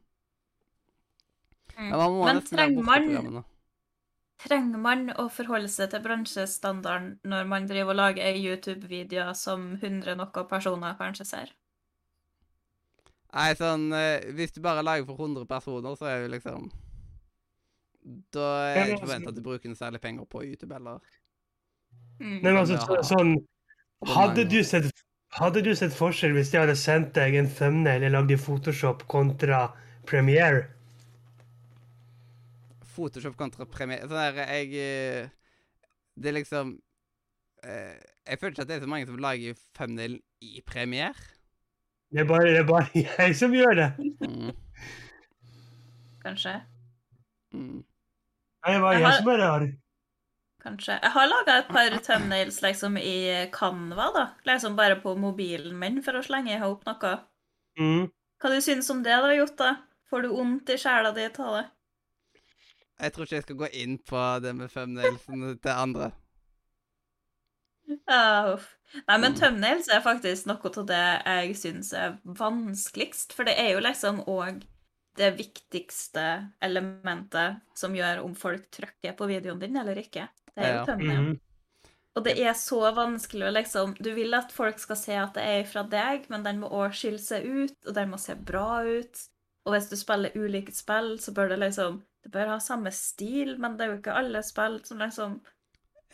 Mm. 1.78 1.90
Men 1.90 1.98
man 1.98 2.12
må 2.12 2.24
Men 2.24 2.40
trenger 2.42 2.82
man. 3.30 3.44
Trenger 4.44 4.80
man 4.82 5.08
å 5.18 5.28
forholde 5.32 5.70
seg 5.72 5.92
til 5.92 6.02
bransjestandarden 6.04 7.16
når 7.28 7.48
man 7.50 7.66
driver 7.70 7.94
og 7.94 8.00
lager 8.00 8.26
ei 8.28 8.42
YouTube-video 8.44 9.30
som 9.38 9.72
100 9.80 10.18
noe 10.18 10.44
personer 10.50 10.98
kanskje 11.00 11.26
ser? 11.28 11.54
Nei, 13.28 13.50
sånn 13.58 13.90
eh, 13.92 14.30
Hvis 14.32 14.54
du 14.56 14.62
bare 14.64 14.80
lager 14.80 15.04
for 15.04 15.20
100 15.20 15.44
personer, 15.48 15.96
så 16.00 16.06
er 16.08 16.22
det 16.24 16.30
liksom 16.38 16.70
Da 18.32 18.46
er 18.70 18.78
det 18.78 18.94
ikke 18.94 19.04
forventa 19.04 19.34
at 19.34 19.36
du 19.36 19.42
bruker 19.44 19.68
noe 19.68 19.76
særlig 19.76 20.00
penger 20.04 20.28
på 20.28 20.46
YouTube 20.46 20.74
eller 20.76 21.02
Mm. 22.18 22.40
Men 22.42 22.56
altså, 22.58 22.76
så, 22.82 22.96
sånn 23.06 23.36
Hadde 24.10 24.42
du 24.50 24.58
sett 24.66 24.88
hadde 25.36 25.60
du 25.62 25.74
sett 25.76 25.92
forskjell 25.92 26.32
hvis 26.34 26.50
de 26.52 26.58
hadde 26.62 26.74
sendt 26.78 27.12
deg 27.18 27.36
en 27.38 27.50
thumbnail 27.58 28.00
eller 28.00 28.14
lagd 28.16 28.32
i 28.32 28.38
Photoshop 28.40 29.04
kontra 29.12 29.68
Premiere? 30.08 30.64
Photoshop 32.98 33.36
kontra 33.38 33.64
Premiere 33.70 34.08
Sånn 34.10 34.18
der, 34.18 34.42
jeg 34.50 34.74
eh, 34.82 35.28
Det 36.18 36.32
er 36.32 36.36
liksom 36.40 36.74
eh, 37.64 37.96
Jeg 38.26 38.38
føler 38.42 38.56
ikke 38.56 38.64
at 38.66 38.70
det 38.72 38.76
er 38.80 38.84
så 38.86 38.90
mange 38.90 39.06
som 39.08 39.20
lager 39.22 39.54
thumbnail 39.78 40.18
i 40.44 40.60
Premiere. 40.66 41.14
Det 42.12 42.20
er 42.22 42.28
bare, 42.28 42.50
det 42.52 42.60
er 42.62 42.68
bare 42.68 42.88
jeg 43.06 43.34
som 43.38 43.54
gjør 43.56 43.74
det. 43.78 43.88
Mm. 44.22 44.52
Kanskje. 46.22 46.54
Mm. 47.54 47.82
Det 47.82 48.74
er 48.74 48.80
bare 48.82 48.92
Jeg 48.94 49.00
jeg 49.02 49.06
har- 49.08 49.18
som 49.22 49.28
er 49.32 49.38
rar. 49.42 49.66
Kanskje. 50.62 50.98
Jeg 51.02 51.10
har 51.14 51.26
laga 51.30 51.58
et 51.58 51.68
par 51.68 51.98
thumbnails 52.04 52.60
liksom 52.62 52.96
i 52.98 53.46
Canva, 53.52 54.08
da. 54.14 54.24
Liksom 54.46 54.76
bare 54.76 54.96
på 55.00 55.14
mobilen 55.16 55.78
min 55.78 56.02
for 56.02 56.18
å 56.18 56.22
slenge 56.26 56.54
i 56.56 56.58
hop 56.62 56.84
noe. 56.86 57.12
Mm. 57.78 58.10
Hva 58.42 58.50
du 58.50 58.60
syns 58.60 58.90
om 58.90 59.02
det, 59.02 59.14
da, 59.22 59.30
Jota? 59.34 59.76
Får 60.10 60.22
du 60.22 60.28
vondt 60.32 60.70
i 60.70 60.76
sjela 60.80 61.12
di 61.14 61.24
av 61.28 61.54
det? 61.58 61.66
Jeg 62.98 63.14
tror 63.14 63.26
ikke 63.26 63.36
jeg 63.36 63.46
skal 63.46 63.60
gå 63.60 63.68
inn 63.78 63.98
på 64.02 64.22
det 64.42 64.54
med 64.58 64.72
thumbnailsen 64.72 65.44
til 65.62 65.74
andre. 65.74 66.10
Uh. 68.08 68.58
Nei, 69.08 69.18
men 69.20 69.36
thumbnails 69.36 69.88
er 69.92 70.02
faktisk 70.04 70.48
noe 70.48 70.72
av 70.72 70.86
det 70.88 71.04
jeg 71.04 71.54
syns 71.60 71.92
er 71.96 72.18
vanskeligst. 72.24 73.36
For 73.36 73.48
det 73.48 73.56
er 73.60 73.74
jo 73.74 73.84
liksom 73.84 74.22
òg 74.28 74.64
det 75.18 75.32
viktigste 75.38 76.24
elementet 76.62 77.60
som 77.76 77.96
gjør 77.96 78.22
om 78.24 78.34
folk 78.38 78.68
trykker 78.74 79.16
på 79.18 79.28
videoen 79.30 79.60
din 79.62 79.78
eller 79.80 79.98
ikke. 80.00 80.28
Det 80.54 80.64
er 80.64 80.74
jo 80.74 80.84
Ja. 80.88 80.96
Mm 80.96 81.10
-hmm. 81.10 81.38
Og 82.16 82.24
det 82.24 82.34
er 82.42 82.52
så 82.52 82.90
vanskelig 82.94 83.46
å 83.46 83.50
liksom 83.54 83.94
Du 84.00 84.14
vil 84.14 84.34
at 84.34 84.52
folk 84.52 84.78
skal 84.78 84.96
se 84.96 85.12
at 85.12 85.34
det 85.34 85.42
er 85.42 85.64
fra 85.64 85.82
deg, 85.82 86.26
men 86.28 86.42
den 86.44 86.60
må 86.60 86.68
òg 86.68 86.92
skille 86.92 87.18
seg 87.18 87.44
ut, 87.44 87.86
og 87.86 87.94
den 87.94 88.10
må 88.10 88.18
se 88.18 88.34
bra 88.34 88.82
ut. 88.82 89.28
Og 89.64 89.72
hvis 89.72 89.88
du 89.88 89.96
spiller 89.96 90.34
ulike 90.34 90.72
spill, 90.72 91.18
så 91.20 91.32
bør 91.32 91.48
det 91.48 91.58
liksom 91.58 92.02
Det 92.28 92.34
bør 92.34 92.50
ha 92.52 92.58
samme 92.60 92.90
stil, 92.92 93.54
men 93.60 93.76
det 93.78 93.86
er 93.86 93.94
jo 93.94 93.98
ikke 94.02 94.16
alle 94.20 94.42
spill 94.44 94.78
som 94.84 95.00
liksom 95.00 95.38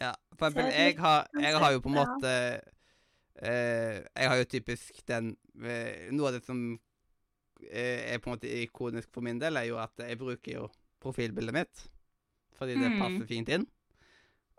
Ja, 0.01 0.12
for 0.39 0.47
eksempel, 0.49 0.70
jeg 0.74 0.97
har, 0.99 1.27
jeg 1.41 1.59
har 1.59 1.73
jo 1.74 1.81
på 1.82 1.91
en 1.91 1.97
måte 1.99 2.31
eh, 3.43 3.99
Jeg 4.16 4.31
har 4.31 4.36
jo 4.41 4.45
typisk 4.51 5.01
den 5.11 5.32
eh, 5.62 6.07
Noe 6.15 6.31
av 6.31 6.36
det 6.39 6.45
som 6.47 6.61
eh, 7.66 8.12
er 8.15 8.19
på 8.23 8.31
en 8.31 8.36
måte 8.36 8.51
ikonisk 8.62 9.11
for 9.15 9.27
min 9.27 9.39
del, 9.43 9.57
er 9.59 9.69
jo 9.73 9.78
at 9.82 9.99
jeg 10.07 10.19
bruker 10.20 10.59
jo 10.61 10.69
profilbildet 11.03 11.55
mitt. 11.55 11.85
Fordi 12.59 12.77
det 12.78 12.91
Mm. 12.93 12.99
passer 13.01 13.27
fint 13.27 13.49
inn. 13.51 13.66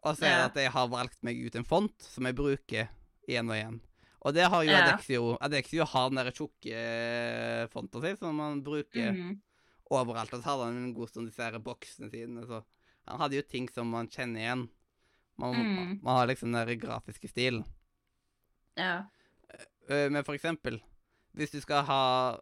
Og 0.03 0.15
så 0.17 0.25
er 0.27 0.35
det 0.37 0.45
at 0.51 0.57
jeg 0.65 0.71
har 0.75 0.87
valgt 0.91 1.23
meg 1.23 1.39
ut 1.45 1.55
en 1.55 1.65
font 1.65 2.01
som 2.03 2.25
jeg 2.27 2.35
bruker 2.37 2.89
igjen 3.27 3.49
og 3.49 3.55
igjen. 3.55 3.79
Og 4.25 4.33
det 4.33 4.43
har 4.49 4.63
jo. 4.65 4.73
Adexio. 4.73 5.37
Adexio 5.41 5.85
har 5.85 6.09
den 6.09 6.17
der 6.19 6.31
tjukke 6.31 6.73
eh, 6.75 7.67
fonta 7.73 8.01
si, 8.01 8.11
som 8.19 8.35
man 8.35 8.61
bruker 8.65 9.11
mm, 9.13 9.33
overalt. 9.91 10.33
Og 10.33 10.41
så 10.41 10.49
hadde 10.49 10.65
han 10.69 10.77
en 10.83 10.93
god 10.97 11.09
stund 11.11 11.27
disse 11.29 11.43
her 11.43 11.59
boksene 11.59 12.09
sine. 12.11 12.45
Så 12.49 12.63
han 13.07 13.19
hadde 13.21 13.35
jo 13.37 13.41
ting 13.45 13.67
som 13.73 13.87
man 13.91 14.07
kjenner 14.09 14.39
igjen. 14.41 14.69
Man, 15.37 15.53
Mm. 15.55 15.99
man 16.01 16.15
har 16.17 16.27
liksom 16.27 16.51
den 16.55 16.79
grafiske 16.79 17.27
stilen. 17.27 17.65
Ja. 18.77 19.03
Eh, 19.89 20.09
Men 20.09 20.23
for 20.23 20.33
eksempel, 20.35 20.81
hvis 21.35 21.51
du 21.51 21.59
skal 21.61 21.83
ha 21.85 22.37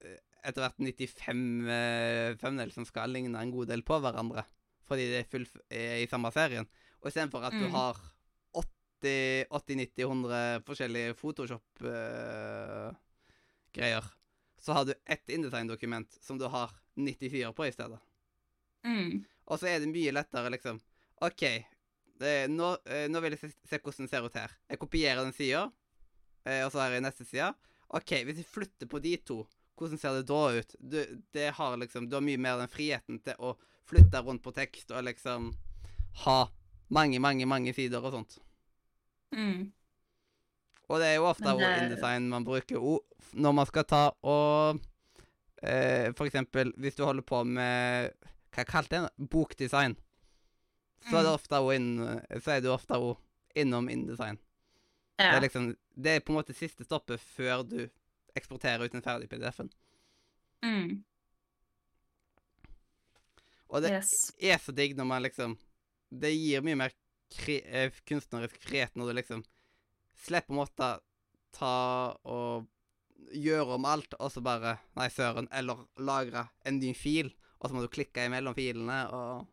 eh, 0.00 0.16
etter 0.44 0.62
hvert 0.62 0.78
95 0.78 1.66
uh, 1.66 2.34
thumbnails 2.38 2.74
som 2.74 2.84
skal 2.86 3.10
ligne 3.10 3.38
en 3.40 3.50
god 3.50 3.66
del 3.68 3.82
på 3.82 3.98
hverandre, 4.00 4.44
fordi 4.86 5.02
det 5.10 5.18
er, 5.18 5.24
full, 5.28 5.46
er 5.70 5.98
i 6.02 6.06
samme 6.06 6.30
serien, 6.32 6.66
og 7.02 7.08
istedenfor 7.10 7.42
at 7.44 7.52
du 7.52 7.66
Mm. 7.66 7.72
har 7.74 7.96
80-90-100 9.02 10.62
forskjellige 10.66 11.14
Photoshop-greier, 11.18 12.94
så 14.58 14.74
har 14.76 14.84
du 14.84 14.94
ett 15.04 15.30
InDesign-dokument 15.30 16.18
som 16.20 16.38
du 16.38 16.46
har 16.50 16.70
94 16.94 17.52
på 17.52 17.66
i 17.66 17.72
stedet. 17.72 17.98
Mm. 18.86 19.24
Og 19.44 19.60
så 19.60 19.70
er 19.70 19.80
det 19.80 19.90
mye 19.90 20.12
lettere, 20.12 20.50
liksom. 20.52 20.80
OK, 21.24 21.44
det, 22.18 22.32
nå, 22.50 22.72
eh, 22.90 23.06
nå 23.10 23.22
vil 23.22 23.34
jeg 23.34 23.42
se, 23.42 23.52
se 23.68 23.80
hvordan 23.82 24.06
det 24.06 24.12
ser 24.12 24.26
ut 24.26 24.38
her. 24.38 24.54
Jeg 24.68 24.80
kopierer 24.82 25.22
den 25.22 25.34
sida, 25.34 25.68
eh, 26.44 26.64
og 26.66 26.72
så 26.74 26.82
har 26.82 26.94
jeg 26.94 27.06
neste 27.06 27.26
side. 27.26 27.52
OK, 27.94 28.12
hvis 28.28 28.42
jeg 28.42 28.50
flytter 28.50 28.90
på 28.90 29.00
de 29.02 29.14
to, 29.30 29.38
hvordan 29.78 30.00
ser 30.00 30.18
det 30.18 30.28
da 30.28 30.42
ut? 30.58 30.76
Du, 30.78 30.98
det 31.32 31.48
har 31.56 31.78
liksom, 31.80 32.08
du 32.10 32.18
har 32.18 32.24
mye 32.26 32.40
mer 32.40 32.58
den 32.60 32.70
friheten 32.72 33.22
til 33.24 33.38
å 33.38 33.54
flytte 33.88 34.20
rundt 34.26 34.44
på 34.44 34.52
tekst 34.52 34.90
og 34.92 35.06
liksom 35.06 35.52
ha 36.24 36.38
mange, 36.92 37.20
mange, 37.22 37.46
mange 37.48 37.72
sider 37.76 38.04
og 38.04 38.14
sånt. 38.16 38.38
Mm. 39.32 39.70
Og 40.88 41.00
det 41.00 41.06
er 41.10 41.16
jo 41.18 41.26
ofte 41.28 41.44
det- 41.58 41.82
InDesign 41.82 42.28
man 42.28 42.44
bruker 42.44 42.76
òg 42.80 43.00
når 43.34 43.52
man 43.54 43.66
skal 43.66 43.84
ta 43.84 44.10
og 44.24 44.80
eh, 45.62 46.12
For 46.16 46.24
eksempel 46.26 46.72
hvis 46.78 46.96
du 46.96 47.04
holder 47.04 47.22
på 47.22 47.44
med 47.44 48.12
Hva 48.54 48.64
kalte 48.64 48.96
jeg 48.96 49.02
det? 49.08 49.28
Bokdesign. 49.30 49.96
Så 51.08 51.16
er 51.18 51.22
det 51.22 51.30
Mm. 51.30 51.34
ofte 51.34 51.74
inn, 51.74 52.40
så 52.42 52.50
er 52.56 52.60
du 52.60 52.68
ofte 52.72 52.94
òg 52.94 53.16
innom 53.54 53.88
InDesign. 53.88 54.38
Det 55.18 55.26
er 55.34 55.40
liksom 55.40 55.76
Det 56.00 56.06
er 56.16 56.20
på 56.20 56.30
en 56.32 56.38
måte 56.42 56.54
siste 56.54 56.84
stoppet 56.84 57.20
før 57.20 57.62
du 57.68 57.90
eksporterer 58.36 58.84
ut 58.84 58.94
en 58.94 59.02
ferdig 59.02 59.28
PDF-en. 59.28 59.70
Mm. 60.62 61.04
Og 63.70 63.82
det 63.82 63.90
Yes. 63.90 64.32
er 64.40 64.58
så 64.58 64.72
digg 64.74 64.96
når 64.96 65.04
man 65.06 65.22
liksom 65.22 65.58
Det 66.10 66.30
gir 66.32 66.62
mye 66.62 66.74
mer 66.76 66.90
eh, 67.48 67.90
kunstnerisk 68.08 68.56
frihet 68.64 68.94
når 68.96 69.06
du 69.10 69.12
liksom 69.20 69.44
slipper 70.18 70.54
å 70.54 70.58
måtte 70.62 70.88
ta 71.56 72.16
og 72.28 72.66
gjøre 73.34 73.74
om 73.76 73.84
alt, 73.88 74.14
og 74.18 74.30
så 74.32 74.40
bare 74.44 74.76
Nei, 74.96 75.08
søren. 75.12 75.48
Eller 75.52 75.80
lagre 75.98 76.46
en 76.68 76.78
ny 76.80 76.92
fil, 76.96 77.32
og 77.60 77.68
så 77.70 77.74
må 77.76 77.82
du 77.84 77.88
klikke 77.92 78.26
imellom 78.28 78.54
filene 78.58 79.04
og 79.12 79.46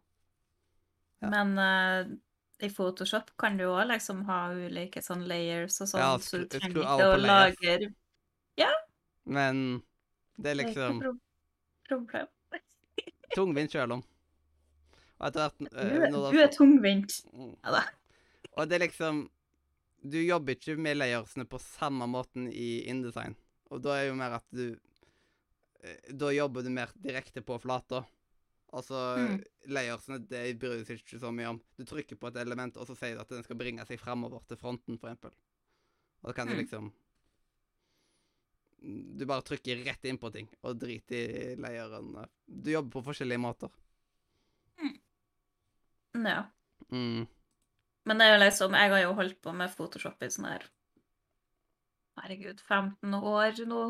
Ja. 1.24 1.30
Men 1.32 1.54
uh, 1.58 2.16
i 2.62 2.70
Photoshop 2.70 3.32
kan 3.40 3.56
du 3.58 3.64
òg 3.66 3.88
liksom 3.90 4.26
ha 4.28 4.50
ulike 4.54 5.02
sånn 5.02 5.24
layers 5.28 5.80
og 5.82 5.88
sånn, 5.90 6.02
Ja, 6.04 6.18
så 6.22 6.42
du 6.44 6.48
trenger 6.52 6.84
ikke 6.84 7.08
å 7.08 7.22
lage 7.24 7.94
Men 9.26 9.84
det 10.38 10.52
er 10.52 10.56
liksom 10.60 10.60
Det 10.60 10.60
er 10.60 10.60
ikke 10.60 10.66
liksom 10.66 11.00
pro 11.02 11.14
problem. 11.88 12.28
tungvint 13.36 13.72
sjøl 13.74 13.92
om. 13.98 14.04
Og 15.20 15.28
etter 15.28 15.42
hvert 15.42 15.58
Du, 15.60 15.78
eh, 15.78 16.04
er- 16.06 16.32
du 16.32 16.40
er 16.44 16.52
tungvint. 16.54 17.16
Mm. 17.34 17.56
Ja 17.64 17.72
da. 17.72 17.84
Og 18.58 18.70
det 18.70 18.76
er 18.82 18.88
liksom 18.88 19.30
Du 20.06 20.18
jobber 20.22 20.54
ikke 20.56 20.76
med 20.78 21.00
layersene 21.00 21.48
på 21.50 21.58
samme 21.62 22.06
måten 22.12 22.46
i 22.52 22.84
InDesign. 22.92 23.34
Og 23.74 23.82
da 23.82 23.96
er 23.98 24.10
jo 24.12 24.18
mer 24.20 24.36
at 24.38 24.46
du 24.54 24.76
eh, 25.82 26.12
Da 26.14 26.30
jobber 26.36 26.62
du 26.66 26.70
mer 26.74 26.92
direkte 27.02 27.42
på 27.46 27.58
flata. 27.64 28.04
Altså 28.76 29.00
Mm. 29.18 29.40
layersene 29.72 30.20
det 30.28 30.60
bryr 30.60 30.82
du 30.82 30.86
seg 30.86 31.00
ikke 31.00 31.20
så 31.22 31.32
mye 31.34 31.48
om. 31.54 31.62
Du 31.78 31.86
trykker 31.88 32.18
på 32.20 32.28
et 32.28 32.36
element, 32.42 32.76
og 32.78 32.86
så 32.90 32.96
sier 32.98 33.16
du 33.16 33.22
at 33.22 33.30
den 33.32 33.44
skal 33.46 33.56
bringe 33.58 33.86
seg 33.88 34.00
framover 34.02 34.44
til 34.50 34.58
fronten, 34.58 34.98
eksempel. 35.00 35.32
Og 36.22 36.30
da 36.30 36.34
kan 36.34 36.48
du 36.48 36.54
Mm. 36.54 36.60
liksom 36.64 36.92
Du 39.18 39.26
bare 39.26 39.42
trykker 39.42 39.84
rett 39.86 40.04
inn 40.06 40.18
på 40.22 40.30
ting, 40.32 40.48
og 40.62 40.78
driter 40.78 41.16
i 41.16 41.56
layerene. 41.56 42.28
Du 42.46 42.70
jobber 42.70 42.92
på 43.02 43.06
forskjellige 43.08 43.40
måter. 43.42 43.72
Ja. 46.14 46.44
Mm. 46.92 47.26
Men 48.06 48.20
det 48.20 48.26
er 48.26 48.36
jo 48.36 48.42
liksom 48.44 48.76
Jeg 48.78 48.92
har 48.94 49.04
jo 49.04 49.14
holdt 49.18 49.40
på 49.42 49.54
med 49.58 49.74
Photoshop 49.74 50.24
i 50.26 50.32
sånn 50.34 50.50
her 50.50 50.66
Herregud, 52.16 52.62
15 52.64 53.16
år 53.20 53.58
nå. 53.68 53.86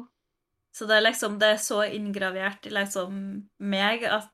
Så 0.73 0.87
det 0.89 0.97
er 0.97 1.05
liksom 1.05 1.39
Det 1.41 1.51
er 1.55 1.61
så 1.61 1.83
inngravert 1.85 2.65
i 2.65 2.73
liksom 2.73 3.19
meg 3.59 4.07
at 4.09 4.31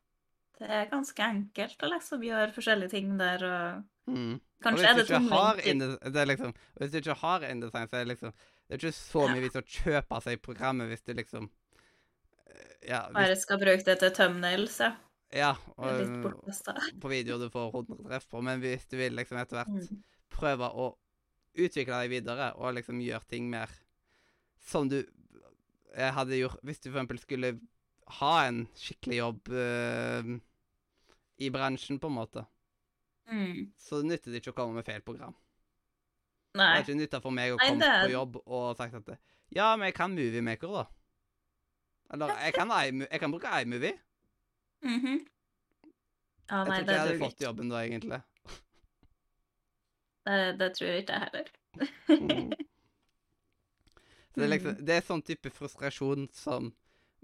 det 0.61 0.69
er 0.69 0.91
ganske 0.91 1.25
enkelt 1.25 1.81
å 1.81 1.89
liksom 1.89 2.21
gjøre 2.21 2.53
forskjellige 2.53 2.93
ting 2.93 3.15
der 3.17 3.43
og 3.47 3.87
Mm. 4.09 4.39
Kanskje 4.63 4.87
er 4.89 4.97
det 4.97 5.07
tungvint. 5.07 5.99
det 6.13 6.21
er 6.21 6.25
liksom, 6.25 6.53
Hvis 6.77 6.91
du 6.91 6.97
ikke 6.97 7.13
har 7.21 7.43
InDesign, 7.45 7.87
så 7.87 7.95
er 7.95 8.05
det 8.05 8.07
liksom 8.07 8.33
Det 8.33 8.73
er 8.73 8.79
ikke 8.79 8.97
så 8.97 9.27
mye 9.29 9.43
vits 9.43 9.59
å 9.59 9.61
kjøpe 9.61 10.21
seg 10.25 10.41
programmet 10.41 10.89
hvis 10.91 11.05
du 11.05 11.13
liksom 11.13 11.49
eh, 12.47 12.89
Ja, 12.89 13.05
hvis, 13.07 13.15
Bare 13.15 13.37
skal 13.39 13.61
bruke 13.61 13.85
det 13.85 13.99
til 14.01 14.13
thumbnails, 14.17 14.79
ja. 14.81 14.91
Ja 15.33 15.53
og, 15.77 16.33
på 17.01 17.09
videoer 17.11 17.39
du 17.45 17.49
får 17.53 17.69
100 17.73 18.03
treff 18.09 18.27
på, 18.31 18.41
men 18.43 18.59
hvis 18.63 18.85
du 18.91 18.97
vil 18.99 19.13
liksom 19.15 19.37
etter 19.41 19.61
hvert 19.61 19.71
Mm. 19.91 20.01
prøve 20.31 20.67
å 20.75 20.89
utvikle 21.55 21.97
deg 22.03 22.09
videre 22.09 22.53
og 22.55 22.73
liksom 22.75 22.99
gjøre 23.03 23.27
ting 23.27 23.49
mer 23.51 23.69
som 24.59 24.87
du 24.89 24.99
eh, 25.95 26.11
hadde 26.15 26.37
gjort 26.39 26.59
Hvis 26.63 26.79
du 26.79 26.89
eksempel 26.91 27.19
skulle 27.19 27.59
ha 28.21 28.33
en 28.47 28.65
skikkelig 28.75 29.17
jobb 29.17 29.49
uh, 29.51 30.31
i 31.39 31.49
bransjen, 31.49 31.99
på 31.99 32.07
en 32.11 32.17
måte, 32.19 32.45
Mm. 33.31 33.71
så 33.79 34.01
nytter 34.03 34.31
det 34.31 34.41
ikke 34.41 34.51
å 34.51 34.55
komme 34.57 34.73
med 34.75 34.85
feil 34.85 34.99
program. 35.01 35.33
Det 36.53 36.59
er 36.61 36.81
ikke 36.83 36.95
nytta 36.99 37.21
for 37.23 37.31
meg 37.31 37.53
å 37.53 37.57
Nei, 37.61 37.67
komme 37.69 37.79
det 37.79 37.87
er- 37.87 38.03
på 38.07 38.11
jobb 38.11 38.35
og 38.45 38.75
sagt 38.77 38.95
at 38.95 39.17
Ja, 39.51 39.75
men 39.77 39.85
jeg 39.87 39.93
kan 39.95 40.11
Moviemaker, 40.11 40.67
da. 40.73 40.85
Eller 42.11 42.27
jeg 42.43 42.53
kan, 42.53 42.67
jeg 42.69 43.19
kan 43.19 43.31
bruke 43.31 43.47
iMovie. 43.61 43.93
Mhm. 44.83 45.05
-hmm. 45.05 45.19
Jeg 46.51 46.65
nei, 46.65 46.65
tror 46.65 46.79
ikke 46.81 46.91
jeg 46.91 46.99
hadde 46.99 47.19
fått 47.19 47.33
ikke. 47.33 47.45
jobben 47.45 47.69
da, 47.69 47.75
egentlig. 47.85 48.21
Det, 50.25 50.59
det 50.59 50.75
tror 50.75 50.87
jeg 50.87 50.97
ikke 51.01 51.13
jeg 51.13 51.21
heller. 51.21 51.47
Mm. 52.09 52.51
Så 54.31 54.35
det 54.35 54.43
er 54.43 54.47
Mm. 54.47 54.51
liksom 54.51 54.85
Det 54.85 54.89
er 54.95 55.01
sånn 55.01 55.21
type 55.23 55.49
frustrasjon 55.49 56.27
som 56.33 56.73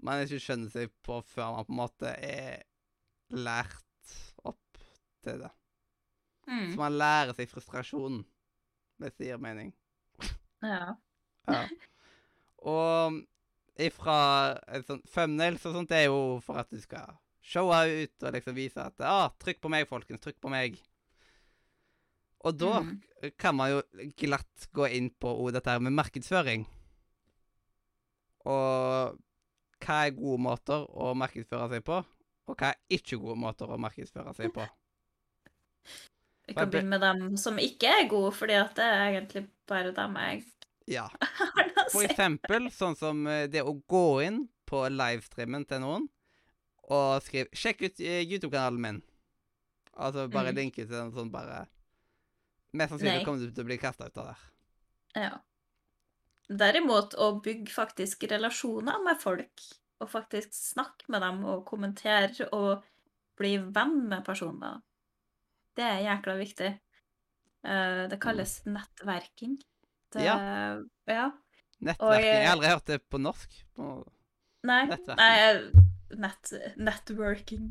man 0.02 0.22
ikke 0.22 0.40
skjønner 0.40 0.70
seg 0.70 0.90
på 1.02 1.20
før 1.24 1.52
man 1.56 1.64
på 1.64 1.72
en 1.72 1.76
måte 1.76 2.10
er 2.24 2.62
lært 3.30 4.14
opp 4.44 4.78
til 5.24 5.38
det. 5.40 5.50
Mm. 6.46 6.72
Så 6.72 6.76
man 6.76 6.92
lærer 6.98 7.32
seg 7.34 7.48
frustrasjonen, 7.48 8.24
hvis 8.98 9.14
det 9.18 9.26
gir 9.26 9.36
mening. 9.38 9.72
Ja. 10.62 10.94
Ja. 11.48 11.68
Og 12.58 13.22
ifra 13.78 14.58
et 14.68 14.86
sånt 14.86 15.04
thumbnails 15.12 15.64
og 15.66 15.72
sånt, 15.74 15.88
det 15.88 15.96
er 15.98 16.04
jo 16.08 16.40
for 16.40 16.54
at 16.58 16.70
du 16.70 16.80
skal 16.80 17.16
showe 17.48 17.78
ut 18.04 18.26
og 18.28 18.34
liksom 18.36 18.56
vise 18.58 18.82
at 18.84 19.00
ah, 19.08 19.28
'Trykk 19.40 19.60
på 19.64 19.70
meg, 19.72 19.88
folkens. 19.88 20.20
Trykk 20.24 20.40
på 20.44 20.52
meg.' 20.52 20.78
Og 22.46 22.54
da 22.54 22.80
Mm. 22.80 23.00
kan 23.36 23.56
man 23.58 23.70
jo 23.72 23.80
glatt 24.16 24.68
gå 24.72 24.86
inn 24.94 25.08
på 25.10 25.28
oh, 25.32 25.48
dette 25.50 25.70
her 25.72 25.80
med 25.82 25.92
markedsføring. 25.96 26.66
Og 28.46 29.16
hva 29.82 29.96
er 30.06 30.14
gode 30.16 30.40
måter 30.42 30.84
å 30.86 31.14
markedsføre 31.18 31.68
seg 31.72 31.84
på, 31.86 31.98
og 32.48 32.56
hva 32.58 32.70
er 32.72 32.78
ikke 32.98 33.18
gode 33.20 33.36
måter 33.42 33.70
å 33.70 33.78
markedsføre 33.80 34.34
seg 34.38 34.52
på. 34.54 34.66
Vi 36.48 36.54
kan 36.56 36.70
begynne 36.70 36.94
med 36.96 37.02
dem 37.04 37.36
som 37.36 37.58
ikke 37.60 37.90
er 37.92 38.06
gode, 38.08 38.30
fordi 38.36 38.54
at 38.56 38.72
det 38.78 38.86
er 38.86 39.02
egentlig 39.10 39.42
bare 39.68 39.92
dem 39.96 40.16
jeg 40.22 40.44
Ja. 40.88 41.08
For 41.92 42.06
eksempel 42.06 42.70
sånn 42.72 42.94
som 42.96 43.26
eh, 43.28 43.44
det 43.52 43.60
å 43.60 43.74
gå 43.92 44.22
inn 44.24 44.46
på 44.64 44.86
livestreamen 44.88 45.66
til 45.68 45.82
noen 45.84 46.06
og 46.90 47.22
skriv 47.22 47.46
'Sjekk 47.52 47.82
ut 47.86 48.00
eh, 48.00 48.22
YouTube-kanalen 48.24 48.80
min'. 48.80 49.02
Altså 49.98 50.28
bare 50.30 50.52
Mm. 50.52 50.56
linke 50.56 50.84
til 50.86 50.94
den 50.94 51.12
sånn 51.12 51.30
bare 51.32 51.66
Mest 52.72 52.92
sannsynlig 52.92 53.24
kommer 53.24 53.40
du 53.40 53.50
til 53.50 53.64
å 53.64 53.66
bli 53.66 53.78
kasta 53.78 54.06
ut 54.06 54.18
av 54.18 54.26
der. 54.26 54.40
Ja. 55.16 55.38
Derimot 56.48 57.14
å 57.14 57.40
bygge 57.42 57.72
faktisk 57.72 58.24
relasjoner 58.30 59.02
med 59.04 59.18
folk, 59.20 59.62
og 60.00 60.10
faktisk 60.10 60.52
snakke 60.52 61.08
med 61.08 61.22
dem 61.22 61.44
og 61.44 61.64
kommentere 61.66 62.48
og 62.52 62.84
bli 63.36 63.56
venn 63.56 64.08
med 64.08 64.24
personer, 64.24 64.82
det 65.76 65.84
er 65.84 66.04
jækla 66.04 66.36
viktig. 66.38 66.70
Eh, 67.64 68.06
det 68.08 68.20
kalles 68.20 68.62
nettverking. 68.66 69.58
Det, 70.12 70.22
Ja. 70.24 70.82
ja. 71.06 71.30
Nettverking. 71.80 72.24
Jeg 72.24 72.42
eh, 72.42 72.46
har 72.46 72.56
aldri 72.56 72.68
hørt 72.68 72.86
det 72.86 73.00
på 73.08 73.18
norsk. 73.18 73.64
På, 73.74 74.06
Nei, 74.64 74.86
nei 74.86 75.72
nett, 76.16 76.52
networking. 76.76 77.70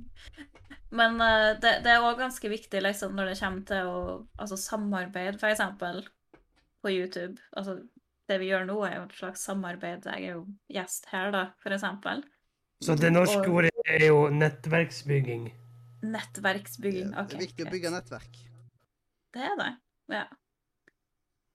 Men 0.90 1.20
uh, 1.22 1.54
det, 1.60 1.80
det 1.86 1.94
er 1.94 2.06
òg 2.06 2.20
ganske 2.22 2.52
viktig 2.52 2.82
liksom, 2.84 3.16
når 3.18 3.32
det 3.32 3.40
kommer 3.42 3.68
til 3.68 3.92
å 3.92 4.00
altså, 4.40 4.60
samarbeid, 4.62 5.40
eksempel, 5.52 6.04
på 6.84 6.94
YouTube. 6.94 7.36
Altså, 7.58 7.80
det 8.28 8.40
vi 8.42 8.50
gjør 8.52 8.68
nå, 8.70 8.80
er 8.88 8.98
jo 8.98 9.06
et 9.08 9.20
slags 9.20 9.46
samarbeid. 9.48 10.08
Jeg 10.08 10.30
er 10.32 10.36
jo 10.38 10.44
gjest 10.72 11.08
her, 11.12 11.32
da, 11.36 11.46
eksempel. 11.76 12.24
Så 12.84 12.96
det 13.00 13.10
norske 13.14 13.48
ordet 13.50 13.72
er 13.90 14.10
jo 14.10 14.28
nettverksbygging. 14.30 15.48
Nettverksbygging. 16.06 17.14
det 17.16 17.24
OK. 17.24 17.34
er 17.34 17.46
viktig 17.48 17.66
å 17.66 17.72
bygge 17.72 17.94
nettverk. 17.96 18.44
Det 19.34 19.48
er 19.48 19.56
det. 19.60 19.72
Ja. 20.14 20.28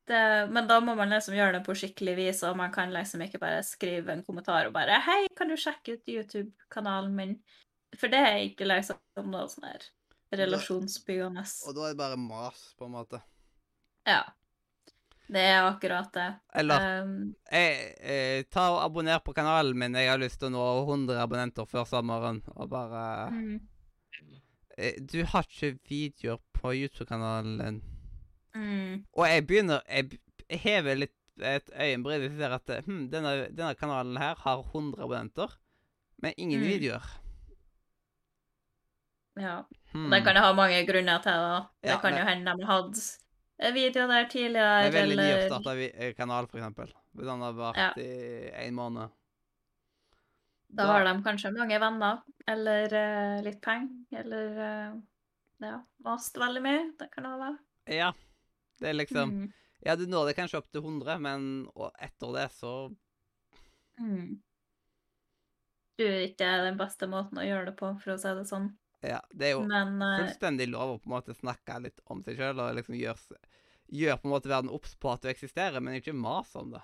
Det, 0.09 0.21
men 0.51 0.67
da 0.67 0.81
må 0.83 0.97
man 0.99 1.13
liksom 1.15 1.37
gjøre 1.37 1.61
det 1.61 1.65
på 1.67 1.77
skikkelig 1.79 2.15
vis, 2.19 2.43
og 2.49 2.57
man 2.59 2.73
kan 2.75 2.91
liksom 2.91 3.23
ikke 3.23 3.39
bare 3.43 3.63
skrive 3.63 4.13
en 4.13 4.25
kommentar 4.27 4.67
og 4.67 4.75
bare 4.75 4.99
'Hei, 5.01 5.29
kan 5.39 5.49
du 5.49 5.55
sjekke 5.55 5.95
ut 5.95 6.11
YouTube-kanalen 6.11 7.15
min?' 7.15 7.43
For 7.99 8.09
det 8.09 8.19
er 8.19 8.39
ikke 8.49 8.67
liksom 8.67 8.99
noe 9.31 9.49
sånn 9.53 9.69
her 9.69 9.85
relasjonsbyggende. 10.33 11.45
Og 11.69 11.75
da 11.77 11.89
er 11.89 11.93
det 11.93 12.01
bare 12.01 12.17
mas, 12.17 12.63
på 12.79 12.89
en 12.89 12.95
måte. 12.97 13.21
Ja. 14.09 14.23
Det 15.33 15.41
er 15.41 15.65
akkurat 15.65 16.13
det. 16.13 16.29
Eller 16.61 17.03
Um, 17.03 17.35
jeg, 17.53 17.95
jeg, 18.03 18.47
ta 18.53 18.67
og 18.75 18.83
abonner 18.85 19.21
på 19.25 19.33
kanalen 19.37 19.79
min. 19.79 19.95
Jeg 19.97 20.11
har 20.11 20.21
lyst 20.21 20.41
til 20.41 20.51
å 20.51 20.57
nå 20.57 20.65
100 20.83 21.21
abonnenter 21.23 21.69
før 21.69 21.87
sommeren. 21.89 22.43
Og 22.57 22.69
bare 22.73 23.31
mm, 23.33 23.55
eh, 24.77 24.99
Du 25.01 25.23
har 25.25 25.47
ikke 25.49 25.79
videoer 25.89 26.43
på 26.59 26.75
YouTube-kanalen 26.75 27.63
din. 27.63 27.81
Mm, 28.55 29.05
Og 29.15 29.27
jeg 29.29 29.47
begynner 29.47 29.81
Jeg, 29.89 30.19
jeg 30.49 30.59
hever 30.61 30.95
litt 30.97 31.15
et 31.43 31.71
øyenbryn 31.73 32.21
jeg 32.27 32.35
ser 32.37 32.53
at 32.59 32.73
hm, 32.85 33.07
denne, 33.11 33.31
denne 33.57 33.75
kanalen 33.75 34.17
her 34.21 34.35
har 34.37 34.61
100 34.63 35.01
abonnenter, 35.03 35.55
men 36.23 36.35
ingen 36.37 36.61
Mm. 36.61 36.67
videoer. 36.69 37.07
Ja. 39.41 39.65
Hmm. 39.93 40.11
Det 40.11 40.21
kan 40.25 40.37
jo 40.37 40.43
ha 40.45 40.53
mange 40.57 40.83
grunner 40.87 41.23
til 41.25 41.33
det. 41.33 41.63
Det 41.83 41.91
Ja, 41.91 41.99
kan 42.01 42.13
men- 42.13 42.21
jo 42.21 42.27
hende 42.29 42.57
de 42.59 42.67
hadde 42.67 43.01
en 43.59 43.75
video 43.75 44.07
der 44.07 44.23
Det 44.25 44.31
tidligere, 44.31 44.85
er 44.87 44.91
veldig 44.93 45.13
eller 45.13 45.49
nyoppstarta 45.49 46.17
kanal, 46.17 46.47
for 46.49 46.59
eksempel. 46.59 46.93
Den 47.15 47.41
har 47.41 47.53
vært 47.53 47.77
Ja. 47.77 47.93
i 47.97 48.67
en 48.67 48.75
måned. 48.75 49.11
Da 50.75 50.87
har 50.87 51.05
de 51.05 51.23
kanskje 51.23 51.53
mange 51.57 51.79
venner, 51.81 52.23
eller 52.49 52.85
uh, 52.93 53.43
litt 53.43 53.61
penger, 53.61 53.89
eller 54.13 54.93
uh, 54.93 55.01
ja, 55.61 55.81
mast 56.05 56.35
veldig 56.37 56.63
mye. 56.63 56.93
Det 56.99 57.11
kan 57.13 57.25
det 57.25 57.31
være. 57.41 57.59
Ja. 57.89 58.13
Det 58.83 58.91
er 58.91 58.99
liksom 58.99 59.35
Mm. 59.39 59.51
Ja, 59.83 59.97
du 59.99 60.05
når 60.07 60.29
det 60.29 60.37
kanskje 60.39 60.61
opp 60.61 60.69
til 60.71 60.85
100, 60.85 61.19
men 61.19 61.47
etter 61.99 62.35
det 62.37 62.51
så 62.55 62.73
Mm. 63.99 64.41
Du 65.99 66.05
er 66.07 66.23
ikke 66.27 66.49
den 66.65 66.79
beste 66.81 67.07
måten 67.11 67.39
å 67.39 67.45
gjøre 67.45 67.69
det 67.69 67.75
på, 67.79 67.91
for 68.01 68.15
å 68.15 68.21
si 68.21 68.31
det 68.39 68.47
sånn. 68.49 68.71
Ja. 69.05 69.21
Det 69.35 69.51
er 69.51 69.57
jo 69.57 69.65
Men 69.69 70.01
eh, 70.03 70.23
fullstendig 70.23 70.69
lov 70.71 70.95
å 70.95 71.01
på 71.03 71.11
en 71.11 71.17
måte 71.17 71.37
snakke 71.37 71.81
litt 71.85 72.01
om 72.11 72.23
seg 72.25 72.39
sjøl 72.39 72.63
og 72.63 72.77
liksom 72.79 72.97
gjøre 72.97 73.41
gjør 73.93 74.21
på 74.23 74.29
en 74.29 74.33
måte 74.33 74.49
verden 74.49 74.73
obs 74.73 74.95
på 74.97 75.11
at 75.13 75.25
du 75.25 75.29
eksisterer, 75.29 75.83
men 75.85 75.99
ikke 75.99 76.15
mas 76.17 76.55
om 76.57 76.71
det. 76.73 76.81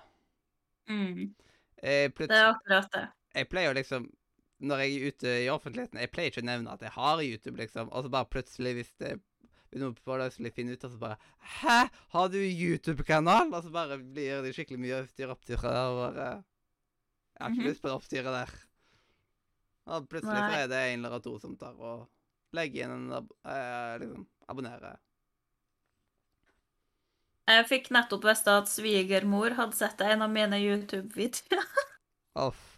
mm, 0.91 1.23
det 1.81 2.27
er 2.27 2.51
akkurat 2.51 2.91
det. 2.93 3.05
jeg 3.35 3.49
pleier 3.49 3.69
jo 3.69 3.77
liksom 3.77 4.09
Når 4.59 4.81
jeg 4.83 4.93
er 4.93 5.07
ute 5.07 5.33
i 5.45 5.49
offentligheten, 5.49 5.99
jeg 6.03 6.11
pleier 6.11 6.33
ikke 6.33 6.41
å 6.43 6.49
nevne 6.49 6.71
at 6.73 6.81
jeg 6.83 6.91
har 6.91 7.21
YouTube, 7.23 7.57
liksom, 7.57 7.89
og 7.95 8.03
så 8.03 8.09
bare 8.11 8.27
plutselig, 8.27 8.73
hvis 8.75 8.91
det 8.99 9.13
noen 9.77 9.93
plutselig 9.93 10.53
finner 10.55 10.73
ut, 10.73 10.83
og 10.83 10.91
så 10.91 10.97
bare 10.97 11.17
'Hæ, 11.61 11.89
har 12.09 12.27
du 12.29 12.37
YouTube-kanal?' 12.41 13.53
Og 13.53 13.63
så 13.63 13.69
bare 13.71 13.97
blir 13.97 14.41
det 14.41 14.55
skikkelig 14.55 14.79
mye 14.79 15.07
styr 15.07 15.29
oppstyr 15.29 15.61
der. 15.61 15.89
Og 15.89 16.15
bare 16.15 16.43
Jeg 17.39 17.45
har 17.45 17.49
ikke 17.51 17.61
Mhm. 17.61 17.69
lyst 17.69 17.81
på 17.81 17.87
det 17.87 17.95
oppstyret 17.95 18.33
der. 18.33 18.49
Og 19.87 20.09
plutselig 20.09 20.41
så 20.43 20.53
er 20.63 20.67
det 20.67 20.93
en 20.93 21.05
eller 21.05 21.19
to 21.19 21.39
som 21.39 21.55
tar 21.57 21.73
og 21.79 22.09
legger 22.53 22.83
inn 22.83 22.91
en 22.91 23.13
ab 23.13 23.31
eh, 23.45 23.97
liksom, 23.99 24.27
abonnerer. 24.49 24.97
Jeg 27.49 27.65
fikk 27.69 27.87
nettopp 27.91 28.23
vite 28.27 28.51
at 28.61 28.69
svigermor 28.69 29.55
hadde 29.57 29.73
sett 29.77 30.01
en 30.01 30.21
av 30.21 30.29
mine 30.29 30.59
YouTube-videoer. 30.61 31.63
Off. 32.35 32.77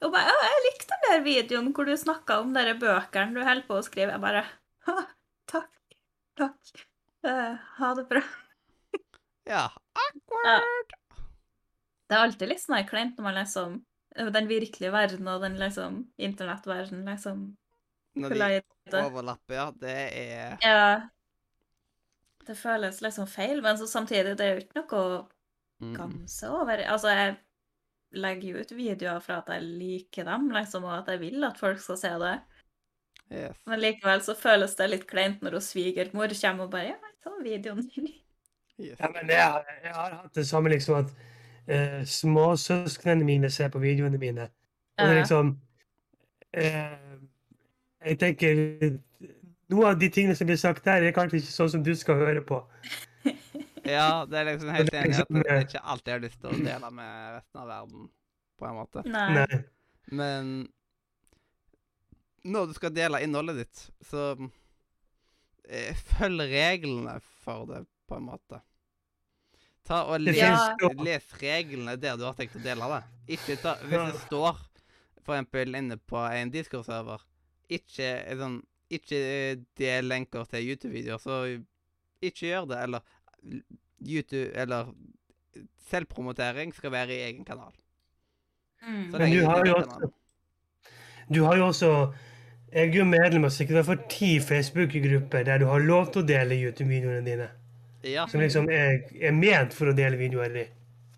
Og 0.00 0.12
bare, 0.14 0.32
jeg 0.32 0.62
likte 0.64 0.94
den 0.94 1.02
der 1.10 1.24
videoen 1.26 1.72
hvor 1.76 1.84
du 1.84 1.92
snakka 2.00 2.38
om 2.40 2.54
de 2.54 2.62
bøkene 2.80 3.34
du 3.36 3.42
holder 3.44 3.66
på 3.68 3.76
å 3.76 3.84
skrive. 3.84 4.14
Jeg 4.14 4.20
bare 4.22 4.46
«Ha, 4.86 4.94
Takk. 6.40 6.86
Eh, 7.26 7.54
ha 7.76 7.94
det 7.94 8.06
bra. 8.08 8.22
Ja. 9.44 9.66
Awkward. 9.98 10.92
Det 12.08 12.16
er 12.16 12.24
alltid 12.24 12.50
litt 12.50 12.62
sånn 12.62 12.86
kleint 12.88 13.18
når 13.18 13.26
man 13.26 13.38
liksom 13.38 13.80
Den 14.34 14.48
virkelige 14.50 14.90
verden 14.90 15.28
og 15.30 15.44
den 15.44 15.56
liksom 15.60 16.00
internettverdenen, 16.18 17.06
liksom 17.06 17.42
Når 18.18 18.34
de 18.34 19.00
overlapper, 19.00 19.54
ja. 19.54 19.66
Det 19.70 19.96
er 20.18 20.56
Ja. 20.64 21.08
Det 22.46 22.56
føles 22.58 23.02
liksom 23.04 23.28
feil, 23.30 23.60
men 23.62 23.78
så 23.78 23.86
samtidig, 23.86 24.36
det 24.38 24.46
er 24.46 24.56
jo 24.56 24.62
ikke 24.64 24.80
noe 24.80 25.00
å 25.00 25.18
mm. 25.84 25.92
gamse 25.94 26.48
over. 26.50 26.82
Altså, 26.90 27.12
jeg 27.14 27.36
legger 28.16 28.48
jo 28.48 28.64
ut 28.64 28.72
videoer 28.74 29.20
for 29.22 29.36
at 29.36 29.52
jeg 29.54 29.68
liker 29.68 30.26
dem, 30.26 30.48
liksom, 30.56 30.88
og 30.88 30.96
at 30.96 31.12
jeg 31.12 31.20
vil 31.20 31.44
at 31.46 31.60
folk 31.60 31.78
skal 31.84 32.00
se 32.00 32.10
det. 32.24 32.32
Yes. 33.30 33.56
Men 33.70 33.78
likevel 33.80 34.22
så 34.26 34.34
føles 34.34 34.74
det 34.74 34.88
litt 34.90 35.04
kleint 35.06 35.42
når 35.44 35.58
hun 35.58 35.62
svigermor 35.62 36.32
kommer 36.40 36.64
og 36.66 36.70
bare 36.72 36.88
Ja, 36.88 36.96
jeg 36.98 37.16
så 37.22 37.34
videoen 37.44 37.84
din. 37.94 38.08
yes. 38.80 38.96
Ja, 39.00 39.08
men 39.14 39.28
jeg, 39.30 39.42
har- 39.42 39.66
jeg 39.84 39.92
har 39.94 40.14
hatt 40.22 40.34
det 40.34 40.46
samme 40.48 40.72
liksom 40.72 40.94
at 40.98 41.12
uh, 41.70 42.00
småsøsknene 42.04 43.24
mine 43.24 43.50
ser 43.50 43.68
på 43.70 43.78
videoene 43.78 44.18
mine. 44.18 44.48
Og 44.98 45.06
det 45.06 45.12
er 45.14 45.18
liksom 45.20 45.52
uh, 46.56 47.18
Jeg 48.06 48.18
tenker 48.18 48.98
Noe 49.70 49.86
av 49.92 50.00
de 50.00 50.08
tingene 50.10 50.34
som 50.34 50.48
blir 50.48 50.58
sagt 50.58 50.84
der, 50.84 51.02
er 51.06 51.12
kanskje 51.14 51.38
ikke 51.38 51.52
sånn 51.54 51.70
som 51.70 51.82
du 51.86 51.92
skal 51.94 52.18
høre 52.18 52.42
på. 52.42 52.58
Ja, 53.86 54.24
det 54.28 54.36
er 54.38 54.44
liksom 54.44 54.68
helt 54.74 54.92
enig 54.94 55.14
i 55.14 55.20
at 55.22 55.30
jeg 55.30 55.42
det 55.42 55.50
er 55.50 55.56
eh, 55.56 55.62
ikke 55.64 55.80
alltid 55.92 56.12
har 56.12 56.20
lyst 56.20 56.40
til 56.42 56.50
å 56.50 56.58
dele 56.58 56.90
med 56.94 57.30
resten 57.38 57.60
av 57.62 57.68
verden, 57.70 58.02
på 58.60 58.66
en 58.68 58.74
måte. 58.76 59.02
Nei. 59.08 59.28
Nei. 59.38 59.60
Men 60.20 60.50
når 62.42 62.70
du 62.70 62.74
skal 62.76 62.94
dele 62.94 63.20
innholdet 63.24 63.62
ditt, 63.62 63.84
så 64.08 64.32
eh, 65.68 65.96
følg 66.16 66.46
reglene 66.50 67.18
for 67.44 67.68
det, 67.70 67.84
på 68.08 68.18
en 68.18 68.26
måte. 68.30 68.60
Ta 69.86 70.04
og 70.12 70.20
les, 70.22 70.40
les 71.02 71.30
reglene 71.40 71.96
der 71.98 72.18
du 72.18 72.26
har 72.28 72.36
tenkt 72.38 72.58
å 72.58 72.64
dele 72.64 72.88
det. 72.94 73.00
Ikke 73.36 73.56
ta 73.60 73.76
Hvis 73.82 74.12
det 74.12 74.24
står 74.26 74.58
eksempel 75.20 75.74
inne 75.78 75.96
på 75.96 76.18
en 76.18 76.50
Discord-server, 76.52 77.22
ikke 77.70 78.08
eh, 78.24 78.36
sånn 78.38 78.60
Ikke 78.90 79.18
del 79.78 80.08
lenker 80.10 80.48
til 80.50 80.72
YouTube-videoer, 80.72 81.20
så 81.22 81.34
ikke 82.20 82.48
gjør 82.48 82.64
det. 82.72 82.78
Eller 82.82 83.04
YouTube 84.02 84.50
Eller 84.58 84.90
selvpromotering 85.90 86.74
skal 86.74 86.90
være 86.90 87.14
i 87.14 87.20
egen 87.28 87.44
kanal. 87.46 87.70
Mm. 88.82 89.12
Så 89.12 89.18
Men 89.18 89.30
du 89.30 89.44
har 89.46 89.66
jo 89.66 89.76
også 89.76 90.10
Du 91.30 91.40
har 91.44 91.56
jo 91.56 91.66
også 91.66 91.92
Jeg 92.70 92.88
er 92.88 92.98
jo 93.00 93.06
medlem 93.08 93.48
av 93.48 93.54
sikkert 93.54 93.86
for 93.88 94.02
ti 94.10 94.36
Facebook-grupper 94.42 95.46
der 95.48 95.58
du 95.62 95.66
har 95.66 95.82
lov 95.82 96.12
til 96.12 96.22
å 96.22 96.28
dele 96.28 96.58
YouTube-videoene 96.60 97.24
dine. 97.26 97.48
Ja. 98.06 98.26
Som 98.30 98.40
liksom 98.40 98.70
er, 98.72 99.02
er 99.20 99.34
ment 99.36 99.74
for 99.76 99.90
å 99.90 99.96
dele 99.96 100.20
videoer 100.20 100.54
i. 100.56 100.64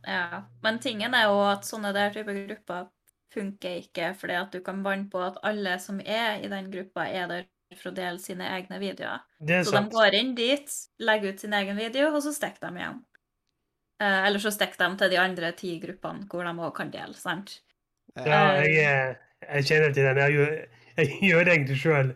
Ja. 0.08 0.42
Men 0.64 0.80
tingen 0.82 1.14
er 1.14 1.28
jo 1.30 1.38
at 1.46 1.68
sånne 1.68 1.92
der 1.94 2.14
type 2.14 2.32
grupper 2.34 2.88
funker 3.32 3.78
ikke, 3.84 4.12
fordi 4.18 4.36
at 4.36 4.52
du 4.52 4.60
kan 4.64 4.82
banne 4.84 5.08
på 5.12 5.20
at 5.24 5.38
alle 5.46 5.78
som 5.80 6.00
er 6.00 6.42
i 6.42 6.50
den 6.52 6.70
gruppa, 6.72 7.06
er 7.08 7.28
der 7.30 7.46
for 7.78 7.92
å 7.92 7.96
dele 7.96 8.20
sine 8.20 8.48
egne 8.52 8.80
videoer. 8.82 9.22
Det 9.40 9.60
er 9.60 9.64
Så 9.64 9.76
de 9.76 9.86
går 9.92 10.18
inn 10.18 10.34
dit, 10.36 10.74
legger 11.00 11.32
ut 11.32 11.40
sin 11.40 11.56
egen 11.56 11.78
video, 11.78 12.10
og 12.12 12.20
så 12.24 12.34
stikker 12.34 12.66
de 12.66 12.82
igjen. 12.82 13.00
Eh, 14.02 14.18
eller 14.26 14.42
så 14.42 14.52
stikker 14.52 14.82
de 14.82 15.00
til 15.00 15.14
de 15.14 15.20
andre 15.22 15.52
ti 15.56 15.76
gruppene 15.80 16.26
hvor 16.28 16.44
de 16.48 16.52
òg 16.52 16.74
kan 16.76 16.92
dele, 16.92 17.16
sant? 17.16 17.60
Ja, 18.18 18.58
jeg, 18.60 19.16
jeg 19.46 19.68
kjenner 19.70 19.94
til 19.94 20.08
den. 20.08 20.20
Jeg 20.20 20.36
gjør, 20.36 20.56
jeg 20.97 21.09
gjør 21.31 21.44
det 21.44 21.52
egentlig 21.56 21.78
sjøl. 21.82 22.12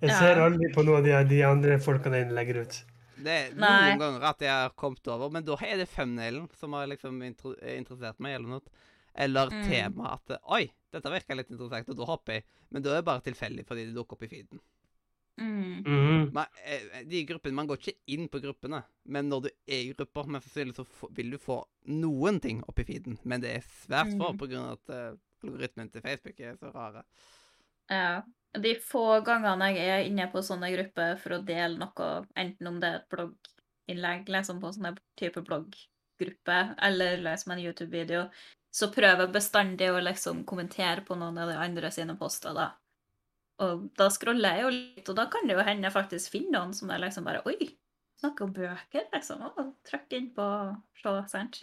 Jeg 0.00 0.10
Ja. 0.10 0.18
ser 0.18 0.40
aldri 0.42 0.68
på 0.74 0.84
noe 0.84 0.98
av 0.98 1.04
de, 1.06 1.12
de 1.30 1.42
andre 1.48 1.78
folkene 1.80 2.18
jeg 2.20 2.32
legger 2.36 2.62
ut. 2.64 2.80
Det 3.24 3.30
er 3.30 3.54
Nei. 3.54 3.94
noen 3.94 3.98
ganger 4.02 4.24
at 4.28 4.40
jeg 4.44 4.50
har 4.50 4.72
kommet 4.76 5.06
over, 5.08 5.30
men 5.30 5.44
da 5.46 5.54
er 5.62 5.78
det 5.80 5.88
thumbnailen 5.94 6.48
som 6.58 6.72
har 6.76 6.86
liksom 6.90 7.22
interessert 7.22 8.18
meg, 8.20 8.34
eller 8.36 8.48
noe. 8.58 8.60
Eller 9.16 9.48
Mm. 9.48 9.62
temaet 9.70 10.18
at 10.30 10.40
Oi, 10.50 10.64
dette 10.92 11.10
virker 11.10 11.36
litt 11.38 11.48
interessant, 11.50 11.88
og 11.88 11.96
da 11.96 12.04
hopper 12.04 12.32
jeg. 12.40 12.44
Men 12.70 12.82
da 12.82 12.90
er 12.90 12.96
det 13.00 13.04
bare 13.06 13.22
tilfeldig 13.22 13.64
fordi 13.64 13.86
det 13.86 13.94
dukker 13.94 14.16
opp 14.18 14.22
i 14.26 14.28
feeden. 14.28 14.60
Mm. 15.38 15.82
Mm. 15.84 16.32
Man, 16.34 16.46
eh, 16.64 17.02
de 17.08 17.24
gruppene, 17.26 17.54
man 17.54 17.66
går 17.66 17.78
ikke 17.80 17.96
inn 18.14 18.28
på 18.30 18.40
gruppene, 18.42 18.82
men 19.06 19.28
når 19.30 19.42
du 19.42 19.48
er 19.66 19.80
i 19.80 19.92
grupper, 19.94 20.26
men 20.30 20.40
sannsynlig 20.44 20.74
så 20.76 20.84
vil 21.14 21.30
du 21.34 21.38
få 21.38 21.64
noen 21.90 22.40
ting 22.42 22.62
opp 22.68 22.78
i 22.78 22.84
feeden. 22.84 23.18
Men 23.24 23.40
det 23.42 23.56
er 23.56 23.64
svært 23.86 24.12
få 24.18 24.32
Mm. 24.34 24.58
av 24.58 24.72
at 24.78 24.90
uh, 24.94 25.16
algoritmen 25.44 25.90
til 25.90 26.02
Facebook 26.02 26.38
er 26.40 26.56
så 26.56 26.72
rare. 26.74 27.02
Ja. 27.92 28.22
De 28.54 28.74
få 28.78 29.20
gangene 29.26 29.72
jeg 29.74 29.90
er 29.90 30.04
inne 30.06 30.28
på 30.30 30.42
sånne 30.46 30.70
grupper 30.70 31.16
for 31.18 31.36
å 31.36 31.42
dele 31.46 31.74
noe, 31.80 32.10
enten 32.38 32.70
om 32.70 32.76
det 32.82 32.90
er 32.90 33.00
et 33.00 33.08
blogginnlegg, 33.10 34.28
liksom 34.30 34.60
på 34.62 34.70
sånne 34.76 34.94
type 35.18 35.42
blogggrupper, 35.42 36.76
eller 36.86 37.18
liksom 37.24 37.56
en 37.56 37.64
YouTube-video, 37.64 38.28
så 38.74 38.90
prøver 38.94 39.26
jeg 39.26 39.34
bestandig 39.34 39.90
å 39.90 39.98
liksom 40.02 40.44
kommentere 40.46 41.02
på 41.06 41.18
noen 41.18 41.38
av 41.42 41.50
de 41.50 41.58
andre 41.58 41.90
sine 41.94 42.14
poster, 42.18 42.54
da. 42.54 42.70
Og 43.62 43.88
da 43.98 44.08
scroller 44.10 44.56
jeg 44.56 44.64
jo 44.64 44.70
litt, 44.74 45.08
og 45.10 45.18
da 45.18 45.26
kan 45.30 45.46
det 45.46 45.54
jo 45.58 45.66
hende 45.66 45.86
jeg 45.86 45.94
faktisk 45.94 46.34
finner 46.34 46.56
noen 46.56 46.74
som 46.74 46.90
er 46.90 47.02
liksom 47.02 47.26
bare 47.26 47.42
Oi, 47.50 47.68
snakker 48.22 48.48
om 48.48 48.54
bøker, 48.54 49.06
liksom. 49.14 49.44
Og 49.50 49.74
trykk 49.86 50.16
inn 50.18 50.30
på 50.34 50.46
og 50.46 51.02
se, 51.02 51.14
sant. 51.30 51.60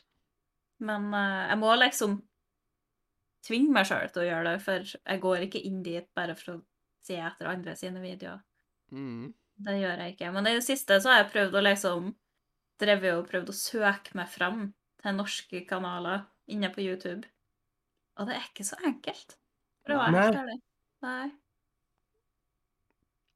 Men 0.81 1.09
uh, 1.13 1.47
jeg 1.49 1.59
må 1.61 1.73
liksom 1.77 2.19
tvinge 3.45 3.73
meg 3.73 3.87
sjøl 3.89 4.09
til 4.13 4.23
å 4.23 4.27
gjøre 4.27 4.51
det, 4.51 4.63
for 4.63 4.95
jeg 4.95 5.21
går 5.23 5.45
ikke 5.47 5.63
inn 5.67 5.81
dit 5.85 6.07
bare 6.17 6.35
for 6.37 6.55
å 6.55 6.61
se 7.05 7.17
etter 7.17 7.49
andre 7.49 7.75
sine 7.77 8.01
videoer. 8.03 8.41
Mm. 8.93 9.31
Det 9.61 9.77
gjør 9.77 10.03
jeg 10.03 10.15
ikke. 10.15 10.31
Men 10.35 10.49
i 10.49 10.55
det 10.57 10.65
siste 10.65 10.97
så 11.01 11.11
har 11.11 11.23
jeg 11.23 11.31
prøvd 11.35 11.57
å 11.57 11.65
liksom 11.69 12.11
Drevet 12.81 13.13
og 13.13 13.27
prøvd 13.29 13.51
å 13.51 13.53
søke 13.53 14.15
meg 14.17 14.29
fram 14.33 14.63
til 15.03 15.13
norske 15.13 15.59
kanaler 15.69 16.23
inne 16.49 16.71
på 16.73 16.81
YouTube. 16.81 17.29
Og 18.17 18.25
det 18.25 18.39
er 18.39 18.47
ikke 18.47 18.65
så 18.65 18.79
enkelt. 18.87 19.35
For 19.85 19.93
å 19.93 19.99
være 20.01 20.23
helt 20.23 20.39
ærlig. 20.39 20.55
Nei. 21.05 21.27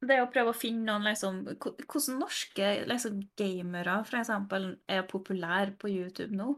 Det 0.06 0.18
å 0.22 0.28
prøve 0.30 0.52
å 0.52 0.56
finne 0.56 0.84
noen 0.86 1.06
liksom 1.08 1.38
Hvordan 1.46 2.18
norske 2.20 2.72
liksom, 2.90 3.22
gamere, 3.38 3.96
for 4.06 4.20
eksempel, 4.20 4.68
er 4.90 5.06
populære 5.08 5.76
på 5.80 5.90
YouTube 5.90 6.36
nå? 6.36 6.52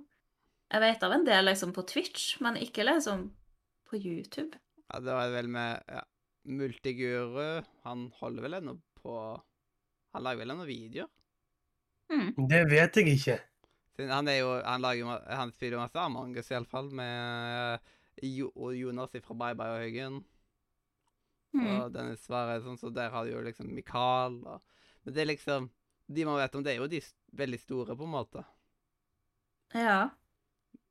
Jeg 0.69 0.85
vet 0.85 1.05
av 1.07 1.15
en 1.17 1.25
del 1.25 1.47
liksom 1.49 1.73
på 1.77 1.85
Twitch, 1.89 2.35
men 2.45 2.59
ikke 2.61 2.85
liksom 2.85 3.29
på 3.89 4.01
YouTube. 4.01 4.59
Ja, 4.89 5.01
det 5.01 5.17
var 5.17 5.33
vel 5.33 5.51
med 5.53 5.83
ja, 5.89 6.03
Multiguru. 6.49 7.63
Han 7.85 8.09
holder 8.21 8.47
vel 8.47 8.59
ennå 8.61 8.79
på 8.99 9.15
Han 10.15 10.25
lager 10.25 10.43
vel 10.43 10.55
ennå 10.55 10.65
videoer? 10.69 11.09
Mm. 12.09 12.33
Det 12.49 12.63
vet 12.71 12.97
jeg 12.97 13.15
ikke. 13.19 13.37
Han 14.09 14.31
er 14.31 14.39
jo, 14.41 14.53
han 14.63 14.81
lager 14.81 15.25
han 15.37 15.53
spiller 15.53 15.81
masse 15.81 16.01
Amangus, 16.01 16.49
iallfall, 16.53 16.89
med 16.95 17.83
jo, 18.23 18.49
Jonas 18.73 19.17
fra 19.25 19.37
Bye 19.37 19.59
Bye 19.59 19.75
og 19.75 19.83
Høgen. 19.83 20.21
Mm. 21.53 21.67
Og 21.67 21.93
Dennis 21.93 22.23
Svare, 22.25 22.61
sånn, 22.63 22.79
så 22.81 22.93
der 22.95 23.11
har 23.13 23.27
du 23.27 23.33
jo 23.33 23.43
liksom 23.45 23.71
Mikael 23.73 24.37
og 24.45 24.65
Men 25.05 25.15
det 25.17 25.23
er 25.23 25.29
liksom 25.31 25.71
De 26.13 26.25
man 26.29 26.37
vet 26.37 26.57
om, 26.57 26.65
det 26.65 26.75
er 26.75 26.83
jo 26.83 26.89
de 26.89 27.01
veldig 27.37 27.59
store, 27.61 27.97
på 27.97 28.05
en 28.05 28.13
måte. 28.13 28.43
Ja. 29.77 30.09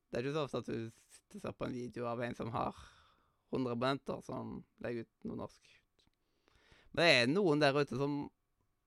Det 0.08 0.18
er 0.18 0.26
ikke 0.26 0.36
så 0.36 0.44
ofte 0.46 0.60
at 0.62 0.68
du 0.70 0.90
og 1.34 1.42
ser 1.42 1.56
på 1.56 1.66
en 1.66 1.76
video 1.76 2.06
av 2.08 2.22
en 2.24 2.36
som 2.36 2.50
har 2.54 2.76
100 3.52 3.72
abonnenter, 3.72 4.20
som 4.24 4.58
legger 4.84 5.06
ut 5.06 5.28
noe 5.28 5.42
norsk. 5.44 5.74
Men 6.92 7.02
det 7.02 7.10
er 7.14 7.30
noen 7.32 7.62
der 7.62 7.76
ute 7.76 7.98
som 7.98 8.20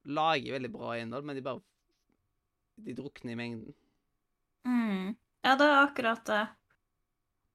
lager 0.10 0.58
veldig 0.58 0.72
bra 0.74 0.96
innhold, 0.98 1.28
men 1.28 1.38
de 1.38 1.46
bare 1.46 1.62
De 2.82 2.94
drukner 2.98 3.34
i 3.34 3.38
mengden. 3.38 3.74
Mm. 4.66 5.14
Ja, 5.44 5.56
det 5.60 5.66
er 5.68 5.82
akkurat 5.84 6.24
det. 6.26 6.46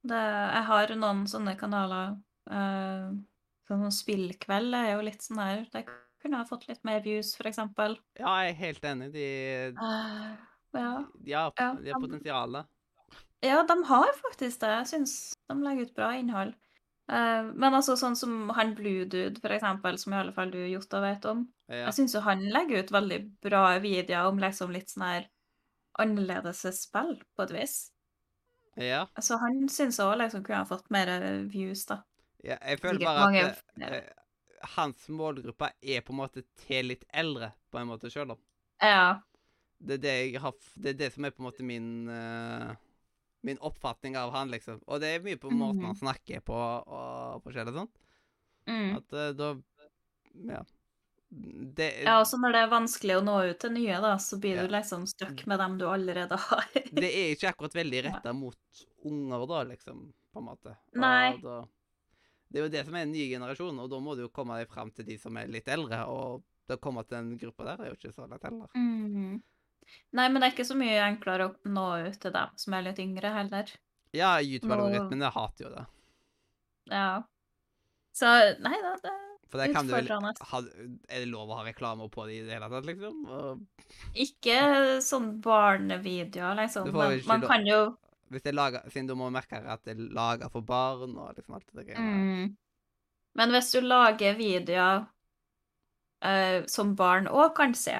det. 0.07 0.21
Jeg 0.21 0.65
har 0.69 0.93
noen 1.01 1.25
sånne 1.31 1.57
kanaler. 1.59 2.13
Uh, 2.47 3.17
sånn 3.67 3.89
Spillkveld 3.91 4.77
er 4.79 4.93
jo 4.93 5.01
litt 5.03 5.25
sånn 5.25 5.41
her 5.43 5.65
Det 5.73 5.83
kunne 6.23 6.39
ha 6.39 6.47
fått 6.47 6.69
litt 6.69 6.85
mer 6.87 7.01
views, 7.03 7.33
for 7.35 7.51
eksempel. 7.51 7.97
Ja, 8.21 8.37
jeg 8.45 8.53
er 8.53 8.61
helt 8.61 8.87
enig. 8.93 9.11
De, 9.17 9.27
uh, 9.81 10.37
ja. 10.77 10.93
de, 11.17 11.35
har, 11.35 11.53
Ja, 11.59 11.73
de 11.81 11.95
har 11.95 12.07
potensialet. 12.07 12.71
Ja, 13.47 13.63
de 13.69 13.77
har 13.89 14.13
faktisk 14.21 14.63
det. 14.63 14.73
Jeg 14.81 14.89
syns 14.93 15.17
de 15.49 15.59
legger 15.63 15.89
ut 15.89 15.97
bra 15.97 16.13
innhold. 16.19 16.55
Eh, 17.07 17.49
men 17.55 17.75
altså 17.77 17.95
sånn 17.99 18.17
som 18.19 18.51
han 18.57 18.75
Blue 18.79 19.07
Dude, 19.07 19.39
for 19.43 19.55
eksempel, 19.55 19.99
som 20.03 20.15
i 20.15 20.19
alle 20.19 20.35
fall 20.35 20.51
du, 20.51 20.59
Jota, 20.67 21.01
vet 21.05 21.27
om. 21.31 21.45
Ja. 21.71 21.87
Jeg 21.87 21.99
syns 22.01 22.17
jo 22.17 22.23
han 22.27 22.43
legger 22.51 22.83
ut 22.83 22.93
veldig 22.95 23.21
bra 23.47 23.63
videoer 23.83 24.31
om 24.31 24.41
liksom 24.43 24.75
litt 24.75 24.91
sånn 24.91 25.07
her 25.07 25.29
annerledes 26.03 26.65
spill, 26.77 27.15
på 27.37 27.47
et 27.47 27.55
vis. 27.57 27.77
ja. 28.77 29.07
Så 29.23 29.39
han 29.41 29.65
syns 29.73 30.01
òg 30.03 30.19
liksom 30.21 30.45
kunne 30.45 30.65
ha 30.65 30.69
fått 30.69 30.91
mer 30.93 31.09
views, 31.49 31.87
da. 31.89 32.03
ja 32.45 32.59
jeg 32.61 32.83
føler 32.83 33.01
Sikkert 33.01 33.23
bare 33.23 33.45
at 33.47 33.87
eh, 33.87 34.11
hans 34.77 35.07
målgruppe 35.09 35.71
er 35.81 36.03
på 36.05 36.13
en 36.13 36.21
måte 36.21 36.43
til 36.67 36.91
litt 36.93 37.07
eldre, 37.15 37.55
på 37.71 37.81
en 37.81 37.89
måte 37.89 38.11
sjøl, 38.13 38.35
da. 38.35 38.37
Ja. 38.83 39.07
Det 39.79 39.99
er 40.01 40.03
det, 40.03 40.43
har, 40.43 40.53
det 40.75 40.93
er 40.93 41.01
det 41.05 41.13
som 41.15 41.25
er 41.25 41.33
på 41.33 41.43
en 41.43 41.49
måte 41.49 41.65
min 41.65 41.89
eh, 42.13 42.75
Min 43.47 43.61
oppfatning 43.63 44.17
av 44.19 44.33
han, 44.35 44.51
liksom. 44.51 44.81
Og 44.91 44.99
det 45.03 45.13
er 45.15 45.23
mye 45.25 45.39
på 45.39 45.53
måten 45.55 45.79
Mhm. 45.85 45.91
han 45.93 46.01
snakker 46.01 46.43
på 46.47 46.57
og 46.57 47.45
forskjellig 47.45 47.75
sånt. 47.77 47.95
Mm. 48.67 48.97
At 48.99 49.13
uh, 49.15 49.31
da 49.39 49.53
Ja. 50.51 50.65
Det, 51.77 51.87
Ja, 52.05 52.21
også 52.23 52.39
når 52.39 52.53
det 52.55 52.61
er 52.63 52.69
vanskelig 52.71 53.17
å 53.19 53.23
nå 53.27 53.35
ut 53.51 53.59
til 53.61 53.73
nye, 53.75 53.97
da, 54.01 54.13
så 54.23 54.39
blir 54.41 54.61
du 54.63 54.69
liksom 54.71 55.07
stuck 55.11 55.43
med 55.51 55.59
dem 55.59 55.75
du 55.79 55.85
allerede 55.91 56.37
har. 56.39 56.67
det 56.75 57.09
er 57.11 57.33
ikke 57.35 57.51
akkurat 57.51 57.75
veldig 57.75 58.03
retta 58.07 58.33
mot 58.33 58.57
unger, 59.05 59.47
da, 59.51 59.63
liksom, 59.73 60.05
på 60.33 60.39
en 60.43 60.47
måte. 60.47 60.77
Nei. 60.95 61.37
Da, 61.43 61.65
det 62.49 62.61
er 62.61 62.67
jo 62.69 62.73
det 62.77 62.85
som 62.87 62.95
er 62.95 63.03
en 63.09 63.13
ny 63.13 63.27
generasjon, 63.33 63.79
og 63.83 63.91
da 63.91 63.99
må 64.01 64.15
du 64.17 64.23
jo 64.23 64.31
komme 64.31 64.59
deg 64.61 64.71
fram 64.71 64.91
til 64.95 65.05
de 65.09 65.19
som 65.19 65.37
er 65.37 65.51
litt 65.51 65.67
eldre. 65.69 66.05
Og 66.07 66.45
det 66.69 66.79
å 66.79 66.83
komme 66.83 67.03
til 67.05 67.19
den 67.19 67.35
gruppa 67.43 67.65
der 67.73 67.83
er 67.85 67.91
jo 67.93 67.99
ikke 67.99 68.15
så 68.15 68.27
lett 68.31 68.47
heller. 68.47 68.71
Mm. 68.79 69.43
Nei, 70.17 70.29
men 70.29 70.41
det 70.41 70.49
er 70.49 70.55
ikke 70.55 70.69
så 70.69 70.79
mye 70.79 71.03
enklere 71.05 71.51
å 71.51 71.73
nå 71.73 71.87
ut 72.07 72.19
til 72.23 72.35
dem 72.35 72.57
som 72.61 72.77
er 72.77 72.89
litt 72.89 73.03
yngre, 73.03 73.33
heller. 73.35 73.71
Ja, 74.17 74.37
YouTube-algoritmen 74.41 75.25
jeg 75.27 75.35
hater 75.35 75.67
jo 75.67 75.73
det. 75.75 75.87
Ja. 76.93 77.11
Så 78.17 78.33
nei 78.65 78.77
da, 78.81 78.95
det 79.03 79.15
For 79.51 79.61
det 79.61 79.73
kan 79.75 79.89
du 79.89 79.93
vel 79.93 80.07
ha, 80.09 80.61
Er 81.11 81.25
det 81.25 81.27
lov 81.29 81.51
å 81.51 81.59
ha 81.59 81.65
reklame 81.67 82.07
på 82.09 82.25
det 82.29 82.39
i 82.39 82.45
det 82.47 82.55
hele 82.57 82.71
tatt, 82.73 82.87
liksom? 82.89 83.19
Og 83.29 84.21
Ikke 84.25 84.59
sånn 85.05 85.35
barnevideoer, 85.45 86.57
liksom. 86.63 86.89
Men 86.95 87.21
man 87.29 87.45
lov- 87.45 87.51
kan 87.51 87.67
jo 87.69 87.81
hvis 88.27 88.43
det 88.43 88.51
er 88.51 88.57
laga 88.59 88.81
Siden 88.91 89.11
du 89.11 89.15
må 89.19 89.29
merke 89.31 89.61
at 89.63 89.85
det 89.87 89.97
er 89.97 90.15
laga 90.15 90.49
for 90.51 90.67
barn 90.67 91.15
og 91.15 91.37
liksom 91.37 91.59
alt 91.59 91.69
det 91.71 91.85
der 91.93 92.01
mm. 92.01 92.57
Men 93.39 93.53
hvis 93.55 93.71
du 93.75 93.85
lager 93.85 94.35
videoer 94.39 95.05
uh, 96.25 96.65
som 96.73 96.95
barn 96.97 97.29
òg 97.29 97.53
kan 97.59 97.75
se, 97.77 97.95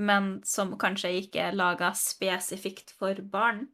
men 0.00 0.32
som 0.48 0.72
kanskje 0.80 1.12
ikke 1.20 1.42
er 1.50 1.56
laga 1.58 1.92
spesifikt 1.98 2.92
for 2.96 3.20
barn, 3.32 3.66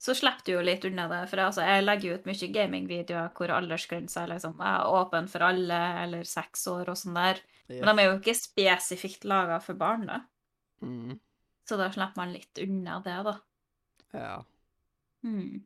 så 0.00 0.14
slipper 0.16 0.46
du 0.46 0.52
jo 0.54 0.60
litt 0.64 0.84
unna 0.88 1.04
det. 1.10 1.20
For 1.28 1.42
altså, 1.44 1.60
jeg 1.68 1.84
legger 1.84 2.08
jo 2.08 2.18
ut 2.18 2.28
mye 2.30 2.48
gamingvideoer 2.54 3.34
hvor 3.36 3.52
aldersgrensa 3.52 4.24
liksom, 4.30 4.56
er 4.64 4.86
åpen 4.88 5.28
for 5.28 5.44
alle, 5.44 5.80
eller 6.06 6.24
seks 6.28 6.64
år 6.72 6.88
og 6.88 6.96
sånn 6.96 7.18
der. 7.18 7.42
Yes. 7.68 7.82
Men 7.84 7.92
de 8.00 8.04
er 8.06 8.08
jo 8.08 8.14
ikke 8.16 8.36
spesifikt 8.38 9.26
laga 9.28 9.60
for 9.60 9.76
barn, 9.80 10.06
da. 10.08 10.22
Mm, 10.80 11.18
Så 11.68 11.76
da 11.76 11.90
slipper 11.92 12.16
man 12.22 12.32
litt 12.32 12.62
unna 12.64 12.96
det, 13.04 13.18
da. 13.28 13.36
ja. 14.16 14.38
Mm. 15.20 15.60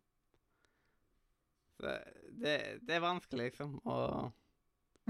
Det, 1.84 1.94
det, 2.42 2.54
det 2.82 2.96
er 2.96 3.02
vanskelig, 3.04 3.52
liksom. 3.52 3.76
Og 3.86 4.32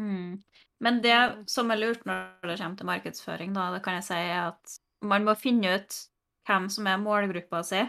Mm. 0.00 0.40
Men 0.84 1.02
det 1.04 1.18
som 1.50 1.70
er 1.70 1.80
lurt 1.80 2.02
når 2.08 2.48
det 2.50 2.58
kommer 2.58 2.78
til 2.80 2.88
markedsføring, 2.90 3.52
da, 3.56 3.70
det 3.74 3.82
kan 3.84 3.98
jeg 3.98 4.08
si, 4.08 4.18
er 4.18 4.50
at 4.50 4.78
man 5.04 5.26
må 5.26 5.36
finne 5.38 5.76
ut 5.76 6.00
hvem 6.48 6.68
som 6.72 6.88
er 6.90 7.00
målgruppa 7.00 7.62
si. 7.66 7.84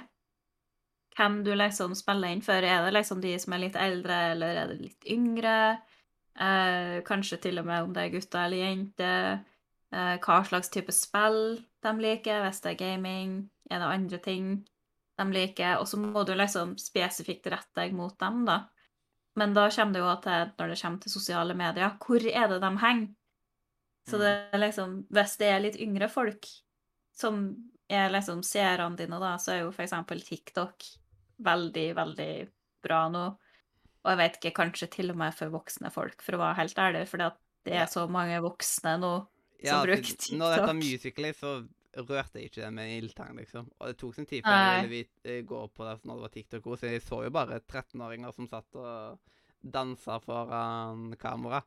Hvem 1.15 1.41
du 1.47 1.53
liksom 1.55 1.95
spiller 1.95 2.33
inn 2.35 2.43
for. 2.43 2.63
Er 2.63 2.85
det 2.85 2.93
liksom 2.95 3.21
de 3.23 3.33
som 3.39 3.55
er 3.55 3.65
litt 3.65 3.77
eldre, 3.79 4.19
eller 4.33 4.61
er 4.61 4.71
det 4.71 4.79
litt 4.83 5.11
yngre? 5.11 5.57
Eh, 6.35 7.01
kanskje 7.07 7.39
til 7.45 7.61
og 7.61 7.67
med 7.69 7.85
om 7.85 7.93
det 7.95 8.03
er 8.03 8.15
gutter 8.17 8.43
eller 8.43 8.63
jenter. 8.63 9.43
Eh, 9.95 10.15
hva 10.19 10.41
slags 10.47 10.71
type 10.73 10.91
spill 10.95 11.59
de 11.85 11.93
liker, 12.01 12.43
hvis 12.43 12.63
det 12.63 12.73
er 12.73 12.81
gaming. 12.81 13.37
Er 13.71 13.79
det 13.79 13.91
andre 13.93 14.19
ting 14.23 14.49
de 15.15 15.27
liker? 15.31 15.79
Og 15.79 15.87
så 15.87 15.99
må 16.01 16.25
du 16.27 16.33
liksom 16.35 16.75
spesifikt 16.81 17.47
rette 17.53 17.79
deg 17.79 17.95
mot 17.95 18.17
dem, 18.19 18.43
da. 18.49 18.65
Men 19.35 19.53
da 19.55 19.67
kommer 19.67 19.95
det 19.95 20.01
jo 20.01 20.11
til, 20.23 20.51
når 20.59 20.71
det 20.71 20.81
kommer 20.81 21.03
til 21.03 21.11
sosiale 21.11 21.55
medier, 21.57 21.95
hvor 21.99 22.27
er 22.31 22.51
det 22.51 22.59
de 22.63 22.71
henger? 22.83 23.07
Så 24.05 24.19
det 24.21 24.29
er 24.53 24.61
liksom, 24.61 24.99
hvis 25.13 25.33
det 25.41 25.47
er 25.49 25.63
litt 25.63 25.79
yngre 25.81 26.07
folk 26.13 26.45
som 27.15 27.47
er 27.89 28.11
liksom 28.13 28.43
seerne 28.45 28.97
dine, 28.99 29.17
da, 29.21 29.33
så 29.41 29.55
er 29.55 29.63
jo 29.63 29.73
eksempel 29.73 30.21
TikTok 30.21 30.85
veldig, 31.45 31.87
veldig 31.97 32.31
bra 32.85 33.05
nå. 33.11 33.25
Og 34.05 34.11
jeg 34.13 34.21
vet 34.21 34.37
ikke, 34.39 34.55
kanskje 34.61 34.91
til 34.93 35.09
og 35.13 35.17
med 35.19 35.33
for 35.33 35.53
voksne 35.53 35.89
folk, 35.93 36.21
for 36.21 36.37
å 36.37 36.43
være 36.43 36.59
helt 36.61 36.81
ærlig, 36.81 37.05
for 37.09 37.23
det 37.65 37.73
er 37.73 37.89
så 37.89 38.05
mange 38.11 38.37
voksne 38.45 38.93
nå 39.01 39.13
ja, 39.63 39.71
som 39.71 39.87
bruker 39.87 40.05
TikTok. 40.05 40.37
Når 40.37 40.53
dette 40.53 40.67
TikTok. 40.69 40.83
Musically, 40.83 41.33
så 41.33 41.55
rørte 41.95 42.39
jeg 42.39 42.49
ikke 42.49 42.61
det 42.65 42.73
med 42.73 42.91
ildtang, 42.97 43.35
liksom. 43.39 43.69
Og 43.79 43.87
det 43.87 43.97
tok 44.01 44.15
sin 44.15 44.25
tid 44.29 44.43
før 44.43 44.51
jeg 44.81 44.89
ville 44.89 45.31
eh, 45.37 45.41
gå 45.47 45.61
på 45.73 45.85
det 45.87 45.95
når 46.05 46.15
det 46.15 46.21
var 46.25 46.33
TikTok. 46.35 46.69
Så 46.79 46.91
jeg 46.91 47.01
så 47.01 47.23
jo 47.23 47.29
bare 47.31 47.59
13-åringer 47.61 48.33
som 48.35 48.47
satt 48.51 48.75
og 48.75 49.19
dansa 49.61 50.19
foran 50.21 51.15
kamera. 51.17 51.61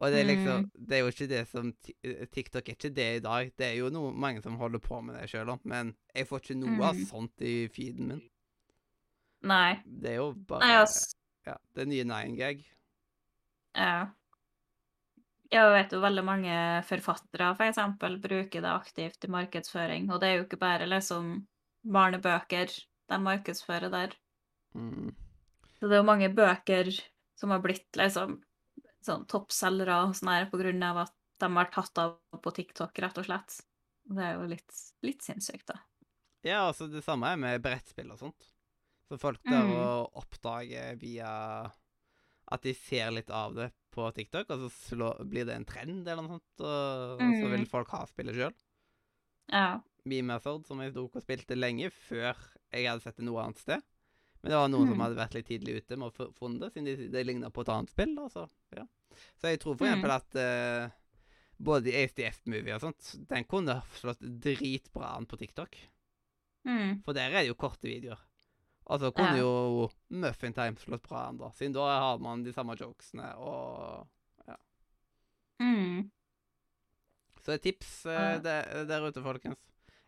Og 0.00 0.10
det 0.12 0.20
er 0.22 0.24
liksom 0.30 0.62
Mm. 0.64 0.70
Det 0.88 0.96
er 0.96 1.00
jo 1.00 1.08
ikke 1.12 1.28
det 1.28 1.40
som 1.48 1.72
eh, 2.04 2.26
TikTok 2.32 2.68
er 2.68 2.72
ikke 2.76 2.94
det 2.96 3.08
i 3.16 3.20
dag. 3.24 3.50
Det 3.58 3.66
er 3.66 3.74
jo 3.78 3.90
noe, 3.90 4.12
mange 4.12 4.40
som 4.42 4.56
holder 4.56 4.78
på 4.80 5.00
med 5.04 5.14
det 5.20 5.28
sjøl 5.28 5.48
òg, 5.52 5.60
men 5.64 5.94
jeg 6.14 6.26
får 6.26 6.40
ikke 6.40 6.56
noe 6.60 6.84
av 6.88 6.94
Mm. 6.96 7.04
sånt 7.06 7.40
i 7.42 7.68
feeden 7.68 8.08
min. 8.08 8.22
Nei. 9.42 9.80
Det 9.84 10.10
er 10.12 10.16
jo 10.16 10.32
bare 10.34 10.60
Nei, 10.60 10.76
ass. 10.82 11.14
Ja, 11.46 11.56
det 11.74 11.82
er 11.82 11.86
nye 11.86 12.04
Nine 12.04 12.36
Gag. 12.36 12.64
Ja. 13.76 14.06
Jeg 15.50 15.70
vet 15.74 15.92
jo 15.92 15.98
veldig 16.02 16.22
mange 16.24 16.56
forfattere, 16.86 17.48
for 17.58 17.66
eksempel, 17.66 18.18
bruker 18.22 18.62
det 18.62 18.70
aktivt 18.70 19.24
i 19.26 19.30
markedsføring. 19.34 20.06
Og 20.12 20.20
det 20.22 20.28
er 20.28 20.36
jo 20.38 20.44
ikke 20.46 20.60
bare 20.60 20.86
liksom 20.86 21.32
barnebøker 21.90 22.70
de 23.10 23.18
markedsfører 23.18 23.90
der. 23.90 24.14
Mm. 24.78 25.10
Så 25.80 25.88
det 25.88 25.96
er 25.96 26.02
jo 26.04 26.06
mange 26.06 26.28
bøker 26.34 26.92
som 27.40 27.50
har 27.50 27.62
blitt 27.64 27.88
liksom 27.98 28.38
sånn 29.02 29.24
toppselgere 29.32 29.96
og 30.04 30.14
sånn 30.14 30.30
her 30.34 30.46
på 30.52 30.60
grunn 30.60 30.82
av 30.86 31.02
at 31.06 31.14
de 31.40 31.48
har 31.56 31.70
tatt 31.72 31.98
av 31.98 32.18
på 32.44 32.52
TikTok, 32.54 32.98
rett 33.00 33.18
og 33.18 33.26
slett. 33.26 33.60
Det 34.10 34.22
er 34.22 34.34
jo 34.36 34.46
litt, 34.50 34.80
litt 35.02 35.24
sinnssykt, 35.24 35.66
da. 35.72 35.80
Ja, 36.46 36.66
altså 36.68 36.86
det 36.92 37.02
samme 37.04 37.32
er 37.32 37.40
med 37.40 37.62
brettspill 37.64 38.12
og 38.12 38.20
sånt. 38.20 38.50
Så 39.08 39.18
folk 39.18 39.40
der 39.42 39.64
Mm. 39.64 39.72
å 39.74 40.10
oppdage 40.20 40.84
via 41.00 41.32
at 42.50 42.62
de 42.62 42.72
ser 42.74 43.10
litt 43.14 43.30
av 43.30 43.54
det 43.54 43.70
på 43.94 44.06
TikTok, 44.14 44.50
og 44.50 44.64
så 44.64 44.70
slå, 44.94 45.10
blir 45.28 45.46
det 45.46 45.54
en 45.56 45.64
trend 45.66 46.06
eller 46.08 46.22
noe 46.22 46.36
sånt, 46.38 46.60
og, 46.62 47.14
og 47.18 47.20
så 47.20 47.46
Mm. 47.46 47.54
vil 47.56 47.66
folk 47.66 47.88
ha 47.90 48.04
spillet 48.06 48.34
sjøl. 48.38 48.54
Ja. 49.50 49.80
Mimethod, 50.04 50.66
som 50.66 50.80
jeg 50.80 50.94
tok 50.94 51.16
og 51.18 51.22
spilte 51.22 51.56
lenge 51.58 51.90
før 51.92 52.36
jeg 52.72 52.86
hadde 52.86 53.02
sett 53.02 53.16
det 53.18 53.24
noe 53.26 53.42
annet 53.42 53.58
sted. 53.58 53.82
Men 54.42 54.50
det 54.52 54.56
var 54.60 54.68
noen 54.72 54.88
som 54.88 54.96
Mm. 54.96 55.02
hadde 55.04 55.18
vært 55.20 55.34
litt 55.34 55.46
tidlig 55.50 55.74
ute 55.82 55.96
med 55.98 56.08
å 56.14 56.32
funne 56.38 56.60
det, 56.60 56.72
siden 56.72 56.84
de, 56.86 57.08
det 57.12 57.26
ligna 57.26 57.50
på 57.50 57.60
et 57.62 57.68
annet 57.74 57.90
spill. 57.90 58.14
da, 58.14 58.28
Så, 58.28 58.48
ja. 58.76 58.86
så 59.38 59.50
jeg 59.50 59.60
tror 59.60 59.76
for 59.76 59.84
Mm. 59.86 59.92
eksempel 59.92 60.10
at 60.16 60.34
uh, 60.40 60.90
både 61.60 61.86
i 61.92 62.04
ASDF-movie 62.06 62.74
og 62.74 62.80
sånt, 62.80 63.28
den 63.28 63.44
kunne 63.44 63.82
slått 63.98 64.20
dritbra 64.40 65.16
an 65.16 65.26
på 65.26 65.36
TikTok. 65.36 65.76
Mm. 66.64 67.02
For 67.04 67.12
der 67.12 67.28
er 67.34 67.42
det 67.42 67.48
jo 67.48 67.54
korte 67.54 67.84
videoer. 67.90 68.18
Altså 68.90 69.10
kunne 69.14 69.36
Ja. 69.36 69.42
jo 69.44 69.88
Muffin 70.10 70.52
Time 70.56 70.76
slått 70.82 71.04
bra 71.06 71.28
an. 71.28 71.38
Siden 71.54 71.72
da 71.76 71.84
har 72.00 72.18
man 72.18 72.42
de 72.44 72.52
samme 72.52 72.74
jokesene 72.80 73.34
og 73.38 74.06
Mm. 75.60 76.10
Så 77.44 77.52
et 77.52 77.62
tips 77.62 78.06
uh, 78.06 78.38
der, 78.42 78.84
der 78.88 79.04
ute, 79.06 79.20
folkens. 79.22 79.58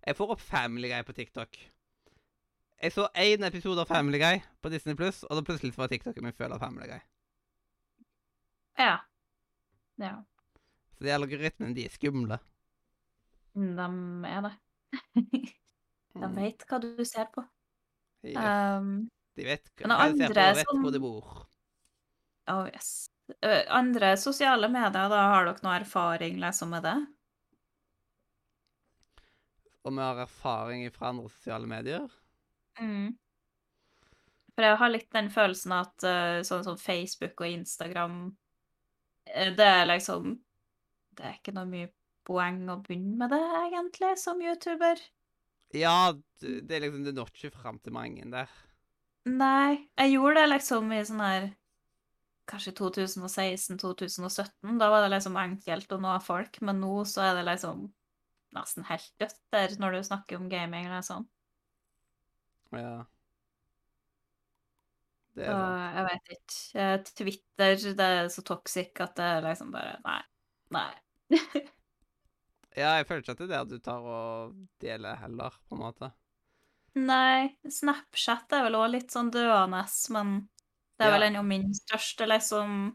Jeg 0.06 0.16
får 0.16 0.30
opp 0.32 0.40
Family 0.40 0.88
Guy 0.88 1.02
på 1.04 1.12
TikTok. 1.12 1.58
Jeg 2.82 2.92
så 2.94 3.04
én 3.14 3.44
episode 3.46 3.80
av 3.84 3.86
Family 3.86 4.18
Guy 4.18 4.40
på 4.62 4.70
Disney 4.72 4.96
Pluss, 4.96 5.22
og 5.28 5.36
da 5.36 5.42
plutselig 5.44 5.76
var 5.76 5.88
TikToken 5.92 6.24
min 6.24 6.32
full 6.32 6.52
av 6.56 6.58
Family 6.64 6.88
Guy. 6.88 6.98
Ja. 8.80 8.96
Ja. 10.00 10.14
Så 10.96 11.04
de 11.04 11.12
algoritmene, 11.14 11.74
de 11.76 11.84
er 11.86 11.92
skumle. 11.94 12.38
De 13.54 13.88
er 14.32 14.46
det. 14.48 14.54
De 16.12 16.26
Mm. 16.28 16.34
vet 16.36 16.64
hva 16.68 16.78
du 16.82 17.04
ser 17.08 17.28
på. 17.32 17.40
Um, 18.22 19.08
De 19.36 19.44
vet 19.44 19.70
men 19.80 19.90
hva 19.96 20.10
de 20.12 20.18
ser 20.18 20.28
på, 20.28 20.38
andre 20.38 20.50
og 20.50 20.56
vet 20.56 20.68
som- 20.68 20.82
hvor 20.84 20.92
de 20.94 21.00
bor. 21.02 21.46
oh 22.52 22.66
yes. 22.68 22.90
Eh, 23.42 23.64
andre 23.70 24.16
sosiale 24.16 24.68
medier, 24.68 25.08
da 25.08 25.22
har 25.32 25.44
dere 25.46 25.62
noe 25.64 25.78
erfaring 25.80 26.38
liksom 26.42 26.70
med 26.70 26.82
det? 26.82 26.96
Og 29.84 29.92
vi 29.96 29.98
har 30.02 30.20
erfaring 30.22 30.84
fra 30.94 31.08
andre 31.10 31.28
sosiale 31.32 31.66
medier. 31.66 32.08
Mm. 32.80 33.16
For 34.54 34.62
jeg 34.66 34.76
har 34.78 34.92
litt 34.92 35.10
den 35.12 35.30
følelsen 35.32 35.72
at 35.74 36.04
eh, 36.06 36.42
sånn 36.46 36.62
som 36.66 36.76
Facebook 36.80 37.40
og 37.40 37.48
Instagram 37.48 38.14
eh, 39.26 39.50
Det 39.56 39.66
er 39.66 39.86
liksom 39.90 40.38
Det 41.16 41.24
er 41.24 41.34
ikke 41.38 41.54
noe 41.56 41.68
mye 41.68 41.90
poeng 42.24 42.62
å 42.70 42.78
begynne 42.84 43.16
med 43.18 43.32
det, 43.34 43.40
egentlig, 43.66 44.12
som 44.20 44.40
YouTuber. 44.40 45.00
Ja, 45.72 46.12
det 46.42 46.76
er 46.76 46.84
liksom 46.84 47.04
Du 47.06 47.12
når 47.16 47.30
ikke 47.32 47.56
fram 47.56 47.78
til 47.80 47.94
mange 47.96 48.26
der. 48.32 48.50
Nei, 49.28 49.88
jeg 49.98 50.16
gjorde 50.16 50.40
det 50.40 50.50
liksom 50.50 50.92
i 50.92 51.02
sånn 51.06 51.22
her 51.22 51.50
Kanskje 52.50 52.72
2016-2017. 52.80 54.78
Da 54.80 54.88
var 54.90 55.04
det 55.04 55.12
liksom 55.12 55.36
enkelt 55.38 55.92
å 55.94 55.98
nå 56.02 56.16
folk, 56.26 56.58
men 56.66 56.80
nå 56.82 57.04
så 57.08 57.22
er 57.28 57.36
det 57.38 57.44
liksom 57.46 57.84
nesten 58.52 58.84
helt 58.88 59.12
dødt 59.22 59.38
der 59.54 59.76
når 59.80 59.94
du 59.94 60.00
snakker 60.08 60.40
om 60.40 60.48
gaming 60.50 60.88
eller 60.88 61.04
sånn. 61.06 61.28
Ja. 62.74 63.04
Det 65.38 65.46
er 65.46 65.54
sant. 65.54 65.94
jeg 65.96 66.08
vet 66.08 66.34
ikke. 66.34 66.56
Eh, 66.82 66.96
Twitter, 67.22 67.76
det 68.02 68.08
er 68.18 68.28
så 68.32 68.44
toxic 68.44 69.00
at 69.06 69.14
det 69.16 69.28
er 69.36 69.46
liksom 69.46 69.70
bare 69.72 69.94
Nei. 70.04 70.20
Nei. 70.74 70.90
Ja, 72.72 72.94
jeg 72.96 73.06
føler 73.08 73.22
ikke 73.22 73.34
at 73.34 73.40
det 73.42 73.48
er 73.50 73.66
det 73.68 73.78
du 73.78 73.84
tar 73.84 74.06
og 74.08 74.54
deler 74.80 75.18
heller, 75.20 75.56
på 75.68 75.76
en 75.76 75.82
måte. 75.82 76.12
Nei, 76.96 77.52
Snapchat 77.68 78.52
er 78.52 78.66
vel 78.66 78.76
òg 78.76 78.90
litt 78.92 79.12
sånn 79.12 79.30
døende, 79.32 79.82
men 80.12 80.32
det 80.96 81.06
er 81.06 81.14
vel 81.14 81.26
en 81.28 81.38
av 81.40 81.46
min 81.48 81.70
største 81.76 82.28
liksom 82.28 82.92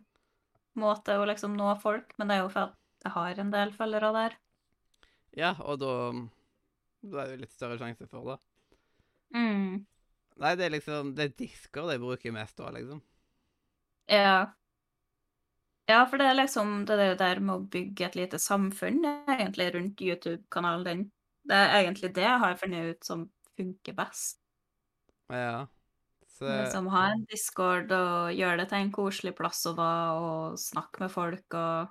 måte 0.77 1.17
å 1.17 1.25
liksom 1.25 1.55
nå 1.57 1.71
folk, 1.81 2.13
men 2.17 2.29
det 2.29 2.37
er 2.37 2.43
jo 2.43 2.51
for 2.53 2.69
at 2.69 2.75
jeg 3.05 3.13
har 3.15 3.41
en 3.41 3.53
del 3.53 3.73
følgere 3.73 4.11
der. 4.13 4.37
Ja, 5.37 5.53
og 5.61 5.79
da 5.81 5.93
Da 7.07 7.21
er 7.21 7.27
det 7.29 7.35
jo 7.35 7.41
litt 7.43 7.53
større 7.53 7.77
sjanse 7.77 8.07
for 8.09 8.25
det. 8.25 8.37
Mm. 9.35 9.85
Nei, 10.41 10.53
det 10.57 10.65
er 10.65 10.73
liksom 10.73 11.13
Det 11.17 11.25
er 11.25 11.35
Discord 11.37 11.91
jeg 11.93 12.01
bruker 12.01 12.33
mest 12.33 12.57
da, 12.57 12.71
liksom. 12.73 13.01
Ja. 14.09 14.56
Ja, 15.89 16.05
for 16.05 16.17
det 16.19 16.25
er 16.27 16.33
liksom 16.35 16.85
det 16.85 16.97
der- 16.99 17.15
der 17.15 17.39
med 17.39 17.55
å 17.55 17.67
bygge 17.71 18.05
et 18.05 18.15
lite 18.15 18.37
samfunn 18.39 19.05
egentlig 19.27 19.73
rundt 19.73 20.01
YouTube-kanalen 20.01 20.83
din. 20.83 21.11
Det 21.47 21.55
er 21.55 21.83
egentlig 21.83 22.13
det 22.13 22.23
jeg 22.23 22.39
har 22.39 22.55
funnet 22.55 22.89
ut 22.95 23.03
som 23.05 23.29
funker 23.57 23.93
best. 23.95 24.37
Ja. 25.29 25.67
Så 26.27 26.45
Liksom 26.45 26.87
ha 26.87 27.07
en 27.11 27.25
discord 27.25 27.91
og 27.91 28.31
gjøre 28.35 28.57
det 28.61 28.69
til 28.69 28.77
en 28.77 28.91
koselig 28.91 29.35
plass 29.35 29.65
å 29.65 29.75
være 29.75 30.11
og 30.27 30.57
snakke 30.59 30.99
med 31.03 31.11
folk 31.11 31.53
og 31.53 31.89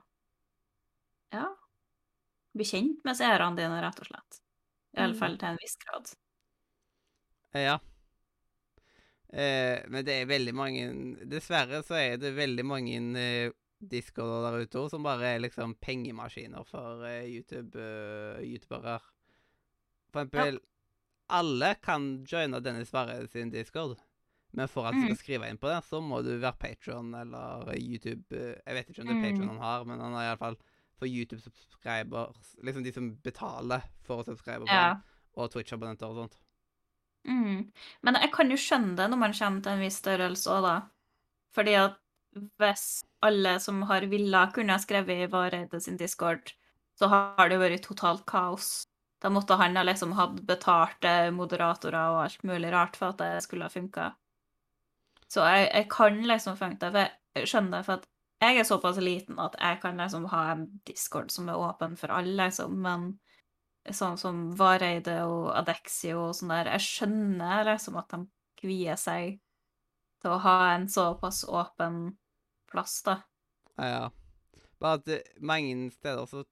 Ja. 1.33 1.57
Bli 2.55 2.65
kjent 2.65 3.05
med 3.05 3.17
seerne 3.19 3.57
dine, 3.59 3.81
rett 3.85 4.01
og 4.01 4.07
slett. 4.11 4.41
I 4.97 5.03
alle 5.05 5.15
Mm. 5.15 5.19
fall 5.21 5.37
til 5.39 5.49
en 5.49 5.59
viss 5.63 5.77
grad. 5.85 6.17
Ja. 7.55 7.81
Eh, 9.33 9.83
men 9.91 10.05
det 10.07 10.15
er 10.21 10.29
veldig 10.31 10.53
mange 10.55 10.85
Dessverre 11.27 11.81
så 11.85 11.97
er 11.99 12.17
det 12.23 12.31
veldig 12.37 12.65
mange 12.65 12.99
eh, 13.19 13.51
discorder 13.91 14.51
der 14.53 14.65
ute 14.67 14.89
som 14.91 15.03
bare 15.07 15.35
er 15.35 15.39
liksom 15.45 15.75
pengemaskiner 15.83 16.65
for 16.67 17.05
eh, 17.05 17.25
YouTube, 17.29 17.77
eh. 17.79 18.99
For 20.13 20.23
eksempel 20.25 20.61
Alle 21.29 21.75
kan 21.83 22.25
joine 22.25 22.61
Dennis 22.63 22.93
Varre 22.95 23.27
sin 23.29 23.51
discord, 23.51 23.97
men 24.53 24.69
for 24.69 24.87
at 24.87 24.95
du 24.95 25.01
Mm. 25.01 25.07
skal 25.09 25.17
skrive 25.17 25.49
inn 25.51 25.59
på 25.59 25.67
det, 25.69 25.81
så 25.85 26.01
må 26.01 26.23
du 26.23 26.37
være 26.39 26.57
Patron 26.59 27.15
eller 27.15 27.73
YouTube 27.75 28.31
eh, 28.33 28.55
Jeg 28.67 28.75
vet 28.75 28.89
ikke 28.91 29.01
om 29.03 29.07
det 29.09 29.17
er 29.17 29.21
Mm. 29.21 29.25
Patron 29.27 29.49
han 29.49 29.59
har, 29.59 29.85
men 29.85 30.01
han 30.01 30.13
har 30.13 30.23
iallfall 30.31 30.57
for 30.99 31.07
YouTube-subscribers 31.07 32.55
Liksom 32.65 32.85
de 32.85 32.93
som 32.93 33.11
betaler 33.25 33.83
for 34.07 34.23
å 34.23 34.25
subscribe 34.25 34.65
på 34.67 34.73
Ja. 34.73 34.95
han, 34.95 35.03
og 35.37 35.51
Twitch-abonnenter 35.53 36.07
og 36.09 36.17
sånt. 36.17 36.37
Mm. 37.27 37.73
Men 38.03 38.15
jeg 38.15 38.31
kan 38.33 38.49
jo 38.51 38.57
skjønne 38.57 38.97
det 38.97 39.11
når 39.11 39.19
man 39.19 39.33
kommer 39.33 39.61
til 39.63 39.73
en 39.73 39.81
viss 39.81 39.99
størrelse 40.01 40.47
òg, 40.47 40.63
da. 40.63 40.77
Fordi 41.53 41.75
at 41.75 41.97
hvis 42.61 43.05
alle 43.27 43.57
som 43.63 43.83
har 43.91 44.07
villa, 44.11 44.47
kunne 44.55 44.77
ha 44.77 44.83
skrevet 44.83 45.25
i 45.25 45.31
Vareide 45.33 45.81
sin 45.81 45.97
discord, 46.01 46.53
så 46.99 47.09
har 47.13 47.49
det 47.49 47.57
jo 47.57 47.63
vært 47.63 47.85
totalt 47.87 48.25
kaos. 48.29 48.87
Da 49.23 49.31
måtte 49.33 49.57
han 49.61 49.77
ha 49.77 49.85
liksom 49.87 50.13
hatt 50.17 50.41
betalte 50.49 51.31
moderatorer 51.35 52.13
og 52.13 52.23
alt 52.27 52.43
mulig 52.47 52.73
rart 52.73 52.97
for 52.99 53.15
at 53.15 53.21
det 53.23 53.45
skulle 53.45 53.69
ha 53.69 53.73
funka. 53.73 54.11
Så 55.27 55.43
jeg, 55.43 55.71
jeg 55.73 55.89
kan 55.91 56.21
liksom 56.29 56.59
funke 56.59 56.91
det, 56.93 56.93
for 56.93 57.41
jeg 57.41 57.51
skjønner 57.51 57.79
det, 57.79 57.87
for 57.89 58.01
at 58.01 58.07
jeg 58.45 58.61
er 58.61 58.69
såpass 58.69 58.99
liten 59.01 59.39
at 59.41 59.57
jeg 59.61 59.81
kan 59.83 59.97
liksom 60.01 60.27
ha 60.31 60.43
en 60.53 60.67
discord 60.87 61.33
som 61.33 61.49
er 61.49 61.61
åpen 61.61 61.97
for 61.97 62.13
alle, 62.13 62.37
liksom, 62.37 62.77
men 62.85 63.09
sånn 63.97 64.19
som 64.21 64.51
Vareide 64.59 65.21
og 65.25 65.51
Adexio 65.57 66.29
og 66.29 66.37
sånn 66.37 66.53
der, 66.53 66.73
jeg 66.77 66.87
skjønner 66.87 67.67
liksom 67.71 67.99
at 68.01 68.13
de 68.13 68.23
kvier 68.61 68.99
seg 69.01 69.39
til 70.23 70.35
å 70.35 70.41
ha 70.43 70.57
en 70.75 70.87
såpass 70.91 71.45
åpen 71.49 72.17
plass, 72.71 73.03
da. 73.03 73.23
Ja. 73.79 74.11
Bare 74.81 75.01
at 75.01 75.41
mange 75.41 75.91
steder 75.95 76.27
så 76.27 76.45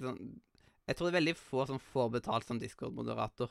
sånn, 0.00 0.40
Jeg 0.88 0.96
tror 0.96 1.10
det 1.10 1.14
er 1.14 1.20
veldig 1.20 1.36
få 1.36 1.66
som 1.68 1.78
får 1.78 2.10
betalt 2.14 2.44
som 2.48 2.58
Discord-moderator. 2.58 3.50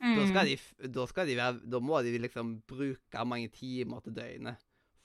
Da, 0.00 0.06
Mm. 0.06 0.28
skal 0.28 0.46
de, 0.46 0.56
da 0.92 1.06
skal 1.06 1.26
de 1.26 1.34
være 1.36 1.60
Da 1.70 1.78
må 1.80 2.02
de 2.02 2.18
liksom 2.18 2.62
bruke 2.66 3.24
mange 3.26 3.48
timer 3.50 4.00
til 4.02 4.12
døgnet 4.12 4.56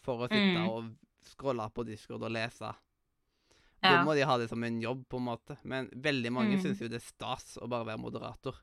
for 0.01 0.17
å 0.19 0.29
sitte 0.29 0.59
Mm. 0.59 0.69
og 0.69 0.95
scrolle 1.23 1.69
på 1.73 1.85
Discord 1.85 2.23
og 2.23 2.31
lese. 2.31 2.73
Ja. 3.83 3.97
Da 3.97 4.03
må 4.05 4.13
de 4.15 4.21
ha 4.25 4.37
det 4.37 4.49
som 4.49 4.63
en 4.63 4.79
jobb, 4.81 5.07
på 5.09 5.17
en 5.17 5.25
måte. 5.25 5.57
Men 5.65 5.89
veldig 5.89 6.31
mange 6.31 6.55
Mm. 6.57 6.61
syns 6.63 6.79
jo 6.79 6.87
det 6.87 7.01
er 7.01 7.07
stas 7.07 7.57
å 7.61 7.67
bare 7.69 7.85
være 7.85 7.99
moderator. 7.99 8.55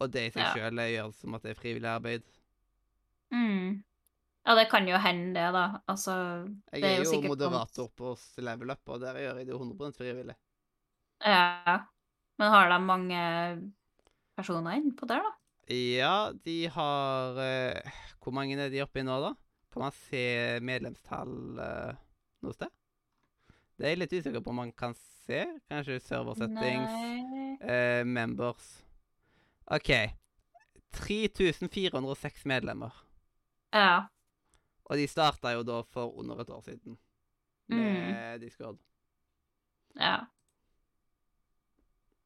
Og 0.00 0.10
det 0.10 0.26
i 0.26 0.30
seg 0.38 0.42
Ja. 0.42 0.54
sjøl 0.54 0.74
gjør 0.74 1.14
som 1.14 1.34
at 1.34 1.42
det 1.42 1.56
er 1.56 1.60
frivillig 1.60 2.00
arbeid. 2.00 2.22
Mm. 3.32 3.82
Ja, 4.44 4.54
det 4.58 4.66
kan 4.68 4.88
jo 4.88 4.98
hende, 5.00 5.32
det, 5.38 5.46
da. 5.56 5.64
Altså 5.88 6.14
Jeg 6.72 6.82
Det 6.82 6.84
er 6.84 6.90
er, 6.90 6.98
jo 6.98 7.04
jo 7.06 7.12
sikkert 7.14 7.32
moderator 7.32 7.88
på 7.96 8.12
Level 8.44 8.74
Up, 8.74 8.82
og 8.92 9.00
der 9.00 9.20
gjør 9.22 9.40
jeg 9.40 9.48
det 9.48 9.56
100% 9.56 9.96
frivillig. 9.96 10.36
Ja. 11.24 11.78
Men 12.38 12.52
har 12.52 12.68
de 12.68 12.78
mange 12.84 13.20
personer 14.36 14.76
innpå 14.76 15.08
der, 15.08 15.24
da? 15.24 15.32
Ja, 15.72 16.32
de 16.44 16.68
har 16.68 17.38
uh, 17.40 17.92
Hvor 18.20 18.34
mange 18.36 18.58
er 18.60 18.68
de 18.68 18.82
oppe 18.84 19.00
i 19.00 19.06
nå, 19.06 19.16
da? 19.22 19.32
Kan 19.72 19.86
man 19.86 19.96
se 20.10 20.24
medlemstall 20.60 21.32
uh, 21.56 21.94
noe 22.44 22.52
sted? 22.52 22.68
Det 23.74 23.86
er 23.88 23.94
jeg 23.94 24.02
litt 24.04 24.12
usikker 24.12 24.44
på 24.44 24.52
om 24.52 24.60
man 24.60 24.74
kan 24.76 24.92
se. 25.24 25.40
Kanskje 25.72 26.02
server 26.04 26.36
settings, 26.36 26.92
Nei 26.92 27.34
eh, 27.60 28.04
members 28.04 28.84
OK. 29.64 29.90
3406 30.90 32.44
medlemmer. 32.44 32.92
Ja. 33.72 34.08
Og 34.90 34.96
de 35.00 35.06
starta 35.08 35.52
jo 35.54 35.62
da 35.64 35.80
for 35.94 36.12
under 36.20 36.40
et 36.42 36.50
år 36.50 36.60
siden 36.66 36.98
med 37.68 38.40
Discord. 38.42 38.78
Ja. 39.96 40.16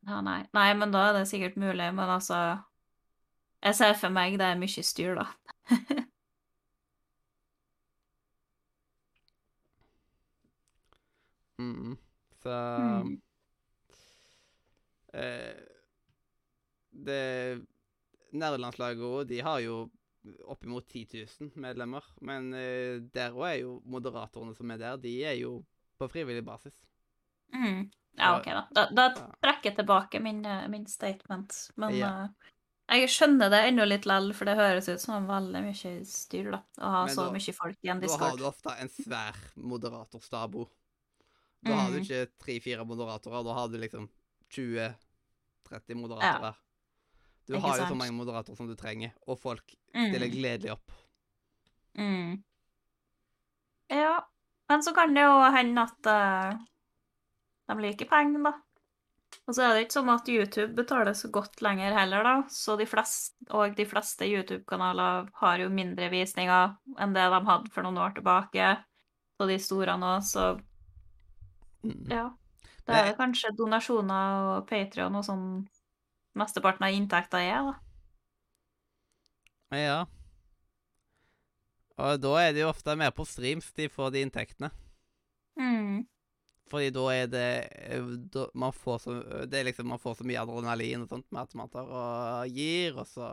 Ja, 0.09 0.21
nei. 0.25 0.41
Nei, 0.57 0.73
men 0.75 0.91
da 0.95 1.09
er 1.09 1.19
det 1.19 1.29
sikkert 1.31 1.57
mulig, 1.57 1.91
men 1.95 2.09
altså 2.11 2.39
Jeg 3.63 3.75
ser 3.75 3.95
for 3.99 4.15
meg 4.15 4.39
det 4.39 4.47
er 4.47 4.59
mye 4.59 4.83
styr, 4.87 5.15
da. 5.19 5.27
Mm. 11.59 11.97
Så 12.43 12.51
Mm. 13.05 13.21
eh, 15.15 15.55
Det 17.07 17.67
Nerdelandslaget 18.33 19.03
òg, 19.03 19.29
de 19.29 19.41
har 19.41 19.59
jo 19.61 19.91
oppimot 20.45 20.89
10 20.89 21.07
000 21.41 21.51
medlemmer. 21.57 22.05
Men 22.21 22.53
uh, 22.53 22.99
der 23.15 23.33
òg 23.37 23.47
er 23.53 23.59
jo 23.63 23.79
moderatorene 23.87 24.55
som 24.57 24.71
er 24.75 24.79
der, 24.83 24.97
de 25.03 25.13
er 25.25 25.39
jo 25.41 25.65
på 25.99 26.09
frivillig 26.11 26.45
basis. 26.47 26.75
Mm. 27.55 27.91
Ja, 28.19 28.33
OK, 28.39 28.47
da. 28.51 28.63
Da, 28.75 28.87
da 28.91 29.09
trekker 29.43 29.71
jeg 29.71 29.77
tilbake 29.79 30.21
min, 30.23 30.41
eh, 30.45 30.67
min 30.69 30.87
statement. 30.91 31.55
Men 31.77 31.95
Ja. 31.95 32.11
uh, 32.25 32.55
jeg 32.99 33.09
skjønner 33.13 33.51
det 33.53 33.61
ennå 33.69 33.85
litt 33.87 34.07
likevel, 34.09 34.33
for 34.35 34.45
det 34.49 34.57
høres 34.59 34.89
ut 34.89 35.01
som 35.01 35.27
veldig 35.29 35.63
mye 35.63 35.93
styr, 36.09 36.51
da. 36.51 36.63
Å 36.81 36.91
ha 36.95 37.05
Men 37.07 37.15
så 37.15 37.27
da- 37.29 37.33
mye 37.37 37.55
folk 37.55 37.79
i 37.85 37.89
en 37.93 38.01
Da 38.01 38.17
har 38.19 38.37
du 38.37 38.45
ofte 38.49 38.75
en 38.81 38.89
svær 38.89 39.37
moderatorstab. 39.57 40.59
Da 41.63 41.75
har 41.75 41.91
du 41.91 41.99
Mm. 41.99 42.05
ikke 42.07 42.31
tre-fire 42.39 42.85
moderatorer, 42.87 43.45
da 43.45 43.53
har 43.55 43.69
du 43.69 43.79
liksom 43.79 44.09
20-30 44.51 45.95
moderatorer. 45.95 46.57
Du 47.49 47.55
Ikke 47.57 47.65
har 47.65 47.79
jo 47.81 47.87
så 47.89 47.97
mange 47.97 48.13
moderatorer 48.13 48.57
som 48.59 48.69
du 48.69 48.75
trenger, 48.77 49.15
og 49.27 49.39
folk 49.41 49.65
stiller 49.89 50.29
Mm. 50.29 50.35
gledelig 50.35 50.73
opp. 50.75 50.93
Mm. 51.99 52.43
Ja, 53.89 54.29
men 54.69 54.83
så 54.83 54.93
kan 54.95 55.15
det 55.17 55.23
jo 55.25 55.37
hende 55.55 55.83
at 55.89 56.07
uh, 56.13 56.59
de 57.69 57.79
liker 57.83 58.09
penger, 58.11 58.43
da. 58.45 58.53
Og 59.49 59.55
så 59.57 59.63
er 59.65 59.75
det 59.75 59.87
ikke 59.87 59.97
sånn 59.97 60.11
at 60.13 60.29
YouTube 60.29 60.75
betaler 60.77 61.17
så 61.17 61.31
godt 61.33 61.63
lenger 61.65 61.97
heller, 61.97 62.23
da. 62.25 62.35
Så 62.53 62.77
de 62.77 62.85
fleste, 62.89 63.35
og 63.51 63.77
de 63.77 63.87
fleste 63.89 64.29
YouTube-kanaler 64.29 65.31
har 65.41 65.59
jo 65.65 65.71
mindre 65.73 66.11
visninger 66.13 66.77
enn 67.01 67.17
det 67.17 67.25
de 67.33 67.41
hadde 67.49 67.73
for 67.73 67.83
noen 67.87 68.01
år 68.05 68.13
tilbake. 68.19 68.69
Og 69.41 69.49
de 69.49 69.59
store 69.63 69.97
nå, 70.01 70.19
så 70.25 70.59
Mm. 71.85 72.11
ja. 72.11 72.31
Det 72.89 72.95
er 72.97 73.15
kanskje 73.15 73.53
donasjoner 73.57 74.57
og 74.59 74.67
Patrion 74.67 75.15
og 75.15 75.23
sånn 75.25 75.69
mesteparten 76.39 76.87
av 76.87 76.95
inntekta 76.95 77.41
er, 77.43 77.73
da. 77.73 77.77
Ja. 79.77 79.99
Og 81.99 82.21
da 82.23 82.35
er 82.41 82.55
de 82.55 82.63
jo 82.63 82.71
ofte 82.71 82.95
mer 82.97 83.11
på 83.15 83.27
streams 83.27 83.73
de 83.77 83.89
får 83.91 84.13
de 84.15 84.23
inntektene. 84.25 84.71
Mm. 85.59 86.07
Fordi 86.71 86.91
da 86.95 87.05
er 87.11 87.31
det 87.33 87.49
da, 88.33 88.45
man, 88.55 88.73
får 88.77 88.99
så, 89.03 89.15
det 89.49 89.59
er 89.61 89.69
liksom, 89.71 89.89
man 89.91 90.01
får 90.03 90.19
så 90.21 90.27
mye 90.29 90.41
adrenalin 90.43 91.05
og 91.07 91.11
sånt 91.11 91.27
med 91.33 91.43
at 91.49 91.57
man 91.59 91.71
tar 91.73 91.89
og 91.89 92.53
gir, 92.55 92.99
og 93.01 93.09
så 93.09 93.31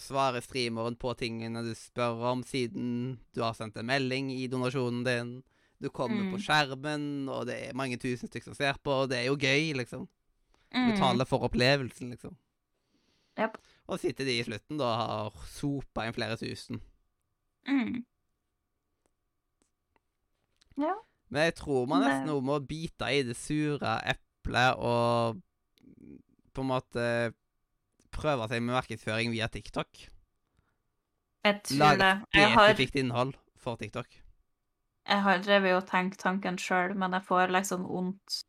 svarer 0.00 0.42
streameren 0.44 0.96
på 1.00 1.14
tingene 1.18 1.62
du 1.66 1.72
spør 1.76 2.20
om, 2.32 2.42
siden 2.46 3.18
du 3.34 3.40
har 3.44 3.56
sendt 3.58 3.78
en 3.80 3.88
melding 3.88 4.30
i 4.34 4.46
donasjonen 4.50 5.02
din. 5.06 5.32
Du 5.80 5.88
kommer 5.88 6.20
Mm. 6.26 6.32
på 6.34 6.42
skjermen, 6.44 7.28
og 7.32 7.46
det 7.48 7.56
er 7.70 7.74
mange 7.78 7.96
tusen 7.96 8.28
stykker 8.28 8.50
som 8.50 8.54
ser 8.58 8.76
på, 8.84 8.92
og 8.92 9.08
det 9.08 9.22
er 9.22 9.26
jo 9.30 9.36
gøy, 9.40 9.72
liksom. 9.80 10.06
Mm. 10.74 10.92
Betale 10.92 11.26
for 11.26 11.42
opplevelsen, 11.48 12.10
liksom. 12.14 12.36
Yep. 13.38 13.56
Og 13.90 13.98
sitter 13.98 14.24
de 14.28 14.36
i 14.38 14.44
slutten 14.46 14.78
da 14.78 14.84
og 14.84 15.00
har 15.00 15.46
sopa 15.50 16.04
inn 16.06 16.14
flere 16.14 16.36
tusen. 16.38 16.80
Mm. 17.66 18.04
Ja. 20.80 20.94
Men 21.30 21.42
jeg 21.48 21.54
tror 21.60 21.86
man 21.86 22.02
Det- 22.02 22.08
nesten 22.10 22.26
nå 22.26 22.40
må 22.42 22.58
bite 22.66 23.10
i 23.10 23.22
det 23.22 23.36
sure 23.36 24.00
eplet 24.04 24.76
og 24.78 25.40
på 26.54 26.60
en 26.62 26.66
måte 26.70 27.34
prøve 28.10 28.48
seg 28.48 28.62
med 28.62 28.74
markedsføring 28.74 29.30
via 29.30 29.46
TikTok. 29.48 29.88
Jeg 31.44 31.62
tror 31.62 31.78
Lage 31.78 31.98
det. 31.98 32.24
Jeg 32.34 32.50
har, 32.52 32.68
spesifikt 32.74 32.94
innhold 32.96 33.34
for 33.56 33.76
TikTok. 33.76 34.06
jeg 35.06 35.22
har 35.22 35.38
drevet 35.38 35.74
og 35.82 35.86
tenkt 35.88 36.18
tanken 36.18 36.56
sjøl, 36.58 36.94
men 36.94 37.12
jeg 37.12 37.22
får 37.24 37.48
liksom 37.50 37.86
vondt 37.88 38.44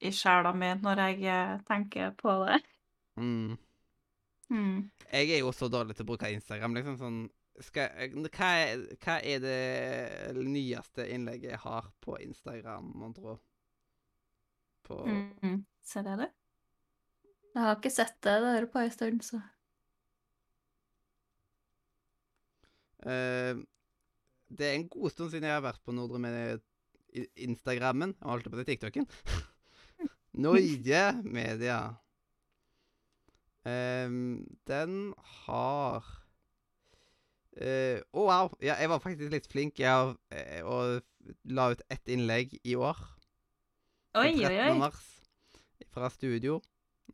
i 0.00 0.12
sjela 0.14 0.52
mi 0.54 0.68
når 0.78 1.00
jeg 1.04 1.24
eh, 1.26 1.56
tenker 1.68 2.12
på 2.18 2.34
det. 2.46 2.60
Mm. 3.18 3.56
Mm. 4.50 4.90
Jeg 5.12 5.30
er 5.34 5.40
jo 5.42 5.50
så 5.52 5.68
dårlig 5.68 5.96
til 5.98 6.06
å 6.06 6.08
bruke 6.12 6.30
Instagram, 6.32 6.76
liksom 6.78 6.96
sånn 7.00 7.18
skal, 7.60 7.88
jeg- 7.98 8.14
hva, 8.14 8.48
er, 8.62 8.82
hva 9.02 9.16
er 9.26 9.40
det 9.42 10.44
nyeste 10.46 11.08
innlegget 11.10 11.50
jeg 11.56 11.58
har 11.64 11.88
på 12.04 12.14
Instagram, 12.22 12.92
mon 12.94 13.14
tro? 13.16 13.38
På 14.86 15.02
Mm. 15.04 15.64
Ser 15.82 16.02
det. 16.04 16.28
Jeg 17.54 17.62
har 17.64 17.76
ikke 17.76 17.90
sett 17.90 18.14
det 18.22 18.36
der 18.44 18.66
på 18.70 18.78
en 18.78 18.90
stund, 18.94 19.22
så 19.24 19.40
uh, 23.06 23.58
det 24.48 24.66
er 24.68 24.74
en 24.78 24.88
god 24.88 25.10
stund 25.12 25.30
siden 25.32 25.44
jeg 25.48 25.56
har 25.56 25.64
vært 25.64 25.82
på 25.84 25.92
Nordre 25.96 26.20
med 26.22 26.62
Instagrammen. 27.36 28.14
Jeg 28.20 28.28
holdt 28.30 28.48
på 28.50 28.56
å 28.56 28.62
si 28.62 28.68
TikToken. 28.70 29.08
Norge 30.38 31.02
Media. 31.24 31.80
Um, 33.66 34.46
den 34.70 35.12
har 35.44 36.04
Å, 37.58 37.66
uh, 37.66 37.98
oh, 38.14 38.28
wow! 38.28 38.52
Ja, 38.62 38.76
jeg 38.78 38.88
var 38.92 39.00
faktisk 39.02 39.32
litt 39.34 39.48
flink 39.50 39.80
jeg 39.82 39.90
har, 39.90 40.12
uh, 40.30 40.60
og 40.62 41.32
la 41.50 41.72
ut 41.74 41.80
ett 41.90 42.12
innlegg 42.14 42.54
i 42.62 42.76
år. 42.78 43.00
Oi, 44.14 44.28
oi, 44.30 44.44
13. 44.44 44.60
oi. 44.62 44.76
mars 44.78 45.00
fra 45.90 46.10
studio. 46.14 46.60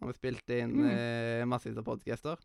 Når 0.02 0.10
vi 0.10 0.18
spilte 0.18 0.58
inn 0.60 0.74
Mm. 0.76 0.90
uh, 0.90 1.46
massevis 1.48 1.80
av 1.80 1.86
podcaster. 1.88 2.44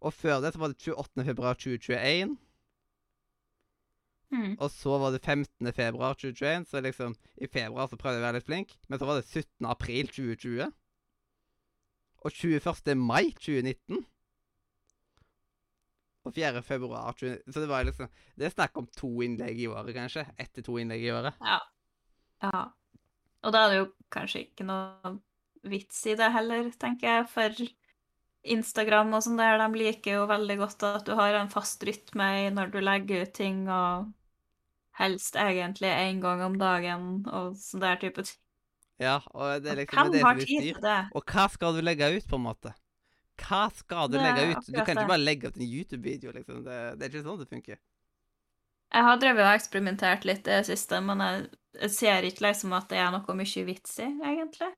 Og 0.00 0.14
før 0.16 0.40
det 0.42 0.54
så 0.54 0.62
var 0.62 0.72
det 0.72 0.80
28. 0.80 1.26
februar 1.28 1.54
2021. 1.60 2.32
Mm. 4.32 4.54
Og 4.56 4.70
så 4.72 4.96
var 4.98 5.12
det 5.12 5.20
15. 5.20 5.72
februar 5.76 6.14
2021. 6.14 6.68
Så 6.70 6.80
liksom 6.80 7.16
i 7.36 7.46
februar 7.46 7.88
så 7.88 7.98
prøvde 8.00 8.18
jeg 8.18 8.24
å 8.24 8.26
være 8.26 8.40
litt 8.40 8.48
flink. 8.48 8.76
Men 8.88 9.00
så 9.00 9.08
var 9.08 9.20
det 9.20 9.28
17. 9.28 9.68
april 9.68 10.08
2020. 10.08 10.72
Og 12.22 12.30
21. 12.32 12.96
mai 12.96 13.32
2019. 13.36 14.04
Og 16.22 16.34
4. 16.36 16.62
februar 16.62 17.12
2019. 17.18 17.52
Så 17.52 17.60
det 17.60 17.68
var 17.68 17.84
liksom 17.84 18.08
Det 18.38 18.46
er 18.46 18.54
snakk 18.54 18.78
om 18.78 18.88
to 18.96 19.10
innlegg 19.26 19.60
i 19.60 19.68
året, 19.68 19.92
kanskje. 19.96 20.26
Ett 20.38 20.54
til 20.54 20.64
to 20.64 20.78
innlegg 20.80 21.04
i 21.04 21.12
året. 21.12 21.36
Ja. 21.42 21.60
ja. 22.46 22.64
Og 23.42 23.52
da 23.54 23.64
er 23.64 23.70
det 23.70 23.78
jo 23.82 23.92
kanskje 24.12 24.46
ikke 24.46 24.66
noe 24.66 25.16
vits 25.66 25.98
i 26.10 26.16
det 26.18 26.30
heller, 26.34 26.70
tenker 26.78 27.08
jeg, 27.08 27.26
for 27.30 27.62
Instagram 28.42 29.12
og 29.14 29.22
sånn 29.22 29.38
der, 29.38 29.60
de 29.60 29.78
liker 29.78 30.16
jo 30.18 30.24
veldig 30.30 30.56
godt 30.58 30.84
at 30.88 31.06
du 31.06 31.14
har 31.18 31.36
en 31.38 31.50
fast 31.50 31.82
rytme 31.86 32.26
i 32.40 32.48
når 32.54 32.72
du 32.72 32.80
legger 32.82 33.26
ut 33.26 33.34
ting, 33.36 33.62
og 33.70 34.10
helst 34.98 35.36
egentlig 35.40 35.90
én 35.90 36.20
gang 36.22 36.42
om 36.44 36.58
dagen 36.60 37.24
og 37.30 37.56
sånn 37.60 37.84
der 37.84 38.00
type 38.02 38.24
ting. 38.28 38.38
Ja, 39.02 39.18
og 39.34 39.62
det 39.64 39.72
er 39.72 39.80
liksom 39.82 40.12
Hvem 40.12 40.38
det 40.38 40.46
tid 40.46 40.60
styr. 40.60 40.80
det? 40.84 40.98
Og 41.16 41.24
hva 41.26 41.46
skal 41.50 41.74
du 41.74 41.80
legge 41.82 42.10
ut, 42.12 42.26
på 42.28 42.38
en 42.38 42.44
måte? 42.44 42.74
Hva 43.40 43.64
skal 43.74 44.10
du 44.10 44.18
Det 44.18 44.20
er 44.20 44.28
legge 44.28 44.52
ut? 44.52 44.68
Du 44.68 44.78
kan 44.84 44.94
ikke 44.94 45.08
bare 45.10 45.24
legge 45.24 45.48
ut 45.48 45.56
en 45.56 45.66
YouTube-video, 45.66 46.34
liksom. 46.36 46.62
Det, 46.66 46.78
det 46.98 47.06
er 47.06 47.10
ikke 47.10 47.24
sånn 47.24 47.40
det 47.40 47.48
funker. 47.50 47.80
Jeg 48.92 49.08
har 49.08 49.18
drevet 49.18 49.46
og 49.46 49.56
eksperimentert 49.56 50.26
litt 50.28 50.46
i 50.46 50.52
det 50.52 50.66
siste, 50.68 51.00
men 51.00 51.24
jeg, 51.24 51.44
jeg 51.80 51.94
ser 51.96 52.28
ikke 52.28 52.44
liksom 52.44 52.74
at 52.76 52.90
det 52.92 53.00
er 53.00 53.10
noe 53.14 53.36
mye 53.38 53.64
vits 53.66 53.96
i, 54.04 54.08
egentlig. 54.20 54.68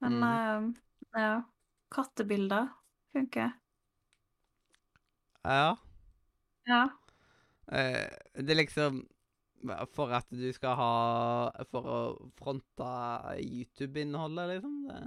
Men 0.00 0.20
mm. 0.22 0.68
uh, 1.16 1.18
ja. 1.18 1.32
Kattebilder 1.90 2.70
funker. 3.12 3.50
Ja. 5.42 5.74
Ja. 6.70 6.84
Eh, 7.70 8.06
det 8.34 8.54
er 8.54 8.62
liksom 8.64 9.04
For 9.94 10.10
at 10.16 10.26
du 10.34 10.48
skal 10.50 10.74
ha 10.74 11.64
For 11.70 11.86
å 11.86 11.98
fronte 12.40 12.90
YouTube-innholdet, 13.38 14.56
liksom. 14.56 14.76
Det. 14.88 15.00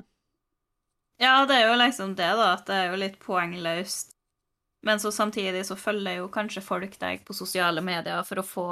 Ja, 1.24 1.46
det 1.50 1.60
er 1.60 1.70
jo 1.70 1.78
liksom 1.80 2.16
det, 2.20 2.32
da, 2.40 2.54
at 2.56 2.68
det 2.68 2.76
er 2.78 2.92
jo 2.92 3.00
litt 3.00 3.20
poengløst. 3.22 4.16
Men 4.84 5.00
så 5.00 5.12
samtidig 5.16 5.62
så 5.68 5.78
følger 5.80 6.20
jo 6.20 6.32
kanskje 6.32 6.64
folk 6.66 6.98
deg 7.00 7.22
på 7.24 7.36
sosiale 7.38 7.84
medier 7.86 8.26
for 8.28 8.42
å 8.42 8.48
få 8.48 8.68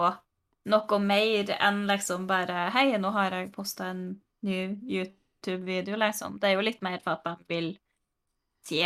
noe 0.71 0.99
mer 1.01 1.53
enn 1.57 1.85
liksom 1.89 2.27
bare 2.29 2.67
Hei, 2.75 2.89
nå 2.99 3.13
har 3.15 3.37
jeg 3.37 3.53
posta 3.55 3.91
en 3.93 4.03
ny 4.45 4.57
YouTube-video, 4.91 5.95
liksom. 6.01 6.37
Det 6.41 6.49
er 6.49 6.57
jo 6.57 6.65
litt 6.65 6.83
mer 6.83 6.99
for 7.03 7.15
at 7.15 7.25
man 7.25 7.45
vil 7.49 7.71
se 8.67 8.83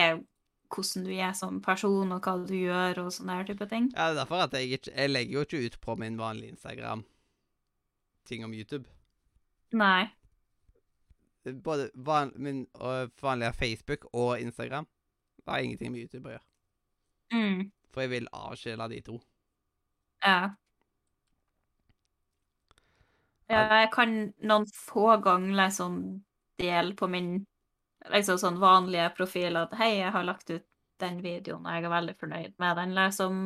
hvordan 0.71 1.05
du 1.05 1.11
er 1.13 1.33
som 1.37 1.61
person, 1.61 2.11
og 2.11 2.23
hva 2.25 2.35
du 2.45 2.55
gjør, 2.55 3.03
og 3.05 3.13
sånne 3.13 3.39
her 3.39 3.49
type 3.49 3.67
ting. 3.71 3.91
Ja, 3.95 4.09
det 4.09 4.15
er 4.15 4.21
derfor 4.23 4.45
at 4.45 4.53
jeg 4.53 4.79
Jeg 4.87 5.09
legger 5.09 5.33
jo 5.33 5.45
ikke 5.45 5.65
ut 5.65 5.79
på 5.81 5.95
min 5.95 6.17
vanlige 6.17 6.55
Instagram 6.55 7.05
ting 8.25 8.45
om 8.45 8.53
YouTube. 8.53 8.89
Nei. 9.71 10.07
Både 11.63 11.89
van, 11.95 12.33
min 12.35 12.67
øh, 12.81 13.09
vanlige 13.21 13.53
Facebook 13.53 14.07
og 14.13 14.39
Instagram. 14.39 14.87
Det 15.37 15.43
har 15.47 15.57
ingenting 15.57 15.91
med 15.91 16.01
YouTube 16.01 16.29
å 16.29 16.31
gjøre. 16.31 16.45
Mm. 17.33 17.71
For 17.93 18.01
jeg 18.01 18.09
vil 18.09 18.27
avskille 18.33 18.89
de 18.89 19.01
to. 19.01 19.19
Ja. 20.25 20.49
Ja, 23.49 23.61
jeg 23.77 23.91
kan 23.93 24.15
noen 24.41 24.65
få 24.73 25.19
ganger 25.21 25.53
liksom 25.59 25.99
dele 26.57 26.95
på 26.97 27.07
min 27.07 27.45
liksom 28.13 28.39
sånn 28.41 28.57
vanlige 28.61 29.09
profiler 29.17 29.67
at 29.67 29.75
hei, 29.79 29.97
jeg 29.99 30.13
har 30.15 30.25
lagt 30.27 30.49
ut 30.51 30.65
den 31.01 31.21
videoen, 31.23 31.65
og 31.65 31.75
jeg 31.75 31.85
er 31.85 31.91
veldig 31.91 32.15
fornøyd 32.19 32.57
med 32.61 32.77
den, 32.79 32.95
liksom. 32.95 33.45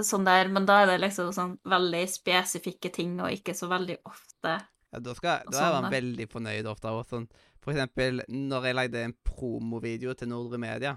Sånn 0.00 0.24
der, 0.24 0.48
men 0.48 0.64
da 0.68 0.78
er 0.82 0.92
det 0.94 1.00
liksom 1.02 1.32
sånn 1.36 1.56
veldig 1.68 2.06
spesifikke 2.08 2.88
ting, 2.94 3.18
og 3.20 3.34
ikke 3.34 3.54
så 3.56 3.68
veldig 3.68 3.98
ofte. 4.08 4.54
Ja, 4.92 5.00
da, 5.00 5.14
skal, 5.16 5.44
da 5.52 5.66
er 5.66 5.74
man 5.80 5.92
veldig 5.92 6.28
fornøyd 6.32 6.68
ofte. 6.68 6.92
Og 6.92 7.04
sånn. 7.08 7.26
For 7.62 7.72
eksempel 7.72 8.24
når 8.28 8.66
jeg 8.68 8.76
lagde 8.76 9.04
en 9.06 9.14
promovideo 9.24 10.14
til 10.18 10.28
Nordre 10.32 10.58
Media. 10.60 10.96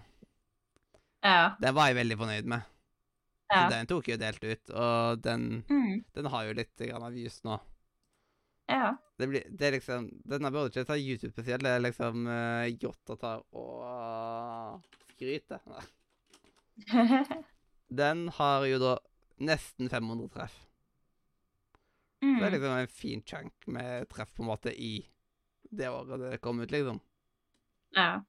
Ja. 1.24 1.56
Den 1.62 1.76
var 1.78 1.92
jeg 1.92 2.00
veldig 2.00 2.18
fornøyd 2.20 2.50
med. 2.56 2.72
Så 3.46 3.62
den 3.72 3.88
tok 3.90 4.08
jeg 4.10 4.18
jo 4.18 4.24
delt 4.24 4.44
ut, 4.44 4.72
og 4.74 5.22
den, 5.24 5.64
Mm, 5.70 6.04
den 6.18 6.28
har 6.34 6.48
jo 6.48 6.56
litt 6.58 6.82
grann 6.82 7.04
av 7.06 7.14
views 7.14 7.44
nå. 7.46 7.60
Ja. 8.68 8.96
Det, 9.18 9.28
blir, 9.28 9.44
det 9.50 9.68
er 9.68 9.76
liksom 9.78 10.08
Denne 10.28 10.52
burde 10.52 10.72
ikke 10.74 10.88
ta 10.90 10.98
YouTube 10.98 11.32
spesielt. 11.34 11.64
Det 11.64 11.72
er 11.72 11.84
liksom 11.84 12.28
uh, 12.28 12.66
godt 12.82 13.14
å 13.14 13.18
ta 13.22 13.34
og 13.56 14.82
skryte. 15.14 15.60
Den 18.02 18.28
har 18.40 18.66
jo 18.68 18.80
da 18.82 18.94
nesten 19.46 19.92
500 19.92 20.32
treff. 20.34 20.56
Det 22.20 22.32
er 22.32 22.48
mm. 22.48 22.54
liksom 22.56 22.78
en 22.80 22.88
fin 22.90 23.22
chunk 23.28 23.68
med 23.70 24.08
treff 24.10 24.32
på 24.34 24.44
en 24.44 24.50
måte 24.50 24.72
i 24.74 24.96
det 25.76 25.90
året 25.92 26.20
det 26.22 26.38
kom 26.42 26.60
ut, 26.64 26.72
liksom. 26.72 27.00
ja. 27.96 28.24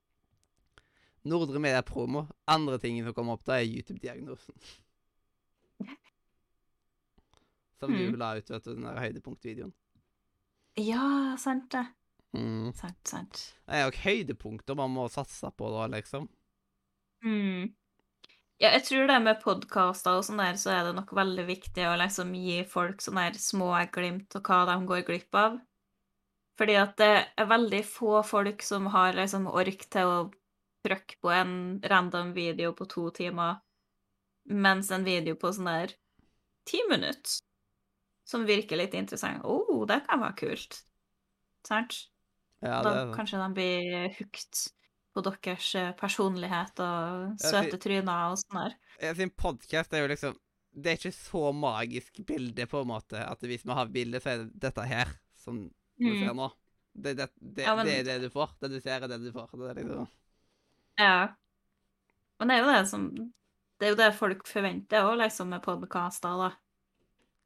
Nordre 1.26 1.58
Media 1.58 1.82
Promo. 1.82 2.26
Andre 2.44 2.78
ting 2.78 3.00
som 3.04 3.14
kommer 3.14 3.34
opp 3.34 3.44
da, 3.46 3.56
er 3.58 3.66
YouTube-diagnosen. 3.66 4.54
Som 7.80 7.92
Mm. 7.92 8.12
du 8.12 8.16
la 8.16 8.36
ut, 8.38 8.50
vet 8.50 8.64
du, 8.64 8.74
den 8.74 8.86
der 8.86 9.00
høydepunktvideoen. 9.00 9.72
Ja, 10.76 11.36
sant 11.40 11.70
det. 11.72 11.86
Mm. 12.36 12.72
Sant, 12.76 13.00
sant. 13.08 13.42
Det 13.64 13.78
er 13.78 13.86
jo 13.86 13.96
høydepunkter 14.02 14.76
man 14.76 14.92
må 14.92 15.06
satse 15.12 15.48
på 15.56 15.70
da, 15.72 15.86
liksom. 15.94 16.28
Mm. 17.24 17.72
Ja, 18.60 18.70
jeg 18.70 18.84
tror 18.86 19.08
det 19.08 19.16
med 19.24 19.40
podkaster 19.42 20.18
og 20.18 20.24
sånn 20.24 20.40
der, 20.40 20.56
så 20.60 20.72
er 20.72 20.86
det 20.86 20.94
nok 20.96 21.12
veldig 21.16 21.46
viktig 21.48 21.86
å 21.88 21.96
liksom 22.00 22.32
gi 22.36 22.62
folk 22.68 23.02
sånne 23.04 23.30
der 23.30 23.40
små 23.40 23.70
glimt 23.92 24.36
av 24.38 24.44
hva 24.48 24.60
de 24.70 24.76
går 24.88 25.04
glipp 25.08 25.36
av. 25.36 25.58
Fordi 26.56 26.76
at 26.80 26.96
det 27.00 27.12
er 27.36 27.50
veldig 27.50 27.82
få 27.84 28.22
folk 28.24 28.64
som 28.64 28.88
har 28.92 29.16
liksom 29.16 29.48
ork 29.52 29.84
til 29.92 30.12
å 30.12 30.18
trykke 30.86 31.18
på 31.20 31.32
en 31.34 31.52
random 31.84 32.32
video 32.36 32.72
på 32.76 32.86
to 32.88 33.10
timer, 33.16 33.60
mens 34.48 34.92
en 34.94 35.04
video 35.04 35.36
på 35.36 35.52
sånn 35.52 35.68
der 35.68 35.92
ti 36.68 36.80
minutter, 36.88 37.40
som 38.26 38.46
virker 38.48 38.80
litt 38.80 38.94
interessant 38.98 39.44
Å, 39.46 39.54
oh, 39.54 39.84
det 39.88 40.00
kan 40.08 40.22
være 40.22 40.36
kult. 40.40 40.80
Sant? 41.66 41.98
Ja, 42.64 42.80
da 42.82 42.92
det 42.96 43.14
kanskje 43.14 43.38
de 43.42 43.48
blir 43.54 44.08
hooked 44.16 44.62
på 45.16 45.22
deres 45.24 45.68
eh, 45.78 45.92
personlighet 45.96 46.80
og 46.84 47.38
søte 47.40 47.78
tryner 47.80 48.32
og 48.32 48.40
sånn 48.40 48.58
der. 48.62 48.74
Jeg 49.00 49.16
sin 49.20 49.32
podkast 49.32 49.94
er 49.96 50.04
jo 50.04 50.10
liksom 50.12 50.36
Det 50.76 50.90
er 50.92 50.98
ikke 51.00 51.12
så 51.16 51.42
magisk 51.56 52.18
bilde, 52.28 52.66
på 52.68 52.82
en 52.82 52.90
måte, 52.90 53.20
at 53.24 53.40
hvis 53.48 53.64
vi 53.64 53.76
har 53.78 53.88
bilde, 53.92 54.20
så 54.20 54.34
er 54.34 54.42
det 54.42 54.60
dette 54.66 54.84
her 54.84 55.12
som 55.40 55.62
du 55.96 56.10
ser 56.18 56.34
nå. 56.36 56.50
Det, 56.92 57.14
det, 57.16 57.30
det, 57.40 57.64
Mm. 57.64 57.68
Ja, 57.68 57.74
men- 57.76 57.86
det 57.86 57.94
er 57.98 58.04
det 58.04 58.18
du 58.26 58.30
får. 58.32 58.52
Det 58.60 58.70
du 58.74 58.80
ser, 58.80 59.02
er 59.04 59.08
det 59.08 59.20
du 59.22 59.32
får. 59.32 59.48
Det 59.56 59.70
er 59.70 59.80
liksom 59.80 60.08
Ja. 60.98 61.28
Men 62.38 62.48
det 62.48 62.56
er 62.56 62.60
jo 62.64 62.72
det 62.72 62.88
som 62.88 63.32
Det 63.78 63.86
er 63.86 63.90
jo 63.90 63.96
det 63.96 64.14
folk 64.16 64.46
forventer 64.48 65.04
òg, 65.04 65.18
liksom, 65.20 65.48
med 65.52 65.62
podkaster, 65.62 66.36
da. 66.40 66.50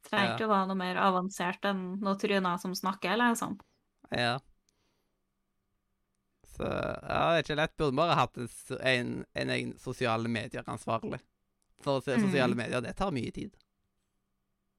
Trenger 0.09 0.31
Ja. 0.31 0.35
ikke 0.37 0.47
å 0.49 0.53
være 0.55 0.67
noe 0.71 0.77
mer 0.81 0.97
avansert 0.97 1.65
enn 1.69 1.83
noen 2.01 2.19
tryner 2.19 2.57
som 2.63 2.73
snakker, 2.75 3.17
liksom. 3.21 3.59
Ja. 4.17 4.39
Så 6.57 6.63
ja, 6.67 7.19
det 7.33 7.39
er 7.39 7.43
ikke 7.45 7.57
lett. 7.61 7.77
Burde 7.81 7.97
bare 7.97 8.17
hatt 8.19 8.37
en, 8.41 8.49
en, 8.81 9.11
en 9.35 9.51
egen 9.57 9.75
sosiale 9.79 10.29
medier-ansvarlig. 10.29 11.21
For 11.81 12.01
Mm. 12.05 12.27
sosiale 12.27 12.55
medier, 12.55 12.81
det 12.85 12.97
tar 12.97 13.11
mye 13.13 13.31
tid. 13.33 13.55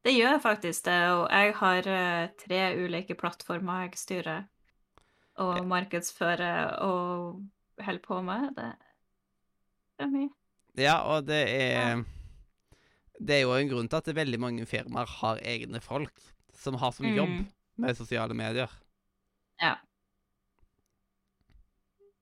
Det 0.03 0.11
gjør 0.13 0.39
faktisk 0.41 0.85
det, 0.85 0.99
og 1.13 1.27
jeg 1.29 1.53
har 1.57 1.87
eh, 1.87 2.27
tre 2.37 2.59
ulike 2.77 3.15
plattformer 3.17 3.83
jeg 3.87 3.97
styrer 4.01 4.43
og 5.41 5.65
markedsfører 5.69 6.79
og 6.81 7.41
holder 7.81 8.01
på 8.05 8.21
med. 8.25 8.55
Det 8.57 10.05
er 10.05 10.09
mye. 10.09 10.29
Ja, 10.77 10.95
og 11.05 11.25
det 11.29 11.41
er 11.49 12.03
Det 13.21 13.35
er 13.37 13.43
jo 13.45 13.53
en 13.53 13.69
grunn 13.69 13.89
til 13.91 13.99
at 14.01 14.15
veldig 14.17 14.39
mange 14.41 14.65
firmaer 14.65 15.09
har 15.19 15.41
egne 15.45 15.81
folk 15.83 16.23
som 16.57 16.77
har 16.81 16.93
som 16.95 17.05
jobb 17.05 17.29
Mm. 17.29 17.45
med 17.77 17.97
sosiale 17.97 18.33
medier. 18.37 18.69
Ja. 19.61 19.75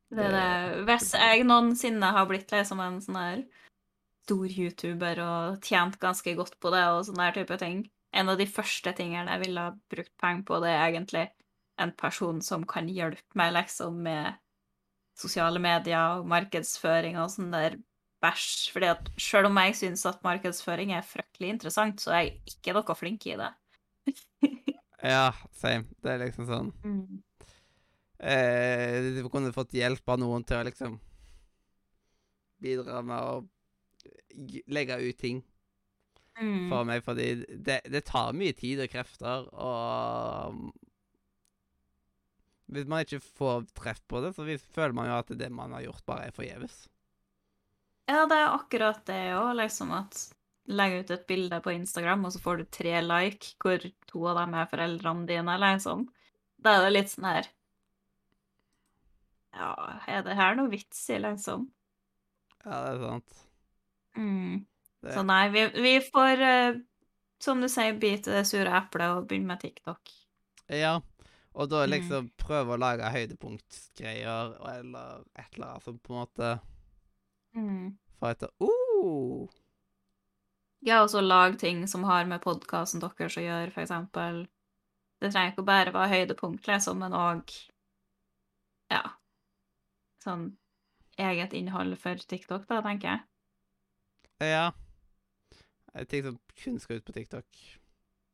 Det 0.09 0.25
er 0.25 0.33
det. 0.33 0.85
Hvis 0.87 1.11
jeg 1.13 1.45
noensinne 1.45 2.11
har 2.15 2.25
blitt 2.29 2.51
liksom 2.51 2.79
en 2.81 2.99
sånn 3.03 3.19
her 3.19 3.43
stor 4.25 4.45
YouTuber 4.49 5.21
og 5.23 5.61
tjent 5.65 5.99
ganske 6.01 6.35
godt 6.37 6.57
på 6.61 6.71
det 6.73 6.83
og 6.93 7.05
sånne 7.07 7.29
type 7.35 7.57
ting, 7.61 7.83
en 8.13 8.29
av 8.29 8.37
de 8.39 8.47
første 8.49 8.93
tingene 8.97 9.29
jeg 9.29 9.43
ville 9.45 9.65
ha 9.67 9.73
brukt 9.91 10.13
penger 10.21 10.45
på, 10.47 10.59
det 10.63 10.71
er 10.73 10.85
egentlig 10.87 11.25
en 11.79 11.91
person 11.95 12.41
som 12.41 12.65
kan 12.67 12.89
hjelpe 12.91 13.37
meg 13.39 13.53
liksom 13.53 14.01
med 14.03 14.33
sosiale 15.19 15.59
medier 15.61 16.19
og 16.19 16.27
markedsføring 16.31 17.19
og 17.21 17.29
sånn 17.33 17.51
der 17.53 17.77
bæsj. 18.23 18.71
Fordi 18.73 18.89
at 18.91 19.09
selv 19.21 19.49
om 19.49 19.57
jeg 19.63 19.75
syns 19.79 20.05
at 20.09 20.23
markedsføring 20.25 20.91
er 20.95 21.05
fryktelig 21.07 21.49
interessant, 21.55 22.01
så 22.03 22.11
er 22.15 22.21
jeg 22.27 22.41
ikke 22.53 22.73
noe 22.77 22.95
flink 22.99 23.27
i 23.31 23.37
det. 23.39 23.51
Ja, 25.03 25.29
same. 25.55 25.87
Det 26.03 26.11
er 26.11 26.25
liksom 26.25 26.47
sånn 26.49 26.73
Mm. 26.83 27.21
eh, 28.19 28.97
Du 29.15 29.29
kunne 29.31 29.53
fått 29.55 29.71
hjelp 29.77 30.03
av 30.11 30.19
noen 30.19 30.43
til 30.43 30.59
å 30.59 30.65
liksom 30.67 30.97
bidra 32.59 32.99
med 33.07 33.17
å 33.17 33.47
legge 34.67 34.97
ut 34.99 35.17
ting 35.17 35.43
Mm. 36.39 36.69
for 36.69 36.85
meg, 36.87 37.01
fordi 37.03 37.45
det, 37.63 37.81
det 37.91 38.05
tar 38.07 38.31
mye 38.31 38.53
tid 38.55 38.79
og 38.79 38.87
krefter, 38.91 39.47
og 39.53 40.69
Hvis 42.69 42.85
man 42.87 43.01
ikke 43.03 43.19
får 43.23 43.65
treff 43.75 43.99
på 44.07 44.21
det, 44.21 44.35
så 44.37 44.45
føler 44.75 44.93
man 44.93 45.07
jo 45.09 45.15
at 45.17 45.31
det 45.39 45.49
man 45.51 45.71
har 45.73 45.81
gjort, 45.87 46.03
bare 46.05 46.27
er 46.27 46.31
forgjeves. 46.35 46.83
Ja, 48.09 48.23
det 48.29 48.37
er 48.41 48.55
akkurat 48.55 49.01
det 49.09 49.19
òg, 49.37 49.51
liksom 49.59 49.91
at 49.93 50.17
legge 50.69 51.03
ut 51.03 51.11
et 51.13 51.27
bilde 51.29 51.59
på 51.65 51.73
Instagram, 51.75 52.25
og 52.25 52.33
så 52.33 52.41
får 52.41 52.57
du 52.61 52.65
tre 52.73 52.95
like, 53.05 53.53
hvor 53.61 53.83
to 54.09 54.23
av 54.31 54.39
dem 54.41 54.55
er 54.57 54.69
foreldrene 54.71 55.27
dine, 55.29 55.55
liksom. 55.61 56.07
Da 56.61 56.75
er 56.79 56.87
det 56.87 56.93
litt 56.95 57.13
sånn 57.13 57.29
her 57.29 57.49
Ja, 59.53 59.69
er 60.07 60.23
det 60.25 60.35
her 60.37 60.55
noe 60.57 60.69
vits 60.71 61.01
i, 61.13 61.17
liksom? 61.21 61.67
Ja, 62.65 62.79
det 62.85 62.91
er 62.93 62.99
sant. 63.03 63.37
Mm. 64.17 64.65
Det, 65.01 65.13
Så 65.15 65.23
nei, 65.25 65.43
vi, 65.53 65.65
vi 65.81 65.93
får, 66.03 66.41
uh, 66.43 66.79
som 67.41 67.61
du 67.63 67.69
sier, 67.71 67.95
bite 68.01 68.33
det 68.35 68.45
sure 68.49 68.73
eplet 68.81 69.15
og 69.15 69.27
begynne 69.29 69.53
med 69.53 69.61
TikTok. 69.63 70.11
Ja, 70.69 70.99
og 71.53 71.69
da 71.71 71.85
Mm. 71.85 71.91
liksom 71.93 72.29
prøve 72.37 72.75
å 72.75 72.79
lage 72.79 73.09
høydepunktgreier, 73.11 74.53
eller 74.79 75.23
et 75.35 75.55
eller 75.55 75.67
annet 75.71 75.83
som 75.87 75.99
på 75.99 76.13
en 76.13 76.19
måte 76.21 76.51
Mm. 77.55 77.97
Fighter. 78.19 78.51
Uh! 78.61 79.47
Ja, 80.79 81.01
og 81.03 81.09
så 81.09 81.21
lag 81.21 81.59
ting 81.59 81.87
som 81.87 82.03
har 82.07 82.25
med 82.25 82.41
podkasten 82.43 83.01
deres 83.03 83.37
å 83.37 83.43
gjøre, 83.43 83.71
for 83.73 83.83
eksempel. 83.83 84.45
Det 85.19 85.31
trenger 85.33 85.51
ikke 85.51 85.65
å 85.65 85.67
bare 85.67 85.93
være 85.95 86.13
høydepunkt, 86.13 86.67
liksom, 86.67 87.01
men 87.03 87.15
òg 87.17 87.55
Ja. 88.89 89.03
Sånn 90.23 90.57
eget 91.19 91.53
innhold 91.53 91.97
for 91.99 92.15
TikTok, 92.15 92.65
da, 92.67 92.79
tenker 92.81 93.11
jeg. 93.11 93.19
Ja. 94.49 94.71
Som 95.91 96.39
kun 96.63 96.79
skal 96.79 96.99
ut 96.99 97.05
på 97.05 97.13
TikTok. 97.13 97.45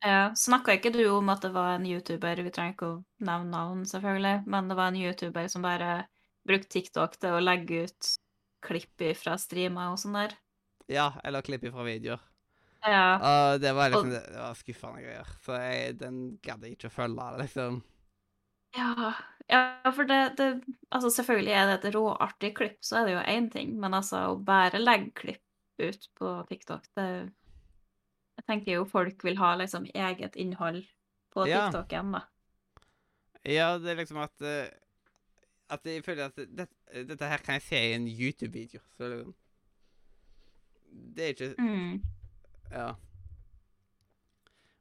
Ja, 0.06 0.36
Snakka 0.38 0.76
ikke 0.76 0.92
du 0.94 1.02
om 1.10 1.30
at 1.34 1.42
det 1.42 1.50
var 1.56 1.76
en 1.76 1.86
YouTuber, 1.90 2.44
vi 2.46 2.52
trenger 2.54 2.76
ikke 2.76 2.90
å 2.92 3.04
nevne 3.26 3.50
navn, 3.50 3.86
selvfølgelig, 3.90 4.44
men 4.46 4.70
det 4.70 4.78
var 4.78 4.92
en 4.92 5.00
YouTuber 5.02 5.48
som 5.50 5.66
bare 5.66 6.06
brukte 6.46 6.70
TikTok 6.76 7.18
til 7.18 7.34
å 7.34 7.42
legge 7.42 7.88
ut 7.88 8.12
klipp 8.66 9.04
fra 9.20 9.38
streamer 9.42 9.94
og 9.94 10.02
sånn 10.02 10.18
der? 10.18 10.36
Ja, 10.92 11.12
eller 11.26 11.46
klipp 11.46 11.66
fra 11.72 11.86
videoer. 11.86 12.22
Ja. 12.86 13.06
Og 13.18 13.62
det 13.62 13.72
var 13.74 13.90
liksom 13.90 14.12
det 14.14 14.24
var 14.38 14.58
skuffende 14.60 15.02
greier. 15.02 15.30
Så 15.42 15.58
jeg, 15.58 15.96
den 16.02 16.20
gadd 16.46 16.66
jeg 16.66 16.76
ikke 16.76 16.92
å 16.92 16.94
følge, 16.94 17.30
liksom. 17.42 17.80
Ja, 18.76 19.14
ja 19.50 19.62
for 19.96 20.08
det, 20.10 20.20
det 20.38 20.50
Altså, 20.92 21.10
selvfølgelig 21.16 21.56
er 21.56 21.72
det 21.72 21.80
et 21.80 21.96
råartig 21.96 22.52
klipp, 22.58 22.78
så 22.86 23.00
er 23.02 23.08
det 23.08 23.16
jo 23.16 23.24
én 23.32 23.50
ting, 23.54 23.74
men 23.82 23.98
altså, 23.98 24.28
å 24.34 24.38
bare 24.38 24.82
legge 24.82 25.16
klipp 25.18 25.42
ut 25.82 26.08
på 26.20 26.36
TikTok, 26.52 26.86
det 26.96 27.10
Jeg 28.36 28.46
tenker 28.48 28.72
jo 28.74 28.86
folk 28.86 29.24
vil 29.24 29.38
ha 29.40 29.54
liksom 29.56 29.88
eget 29.96 30.36
innhold 30.36 30.84
på 31.34 31.48
Ja. 31.48 31.70
igjen, 31.72 32.12
da. 32.12 32.26
Ja, 33.46 33.78
det 33.78 33.92
er 33.92 34.00
liksom 34.02 34.20
at 34.20 34.42
eh, 34.42 34.68
At 35.70 35.86
jeg 35.90 36.04
føler 36.06 36.30
at 36.30 36.36
det, 36.38 36.68
dette 37.10 37.30
her 37.30 37.42
kan 37.42 37.58
jeg 37.58 37.66
se 37.66 37.80
i 37.80 37.96
en 37.96 38.06
YouTube-video. 38.08 38.82
Så 38.98 39.10
liksom 39.10 39.34
Det 41.16 41.24
er 41.24 41.34
ikke 41.34 41.56
Mm. 41.60 42.04
Ja. 42.72 42.94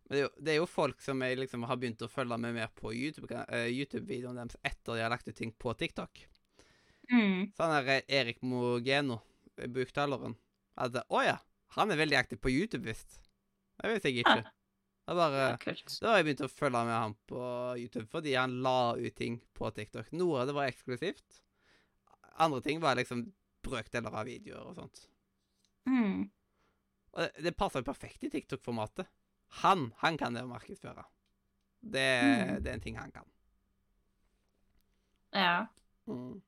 Men 0.04 0.10
det 0.12 0.18
er, 0.18 0.22
jo, 0.22 0.30
det 0.44 0.52
er 0.52 0.56
jo 0.58 0.66
folk 0.68 1.00
som 1.00 1.22
jeg 1.24 1.38
liksom 1.38 1.64
har 1.64 1.76
begynt 1.80 2.02
å 2.04 2.10
følge 2.12 2.36
med 2.38 2.54
mer 2.54 2.68
på 2.76 2.92
YouTube- 2.92 3.30
eh, 3.48 3.70
YouTube-videoene 3.72 4.42
deres 4.44 4.56
etter 4.62 4.94
de 4.98 5.02
har 5.02 5.10
lagt 5.10 5.28
ut 5.28 5.36
ting 5.36 5.52
på 5.52 5.72
TikTok. 5.80 6.20
Mm. 7.10 7.52
Sånn 7.56 7.72
er 7.78 8.04
Erik 8.08 8.42
Mogeno, 8.42 9.22
buktaleren. 9.56 10.36
At 10.76 10.96
Å 11.08 11.24
ja, 11.24 11.38
han 11.78 11.90
er 11.90 11.96
veldig 11.96 12.18
aktiv 12.20 12.38
på 12.40 12.52
YouTube, 12.52 12.84
visst. 12.84 13.18
Det 13.80 13.94
visste 13.94 14.12
jeg 14.12 14.24
ikke. 14.24 14.44
Det 15.04 15.14
bare 15.18 15.48
Da 15.60 16.08
har 16.08 16.16
jeg 16.20 16.24
begynt 16.30 16.44
å 16.46 16.48
følge 16.48 16.84
med 16.88 16.94
han 16.96 17.14
på 17.28 17.40
YouTube 17.76 18.06
fordi 18.12 18.34
han 18.38 18.54
la 18.64 18.94
ut 18.96 19.16
ting 19.18 19.36
på 19.56 19.68
TikTok. 19.76 20.08
Noe 20.16 20.40
av 20.40 20.48
det 20.48 20.54
var 20.56 20.70
eksklusivt. 20.70 21.42
Andre 22.40 22.62
ting 22.64 22.80
var 22.80 22.96
liksom 22.96 23.26
brøkdeler 23.64 24.16
av 24.16 24.24
videoer 24.28 24.64
og 24.70 24.78
sånt. 24.78 25.04
Mm. 25.88 26.24
Og 27.14 27.20
det, 27.20 27.44
det 27.44 27.52
passer 27.56 27.82
jo 27.82 27.88
perfekt 27.90 28.24
i 28.24 28.30
TikTok-formatet. 28.32 29.06
Han, 29.60 29.90
han 30.00 30.16
kan 30.18 30.34
det 30.34 30.42
å 30.46 30.50
markedsføre. 30.50 31.04
Det, 31.84 32.08
Mm. 32.24 32.62
det 32.64 32.70
er 32.70 32.74
en 32.78 32.80
ting 32.80 32.96
han 32.96 33.12
kan. 33.12 33.28
Ja. 35.36 35.66
Mm. 36.08 36.40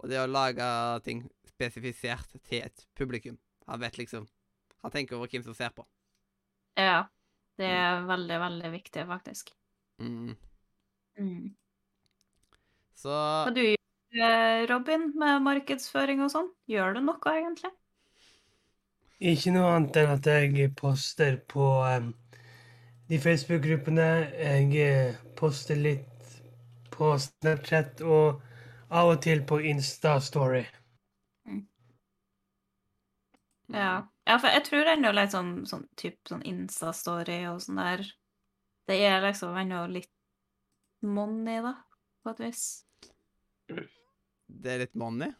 Og 0.00 0.08
det 0.10 0.18
å 0.22 0.26
lage 0.30 0.66
ting 1.04 1.26
spesifisert 1.46 2.32
til 2.48 2.64
et 2.64 2.86
publikum. 2.98 3.36
Han 3.68 3.80
vet 3.84 3.98
liksom 4.00 4.28
Han 4.82 4.90
tenker 4.90 5.14
over 5.14 5.28
hvem 5.30 5.44
som 5.46 5.54
ser 5.54 5.70
på. 5.70 5.84
Ja. 6.74 7.04
Det 7.60 7.68
er 7.68 8.06
veldig, 8.08 8.38
veldig 8.40 8.70
viktig, 8.72 9.04
faktisk. 9.08 9.52
Mm. 10.00 10.32
Mm. 11.18 11.52
Så 12.96 13.12
Hva 13.12 13.52
du 13.54 13.62
gjør 13.62 13.78
eh, 14.26 14.64
Robin, 14.70 15.10
med 15.18 15.42
markedsføring 15.44 16.22
og 16.24 16.32
sånn? 16.32 16.50
Gjør 16.70 16.96
du 16.96 17.02
noe, 17.04 17.34
egentlig? 17.34 17.72
Ikke 19.22 19.52
noe 19.54 19.74
annet 19.76 19.98
enn 20.00 20.14
at 20.16 20.26
jeg 20.26 20.72
poster 20.78 21.36
på 21.50 21.66
um, 21.86 22.10
de 23.10 23.20
Facebook-gruppene. 23.22 24.08
Jeg 24.34 24.70
eh, 24.82 25.20
poster 25.38 25.78
litt 25.78 26.08
på 26.92 27.12
Snapchat 27.18 28.02
og 28.02 28.40
av 28.92 29.12
og 29.14 29.20
til 29.24 29.44
på 29.48 29.60
Insta-story. 29.72 30.64
Ja. 33.72 34.11
Ja, 34.28 34.38
for 34.38 34.48
jeg 34.52 34.64
tror 34.68 34.90
ennå 34.92 35.12
litt 35.16 35.34
sånn, 35.34 35.52
sånn 35.66 35.86
typ 35.98 36.18
sånn 36.30 36.44
Insta-story 36.46 37.40
og 37.50 37.62
sånn 37.64 37.80
der 37.80 38.04
Det 38.86 38.98
er 39.06 39.22
liksom 39.24 39.56
ennå 39.58 39.84
litt 39.90 40.10
money, 41.02 41.58
da, 41.62 41.74
på 42.22 42.32
et 42.34 42.42
vis. 42.44 42.64
Det 44.46 44.74
er 44.74 44.82
litt 44.84 44.94
money. 44.98 45.32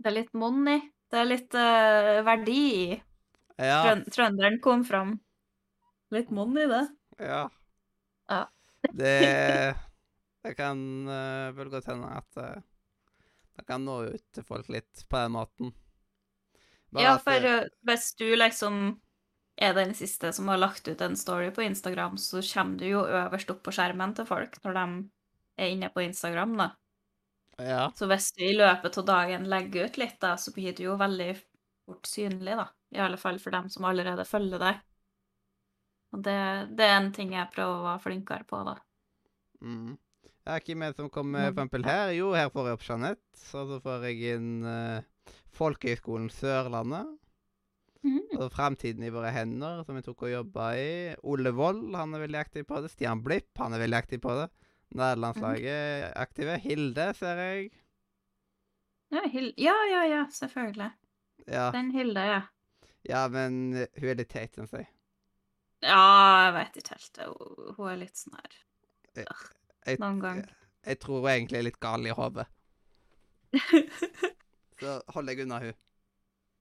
Det 0.00 0.10
er 0.10 0.16
litt 0.16 0.34
money. 0.36 0.80
Det 1.12 1.20
er 1.20 1.28
litt 1.28 1.56
uh, 1.56 2.20
verdi 2.24 2.60
i. 2.72 2.84
Ja. 3.60 3.82
Trøn 3.84 4.04
Trønderen 4.12 4.58
kom 4.64 4.84
fram. 4.88 5.16
Litt 6.12 6.32
money, 6.32 6.68
det. 6.70 6.84
Ja. 7.20 7.44
Ja. 8.32 8.42
Det 8.92 9.16
Det 10.42 10.54
kan 10.58 10.78
uh, 11.06 11.52
vel 11.54 11.68
godt 11.70 11.86
hende 11.92 12.08
at 12.18 12.40
uh, 12.40 12.62
det 13.52 13.66
kan 13.68 13.84
nå 13.84 14.00
ut 14.10 14.24
til 14.34 14.46
folk 14.48 14.68
litt 14.72 15.04
på 15.08 15.20
den 15.20 15.36
måten. 15.36 15.74
Ja, 16.98 17.16
for 17.22 17.32
eh, 17.32 17.62
eh, 17.62 17.72
hvis 17.88 18.12
du 18.18 18.26
liksom 18.36 18.82
er 19.56 19.74
den 19.76 19.94
siste 19.96 20.32
som 20.32 20.48
har 20.48 20.60
lagt 20.60 20.88
ut 20.88 21.00
en 21.00 21.16
story 21.16 21.50
på 21.54 21.64
Instagram, 21.64 22.18
så 22.18 22.42
kommer 22.52 22.78
du 22.80 22.86
jo 22.88 23.02
øverst 23.04 23.50
opp 23.52 23.62
på 23.66 23.74
skjermen 23.74 24.14
til 24.16 24.28
folk 24.28 24.56
når 24.64 24.78
de 24.78 24.84
er 25.62 25.74
inne 25.74 25.90
på 25.92 26.04
Instagram, 26.04 26.56
da. 26.60 26.68
Ja. 27.60 27.82
Så 27.94 28.08
hvis 28.10 28.30
du 28.36 28.44
i 28.46 28.56
løpet 28.56 28.96
av 28.98 29.06
dagen 29.06 29.48
legger 29.50 29.88
ut 29.88 29.98
litt, 30.00 30.16
da, 30.20 30.36
så 30.40 30.54
blir 30.54 30.72
du 30.76 30.86
jo 30.86 30.96
veldig 31.00 31.34
fort 31.86 32.08
synlig, 32.08 32.56
da. 32.58 32.70
I 32.92 33.02
alle 33.04 33.20
fall 33.20 33.38
for 33.40 33.54
dem 33.54 33.68
som 33.72 33.86
allerede 33.88 34.24
følger 34.28 34.60
deg. 34.60 34.80
Og 36.12 36.24
det, 36.24 36.38
det 36.76 36.88
er 36.88 36.96
en 36.98 37.12
ting 37.14 37.32
jeg 37.32 37.52
prøver 37.52 37.76
å 37.76 37.86
være 37.86 38.04
flinkere 38.04 38.48
på, 38.48 38.64
da. 38.68 38.76
Mm. 39.62 39.94
Ja, 40.42 40.58
hvem 40.58 40.82
er 40.82 40.90
det 40.92 40.98
som 40.98 41.12
kommer 41.12 41.44
for 41.46 41.54
eksempel 41.54 41.86
her? 41.86 42.10
Jo, 42.16 42.32
her 42.34 42.50
får 42.52 42.68
jeg 42.68 42.78
opp 42.78 42.86
Jeanette. 42.88 43.42
Og 43.60 43.70
så 43.70 43.78
får 43.84 44.08
jeg 44.08 44.34
inn 44.34 44.50
uh, 44.66 45.04
Folkehøgskolen 45.52 46.30
Sørlandet. 46.32 47.18
Og 48.34 48.48
Fremtiden 48.50 49.04
i 49.06 49.12
våre 49.14 49.30
hender, 49.30 49.84
som 49.86 49.94
vi 49.94 50.02
tok 50.02 50.24
og 50.26 50.32
jobba 50.32 50.70
i. 50.74 50.86
Ole 51.22 51.52
Wold, 51.54 51.92
han 51.94 52.14
er 52.16 52.24
veldig 52.24 52.40
aktiv 52.40 52.64
på 52.66 52.80
det. 52.82 52.90
Stian 52.90 53.20
Blipp, 53.22 53.52
han 53.60 53.76
er 53.76 53.82
veldig 53.84 53.98
aktiv 54.00 54.18
på 54.24 54.34
det. 54.40 54.48
Nederlandslaget 54.98 55.68
er 55.70 56.08
aktive. 56.18 56.56
Hilde, 56.64 57.06
ser 57.14 57.38
jeg. 57.44 57.68
Ja, 59.12 59.22
ja, 59.28 59.76
ja, 59.92 60.02
ja, 60.08 60.24
selvfølgelig. 60.32 60.90
Ja, 61.46 61.68
Den 61.74 61.90
Hilde, 61.94 62.20
ja. 62.20 62.40
ja 63.08 63.22
men 63.28 63.60
hun 63.76 64.08
er 64.08 64.18
litt 64.18 64.32
teit, 64.32 64.54
syns 64.56 64.72
jeg. 64.74 64.88
Ja, 65.82 66.02
jeg 66.46 66.52
vet 66.58 66.76
ikke 66.82 66.96
helt. 66.96 67.22
Hun- 67.76 67.90
er 67.92 67.96
litt 68.02 68.18
sånn 68.18 68.36
her 68.38 68.58
Jeg, 69.86 69.98
noen 69.98 70.20
gang. 70.22 70.44
jeg 70.86 70.98
tror 71.02 71.20
hun 71.20 71.30
egentlig 71.30 71.58
er 71.58 71.66
litt 71.68 71.80
gal 71.82 72.06
i 72.06 72.14
hodet. 72.16 72.46
Så 74.82 74.96
hold 75.14 75.28
deg 75.30 75.44
unna 75.44 75.60
hun. 75.62 75.74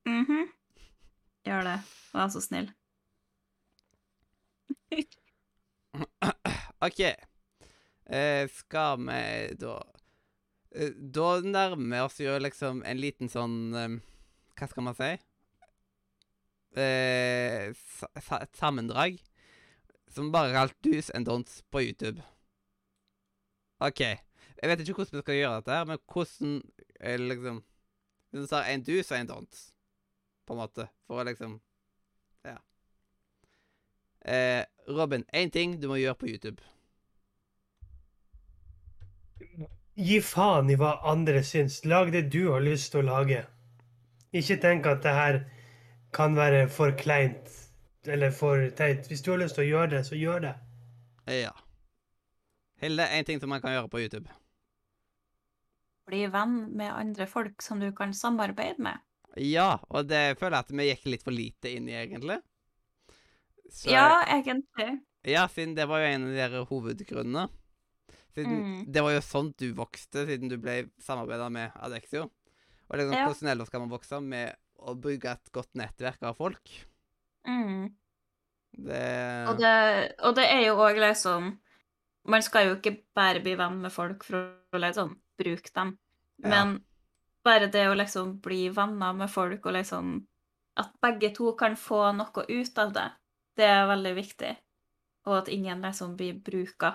Mhm. 0.05 0.49
Gjør 1.47 1.63
det. 1.65 1.77
Vær 2.13 2.27
så 2.29 2.41
snill. 2.43 2.67
OK. 6.85 7.01
Eh, 7.01 8.45
skal 8.53 9.01
vi 9.01 9.55
da 9.61 9.73
eh, 10.75 10.93
Da 10.93 11.27
nærmer 11.41 11.95
vi 11.95 12.01
oss 12.03 12.19
jo 12.21 12.35
liksom 12.41 12.81
en 12.85 12.99
liten 12.99 13.31
sånn 13.31 13.55
eh, 13.77 13.93
Hva 14.59 14.67
skal 14.67 14.85
man 14.85 14.97
si? 14.97 15.11
Eh, 16.75 17.71
sa, 17.95 18.09
sa, 18.19 18.41
et 18.43 18.59
sammendrag 18.59 19.17
som 20.11 20.31
bare 20.33 20.51
er 20.51 20.57
kalt 20.59 20.77
Do's 20.83 21.09
and 21.15 21.27
Don'ts 21.27 21.61
på 21.71 21.85
YouTube. 21.87 22.21
OK. 23.79 24.01
Jeg 24.03 24.69
vet 24.69 24.83
ikke 24.83 24.97
hvordan 24.99 25.17
vi 25.17 25.23
skal 25.23 25.37
gjøre 25.39 25.59
dette, 25.61 25.77
her, 25.77 25.85
men 25.89 26.01
hvordan 26.11 26.57
eh, 26.99 27.19
liksom 27.19 27.61
Hvis 28.31 28.41
du 28.41 28.47
tar 28.47 28.63
en 28.71 28.83
do's 28.87 29.11
og 29.11 29.17
en 29.19 29.29
don't, 29.29 29.61
på 30.47 30.55
en 30.55 30.61
måte, 30.63 30.87
for 31.07 31.21
å 31.21 31.27
liksom 31.27 31.59
Ja. 32.47 32.57
Eh, 34.25 34.65
Robin, 34.87 35.25
én 35.33 35.51
ting 35.51 35.79
du 35.81 35.87
må 35.87 35.99
gjøre 35.99 36.15
på 36.15 36.27
YouTube. 36.27 36.61
Gi 39.95 40.21
faen 40.21 40.69
i 40.69 40.77
hva 40.79 40.95
andre 41.11 41.43
syns. 41.43 41.83
Lag 41.85 42.11
det 42.11 42.29
du 42.31 42.51
har 42.51 42.61
lyst 42.63 42.91
til 42.91 43.03
å 43.03 43.09
lage. 43.09 43.45
Ikke 44.31 44.57
tenk 44.61 44.87
at 44.87 45.03
det 45.03 45.13
her 45.13 45.39
kan 46.15 46.35
være 46.35 46.67
for 46.69 46.95
kleint 46.97 47.51
eller 48.07 48.31
for 48.31 48.69
teit. 48.77 49.07
Hvis 49.07 49.21
du 49.21 49.31
har 49.31 49.41
lyst 49.43 49.55
til 49.59 49.65
å 49.65 49.71
gjøre 49.71 49.89
det, 49.97 50.05
så 50.07 50.15
gjør 50.15 50.45
det. 50.47 50.53
Ja. 51.27 51.51
Hilde, 52.81 53.03
én 53.03 53.27
ting 53.27 53.39
som 53.39 53.49
man 53.49 53.61
kan 53.61 53.75
gjøre 53.75 53.91
på 53.91 54.01
YouTube. 54.01 54.40
Bli 56.11 56.25
venn 56.33 56.57
med 56.75 56.91
andre 56.91 57.27
folk 57.29 57.63
som 57.63 57.79
du 57.79 57.89
kan 57.95 58.11
samarbeide 58.17 58.83
med. 58.83 58.99
Ja, 59.39 59.77
og 59.87 60.09
det 60.11 60.37
føler 60.41 60.57
jeg 60.59 60.65
at 60.65 60.71
vi 60.75 60.87
gikk 60.89 61.05
litt 61.13 61.23
for 61.23 61.31
lite 61.35 61.71
inn 61.71 61.87
i, 61.87 61.95
egentlig. 61.95 62.41
Så, 63.71 63.87
Ja, 63.93 64.25
egentlig. 64.27 64.99
ja, 65.23 65.45
siden 65.47 65.75
det 65.77 65.85
var 65.87 66.01
jo 66.03 66.09
en 66.11 66.25
av 66.27 66.33
de 66.33 66.35
der 66.41 66.65
hovedgrunnene. 66.67 67.47
Siden 68.35 68.57
Mm. 68.59 68.91
Det 68.91 69.01
var 69.03 69.11
jo 69.15 69.21
sånn 69.23 69.53
du 69.57 69.73
vokste, 69.73 70.25
siden 70.27 70.49
du 70.51 70.57
ble 70.57 70.89
samarbeida 70.99 71.49
med 71.51 71.71
Adexio. 71.79 72.29
Og 72.89 72.97
liksom, 72.97 73.13
Ja. 73.15 73.25
hvordan 73.27 73.51
ellers 73.51 73.69
kan 73.69 73.81
man 73.81 73.89
vokse 73.89 74.21
med 74.21 74.55
å 74.79 74.95
bruke 74.99 75.31
et 75.31 75.51
godt 75.53 75.73
nettverk 75.75 76.21
av 76.23 76.35
folk? 76.35 76.69
Mm. 77.47 77.93
Det 78.73 79.47
Og, 79.49 79.57
det, 79.59 80.15
og 80.19 80.35
det 80.35 80.45
er 80.47 80.61
jo 80.67 80.75
òg 80.77 80.95
liksom 80.99 81.57
Man 82.25 82.41
skal 82.41 82.67
jo 82.67 82.75
ikke 82.75 83.01
bare 83.15 83.41
bli 83.41 83.55
venn 83.55 83.81
med 83.81 83.91
folk 83.91 84.23
for 84.23 84.53
å 84.71 84.79
liksom 84.79 85.15
bruke 85.41 85.73
dem, 85.75 85.97
Ja. 86.41 86.49
men 86.49 86.79
bare 87.43 87.67
det 87.73 87.87
å 87.89 87.97
liksom 87.97 88.35
bli 88.41 88.69
venner 88.69 89.13
med 89.17 89.31
folk 89.31 89.65
og 89.65 89.73
liksom 89.79 90.19
At 90.79 90.93
begge 91.03 91.33
to 91.35 91.51
kan 91.59 91.75
få 91.75 92.13
noe 92.15 92.45
ut 92.47 92.77
av 92.79 92.93
det, 92.95 93.09
det 93.59 93.65
er 93.67 93.89
veldig 93.89 94.13
viktig. 94.15 94.51
Og 95.27 95.33
at 95.41 95.49
ingen 95.51 95.81
liksom 95.83 96.15
blir 96.15 96.37
bruka. 96.39 96.93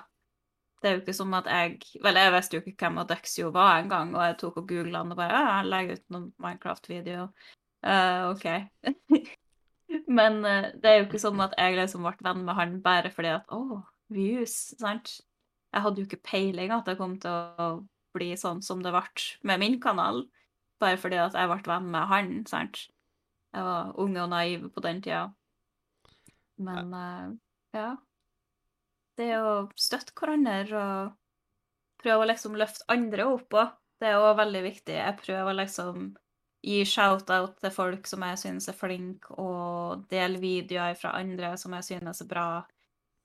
Det 0.80 0.88
er 0.88 0.94
jo 0.96 1.02
ikke 1.02 1.14
som 1.14 1.34
at 1.36 1.44
jeg 1.50 1.76
Vel, 2.02 2.16
jeg 2.16 2.32
visste 2.32 2.56
jo 2.56 2.62
ikke 2.62 2.86
hvem 2.86 3.02
Adexio 3.02 3.50
var 3.52 3.82
engang, 3.82 4.14
og 4.16 4.24
jeg 4.24 4.38
tok 4.40 4.56
og 4.62 4.68
googla 4.70 5.02
han 5.02 5.12
og 5.12 5.20
bare 5.20 5.36
Ja, 5.36 5.44
jeg 5.58 5.70
legger 5.72 6.00
ut 6.00 6.06
noen 6.14 6.26
Minecraft-video. 6.38 7.28
Uh, 7.84 8.32
OK. 8.32 8.46
Men 10.18 10.40
uh, 10.44 10.72
det 10.80 10.90
er 10.90 10.98
jo 10.98 11.06
ikke 11.06 11.20
sånn 11.22 11.44
at 11.44 11.54
jeg 11.60 11.76
liksom 11.76 12.06
ble 12.08 12.16
venn 12.24 12.44
med 12.48 12.58
han 12.58 12.78
bare 12.82 13.12
fordi 13.14 13.34
at 13.36 13.52
Å, 13.52 13.82
views, 14.08 14.56
sant? 14.80 15.18
Jeg 15.74 15.84
hadde 15.84 16.00
jo 16.00 16.08
ikke 16.08 16.24
peiling 16.32 16.72
at 16.72 16.88
jeg 16.88 16.98
kom 16.98 17.18
til 17.20 17.30
å 17.60 17.68
bli 18.16 18.32
sånn 18.40 18.62
som 18.64 18.82
det 18.84 18.92
ble 18.94 19.04
med 19.48 19.62
min 19.62 19.78
kanal, 19.82 20.24
bare 20.82 20.98
fordi 21.00 21.20
at 21.22 21.36
jeg 21.38 21.50
ble 21.52 21.62
venn 21.70 21.90
med 21.92 22.10
han, 22.10 22.32
sant? 22.48 22.86
Jeg 23.56 23.64
var 23.64 23.94
unge 24.02 24.24
og 24.24 24.32
naiv 24.32 24.66
på 24.74 24.82
den 24.84 25.00
tida. 25.04 25.26
Men 26.60 26.92
uh, 26.92 27.30
ja. 27.76 27.94
Det 29.16 29.30
å 29.40 29.54
støtte 29.80 30.12
hverandre 30.16 30.82
og 30.82 31.14
prøve 32.02 32.24
å 32.24 32.28
liksom 32.28 32.56
løfte 32.60 32.84
andre 32.92 33.24
opp 33.32 33.56
òg, 33.56 33.74
det 34.00 34.10
er 34.10 34.20
òg 34.20 34.36
veldig 34.42 34.62
viktig. 34.66 34.96
Jeg 34.98 35.18
prøver 35.22 35.56
liksom 35.56 36.10
gi 36.66 36.82
shout-out 36.88 37.56
til 37.62 37.72
folk 37.72 38.08
som 38.10 38.24
jeg 38.26 38.40
synes 38.42 38.68
er 38.68 38.76
flinke, 38.76 39.32
og 39.40 40.04
dele 40.10 40.40
videoer 40.42 40.96
fra 40.98 41.14
andre 41.20 41.54
som 41.60 41.76
jeg 41.78 41.86
synes 41.92 42.22
er 42.24 42.30
bra, 42.30 42.48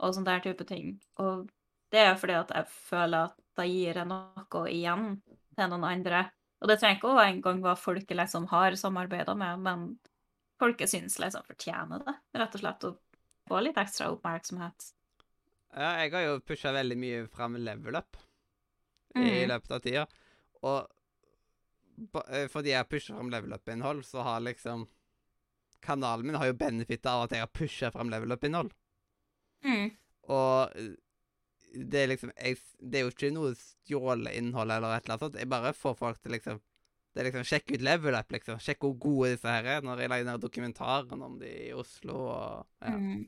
og 0.01 0.15
sånn 0.15 0.27
der 0.27 0.43
type 0.45 0.67
ting. 0.69 0.93
Og 1.19 1.49
det 1.91 2.05
er 2.05 2.15
fordi 2.19 2.37
at 2.39 2.53
jeg 2.55 2.69
føler 2.87 3.27
at 3.27 3.40
da 3.57 3.65
gir 3.67 3.99
jeg 3.99 4.07
noe 4.07 4.63
igjen 4.71 5.21
til 5.57 5.69
noen 5.73 5.87
andre. 5.89 6.23
Og 6.61 6.69
det 6.69 6.77
trenger 6.79 6.99
ikke 6.99 7.11
å 7.11 7.21
engang 7.23 7.61
være 7.63 7.81
folk 7.81 8.09
jeg 8.09 8.19
liksom 8.19 8.47
har 8.51 8.77
samarbeida 8.79 9.33
med, 9.37 9.63
men 9.65 9.85
folk 10.61 10.81
syns 10.87 11.17
liksom 11.19 11.45
fortjener 11.47 12.03
det, 12.05 12.15
rett 12.37 12.57
og 12.57 12.61
slett, 12.63 12.85
å 12.85 13.49
få 13.49 13.61
litt 13.65 13.79
ekstra 13.81 14.11
oppmerksomhet. 14.13 14.91
Ja, 15.73 15.93
jeg 16.03 16.11
har 16.13 16.25
jo 16.27 16.39
pusha 16.45 16.73
veldig 16.75 16.97
mye 16.99 17.27
fram 17.31 17.55
level 17.57 17.95
up 17.97 18.17
i 19.15 19.19
Mm. 19.19 19.47
løpet 19.49 19.71
av 19.71 19.79
tida. 19.83 20.05
Og 20.61 20.87
eh, 22.29 22.47
fordi 22.47 22.71
jeg 22.71 22.89
pusher 22.89 23.15
fram 23.15 23.29
level 23.33 23.53
up-innhold, 23.53 24.05
så 24.05 24.21
har 24.23 24.39
liksom 24.39 24.87
Kanalen 25.81 26.27
min 26.27 26.35
har 26.37 26.45
jo 26.45 26.53
benefitta 26.53 27.09
av 27.09 27.23
at 27.23 27.31
jeg 27.33 27.41
har 27.41 27.47
pusha 27.57 27.89
fram 27.91 28.11
level 28.13 28.31
up-innhold. 28.35 28.69
Mm. 29.65 29.89
Og 30.29 30.75
eh, 30.77 30.91
det 31.73 32.01
er 32.03 32.07
liksom 32.11 32.31
jeg, 32.35 32.57
Det 32.83 32.99
er 32.99 33.05
jo 33.05 33.11
ikke 33.13 33.29
noe 33.33 33.53
stjålet 33.55 34.33
innhold 34.35 34.71
eller 34.75 34.95
et 34.97 35.05
eller 35.05 35.13
annet 35.15 35.23
sånt. 35.25 35.37
Jeg 35.39 35.49
bare 35.49 35.73
får 35.73 35.95
folk 35.99 36.21
til 36.21 36.31
liksom 36.35 36.57
Det 37.13 37.21
er 37.21 37.27
liksom 37.29 37.43
Sjekk 37.47 37.71
ut 37.75 37.81
level 37.83 38.15
up, 38.15 38.31
liksom. 38.31 38.59
Sjekk 38.59 38.79
hvor 38.85 38.97
gode 38.99 39.29
disse 39.35 39.47
her 39.47 39.65
er. 39.77 39.81
Når 39.83 39.99
jeg 40.03 40.09
lager 40.11 40.27
den 40.31 40.41
dokumentaren 40.43 41.21
om 41.23 41.37
de 41.39 41.49
i 41.69 41.71
Oslo 41.75 42.17
og 42.31 42.67
ja. 42.81 42.95
Mm. 42.97 43.25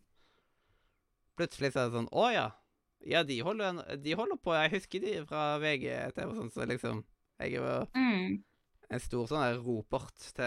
Plutselig 1.38 1.72
så 1.74 1.82
er 1.84 1.90
det 1.90 1.98
sånn 1.98 2.12
Å 2.14 2.28
ja. 2.34 2.46
Ja, 3.04 3.20
de 3.28 3.36
holder, 3.44 3.82
de 4.00 4.14
holder 4.16 4.38
på. 4.40 4.54
Jeg 4.56 4.72
husker 4.78 5.02
de 5.04 5.16
fra 5.28 5.58
VGTV 5.60 6.22
og 6.30 6.38
sånn, 6.38 6.52
så 6.56 6.68
liksom 6.70 7.02
Jeg 7.42 7.56
er 7.56 7.58
jo 7.58 7.88
Mm. 8.00 8.44
en 8.94 9.00
stor 9.04 9.28
sånn 9.28 9.42
der 9.44 9.60
ropert 9.66 10.28
til 10.36 10.46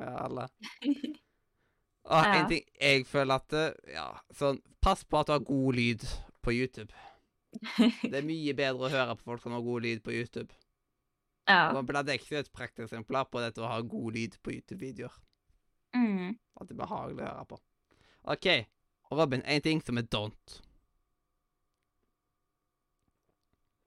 ja, 0.00 0.12
alle. 0.24 0.48
Og 2.10 2.24
Ja. 2.24 2.32
en 2.40 2.48
ting 2.48 2.64
jeg 2.80 3.04
føler 3.06 3.34
at 3.40 3.52
Ja, 3.92 4.08
sånn 4.34 4.60
Pass 4.80 5.04
på 5.04 5.20
at 5.20 5.26
du 5.28 5.32
har 5.32 5.40
god 5.44 5.74
lyd 5.76 6.04
på 6.42 6.52
YouTube. 6.52 6.92
Det 8.02 8.14
er 8.14 8.26
mye 8.26 8.54
bedre 8.54 8.86
å 8.86 8.92
høre 8.92 9.16
på 9.18 9.26
folk 9.32 9.42
som 9.42 9.54
har 9.56 9.64
god 9.64 9.86
lyd 9.86 10.02
på 10.06 10.14
YouTube. 10.14 10.54
ja. 11.48 11.72
Man 11.74 11.86
blir 11.86 12.12
ikke 12.14 12.38
et 12.38 12.52
prakteksemplar 12.54 13.26
på 13.30 13.42
dette 13.42 13.62
å 13.62 13.70
ha 13.70 13.80
god 13.80 14.14
lyd 14.14 14.38
på 14.42 14.54
YouTube-videoer. 14.54 15.16
Mm. 15.96 16.38
At 16.60 16.68
det 16.68 16.76
er 16.76 16.82
behagelig 16.84 17.24
å 17.24 17.28
høre 17.28 17.46
på. 17.50 17.60
OK. 18.30 18.48
Og 19.10 19.18
Robin, 19.18 19.42
én 19.42 19.62
ting 19.64 19.82
som 19.82 19.98
er 19.98 20.06
don't. 20.06 20.60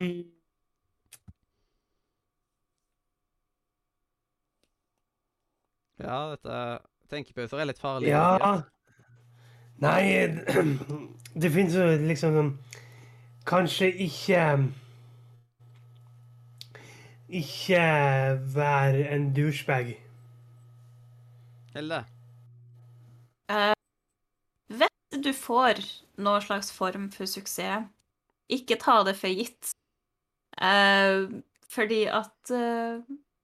Mm. 0.03 0.25
Ja, 6.03 6.33
dette 6.33 6.55
Tenkepauser 7.07 7.61
er 7.61 7.69
litt 7.69 7.79
farlig. 7.79 8.09
Ja 8.11 8.63
Nei, 9.83 10.27
det 11.41 11.51
finnes 11.51 11.75
jo 11.75 11.85
liksom 12.07 12.37
sånn 12.37 12.51
Kanskje 13.43 13.89
ikke 14.05 14.43
Ikke 17.33 17.83
være 18.53 19.07
en 19.11 19.31
douchebag. 19.35 19.95
Hilde? 21.73 22.03
Uh, 23.49 23.73
hvis 24.69 25.23
du 25.25 25.31
får 25.33 25.81
noen 26.21 26.45
slags 26.45 26.69
form 26.71 27.09
for 27.11 27.25
suksess, 27.25 27.89
ikke 28.53 28.77
ta 28.77 28.99
det 29.07 29.15
for 29.17 29.33
gitt. 29.33 29.73
Uh, 30.61 31.41
fordi 31.73 32.03
at 32.05 32.53
eh, 32.53 33.01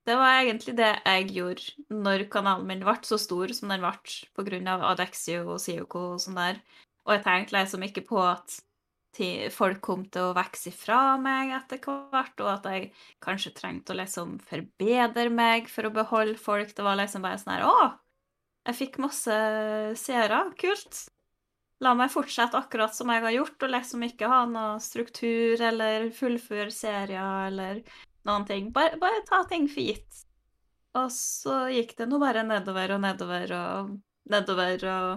det 0.09 0.17
var 0.17 0.39
egentlig 0.39 0.73
det 0.79 0.89
jeg 0.97 1.27
gjorde 1.35 1.93
når 1.93 2.25
kanalen 2.33 2.67
min 2.67 2.81
ble 2.83 2.97
så 3.05 3.19
stor 3.21 3.53
som 3.55 3.69
den 3.71 3.83
ble 3.85 3.93
pga. 4.35 4.79
Adexio 4.89 5.45
og 5.53 5.61
Sioko 5.61 6.15
og 6.15 6.23
sånn 6.23 6.39
der. 6.39 6.59
Og 7.05 7.15
jeg 7.15 7.25
tenkte 7.27 7.57
liksom 7.57 7.85
ikke 7.85 8.05
på 8.09 8.19
at 8.25 8.57
folk 9.51 9.81
kom 9.83 10.03
til 10.13 10.29
å 10.29 10.35
vokse 10.37 10.69
ifra 10.69 11.17
meg 11.19 11.51
etter 11.57 11.81
hvert, 11.81 12.35
og 12.39 12.49
at 12.51 12.67
jeg 12.69 12.91
kanskje 13.23 13.55
trengte 13.57 13.93
å 13.93 13.97
liksom 13.97 14.37
forbedre 14.47 15.29
meg 15.33 15.69
for 15.71 15.89
å 15.89 15.93
beholde 15.93 16.37
folk. 16.39 16.75
Det 16.75 16.85
var 16.85 16.99
liksom 16.99 17.25
bare 17.25 17.39
sånn 17.41 17.55
her 17.57 17.65
Å, 17.67 17.79
jeg 18.69 18.77
fikk 18.77 18.99
masse 19.01 19.39
seere. 19.99 20.43
Kult. 20.59 21.07
La 21.83 21.93
meg 21.95 22.11
fortsette 22.11 22.59
akkurat 22.59 22.95
som 22.95 23.09
jeg 23.11 23.23
har 23.23 23.33
gjort, 23.33 23.63
og 23.63 23.73
liksom 23.73 24.03
ikke 24.05 24.29
ha 24.29 24.43
noe 24.51 24.79
struktur 24.83 25.61
eller 25.63 26.09
fullføre 26.15 26.71
serier 26.75 27.47
eller 27.47 27.81
noen 28.27 28.45
ting. 28.47 28.71
Bare, 28.75 28.97
bare 29.01 29.23
ta 29.27 29.43
ting 29.49 29.67
for 29.71 29.83
gitt. 29.83 30.25
Og 30.97 31.11
så 31.13 31.67
gikk 31.71 31.95
det 31.99 32.09
nå 32.09 32.19
bare 32.21 32.43
nedover 32.47 32.95
og 32.95 33.03
nedover 33.03 33.53
og 33.55 33.91
nedover 34.29 34.85
og 34.93 35.09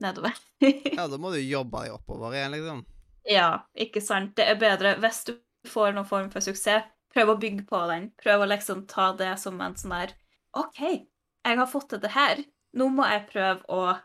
nedover. 0.00 0.38
Ja, 0.96 1.08
da 1.08 1.18
må 1.18 1.32
du 1.34 1.40
jobbe 1.40 1.84
deg 1.84 1.96
oppover 1.96 2.36
igjen, 2.36 2.54
liksom. 2.56 2.82
Ja, 3.28 3.66
ikke 3.74 4.02
sant. 4.04 4.36
Det 4.38 4.46
er 4.48 4.60
bedre 4.60 4.96
hvis 5.02 5.24
du 5.28 5.34
får 5.68 5.94
noen 5.96 6.08
form 6.08 6.30
for 6.32 6.44
suksess. 6.44 6.88
Prøv 7.10 7.32
å 7.32 7.40
bygge 7.42 7.66
på 7.66 7.80
den. 7.90 8.10
Prøv 8.22 8.44
å 8.44 8.50
liksom 8.52 8.84
ta 8.90 9.10
det 9.18 9.32
som 9.42 9.58
en 9.60 9.74
sånn 9.78 9.96
der 9.96 10.14
OK, 10.56 10.78
jeg 10.80 11.58
har 11.58 11.70
fått 11.70 11.90
til 11.92 12.02
det 12.02 12.12
her. 12.14 12.42
Nå 12.78 12.86
må 12.94 13.06
jeg 13.10 13.26
prøve 13.32 13.66
å 13.66 13.96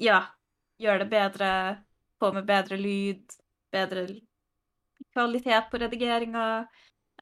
ja, 0.00 0.20
gjøre 0.80 1.04
det 1.04 1.10
bedre. 1.12 1.50
Få 2.20 2.32
med 2.36 2.44
bedre 2.48 2.76
lyd, 2.76 3.24
bedre 3.72 4.04
kvalitet 5.14 5.70
på 5.70 5.80
redigeringa. 5.82 6.46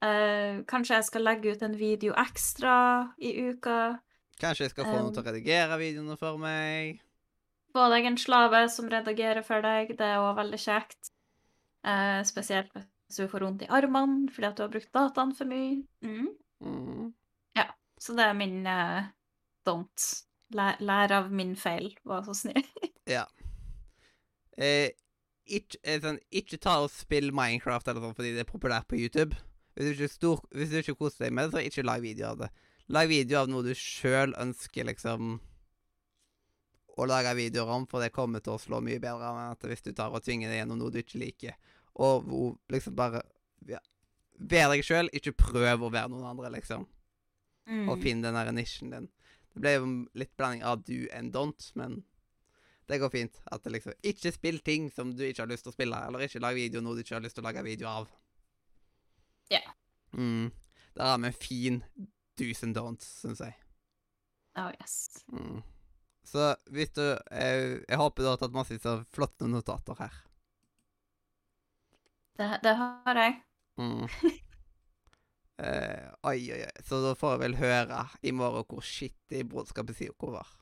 Eh, 0.02 0.62
kanskje 0.70 0.98
jeg 0.98 1.08
skal 1.08 1.26
legge 1.26 1.52
ut 1.52 1.64
en 1.66 1.76
video 1.78 2.14
ekstra 2.18 2.76
i 3.18 3.34
uka. 3.50 3.98
Kanskje 4.38 4.68
jeg 4.68 4.74
skal 4.76 4.86
få 4.86 4.96
noen 4.96 5.14
til 5.14 5.22
å 5.22 5.26
Um, 5.26 5.30
redigere 5.32 5.78
videoene 5.80 6.18
for 6.20 6.38
meg. 6.38 7.00
Få 7.74 7.88
deg 7.92 8.06
en 8.06 8.20
slave 8.20 8.68
som 8.70 8.88
redigerer 8.88 9.42
for 9.46 9.64
deg. 9.64 9.96
Det 9.98 10.06
er 10.06 10.22
òg 10.22 10.36
veldig 10.38 10.60
kjekt. 10.62 11.12
Eh, 11.84 12.22
spesielt 12.26 12.70
hvis 12.74 13.18
du 13.18 13.28
får 13.30 13.44
vondt 13.46 13.64
i 13.64 13.70
armene 13.72 14.28
fordi 14.32 14.46
at 14.48 14.56
du 14.58 14.62
har 14.62 14.72
brukt 14.72 14.92
dataen 14.92 15.34
for 15.34 15.48
mye. 15.48 15.82
Mm. 16.04 16.34
Mm. 16.62 17.14
Så 17.98 18.14
det 18.14 18.24
er 18.24 18.36
min 18.38 18.66
eh, 18.66 19.10
don't. 19.66 20.06
Lær, 20.54 20.78
lær 20.80 21.12
av 21.12 21.32
min 21.34 21.56
feil, 21.60 21.90
var 22.08 22.24
så 22.24 22.36
snill. 22.36 22.64
Ja. 23.08 23.26
Eh, 24.56 24.90
ikke, 25.48 25.80
eh, 25.82 26.00
sånn, 26.02 26.20
ikke 26.30 26.60
ta 26.62 26.78
og 26.84 26.90
spill 26.92 27.32
Minecraft 27.34 27.88
eller 27.88 28.04
sånn 28.04 28.16
fordi 28.18 28.34
det 28.36 28.44
er 28.44 28.50
populært 28.50 28.88
på 28.90 28.98
YouTube. 29.00 29.38
Hvis 29.78 29.90
du 29.90 29.92
ikke, 29.94 30.12
stor, 30.12 30.40
hvis 30.52 30.72
du 30.72 30.80
ikke 30.80 30.98
koser 30.98 31.26
deg 31.26 31.36
med 31.36 31.48
det, 31.48 31.54
så 31.54 31.64
ikke 31.64 31.86
lag 31.86 32.02
video 32.02 32.32
av 32.32 32.42
det. 32.42 32.48
Lag 32.94 33.10
video 33.10 33.42
av 33.42 33.50
noe 33.50 33.66
du 33.66 33.74
sjøl 33.76 34.32
ønsker, 34.40 34.88
liksom 34.88 35.38
å 36.98 37.06
lage 37.06 37.34
videoer 37.38 37.70
om, 37.76 37.86
for 37.86 38.02
det 38.02 38.14
kommer 38.14 38.42
til 38.42 38.56
å 38.56 38.60
slå 38.60 38.80
mye 38.82 39.00
bedre 39.02 39.28
enn 39.30 39.52
at 39.52 39.66
hvis 39.70 39.84
du 39.86 39.92
tar 39.94 40.14
og 40.14 40.24
tvinger 40.24 40.50
deg 40.50 40.62
gjennom 40.62 40.80
noe 40.80 40.94
du 40.94 40.98
ikke 41.02 41.20
liker. 41.22 41.54
Og 42.02 42.26
hvor 42.26 42.56
liksom 42.72 42.96
bare 42.98 43.22
ja, 43.68 43.80
Vær 44.38 44.70
deg 44.70 44.84
sjøl, 44.86 45.10
ikke 45.14 45.34
prøv 45.34 45.82
å 45.82 45.90
være 45.90 46.12
noen 46.12 46.28
andre, 46.30 46.50
liksom. 46.54 46.84
Mm. 47.66 47.88
Og 47.90 48.02
finn 48.02 48.22
den 48.22 48.36
der 48.38 48.50
nisjen 48.54 48.92
din. 48.94 49.08
Det 49.50 49.62
ble 49.62 49.72
jo 49.74 49.88
litt 50.18 50.30
blanding 50.38 50.62
av 50.62 50.84
do 50.86 51.06
and 51.14 51.34
don't, 51.34 51.70
men 51.78 52.02
det 52.88 52.98
går 52.98 53.12
fint. 53.12 53.40
At 53.52 53.64
det 53.64 53.74
liksom 53.74 53.92
Ikke 54.02 54.32
spill 54.32 54.60
ting 54.64 54.88
som 54.92 55.12
du 55.16 55.24
ikke 55.26 55.44
har 55.44 55.50
lyst 55.50 55.66
til 55.66 55.72
å 55.72 55.76
spille, 55.76 56.00
eller 56.08 56.24
ikke 56.24 56.42
lag 56.42 56.56
video 56.56 56.82
noe 56.84 56.96
du 56.96 57.04
ikke 57.04 57.18
har 57.18 57.24
lyst 57.24 57.38
til 57.38 57.44
å 57.44 57.48
lage 57.48 57.64
video 57.66 57.88
av. 57.90 58.08
Ja. 59.52 59.64
Mm. 60.12 60.50
Der 60.96 61.10
har 61.12 61.18
vi 61.18 61.30
en 61.30 61.36
fin 61.36 61.82
do's 62.40 62.62
and 62.64 62.76
don'ts, 62.76 63.10
syns 63.22 63.42
jeg. 63.44 63.56
Oh, 64.58 64.70
yes. 64.80 65.24
Mm. 65.32 65.60
Så 66.26 66.50
hvis 66.72 66.90
du 66.96 67.04
jeg, 67.04 67.84
jeg 67.88 68.00
håper 68.00 68.24
du 68.24 68.30
har 68.32 68.40
tatt 68.40 68.56
masse 68.56 68.80
så 68.82 68.98
flotte 69.14 69.48
notater 69.48 70.00
her. 70.00 70.18
Det, 72.38 72.50
det 72.64 72.74
har 72.80 73.24
jeg. 73.24 73.40
Mm. 73.80 74.06
Eh, 75.58 76.10
oi, 76.22 76.52
oi, 76.54 76.60
oi. 76.62 76.82
Så 76.86 77.00
da 77.02 77.16
får 77.18 77.32
jeg 77.32 77.40
vel 77.40 77.56
høre 77.58 78.02
i 78.22 78.30
morgen 78.30 78.62
hvor 78.70 78.84
skittig 78.86 79.40
Brodskapet 79.50 79.98
sier 79.98 80.12
hvor 80.14 80.36
var. 80.36 80.52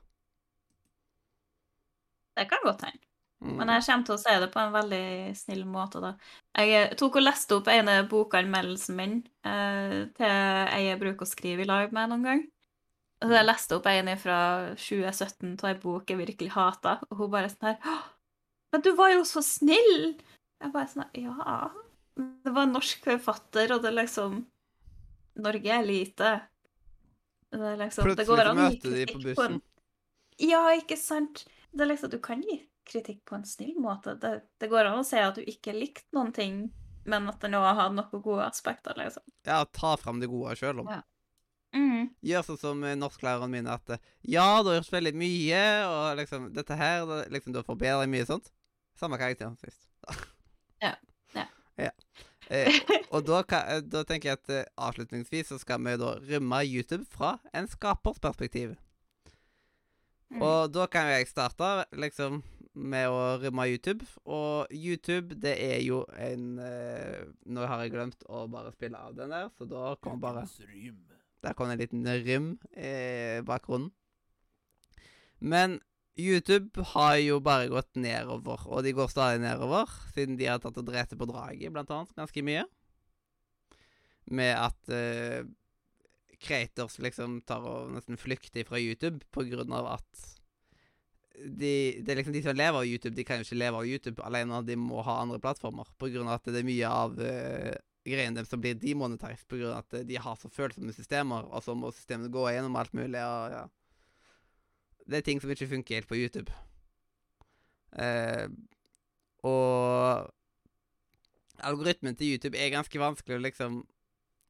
Det 2.36 2.48
kan 2.50 2.64
godt 2.64 2.86
hende. 2.86 3.02
Mm. 3.44 3.56
Men 3.58 3.70
jeg 3.74 3.84
kommer 3.84 4.08
til 4.08 4.14
å 4.14 4.20
si 4.20 4.34
det 4.40 4.48
på 4.52 4.60
en 4.62 4.72
veldig 4.72 5.06
snill 5.36 5.64
måte, 5.68 6.00
da. 6.00 6.14
Jeg 6.56 6.76
eh, 6.76 6.92
tok 6.96 7.18
og 7.20 7.26
leste 7.26 7.58
opp 7.58 7.68
ene 7.68 7.98
bokanmeldelsen 8.08 8.96
min 8.96 9.16
eh, 9.44 9.96
til 10.16 10.36
jeg 10.86 11.00
bruker 11.02 11.26
å 11.26 11.28
skrive 11.28 11.64
i 11.64 11.68
lag 11.68 11.92
med 11.92 12.12
noen 12.12 12.24
gang. 12.24 12.44
Så 13.20 13.32
jeg 13.32 13.48
leste 13.48 13.76
opp 13.78 13.88
en 13.88 14.10
fra 14.20 14.38
2017 14.76 15.54
av 15.62 15.70
ei 15.70 15.76
bok 15.80 16.10
jeg 16.12 16.20
virkelig 16.20 16.52
hata, 16.52 16.98
og 17.08 17.20
hun 17.20 17.32
bare 17.32 17.48
sånn 17.52 17.70
her 17.70 18.02
Men 18.74 18.84
du 18.84 18.90
var 18.96 19.14
jo 19.14 19.22
så 19.28 19.40
snill! 19.44 20.16
Jeg 20.60 20.72
bare 20.72 20.88
sånn 20.92 21.08
Ja. 21.16 21.70
Det 22.16 22.52
var 22.52 22.64
en 22.64 22.72
norsk 22.72 23.04
forfatter, 23.04 23.74
og 23.74 23.82
det 23.84 23.90
er 23.92 23.98
liksom 23.98 24.44
Norge 25.44 25.68
er 25.68 25.84
lite. 25.84 26.30
Det 27.52 27.60
er 27.60 27.76
liksom 27.76 28.06
det 28.06 28.14
Plutselig 28.14 28.28
går 28.30 28.40
an 28.42 28.52
å 28.52 28.62
møter 28.62 28.94
de 28.96 29.04
på 29.10 29.20
bussen. 29.20 29.58
en 29.58 30.48
Ja, 30.48 30.62
ikke 30.76 30.96
sant? 31.00 31.44
Det 31.76 31.84
er 31.84 31.92
liksom, 31.92 32.10
Du 32.10 32.18
kan 32.24 32.42
gi 32.42 32.60
kritikk 32.86 33.24
på 33.28 33.36
en 33.36 33.44
snill 33.44 33.76
måte. 33.82 34.14
Det, 34.20 34.40
det 34.60 34.70
går 34.70 34.88
an 34.88 35.02
å 35.02 35.06
si 35.06 35.18
at 35.20 35.36
du 35.36 35.42
ikke 35.42 35.74
likte 35.74 36.06
noen 36.16 36.32
ting, 36.34 36.60
men 37.06 37.26
at 37.30 37.42
den 37.42 37.56
òg 37.58 37.66
har 37.78 37.92
noen 37.94 38.22
gode 38.22 38.46
aspekter, 38.46 38.96
liksom. 38.98 39.24
Ja, 39.46 39.64
ta 39.64 39.96
fram 40.00 40.22
det 40.22 40.30
gode 40.30 40.54
sjøl 40.58 40.84
om. 40.84 40.90
Ja. 40.94 41.02
Mm. 41.76 42.06
Gjør 42.24 42.46
sånn 42.46 42.60
som 42.60 42.84
eh, 42.86 42.96
norsklæreren 42.96 43.52
min, 43.52 43.68
at 43.68 43.90
eh, 43.92 44.02
ja, 44.22 44.46
du 44.62 44.70
har 44.70 44.78
gjort 44.78 44.94
veldig 44.94 45.12
mye, 45.18 45.64
og 45.90 46.22
liksom 46.22 46.48
dette 46.56 46.78
her 46.78 47.04
det, 47.10 47.20
liksom, 47.34 47.52
Du 47.52 47.60
har 47.60 47.66
forbedret 47.66 48.10
mye 48.12 48.28
sånt. 48.28 48.52
Samme 48.96 49.18
karakter 49.20 49.50
som 49.50 49.58
sist. 49.60 49.84
Ja. 50.84 50.92
Ja. 51.32 51.46
ja. 51.80 51.92
Eh, 52.52 52.76
og 53.10 53.24
da, 53.26 53.40
eh, 53.42 53.80
da 53.82 54.04
tenker 54.06 54.30
jeg 54.30 54.38
at 54.38 54.72
avslutningsvis 54.78 55.50
så 55.50 55.58
skal 55.58 55.82
vi 55.82 55.96
da 56.00 56.14
rømme 56.20 56.60
YouTube 56.68 57.08
fra 57.10 57.36
en 57.56 57.68
skapers 57.68 58.20
perspektiv. 58.22 58.76
Mm. 60.34 60.42
Og 60.42 60.72
da 60.74 60.86
kan 60.90 61.06
jo 61.06 61.18
jeg 61.20 61.30
starte 61.30 61.70
liksom 61.94 62.40
med 62.76 63.08
å 63.08 63.20
rømme 63.40 63.66
YouTube. 63.70 64.06
Og 64.28 64.72
YouTube, 64.74 65.38
det 65.42 65.54
er 65.64 65.80
jo 65.84 66.02
en 66.20 66.58
eh, 66.60 67.24
Nå 67.48 67.66
har 67.66 67.84
jeg 67.84 67.94
glemt 67.94 68.26
å 68.28 68.44
bare 68.52 68.74
spille 68.74 69.00
av 69.00 69.16
den 69.16 69.32
der, 69.32 69.50
så 69.56 69.68
da 69.70 69.94
kommer 70.02 70.22
bare 70.22 70.46
Der 71.44 71.56
kom 71.56 71.70
en 71.70 71.80
liten 71.80 72.04
rym 72.04 72.56
i 72.76 73.40
bakgrunnen. 73.46 73.92
Men 75.38 75.80
YouTube 76.16 76.82
har 76.94 77.18
jo 77.20 77.40
bare 77.44 77.68
gått 77.68 77.98
nedover, 78.00 78.62
og 78.72 78.84
de 78.86 78.94
går 78.96 79.10
stadig 79.12 79.42
nedover, 79.42 79.90
siden 80.14 80.38
de 80.40 80.48
har 80.48 80.62
tatt 80.62 80.78
og 80.80 80.86
drept 80.88 81.12
på 81.12 81.28
draget, 81.28 81.72
blant 81.74 81.92
annet, 81.92 82.14
ganske 82.16 82.44
mye. 82.46 82.64
Med 84.32 84.56
at 84.56 84.92
eh, 84.96 85.44
creators 86.47 86.98
liksom 87.02 87.40
tar 87.48 87.64
og 87.66 87.93
nesten 87.94 88.18
flykter 88.20 88.66
fra 88.68 88.81
YouTube 88.81 89.27
på 89.35 89.44
grunn 89.51 89.74
av 89.74 89.97
at 89.98 90.27
de, 91.36 91.73
det 92.01 92.12
er 92.12 92.20
liksom 92.20 92.35
de 92.35 92.43
som 92.44 92.56
lever 92.56 92.78
av 92.81 92.86
YouTube, 92.89 93.14
de 93.16 93.24
kan 93.27 93.40
jo 93.40 93.47
ikke 93.47 93.59
leve 93.59 93.81
av 93.81 93.89
YouTube 93.89 94.23
alene, 94.24 94.62
de 94.64 94.77
må 94.81 95.02
ha 95.05 95.18
andre 95.20 95.40
plattformer. 95.43 95.89
På 96.01 96.09
grunn 96.12 96.31
av 96.31 96.39
at 96.39 96.48
det 96.48 96.62
er 96.62 96.68
mye 96.68 96.89
av 96.90 97.18
uh, 97.20 97.74
greiene 98.06 98.39
deres 98.39 98.52
som 98.52 98.62
blir 98.62 98.78
demonetized 98.81 99.48
pga. 99.51 99.74
at 99.81 99.98
de 100.09 100.16
har 100.16 100.39
så 100.40 100.51
følsomme 100.52 100.94
systemer, 100.97 101.48
og 101.51 101.64
så 101.64 101.77
må 101.77 101.93
systemene 101.93 102.32
gå 102.32 102.47
gjennom 102.48 102.78
alt 102.81 102.94
mulig. 102.97 103.20
og 103.20 103.52
ja. 103.52 103.66
Det 105.06 105.18
er 105.18 105.27
ting 105.27 105.43
som 105.43 105.52
ikke 105.52 105.68
funker 105.74 106.01
helt 106.01 106.09
på 106.09 106.18
YouTube. 106.18 106.52
Uh, 107.93 108.48
og 109.47 110.32
algoritmen 111.64 112.16
til 112.16 112.35
YouTube 112.35 112.59
er 112.59 112.74
ganske 112.74 113.01
vanskelig 113.01 113.39
å 113.39 113.44
liksom 113.44 113.85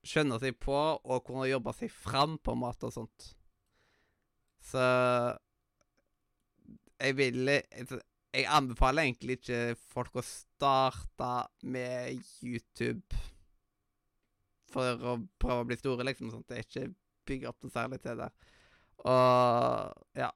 skjønne 0.07 0.39
seg 0.43 0.59
på, 0.61 0.77
og 0.77 1.25
kunne 1.27 1.49
jobbe 1.49 1.75
seg 1.77 1.93
fram 1.93 2.37
på 2.43 2.55
mat 2.59 2.85
og 2.87 2.95
sånt. 2.95 3.31
Så 4.67 4.83
jeg 6.97 7.17
vil 7.19 7.47
Jeg 7.47 8.47
anbefaler 8.53 9.07
egentlig 9.07 9.39
ikke 9.39 9.77
folk 9.95 10.19
å 10.19 10.25
starte 10.25 11.29
med 11.65 12.19
YouTube 12.45 13.17
for 14.73 15.07
å 15.09 15.15
prøve 15.41 15.63
å 15.63 15.69
bli 15.69 15.79
store, 15.79 16.05
liksom. 16.05 16.33
sånt. 16.35 16.49
Det 16.51 16.59
er 16.59 16.67
ikke 16.67 16.91
bygge 17.27 17.49
opp 17.49 17.63
noe 17.65 17.73
særlig 17.73 18.01
til 18.05 18.19
det. 18.21 18.29
Og 19.07 20.19
ja. 20.19 20.33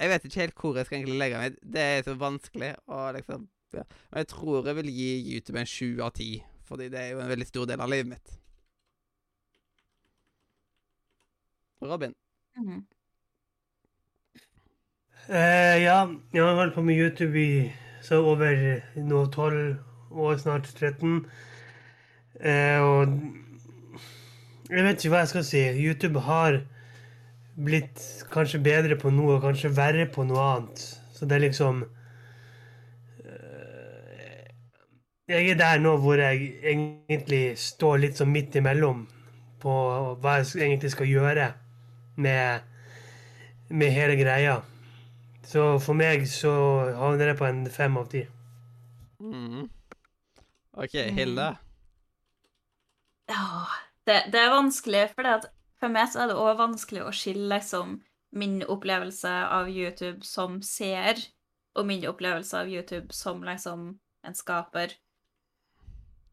Jeg 0.00 0.10
vet 0.10 0.24
ikke 0.26 0.40
helt 0.40 0.62
hvor 0.62 0.78
jeg 0.78 0.88
skal 0.88 0.98
egentlig 0.98 1.18
legge 1.20 1.42
meg. 1.42 1.58
Det 1.74 1.84
er 1.84 2.00
så 2.06 2.14
vanskelig. 2.18 2.72
Og 2.88 3.04
liksom 3.18 3.44
ja. 3.74 3.84
Men 4.10 4.22
jeg 4.22 4.30
tror 4.30 4.70
jeg 4.70 4.78
vil 4.78 4.90
gi 4.94 5.10
YouTube 5.34 5.60
en 5.60 5.68
sju 5.68 5.88
av 6.04 6.14
ti, 6.16 6.30
fordi 6.66 6.88
det 6.92 7.00
er 7.00 7.12
jo 7.12 7.22
en 7.24 7.30
veldig 7.30 7.46
stor 7.48 7.68
del 7.70 7.82
av 7.82 7.90
livet 7.90 8.12
mitt. 8.14 8.34
Robin? 11.84 12.14
Eh, 15.28 15.76
ja, 15.82 15.98
jeg 16.32 16.42
har 16.44 16.54
holdt 16.58 16.74
på 16.74 16.82
med 16.84 16.96
YouTube 16.96 17.40
i 17.40 17.72
så 18.04 18.20
over 18.20 18.80
nå 18.96 19.24
12 19.32 19.76
år, 20.10 20.36
snart 20.36 20.68
13. 20.80 21.26
Uh, 22.34 22.80
og 22.82 23.08
jeg 24.68 24.84
vet 24.84 24.98
ikke 24.98 25.12
hva 25.12 25.22
jeg 25.22 25.32
skal 25.32 25.44
si. 25.48 25.62
YouTube 25.80 26.20
har 26.26 26.60
blitt 27.56 28.02
kanskje 28.32 28.60
bedre 28.64 28.98
på 29.00 29.12
noe, 29.14 29.36
og 29.36 29.44
kanskje 29.44 29.72
verre 29.76 30.06
på 30.12 30.24
noe 30.28 30.46
annet. 30.54 30.84
Så 31.14 31.28
det 31.28 31.36
er 31.36 31.44
liksom 31.46 31.84
eh, 33.22 34.48
Jeg 35.30 35.52
er 35.52 35.60
der 35.60 35.78
nå 35.80 35.94
hvor 36.02 36.18
jeg 36.18 36.50
egentlig 36.64 37.44
står 37.60 38.02
litt 38.02 38.18
sånn 38.18 38.32
midt 38.34 38.58
imellom 38.58 39.04
på 39.62 39.74
hva 40.20 40.40
jeg 40.40 40.66
egentlig 40.66 40.90
skal 40.92 41.08
gjøre 41.08 41.52
med, 42.14 42.62
med 43.68 43.92
hele 43.94 44.16
greia. 44.20 44.60
Så 45.44 45.74
for 45.84 45.96
meg 45.98 46.24
så 46.30 46.52
havner 46.96 47.32
det 47.32 47.38
på 47.38 47.48
en 47.48 47.64
fem 47.70 47.96
av 48.00 48.08
ti. 48.12 48.24
Mm. 49.20 49.68
OK, 50.74 50.96
Hilde? 51.16 51.50
Ja, 53.30 53.44
det, 54.08 54.24
det 54.32 54.40
er 54.40 54.54
vanskelig, 54.54 55.06
for 55.14 55.26
det 55.26 55.36
at 55.40 55.46
for 55.80 55.92
meg 55.92 56.10
så 56.12 56.24
er 56.24 56.32
det 56.32 56.40
òg 56.40 56.58
vanskelig 56.58 57.04
å 57.04 57.12
skille 57.14 57.48
liksom 57.52 57.98
min 58.34 58.58
opplevelse 58.66 59.30
av 59.30 59.70
YouTube 59.70 60.24
som 60.26 60.58
seer, 60.64 61.20
og 61.74 61.86
min 61.86 62.04
opplevelse 62.08 62.58
av 62.58 62.70
YouTube 62.70 63.14
som 63.14 63.42
liksom 63.46 63.86
en 64.24 64.36
skaper. 64.36 64.94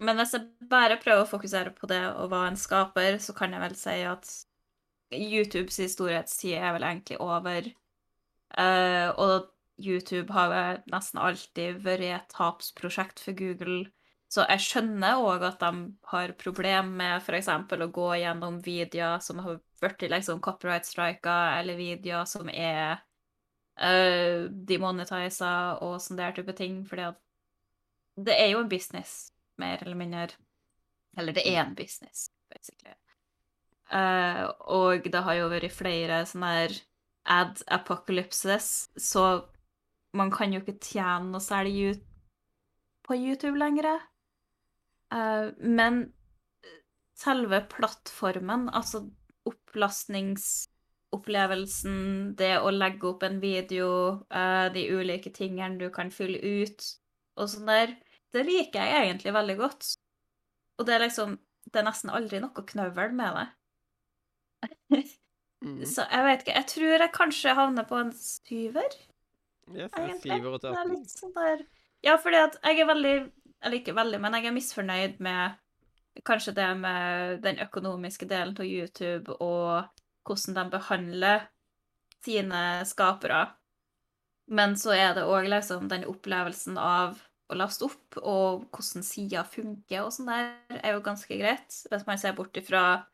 Men 0.02 0.18
hvis 0.18 0.34
jeg 0.34 0.70
bare 0.70 0.98
prøver 1.02 1.26
å 1.26 1.30
fokusere 1.30 1.74
på 1.78 1.90
det 1.90 2.02
å 2.10 2.26
være 2.32 2.54
en 2.54 2.58
skaper, 2.58 3.20
så 3.22 3.36
kan 3.38 3.54
jeg 3.54 3.62
vel 3.62 3.76
si 3.78 3.98
at 4.10 4.32
YouTubes 5.12 5.80
storhetstid 5.94 6.58
er 6.58 6.76
vel 6.76 6.86
egentlig 6.88 7.20
over. 7.22 7.68
Uh, 8.52 9.10
og 9.16 9.50
YouTube 9.82 10.34
har 10.36 10.82
nesten 10.92 11.22
alltid 11.22 11.82
vært 11.86 12.08
et 12.08 12.34
tapsprosjekt 12.36 13.24
for 13.24 13.38
Google. 13.38 13.86
Så 14.32 14.46
jeg 14.48 14.64
skjønner 14.64 15.20
òg 15.20 15.44
at 15.44 15.60
de 15.60 15.88
har 16.14 16.36
problemer 16.40 16.88
med 16.88 17.18
f.eks. 17.20 17.50
å 17.52 17.88
gå 17.92 18.10
gjennom 18.22 18.62
videoer 18.64 19.20
som 19.24 19.42
har 19.44 19.60
blitt 19.82 20.06
liksom 20.14 20.40
copyright-strika, 20.44 21.58
eller 21.60 21.80
videoer 21.80 22.30
som 22.30 22.48
er 22.54 23.02
uh, 23.82 24.48
demonetiser 24.48 25.84
og 25.84 26.00
sånn 26.04 26.22
der 26.22 26.38
type 26.38 26.56
ting, 26.56 26.86
at 27.02 27.20
det 28.16 28.38
er 28.38 28.54
jo 28.54 28.64
en 28.64 28.72
business, 28.72 29.34
mer 29.60 29.84
eller 29.84 30.00
mindre. 30.00 30.40
Eller 31.18 31.36
det 31.36 31.44
er 31.48 31.66
en 31.66 31.76
business, 31.76 32.30
basically. 32.54 32.96
Eh, 33.92 34.44
og 34.72 35.10
det 35.12 35.24
har 35.26 35.40
jo 35.40 35.50
vært 35.52 35.76
flere 35.76 36.22
sånne 36.30 36.52
her 36.56 36.78
ad 37.32 37.64
apocalypses, 37.68 38.90
så 38.98 39.26
man 40.18 40.32
kan 40.32 40.54
jo 40.54 40.60
ikke 40.62 40.80
tjene 40.84 41.32
noe 41.32 41.42
særlig 41.44 41.92
ut 41.92 42.02
på 43.08 43.16
YouTube 43.16 43.60
lenger. 43.60 44.00
Uh, 45.12 45.52
men 45.60 46.14
selve 47.20 47.68
plattformen, 47.72 48.70
altså 48.74 49.10
opplastningsopplevelsen, 49.50 52.36
det 52.40 52.60
å 52.60 52.72
legge 52.72 53.08
opp 53.12 53.24
en 53.28 53.40
video, 53.44 53.88
uh, 54.34 54.68
de 54.74 54.92
ulike 54.92 55.30
tingene 55.36 55.78
du 55.82 55.90
kan 55.94 56.12
fylle 56.14 56.40
ut 56.40 56.98
og 57.40 57.50
sånn 57.52 57.68
der, 57.70 57.90
det 58.32 58.42
liker 58.48 58.86
jeg 58.86 59.04
egentlig 59.06 59.32
veldig 59.36 59.58
godt. 59.60 59.84
Og 60.80 60.86
det 60.88 60.94
er 60.96 61.04
liksom 61.08 61.30
Det 61.72 61.78
er 61.78 61.86
nesten 61.86 62.10
aldri 62.10 62.40
noe 62.42 62.62
knøvel 62.68 63.12
med 63.16 63.32
det. 63.38 63.48
Mhm. 65.62 65.86
Så 65.86 66.02
jeg 66.10 66.26
vet 66.26 66.40
ikke. 66.42 66.56
Jeg 66.58 66.68
tror 66.72 67.04
jeg 67.04 67.12
kanskje 67.14 67.52
havner 67.54 67.86
på 67.86 67.98
en 68.02 68.12
syver, 68.18 68.96
Yes, 69.72 69.92
egentlig. 69.94 70.40
syver 70.40 70.56
og 70.56 70.62
sånn 71.08 71.34
der 71.36 71.60
Ja, 72.04 72.16
fordi 72.18 72.40
at 72.42 72.58
jeg 72.64 72.80
er 72.82 72.88
veldig 72.90 73.32
Eller 73.62 73.78
ikke 73.78 73.94
veldig, 73.94 74.20
men 74.20 74.34
jeg 74.34 74.46
er 74.50 74.56
misfornøyd 74.56 75.20
med 75.22 75.54
kanskje 76.26 76.54
det 76.58 76.78
med 76.80 77.42
den 77.44 77.60
økonomiske 77.62 78.28
delen 78.28 78.58
av 78.58 78.66
YouTube, 78.66 79.36
og 79.40 79.86
hvordan 80.26 80.56
de 80.58 80.64
behandler 80.74 81.46
sine 82.26 82.62
skapere. 82.90 83.52
Men 84.50 84.74
så 84.76 84.96
er 84.98 85.14
det 85.14 85.24
òg 85.30 85.48
liksom 85.48 85.88
den 85.92 86.04
opplevelsen 86.10 86.78
av 86.82 87.22
å 87.52 87.56
laste 87.56 87.86
opp, 87.86 88.18
og 88.18 88.66
hvordan 88.74 89.06
sider 89.06 89.44
funker 89.48 90.08
og 90.08 90.12
sånn 90.16 90.32
der, 90.32 90.52
er 90.82 90.96
jo 90.98 91.06
ganske 91.06 91.38
greit. 91.38 91.70
Hvis 91.92 92.08
man 92.08 92.18
ser 92.18 92.34
bort 92.34 92.58
ifra 92.58 93.06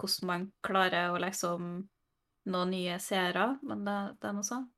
hvordan 0.00 0.28
man 0.30 0.46
klarer 0.66 1.12
å 1.12 1.20
liksom 1.22 1.70
nå 2.46 2.64
nye 2.70 2.98
seere, 3.02 3.56
men 3.66 3.84
det, 3.86 3.96
det 4.22 4.28
er 4.30 4.36
noe 4.36 4.46
sånn. 4.46 4.68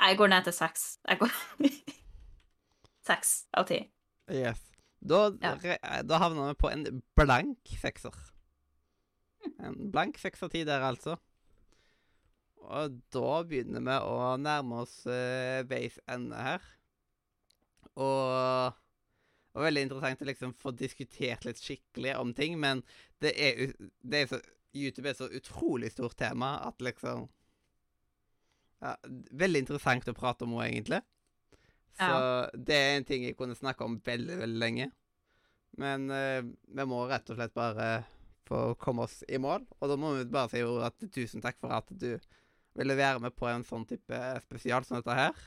Jeg 0.00 0.18
går 0.18 0.30
ned 0.32 0.46
til 0.48 0.56
seks. 0.56 0.84
Jeg 1.06 1.20
går 1.20 1.34
Seks 3.08 3.34
av 3.52 3.66
ti. 3.68 3.82
Yes. 4.32 4.62
Da, 5.04 5.26
Ja. 5.42 5.52
da 6.02 6.18
havner 6.22 6.48
vi 6.54 6.56
på 6.62 6.70
en 6.72 7.02
blank 7.18 7.74
sekser. 7.82 8.14
En 9.60 9.90
blank 9.92 10.16
sekser 10.18 10.48
ti 10.48 10.62
der, 10.64 10.80
altså. 10.80 11.18
Og 12.64 12.96
da 13.12 13.42
begynner 13.44 13.84
vi 13.84 13.98
å 14.08 14.30
nærme 14.40 14.80
oss 14.86 15.02
uh, 15.04 15.60
veis 15.68 15.98
ende 16.08 16.40
her. 16.40 16.64
Og 18.00 18.72
var 19.54 19.68
veldig 19.68 19.84
interessant 19.86 20.24
å 20.24 20.26
liksom 20.30 20.54
få 20.56 20.72
diskutert 20.74 21.44
litt 21.46 21.60
skikkelig 21.62 22.16
om 22.18 22.32
ting, 22.34 22.56
men 22.58 22.80
det 23.24 23.32
er, 23.40 23.72
det 24.04 24.20
er 24.20 24.30
så 24.30 24.40
YouTube 24.74 25.08
er 25.08 25.16
så 25.18 25.28
utrolig 25.30 25.92
stort 25.92 26.16
tema 26.18 26.56
at 26.66 26.82
liksom 26.82 27.28
ja, 28.82 28.96
Veldig 29.30 29.64
interessant 29.64 30.08
å 30.10 30.16
prate 30.16 30.44
om 30.44 30.56
òg, 30.58 30.66
egentlig. 30.66 31.00
Så 31.94 32.16
det 32.58 32.76
er 32.76 32.96
en 32.98 33.06
ting 33.06 33.24
jeg 33.24 33.36
kunne 33.38 33.56
snakke 33.56 33.86
om 33.86 34.00
veldig, 34.04 34.40
veldig 34.42 34.60
lenge. 34.60 34.88
Men 35.80 36.10
eh, 36.12 36.42
vi 36.44 36.86
må 36.90 37.04
rett 37.08 37.30
og 37.30 37.38
slett 37.38 37.54
bare 37.56 37.88
få 38.44 38.74
komme 38.80 39.06
oss 39.06 39.22
i 39.30 39.38
mål. 39.40 39.64
Og 39.78 39.90
da 39.90 39.96
må 39.98 40.12
vi 40.18 40.26
bare 40.28 40.52
si 40.52 40.60
jo 40.60 40.76
at 40.84 40.98
tusen 41.14 41.42
takk 41.44 41.56
for 41.62 41.74
at 41.74 41.88
du 41.90 42.10
ville 42.74 42.98
være 42.98 43.22
med 43.22 43.34
på 43.38 43.48
en 43.48 43.64
sånn 43.66 43.86
type 43.88 44.20
spesial 44.44 44.84
som 44.84 44.98
dette 44.98 45.16
her. 45.16 45.44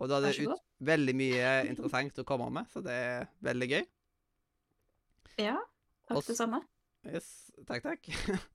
Og 0.00 0.08
da 0.08 0.18
er 0.18 0.32
det 0.32 0.48
ut 0.48 0.64
veldig 0.90 1.14
mye 1.16 1.48
interessant 1.68 2.22
å 2.22 2.26
komme 2.26 2.48
med, 2.56 2.68
så 2.72 2.80
det 2.84 2.96
er 2.96 3.28
veldig 3.44 3.68
gøy. 3.74 3.82
Ja, 5.44 5.58
takk 6.10 6.30
det 6.30 6.38
samme. 6.38 6.62
Yes, 7.08 7.28
takk, 7.68 7.84
takk. 7.86 8.10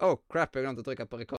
Oh, 0.00 0.16
crap, 0.32 0.54
jeg 0.56 0.64
glemte 0.64 0.80
å 0.80 0.86
trykke 0.86 1.04
på 1.06 1.18
rekord. 1.20 1.28